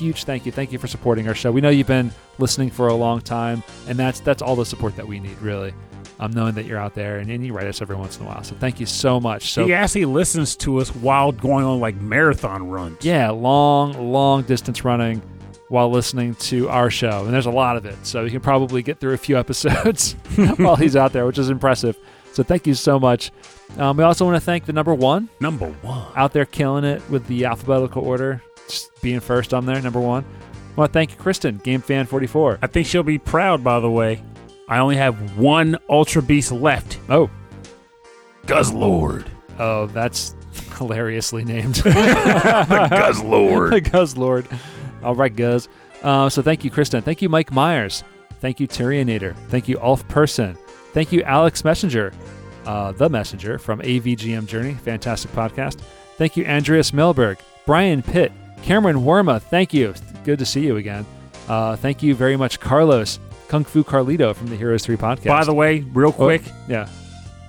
huge 0.01 0.25
thank 0.25 0.47
you. 0.47 0.53
Thank 0.53 0.73
you 0.73 0.79
for 0.79 0.89
supporting 0.89 1.29
our 1.29 1.35
show. 1.35 1.53
We 1.53 1.61
know 1.61 1.69
you've 1.69 1.87
been 1.87 2.11
listening 2.39 2.71
for 2.71 2.89
a 2.89 2.95
long 2.95 3.21
time, 3.21 3.63
and 3.87 3.99
that's 3.99 4.21
that's 4.21 4.43
all 4.43 4.57
the 4.57 4.67
support 4.67 4.97
that 4.97 5.07
we 5.07 5.21
need, 5.21 5.41
really. 5.41 5.73
I'm 6.19 6.27
um, 6.27 6.33
knowing 6.33 6.55
that 6.57 6.67
you're 6.67 6.79
out 6.79 6.95
there 6.95 7.19
and, 7.19 7.31
and 7.31 7.47
you 7.47 7.55
write 7.55 7.67
us 7.67 7.81
every 7.81 7.97
once 7.97 8.19
in 8.19 8.27
a 8.27 8.29
while. 8.29 8.43
So 8.45 8.55
thank 8.55 8.79
you 8.79 8.85
so 8.85 9.19
much. 9.19 9.53
So 9.53 9.65
he 9.65 9.73
actually 9.73 10.05
listens 10.05 10.55
to 10.57 10.77
us 10.77 10.95
while 10.95 11.33
going 11.33 11.65
on 11.65 11.81
like 11.81 11.95
marathon 11.97 12.69
runs. 12.69 13.03
Yeah, 13.03 13.31
long, 13.31 14.13
long 14.13 14.43
distance 14.43 14.85
running 14.85 15.23
while 15.69 15.91
listening 15.91 16.35
to 16.35 16.69
our 16.69 16.91
show. 16.91 17.25
And 17.25 17.33
there's 17.33 17.47
a 17.47 17.51
lot 17.51 17.79
of 17.79 17.87
it. 17.87 17.97
So 18.03 18.25
you 18.25 18.31
can 18.31 18.41
probably 18.41 18.83
get 18.83 19.01
through 19.01 19.15
a 19.15 19.19
few 19.19 19.39
episodes 19.39 20.13
while 20.59 20.77
he's 20.77 20.95
out 20.95 21.15
there, 21.15 21.25
which 21.25 21.39
is 21.39 21.49
impressive. 21.49 21.97
So 22.33 22.43
thank 22.43 22.67
you 22.67 22.75
so 22.75 23.01
much. 23.01 23.33
Um, 23.79 23.97
we 23.97 24.05
also 24.05 24.27
want 24.27 24.37
to 24.37 24.41
thank 24.41 24.67
the 24.67 24.75
number 24.75 24.95
one. 24.95 25.31
Number 25.41 25.69
one. 25.83 26.13
Out 26.17 26.35
there 26.35 26.45
killing 26.45 26.85
it 26.85 27.03
with 27.09 27.27
the 27.29 27.47
alphabetical 27.47 28.05
order 28.05 28.43
being 29.03 29.21
first 29.21 29.53
on 29.55 29.67
there, 29.67 29.81
number 29.81 30.01
one. 30.01 30.25
I 30.25 30.75
want 30.81 30.93
to 30.93 30.93
thank 30.93 31.19
Kristen, 31.19 31.59
Game 31.59 31.81
Fan 31.81 32.07
44. 32.07 32.59
I 32.63 32.67
think 32.67 32.87
she'll 32.87 33.03
be 33.03 33.19
proud, 33.19 33.63
by 33.65 33.81
the 33.81 33.91
way. 33.91 34.23
I 34.69 34.79
only 34.79 34.97
have 34.97 35.37
one 35.37 35.77
Ultra 35.89 36.23
Beast 36.23 36.53
left. 36.53 36.99
Oh. 37.09 37.29
Guzzlord. 38.47 39.27
Oh, 39.59 39.87
that's 39.87 40.35
hilariously 40.79 41.45
named. 41.45 41.77
the 41.77 41.91
Guzzlord. 42.91 43.71
the 43.71 43.81
Guzzlord. 43.91 44.59
All 45.03 45.15
right, 45.15 45.35
Guz. 45.35 45.69
Uh, 46.03 46.29
so 46.29 46.41
thank 46.43 46.65
you, 46.65 46.71
Kristen. 46.71 47.03
Thank 47.03 47.21
you, 47.23 47.29
Mike 47.29 47.53
Myers. 47.53 48.05
Thank 48.41 48.59
you, 48.61 48.67
Tyrionator. 48.67 49.35
Thank 49.49 49.69
you, 49.69 49.79
Ulf 49.81 50.07
Person. 50.09 50.57
Thank 50.93 51.13
you, 51.13 51.23
Alex 51.23 51.63
Messenger, 51.63 52.13
uh, 52.65 52.93
the 52.93 53.09
Messenger 53.09 53.59
from 53.59 53.81
AVGM 53.81 54.47
Journey. 54.47 54.75
Fantastic 54.75 55.31
podcast. 55.33 55.81
Thank 56.17 56.37
you, 56.37 56.47
Andreas 56.47 56.91
Melberg, 56.93 57.39
Brian 57.67 58.03
Pitt, 58.03 58.33
Cameron 58.63 58.99
Worma, 58.99 59.41
thank 59.41 59.73
you. 59.75 59.95
Good 60.25 60.39
to 60.39 60.47
see 60.47 60.65
you 60.65 60.77
again. 60.77 61.07
Uh, 61.49 61.77
thank 61.77 62.03
you 62.03 62.15
very 62.15 62.37
much, 62.37 62.61
Carlos, 62.61 63.19
Kung 63.49 63.65
Fu 63.65 63.83
Carlito 63.83 64.35
from 64.35 64.47
the 64.47 64.57
Heroes 64.57 64.85
3 64.85 64.97
podcast. 64.97 65.27
By 65.27 65.45
the 65.45 65.55
way, 65.55 65.81
real 65.81 66.11
oh, 66.11 66.13
quick. 66.13 66.43
Oh, 66.47 66.55
yeah. 66.69 66.89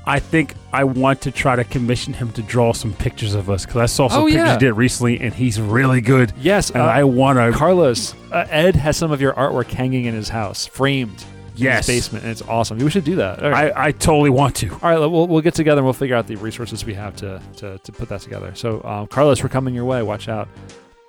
I 0.06 0.20
think 0.20 0.56
I 0.74 0.84
want 0.84 1.22
to 1.22 1.32
try 1.32 1.56
to 1.56 1.64
commission 1.64 2.14
him 2.14 2.32
to 2.32 2.42
draw 2.42 2.74
some 2.74 2.94
pictures 2.94 3.36
of 3.36 3.52
us 3.52 3.66
because 3.66 3.82
I 3.82 3.86
saw 3.86 4.08
some 4.08 4.24
oh, 4.24 4.26
pictures 4.26 4.46
yeah. 4.46 4.54
he 4.54 4.60
did 4.60 4.74
recently, 4.74 5.20
and 5.20 5.34
he's 5.34 5.62
really 5.62 6.02
good. 6.02 6.34
Yes, 6.40 6.72
and 6.72 6.82
uh, 6.82 6.86
I 6.86 7.04
want 7.04 7.38
to. 7.38 7.56
Carlos, 7.56 8.16
uh, 8.32 8.48
Ed 8.50 8.76
has 8.76 8.98
some 8.98 9.12
of 9.12 9.22
your 9.22 9.34
artwork 9.34 9.70
hanging 9.70 10.06
in 10.06 10.16
his 10.16 10.28
house, 10.28 10.66
framed 10.66 11.24
yes. 11.56 11.88
in 11.88 11.94
his 11.94 12.06
basement, 12.08 12.24
and 12.24 12.32
it's 12.32 12.42
awesome. 12.42 12.80
We 12.80 12.90
should 12.90 13.04
do 13.04 13.18
that. 13.18 13.42
Right. 13.44 13.72
I, 13.76 13.88
I 13.88 13.92
totally 13.92 14.32
want 14.32 14.56
to. 14.58 14.72
All 14.72 14.80
right, 14.82 14.98
we'll, 14.98 15.28
we'll 15.28 15.42
get 15.42 15.54
together 15.54 15.80
and 15.80 15.86
we'll 15.86 15.94
figure 15.94 16.16
out 16.16 16.26
the 16.26 16.36
resources 16.38 16.84
we 16.84 16.96
have 16.96 17.16
to, 17.18 17.40
to, 17.58 17.78
to 17.78 17.92
put 17.92 18.10
that 18.10 18.22
together. 18.22 18.56
So, 18.56 18.84
um, 18.84 19.06
Carlos, 19.06 19.44
we're 19.44 19.50
coming 19.50 19.76
your 19.76 19.86
way. 19.86 20.02
Watch 20.02 20.28
out. 20.28 20.50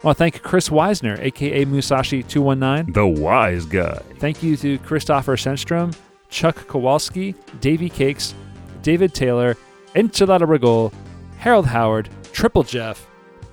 I 0.02 0.06
want 0.06 0.18
to 0.18 0.24
thank 0.24 0.42
Chris 0.42 0.68
Weisner, 0.68 1.18
aka 1.20 1.64
Musashi219. 1.64 2.92
The 2.92 3.06
wise 3.06 3.64
guy. 3.66 4.02
Thank 4.18 4.42
you 4.42 4.56
to 4.56 4.78
Christopher 4.80 5.36
Senstrom, 5.36 5.96
Chuck 6.28 6.66
Kowalski, 6.66 7.34
Davey 7.60 7.88
Cakes, 7.88 8.34
David 8.82 9.14
Taylor, 9.14 9.56
Enchilada 9.94 10.40
Regol, 10.46 10.92
Harold 11.38 11.66
Howard, 11.66 12.08
Triple 12.32 12.64
Jeff, 12.64 13.06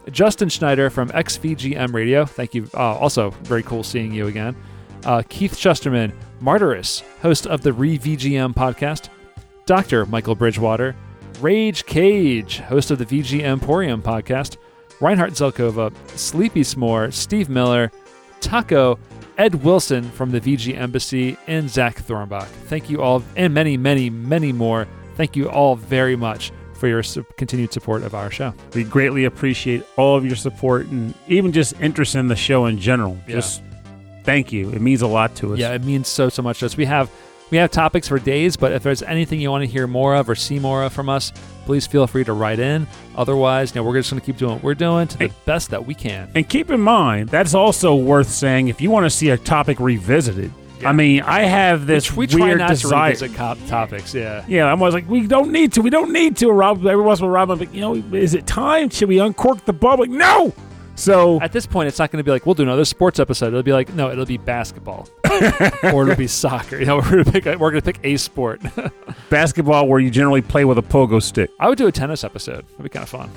Justin 0.09 0.49
Schneider 0.49 0.89
from 0.89 1.09
XVGM 1.09 1.93
Radio. 1.93 2.25
Thank 2.25 2.55
you. 2.55 2.67
Uh, 2.73 2.95
also, 2.97 3.29
very 3.43 3.61
cool 3.61 3.83
seeing 3.83 4.11
you 4.11 4.25
again. 4.27 4.55
uh, 5.05 5.21
Keith 5.29 5.55
Chesterman, 5.57 6.11
Martyrus, 6.41 7.03
host 7.21 7.45
of 7.45 7.61
the 7.61 7.71
ReVGM 7.71 8.55
podcast, 8.55 9.09
Dr. 9.67 10.05
Michael 10.07 10.33
Bridgewater, 10.35 10.95
Rage 11.41 11.85
Cage, 11.85 12.57
host 12.59 12.89
of 12.89 12.97
the 12.97 13.05
VG 13.05 13.41
Emporium 13.43 14.01
podcast, 14.01 14.57
Reinhard 15.01 15.33
Zelkova, 15.33 15.93
Sleepy 16.17 16.61
S'more, 16.61 17.13
Steve 17.13 17.49
Miller, 17.49 17.91
Taco, 18.41 18.99
Ed 19.37 19.55
Wilson 19.63 20.03
from 20.03 20.31
the 20.31 20.41
VG 20.41 20.77
Embassy, 20.77 21.37
and 21.47 21.69
Zach 21.69 21.95
Thornbach. 21.95 22.47
Thank 22.67 22.89
you 22.89 23.01
all, 23.01 23.23
and 23.35 23.53
many, 23.53 23.77
many, 23.77 24.09
many 24.09 24.51
more. 24.51 24.87
Thank 25.15 25.35
you 25.35 25.49
all 25.49 25.75
very 25.75 26.15
much 26.15 26.51
for 26.73 26.87
your 26.87 27.03
continued 27.37 27.71
support 27.73 28.03
of 28.03 28.15
our 28.15 28.31
show. 28.31 28.53
We 28.73 28.83
greatly 28.83 29.25
appreciate 29.25 29.85
all 29.97 30.15
of 30.15 30.25
your 30.25 30.35
support 30.35 30.87
and 30.87 31.13
even 31.27 31.51
just 31.51 31.79
interest 31.81 32.15
in 32.15 32.27
the 32.27 32.35
show 32.35 32.65
in 32.65 32.79
general. 32.79 33.17
Yeah. 33.27 33.35
Just 33.35 33.61
thank 34.23 34.51
you. 34.51 34.69
It 34.71 34.81
means 34.81 35.01
a 35.01 35.07
lot 35.07 35.35
to 35.37 35.53
us. 35.53 35.59
Yeah, 35.59 35.73
it 35.73 35.83
means 35.83 36.07
so 36.07 36.29
so 36.29 36.41
much 36.41 36.59
to 36.59 36.65
us. 36.65 36.77
We 36.77 36.85
have 36.85 37.09
we 37.51 37.57
have 37.57 37.71
topics 37.71 38.07
for 38.07 38.19
days, 38.19 38.55
but 38.57 38.71
if 38.71 38.83
there's 38.83 39.01
anything 39.03 39.39
you 39.41 39.49
want 39.51 39.63
to 39.63 39.67
hear 39.69 39.87
more 39.87 40.15
of 40.15 40.29
or 40.29 40.35
see 40.35 40.59
more 40.59 40.83
of 40.83 40.93
from 40.93 41.09
us, 41.09 41.31
please 41.65 41.85
feel 41.87 42.05
free 42.07 42.23
to 42.23 42.33
write 42.33 42.59
in. 42.59 42.87
Otherwise, 43.15 43.73
you 43.73 43.81
know, 43.81 43.87
we're 43.87 43.97
just 43.97 44.09
going 44.11 44.19
to 44.19 44.25
keep 44.25 44.37
doing 44.37 44.53
what 44.53 44.63
we're 44.63 44.73
doing 44.75 45.07
to 45.07 45.17
the 45.17 45.27
Hey. 45.27 45.33
best 45.45 45.69
that 45.71 45.85
we 45.85 45.93
can. 45.93 46.29
And 46.35 46.47
keep 46.47 46.69
in 46.69 46.79
mind, 46.81 47.29
that's 47.29 47.53
also 47.53 47.95
worth 47.95 48.29
saying 48.29 48.67
if 48.67 48.81
you 48.81 48.89
want 48.91 49.05
to 49.05 49.09
see 49.09 49.29
a 49.29 49.37
topic 49.37 49.79
revisited. 49.79 50.51
Yeah. 50.81 50.89
I 50.89 50.93
mean, 50.93 51.21
I 51.23 51.41
have 51.41 51.87
this 51.87 52.15
we 52.15 52.25
try 52.25 52.45
weird 52.45 52.59
not 52.59 52.69
desire. 52.69 53.13
to 53.13 53.23
revisit 53.23 53.35
cop 53.35 53.57
topics. 53.67 54.13
Yeah. 54.13 54.45
Yeah, 54.47 54.71
I'm 54.71 54.79
always 54.79 54.93
like, 54.93 55.09
we 55.09 55.27
don't 55.27 55.51
need 55.51 55.73
to. 55.73 55.81
We 55.81 55.89
don't 55.89 56.13
need 56.13 56.37
to. 56.37 56.49
Rob, 56.53 56.85
every 56.85 57.03
once 57.03 57.19
in 57.19 57.25
a 57.25 57.27
while, 57.27 57.35
Rob, 57.35 57.51
I'm 57.51 57.59
like, 57.59 57.73
you 57.73 57.81
know, 57.81 57.95
is 57.95 58.33
it 58.33 58.47
time? 58.47 58.89
Should 58.89 59.09
we 59.09 59.19
uncork 59.19 59.65
the 59.65 59.73
bubble? 59.73 60.03
Like, 60.05 60.09
no. 60.11 60.53
So 60.99 61.39
At 61.39 61.53
this 61.53 61.65
point, 61.65 61.87
it's 61.87 61.97
not 61.97 62.11
going 62.11 62.17
to 62.17 62.23
be 62.25 62.31
like 62.31 62.45
we'll 62.45 62.55
do 62.55 62.63
another 62.63 62.83
sports 62.83 63.19
episode. 63.19 63.47
It'll 63.47 63.63
be 63.63 63.71
like 63.71 63.93
no, 63.93 64.11
it'll 64.11 64.25
be 64.25 64.37
basketball 64.37 65.07
or 65.93 66.03
it'll 66.03 66.15
be 66.15 66.27
soccer. 66.27 66.77
You 66.77 66.85
know, 66.85 66.95
we're 66.97 67.09
going 67.09 67.23
to 67.23 67.31
pick 67.31 67.45
a, 67.45 67.55
we're 67.57 67.71
going 67.71 67.81
to 67.81 67.93
pick 67.93 68.01
a 68.03 68.17
sport. 68.17 68.61
basketball, 69.29 69.87
where 69.87 70.01
you 70.01 70.11
generally 70.11 70.41
play 70.41 70.65
with 70.65 70.77
a 70.77 70.81
pogo 70.81 71.23
stick. 71.23 71.51
I 71.57 71.69
would 71.69 71.77
do 71.77 71.87
a 71.87 71.91
tennis 71.91 72.25
episode. 72.25 72.67
That'd 72.67 72.83
be 72.83 72.89
kind 72.89 73.03
of 73.03 73.09
fun. 73.09 73.31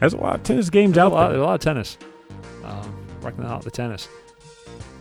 There's 0.00 0.12
a 0.12 0.18
lot 0.18 0.34
of 0.34 0.42
tennis 0.42 0.68
games 0.68 0.94
There's 0.96 1.04
a 1.04 1.06
out 1.06 1.12
lot, 1.12 1.20
there. 1.28 1.38
there's 1.38 1.42
a 1.42 1.46
lot 1.46 1.54
of 1.54 1.60
tennis. 1.60 1.96
Um, 2.62 3.06
working 3.22 3.44
out 3.44 3.62
the 3.62 3.70
tennis. 3.70 4.08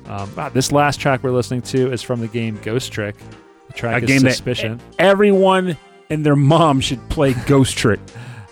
Um, 0.06 0.34
wow, 0.36 0.48
this 0.48 0.72
last 0.72 1.00
track 1.02 1.24
we're 1.24 1.32
listening 1.32 1.62
to 1.64 1.92
is 1.92 2.02
from 2.02 2.22
the 2.22 2.28
game 2.28 2.58
Ghost 2.64 2.94
Trick. 2.94 3.16
The 3.68 3.74
track 3.74 4.04
A 4.04 4.06
is 4.06 4.22
Suspicion. 4.22 4.80
Everyone 4.98 5.78
and 6.10 6.26
their 6.26 6.38
mom 6.38 6.80
should 6.80 7.08
play 7.10 7.34
Ghost 7.46 7.78
Trick. 7.78 8.00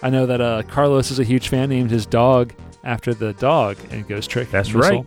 I 0.03 0.10
know 0.10 0.26
that 0.26 0.41
uh, 0.41 0.64
Carlos 0.64 1.11
is 1.11 1.20
a 1.20 1.24
huge 1.24 1.48
fan. 1.48 1.70
Named 1.70 1.90
his 1.90 2.06
dog 2.06 2.53
after 2.84 3.14
the 3.14 3.34
dog 3.34 3.77
and 3.91 4.07
Ghost 4.07 4.30
Trick. 4.30 4.49
That's 4.51 4.73
right. 4.73 5.06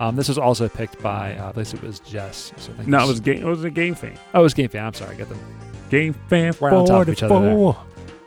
Um, 0.00 0.16
this 0.16 0.28
was 0.28 0.38
also 0.38 0.68
picked 0.68 1.00
by, 1.00 1.36
uh, 1.36 1.50
at 1.50 1.56
least 1.56 1.74
it 1.74 1.82
was 1.82 2.00
Jess. 2.00 2.52
So 2.56 2.72
No, 2.86 3.04
it 3.04 3.08
was 3.08 3.20
game. 3.20 3.42
It 3.42 3.44
was 3.44 3.62
a 3.62 3.70
game 3.70 3.94
fan. 3.94 4.18
Oh, 4.34 4.40
it 4.40 4.42
was 4.42 4.54
Game 4.54 4.68
Fan. 4.68 4.86
I'm 4.86 4.94
sorry, 4.94 5.14
I 5.14 5.18
got 5.18 5.28
them. 5.28 5.38
Game 5.90 6.14
fan. 6.28 6.54
Right 6.60 6.72
on 6.72 6.86
top 6.86 7.02
of 7.02 7.08
each 7.10 7.22
other 7.22 7.40
there. 7.40 7.52
All 7.52 7.76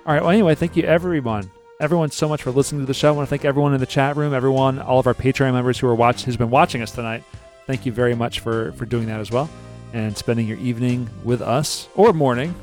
right. 0.05 0.21
Well, 0.21 0.29
anyway, 0.31 0.55
thank 0.55 0.77
you 0.77 0.83
everyone. 0.83 1.49
Everyone 1.81 2.09
so 2.11 2.29
much 2.29 2.43
for 2.43 2.51
listening 2.51 2.81
to 2.81 2.87
the 2.87 2.93
show. 2.93 3.09
I 3.09 3.11
want 3.11 3.27
to 3.27 3.29
thank 3.29 3.43
everyone 3.43 3.73
in 3.73 3.81
the 3.81 3.85
chat 3.85 4.15
room, 4.15 4.33
everyone, 4.33 4.79
all 4.79 4.99
of 4.99 5.07
our 5.07 5.13
Patreon 5.13 5.51
members 5.51 5.77
who 5.77 5.87
are 5.87 5.95
watch 5.95 6.23
who's 6.23 6.37
been 6.37 6.49
watching 6.49 6.81
us 6.81 6.91
tonight. 6.91 7.23
Thank 7.67 7.85
you 7.85 7.91
very 7.91 8.15
much 8.15 8.39
for 8.39 8.71
for 8.73 8.85
doing 8.85 9.07
that 9.07 9.19
as 9.19 9.31
well, 9.31 9.49
and 9.91 10.15
spending 10.15 10.47
your 10.47 10.59
evening 10.59 11.09
with 11.25 11.41
us 11.41 11.89
or 11.95 12.13
morning, 12.13 12.55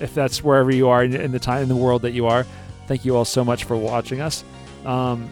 if 0.00 0.14
that's 0.14 0.42
wherever 0.42 0.72
you 0.72 0.88
are 0.88 1.04
in, 1.04 1.14
in 1.14 1.30
the 1.30 1.38
time 1.38 1.62
in 1.62 1.68
the 1.68 1.76
world 1.76 2.02
that 2.02 2.12
you 2.12 2.26
are. 2.26 2.44
Thank 2.88 3.04
you 3.04 3.14
all 3.14 3.24
so 3.24 3.44
much 3.44 3.64
for 3.64 3.76
watching 3.76 4.20
us. 4.20 4.42
Um, 4.84 5.28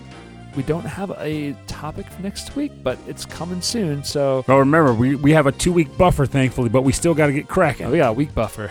we 0.56 0.62
don't 0.62 0.85
have 0.85 1.10
a 1.18 1.52
topic 1.66 2.06
for 2.06 2.22
next 2.22 2.56
week, 2.56 2.72
but 2.82 2.98
it's 3.06 3.24
coming 3.24 3.60
soon. 3.62 4.02
So 4.05 4.44
Well, 4.47 4.59
remember, 4.59 4.93
we, 4.94 5.14
we 5.14 5.32
have 5.32 5.47
a 5.47 5.52
two 5.52 5.72
week 5.72 5.97
buffer, 5.97 6.27
thankfully, 6.27 6.68
but 6.68 6.82
we 6.82 6.93
still 6.93 7.14
got 7.14 7.27
to 7.27 7.32
get 7.32 7.48
cracking. 7.48 7.90
we 7.90 7.98
got 7.98 8.10
a 8.10 8.12
week 8.12 8.35
buffer. 8.35 8.70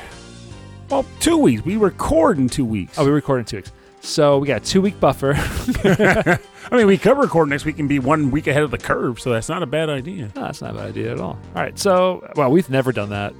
Well, 0.89 1.05
two 1.19 1.37
weeks. 1.37 1.63
We 1.63 1.77
record 1.77 2.37
in 2.37 2.49
two 2.49 2.65
weeks. 2.65 2.97
Oh, 2.97 3.05
we 3.05 3.11
record 3.11 3.39
in 3.39 3.45
two 3.45 3.57
weeks. 3.57 3.71
So 4.01 4.39
we 4.39 4.47
got 4.47 4.61
a 4.61 4.65
two 4.65 4.81
week 4.81 4.99
buffer. 4.99 5.33
I 6.71 6.77
mean, 6.77 6.87
we 6.87 6.97
could 6.97 7.17
record 7.17 7.49
next 7.49 7.65
week 7.65 7.79
and 7.79 7.89
be 7.89 7.99
one 7.99 8.31
week 8.31 8.47
ahead 8.47 8.63
of 8.63 8.71
the 8.71 8.77
curve, 8.77 9.19
so 9.19 9.31
that's 9.31 9.49
not 9.49 9.63
a 9.63 9.67
bad 9.67 9.89
idea. 9.89 10.31
No, 10.35 10.43
that's 10.43 10.61
not 10.61 10.71
a 10.71 10.77
bad 10.77 10.87
idea 10.89 11.11
at 11.11 11.19
all. 11.19 11.39
All 11.55 11.61
right, 11.63 11.77
so 11.77 12.27
well, 12.35 12.51
we've 12.51 12.69
never 12.69 12.91
done 12.91 13.09
that. 13.09 13.33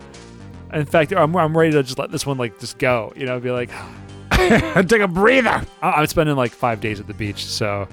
In 0.74 0.86
fact, 0.86 1.14
I'm, 1.14 1.36
I'm 1.36 1.58
ready 1.58 1.72
to 1.72 1.84
just 1.84 1.98
let 1.98 2.12
this 2.12 2.26
one 2.26 2.38
like 2.38 2.60
just 2.60 2.78
go. 2.78 3.14
You 3.16 3.26
know, 3.26 3.40
be 3.40 3.52
like, 3.52 3.70
Take 4.88 5.02
a 5.02 5.08
breather. 5.08 5.62
I'm 5.82 6.08
spending 6.08 6.36
like 6.36 6.52
five 6.52 6.80
days 6.82 7.00
at 7.00 7.08
the 7.08 7.14
beach, 7.14 7.46
so 7.46 7.88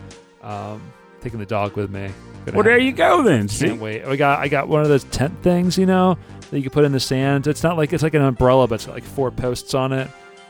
um, 0.47 0.81
taking 1.20 1.39
the 1.39 1.47
dog 1.47 1.77
with 1.77 1.90
me. 1.90 2.10
Gonna 2.47 2.56
Well, 2.56 2.64
there 2.64 2.78
you 2.78 2.93
go 2.93 3.23
then. 3.23 3.48
See? 3.48 3.66
Can't 3.66 3.81
wait. 3.81 4.06
We 4.09 4.16
got 4.16 4.39
I 4.39 4.48
got 4.48 4.68
one 4.68 4.82
of 4.82 4.89
those 4.89 5.05
tent 5.05 5.43
things, 5.43 5.77
you 5.77 5.86
know, 5.86 6.16
that 6.51 6.56
you 6.56 6.62
can 6.62 6.70
put 6.70 6.85
in 6.85 6.93
the 6.93 7.01
sand. 7.01 7.47
It's 7.47 7.62
not 7.62 7.77
like 7.77 7.93
it's 7.93 8.02
like 8.02 8.14
an 8.14 8.23
umbrella, 8.23 8.66
but 8.68 8.77
it's 8.77 8.89
like 8.89 9.05
four 9.05 9.31
posts 9.31 9.74
on 9.74 9.93
it. 9.93 10.09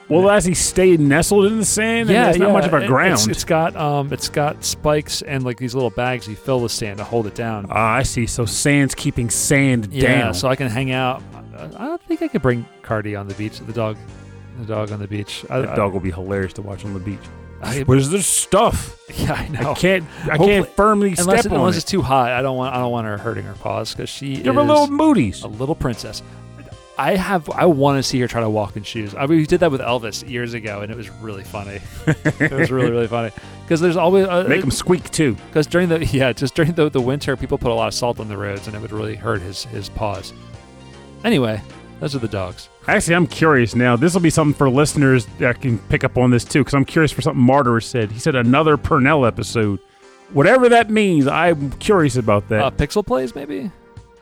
Well, 0.09 0.31
as 0.31 0.44
he 0.44 0.55
stayed 0.55 1.01
nestled 1.01 1.47
in 1.47 1.59
the 1.59 1.64
sand, 1.64 2.09
yeah, 2.09 2.28
it's 2.28 2.39
not 2.39 2.52
much 2.52 2.66
of 2.66 2.73
a 2.74 2.86
ground. 2.86 3.14
It's, 3.14 3.27
it's 3.27 3.44
got 3.44 3.74
um, 3.74 4.12
it's 4.12 4.28
got 4.28 4.62
spikes 4.62 5.23
and 5.23 5.43
like 5.43 5.59
these 5.59 5.74
little 5.74 5.90
bags 5.90 6.28
you 6.28 6.36
fill 6.36 6.60
with 6.60 6.70
sand 6.70 6.98
to 6.98 7.05
hold 7.05 7.27
it 7.27 7.35
down. 7.35 7.66
Ah, 7.70 7.94
I 7.94 8.02
see. 8.05 8.27
So 8.27 8.44
sand's 8.44 8.94
keeping 8.94 9.31
sand 9.31 9.93
Yeah, 9.93 10.20
down. 10.27 10.35
so 10.35 10.47
I 10.48 10.55
can 10.55 10.68
hang 10.68 10.93
out. 10.93 11.23
I 11.59 11.86
don't 11.86 12.02
think 12.02 12.23
I 12.23 12.28
could 12.28 12.43
bring 12.43 12.66
Cardi 12.82 13.16
on 13.16 13.27
the 13.27 13.35
beach. 13.35 13.59
The 13.59 13.73
dog, 13.73 13.97
the 14.60 14.66
dog 14.66 14.93
on 14.93 15.01
the 15.01 15.09
beach. 15.09 15.44
I, 15.51 15.60
that 15.62 15.74
dog 15.74 15.93
will 15.93 16.01
be 16.01 16.12
hilarious 16.12 16.52
to 16.52 16.62
watch 16.62 16.85
on 16.85 16.93
the 16.94 17.01
beach. 17.01 17.18
I, 17.62 17.81
Where's 17.83 18.11
the 18.11 18.23
stuff? 18.23 19.01
yeah, 19.19 19.33
I 19.33 19.49
know. 19.49 19.73
I 19.73 19.74
can't. 19.74 20.05
I 20.05 20.37
Hopefully- 20.37 20.47
can't 20.49 20.69
firmly 20.70 21.15
unless 21.19 21.41
step 21.41 21.47
it, 21.47 21.53
on 21.55 21.61
unless 21.61 21.74
it. 21.74 21.78
it's 21.78 21.91
too 21.91 22.03
hot, 22.03 22.31
I 22.31 22.43
don't 22.43 22.57
want. 22.57 22.74
I 22.74 22.78
don't 22.78 22.93
want 22.93 23.07
her 23.07 23.16
hurting 23.19 23.45
her 23.45 23.55
paws 23.55 23.93
because 23.95 24.09
she 24.09 24.35
is 24.35 24.47
a 24.47 24.53
little 24.53 24.87
mooties. 24.89 25.43
a 25.45 25.49
little 25.49 25.74
princess. 25.74 26.23
I 26.99 27.15
have. 27.16 27.51
I 27.51 27.66
want 27.66 27.99
to 27.99 28.03
see 28.03 28.19
her 28.20 28.27
try 28.28 28.41
to 28.41 28.49
walk 28.49 28.77
in 28.77 28.83
shoes. 28.83 29.15
I 29.15 29.27
mean, 29.27 29.39
we 29.39 29.47
did 29.47 29.61
that 29.61 29.70
with 29.70 29.83
Elvis 29.83 30.27
years 30.28 30.55
ago, 30.55 30.81
and 30.81 30.91
it 30.91 30.97
was 30.97 31.11
really 31.11 31.45
funny. 31.45 31.81
it 32.07 32.53
was 32.53 32.70
really, 32.70 32.91
really 32.91 33.07
funny 33.07 33.31
because 33.65 33.81
there's 33.83 33.99
always 33.99 34.27
uh, 34.27 34.45
Make 34.49 34.62
them 34.62 34.70
squeak 34.70 35.11
too. 35.11 35.35
because 35.49 35.66
during 35.66 35.89
the 35.91 36.05
yeah, 36.12 36.33
just 36.33 36.55
during 36.55 36.73
the, 36.73 36.89
the 36.89 37.01
winter, 37.01 37.37
people 37.37 37.59
put 37.59 37.70
a 37.70 37.74
lot 37.74 37.87
of 37.89 37.93
salt 37.95 38.19
on 38.19 38.28
the 38.28 38.37
roads, 38.37 38.66
and 38.66 38.74
it 38.74 38.81
would 38.81 38.93
really 38.93 39.15
hurt 39.15 39.43
his 39.43 39.65
his 39.66 39.89
paws. 39.91 40.33
Anyway, 41.24 41.61
those 42.01 42.15
are 42.15 42.19
the 42.19 42.28
dogs. 42.28 42.69
Actually, 42.89 43.17
I'm 43.17 43.27
curious 43.27 43.75
now. 43.75 43.97
This 43.97 44.15
will 44.15 44.21
be 44.21 44.31
something 44.31 44.55
for 44.55 44.71
listeners 44.71 45.27
that 45.39 45.61
can 45.61 45.79
pick 45.89 46.05
up 46.05 46.17
on 46.17 46.31
this 46.31 46.45
too, 46.45 46.61
because 46.61 46.75
I'm 46.75 46.85
curious 46.85 47.11
for 47.11 47.21
something 47.21 47.43
Martyr 47.43 47.81
said. 47.81 48.13
He 48.13 48.19
said 48.21 48.37
another 48.37 48.77
Purnell 48.77 49.27
episode. 49.27 49.81
Whatever 50.33 50.69
that 50.69 50.89
means, 50.91 51.27
I'm 51.27 51.73
curious 51.73 52.17
about 52.17 52.49
that. 52.49 52.61
Uh, 52.61 52.71
Pixel 52.71 53.05
plays 53.05 53.35
maybe. 53.35 53.71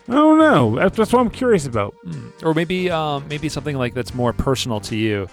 I 0.09 0.13
don't 0.13 0.39
know. 0.39 0.77
That's, 0.77 0.97
that's 0.97 1.13
what 1.13 1.21
I'm 1.21 1.31
curious 1.31 1.67
about. 1.67 1.95
Hmm. 2.05 2.29
Or 2.43 2.55
maybe 2.55 2.91
um, 2.91 3.27
maybe 3.29 3.49
something 3.49 3.77
like 3.77 3.95
that's 3.95 4.15
more 4.15 4.33
personal 4.33 4.81
to 4.81 4.97
you, 4.97 5.29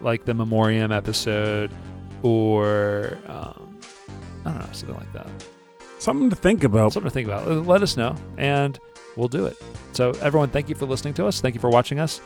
like 0.00 0.24
the 0.24 0.34
Memoriam 0.34 0.92
episode, 0.92 1.70
or 2.22 3.18
um, 3.28 3.78
I 4.44 4.50
don't 4.50 4.58
know, 4.60 4.68
something 4.72 4.96
like 4.96 5.12
that. 5.12 5.28
Something 5.98 6.30
to 6.30 6.36
think 6.36 6.64
about. 6.64 6.92
Something 6.92 7.10
to 7.10 7.14
think 7.14 7.28
about. 7.28 7.46
Uh, 7.46 7.60
Let 7.60 7.82
us 7.82 7.96
know, 7.96 8.14
and 8.36 8.78
we'll 9.16 9.28
do 9.28 9.46
it. 9.46 9.56
So 9.92 10.10
everyone, 10.20 10.50
thank 10.50 10.68
you 10.68 10.74
for 10.74 10.86
listening 10.86 11.14
to 11.14 11.26
us. 11.26 11.40
Thank 11.40 11.54
you 11.54 11.60
for 11.60 11.70
watching 11.70 12.00
us. 12.00 12.20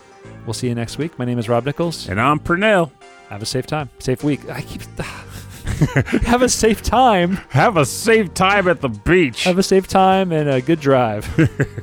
We'll 0.46 0.54
see 0.54 0.68
you 0.68 0.74
next 0.74 0.98
week. 0.98 1.18
My 1.18 1.24
name 1.24 1.38
is 1.38 1.48
Rob 1.48 1.64
Nichols. 1.64 2.08
And 2.08 2.20
I'm 2.20 2.38
Purnell. 2.38 2.92
Have 3.28 3.42
a 3.42 3.46
safe 3.46 3.66
time, 3.66 3.90
safe 3.98 4.24
week. 4.24 4.48
I 4.48 4.62
keep 4.62 4.82
have 6.22 6.42
a 6.42 6.48
safe 6.48 6.82
time. 6.82 7.36
Have 7.50 7.76
a 7.76 7.84
safe 7.84 8.34
time 8.34 8.68
at 8.68 8.80
the 8.80 8.88
beach. 8.88 9.44
Have 9.44 9.58
a 9.58 9.62
safe 9.62 9.86
time 9.86 10.32
and 10.32 10.48
a 10.48 10.60
good 10.60 10.80
drive. 10.80 11.28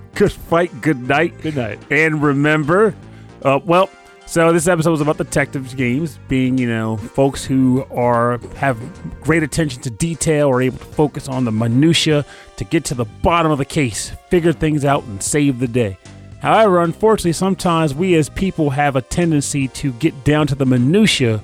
good 0.16 0.32
fight. 0.32 0.82
Good 0.82 1.08
night. 1.08 1.40
good 1.42 1.56
night. 1.56 1.80
And 1.92 2.22
remember, 2.22 2.96
uh, 3.44 3.60
well, 3.64 3.90
so 4.26 4.52
this 4.52 4.68
episode 4.68 4.92
was 4.92 5.02
about 5.02 5.18
detectives 5.18 5.74
games 5.74 6.20
being, 6.28 6.58
you 6.58 6.68
know, 6.68 6.98
folks 6.98 7.46
who 7.46 7.86
are 7.92 8.40
have 8.56 8.80
great 9.22 9.44
attention 9.44 9.82
to 9.84 9.90
detail, 9.90 10.50
are 10.50 10.62
able 10.62 10.78
to 10.80 10.86
focus 10.86 11.28
on 11.28 11.46
the 11.46 11.52
minutia 11.52 12.26
to 12.58 12.64
get 12.64 12.84
to 12.86 12.96
the 12.96 13.06
bottom 13.06 13.52
of 13.52 13.58
the 13.58 13.66
case, 13.66 14.12
figure 14.30 14.52
things 14.52 14.84
out, 14.84 15.04
and 15.04 15.22
save 15.22 15.60
the 15.60 15.68
day. 15.68 15.98
However, 16.40 16.82
unfortunately, 16.82 17.34
sometimes 17.34 17.94
we 17.94 18.16
as 18.16 18.30
people 18.30 18.70
have 18.72 18.96
a 18.96 19.02
tendency 19.02 19.68
to 19.70 19.92
get 19.94 20.24
down 20.24 20.48
to 20.48 20.56
the 20.56 20.66
minutia 20.66 21.42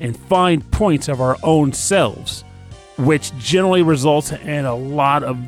and 0.00 0.16
find 0.16 0.68
points 0.70 1.08
of 1.08 1.20
our 1.20 1.36
own 1.42 1.72
selves, 1.72 2.42
which 2.98 3.36
generally 3.38 3.82
results 3.82 4.32
in 4.32 4.64
a 4.64 4.74
lot 4.74 5.22
of, 5.22 5.38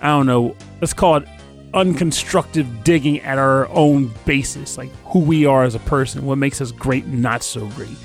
I 0.00 0.08
don't 0.08 0.26
know, 0.26 0.56
let's 0.80 0.92
call 0.92 1.16
it 1.16 1.28
unconstructive 1.76 2.84
digging 2.84 3.20
at 3.20 3.36
our 3.36 3.68
own 3.68 4.10
basis, 4.24 4.78
like 4.78 4.90
who 5.04 5.20
we 5.20 5.44
are 5.44 5.62
as 5.62 5.74
a 5.74 5.80
person, 5.80 6.24
what 6.24 6.38
makes 6.38 6.62
us 6.62 6.72
great 6.72 7.04
and 7.04 7.20
not 7.20 7.42
so 7.42 7.66
great. 7.68 7.96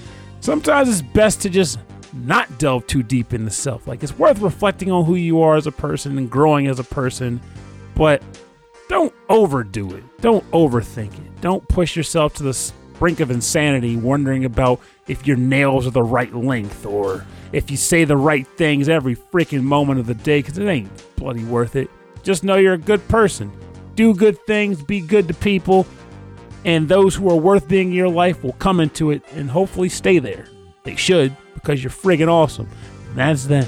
Sometimes 0.42 0.90
it's 0.90 1.02
best 1.02 1.42
to 1.42 1.50
just 1.50 1.80
not 2.14 2.60
delve 2.60 2.86
too 2.86 3.02
deep 3.02 3.34
in 3.34 3.46
the 3.46 3.52
self. 3.52 3.88
Like 3.88 4.04
it's 4.04 4.18
worth 4.18 4.40
reflecting 4.40 4.92
on 4.92 5.06
who 5.06 5.16
you 5.16 5.42
are 5.42 5.56
as 5.56 5.68
a 5.68 5.72
person 5.72 6.18
and 6.18 6.30
growing 6.30 6.68
as 6.68 6.80
a 6.80 6.84
person, 6.84 7.40
but 7.96 8.22
don't 8.90 9.14
overdo 9.30 9.96
it. 9.96 10.04
Don't 10.20 10.50
overthink 10.52 11.14
it. 11.14 11.40
Don't 11.40 11.66
push 11.70 11.96
yourself 11.96 12.34
to 12.36 12.44
the 12.44 12.74
brink 13.00 13.22
of 13.22 13.32
insanity 13.32 13.96
wondering 13.96 14.44
about 14.44 14.82
if 15.08 15.26
your 15.26 15.38
nails 15.38 15.88
are 15.88 15.92
the 15.92 16.04
right 16.04 16.36
length 16.36 16.86
or 16.86 17.26
if 17.54 17.72
you 17.72 17.78
say 17.78 18.04
the 18.04 18.18
right 18.18 18.46
things 18.58 18.90
every 18.90 19.16
freaking 19.16 19.64
moment 19.64 20.02
of 20.02 20.08
the 20.08 20.14
day 20.14 20.40
because 20.40 20.58
it 20.58 20.68
ain't 20.68 21.16
bloody 21.16 21.46
worth 21.46 21.78
it. 21.78 21.90
Just 22.22 22.44
know 22.44 22.58
you're 22.58 22.74
a 22.74 22.78
good 22.78 23.06
person 23.08 23.52
do 23.96 24.14
good 24.14 24.38
things, 24.46 24.82
be 24.82 25.02
good 25.02 25.28
to 25.28 25.34
people, 25.34 25.86
and 26.64 26.88
those 26.88 27.16
who 27.16 27.30
are 27.30 27.36
worth 27.36 27.68
being 27.68 27.90
in 27.90 27.94
your 27.94 28.10
life 28.10 28.44
will 28.44 28.54
come 28.54 28.80
into 28.80 29.12
it 29.12 29.24
and 29.32 29.50
hopefully 29.50 29.90
stay 29.90 30.20
there. 30.20 30.48
They 30.84 30.96
should 30.96 31.36
because 31.54 31.84
you're 31.84 31.92
friggin' 31.92 32.28
awesome. 32.28 32.68
And 33.10 33.18
that's 33.18 33.46
them. 33.46 33.68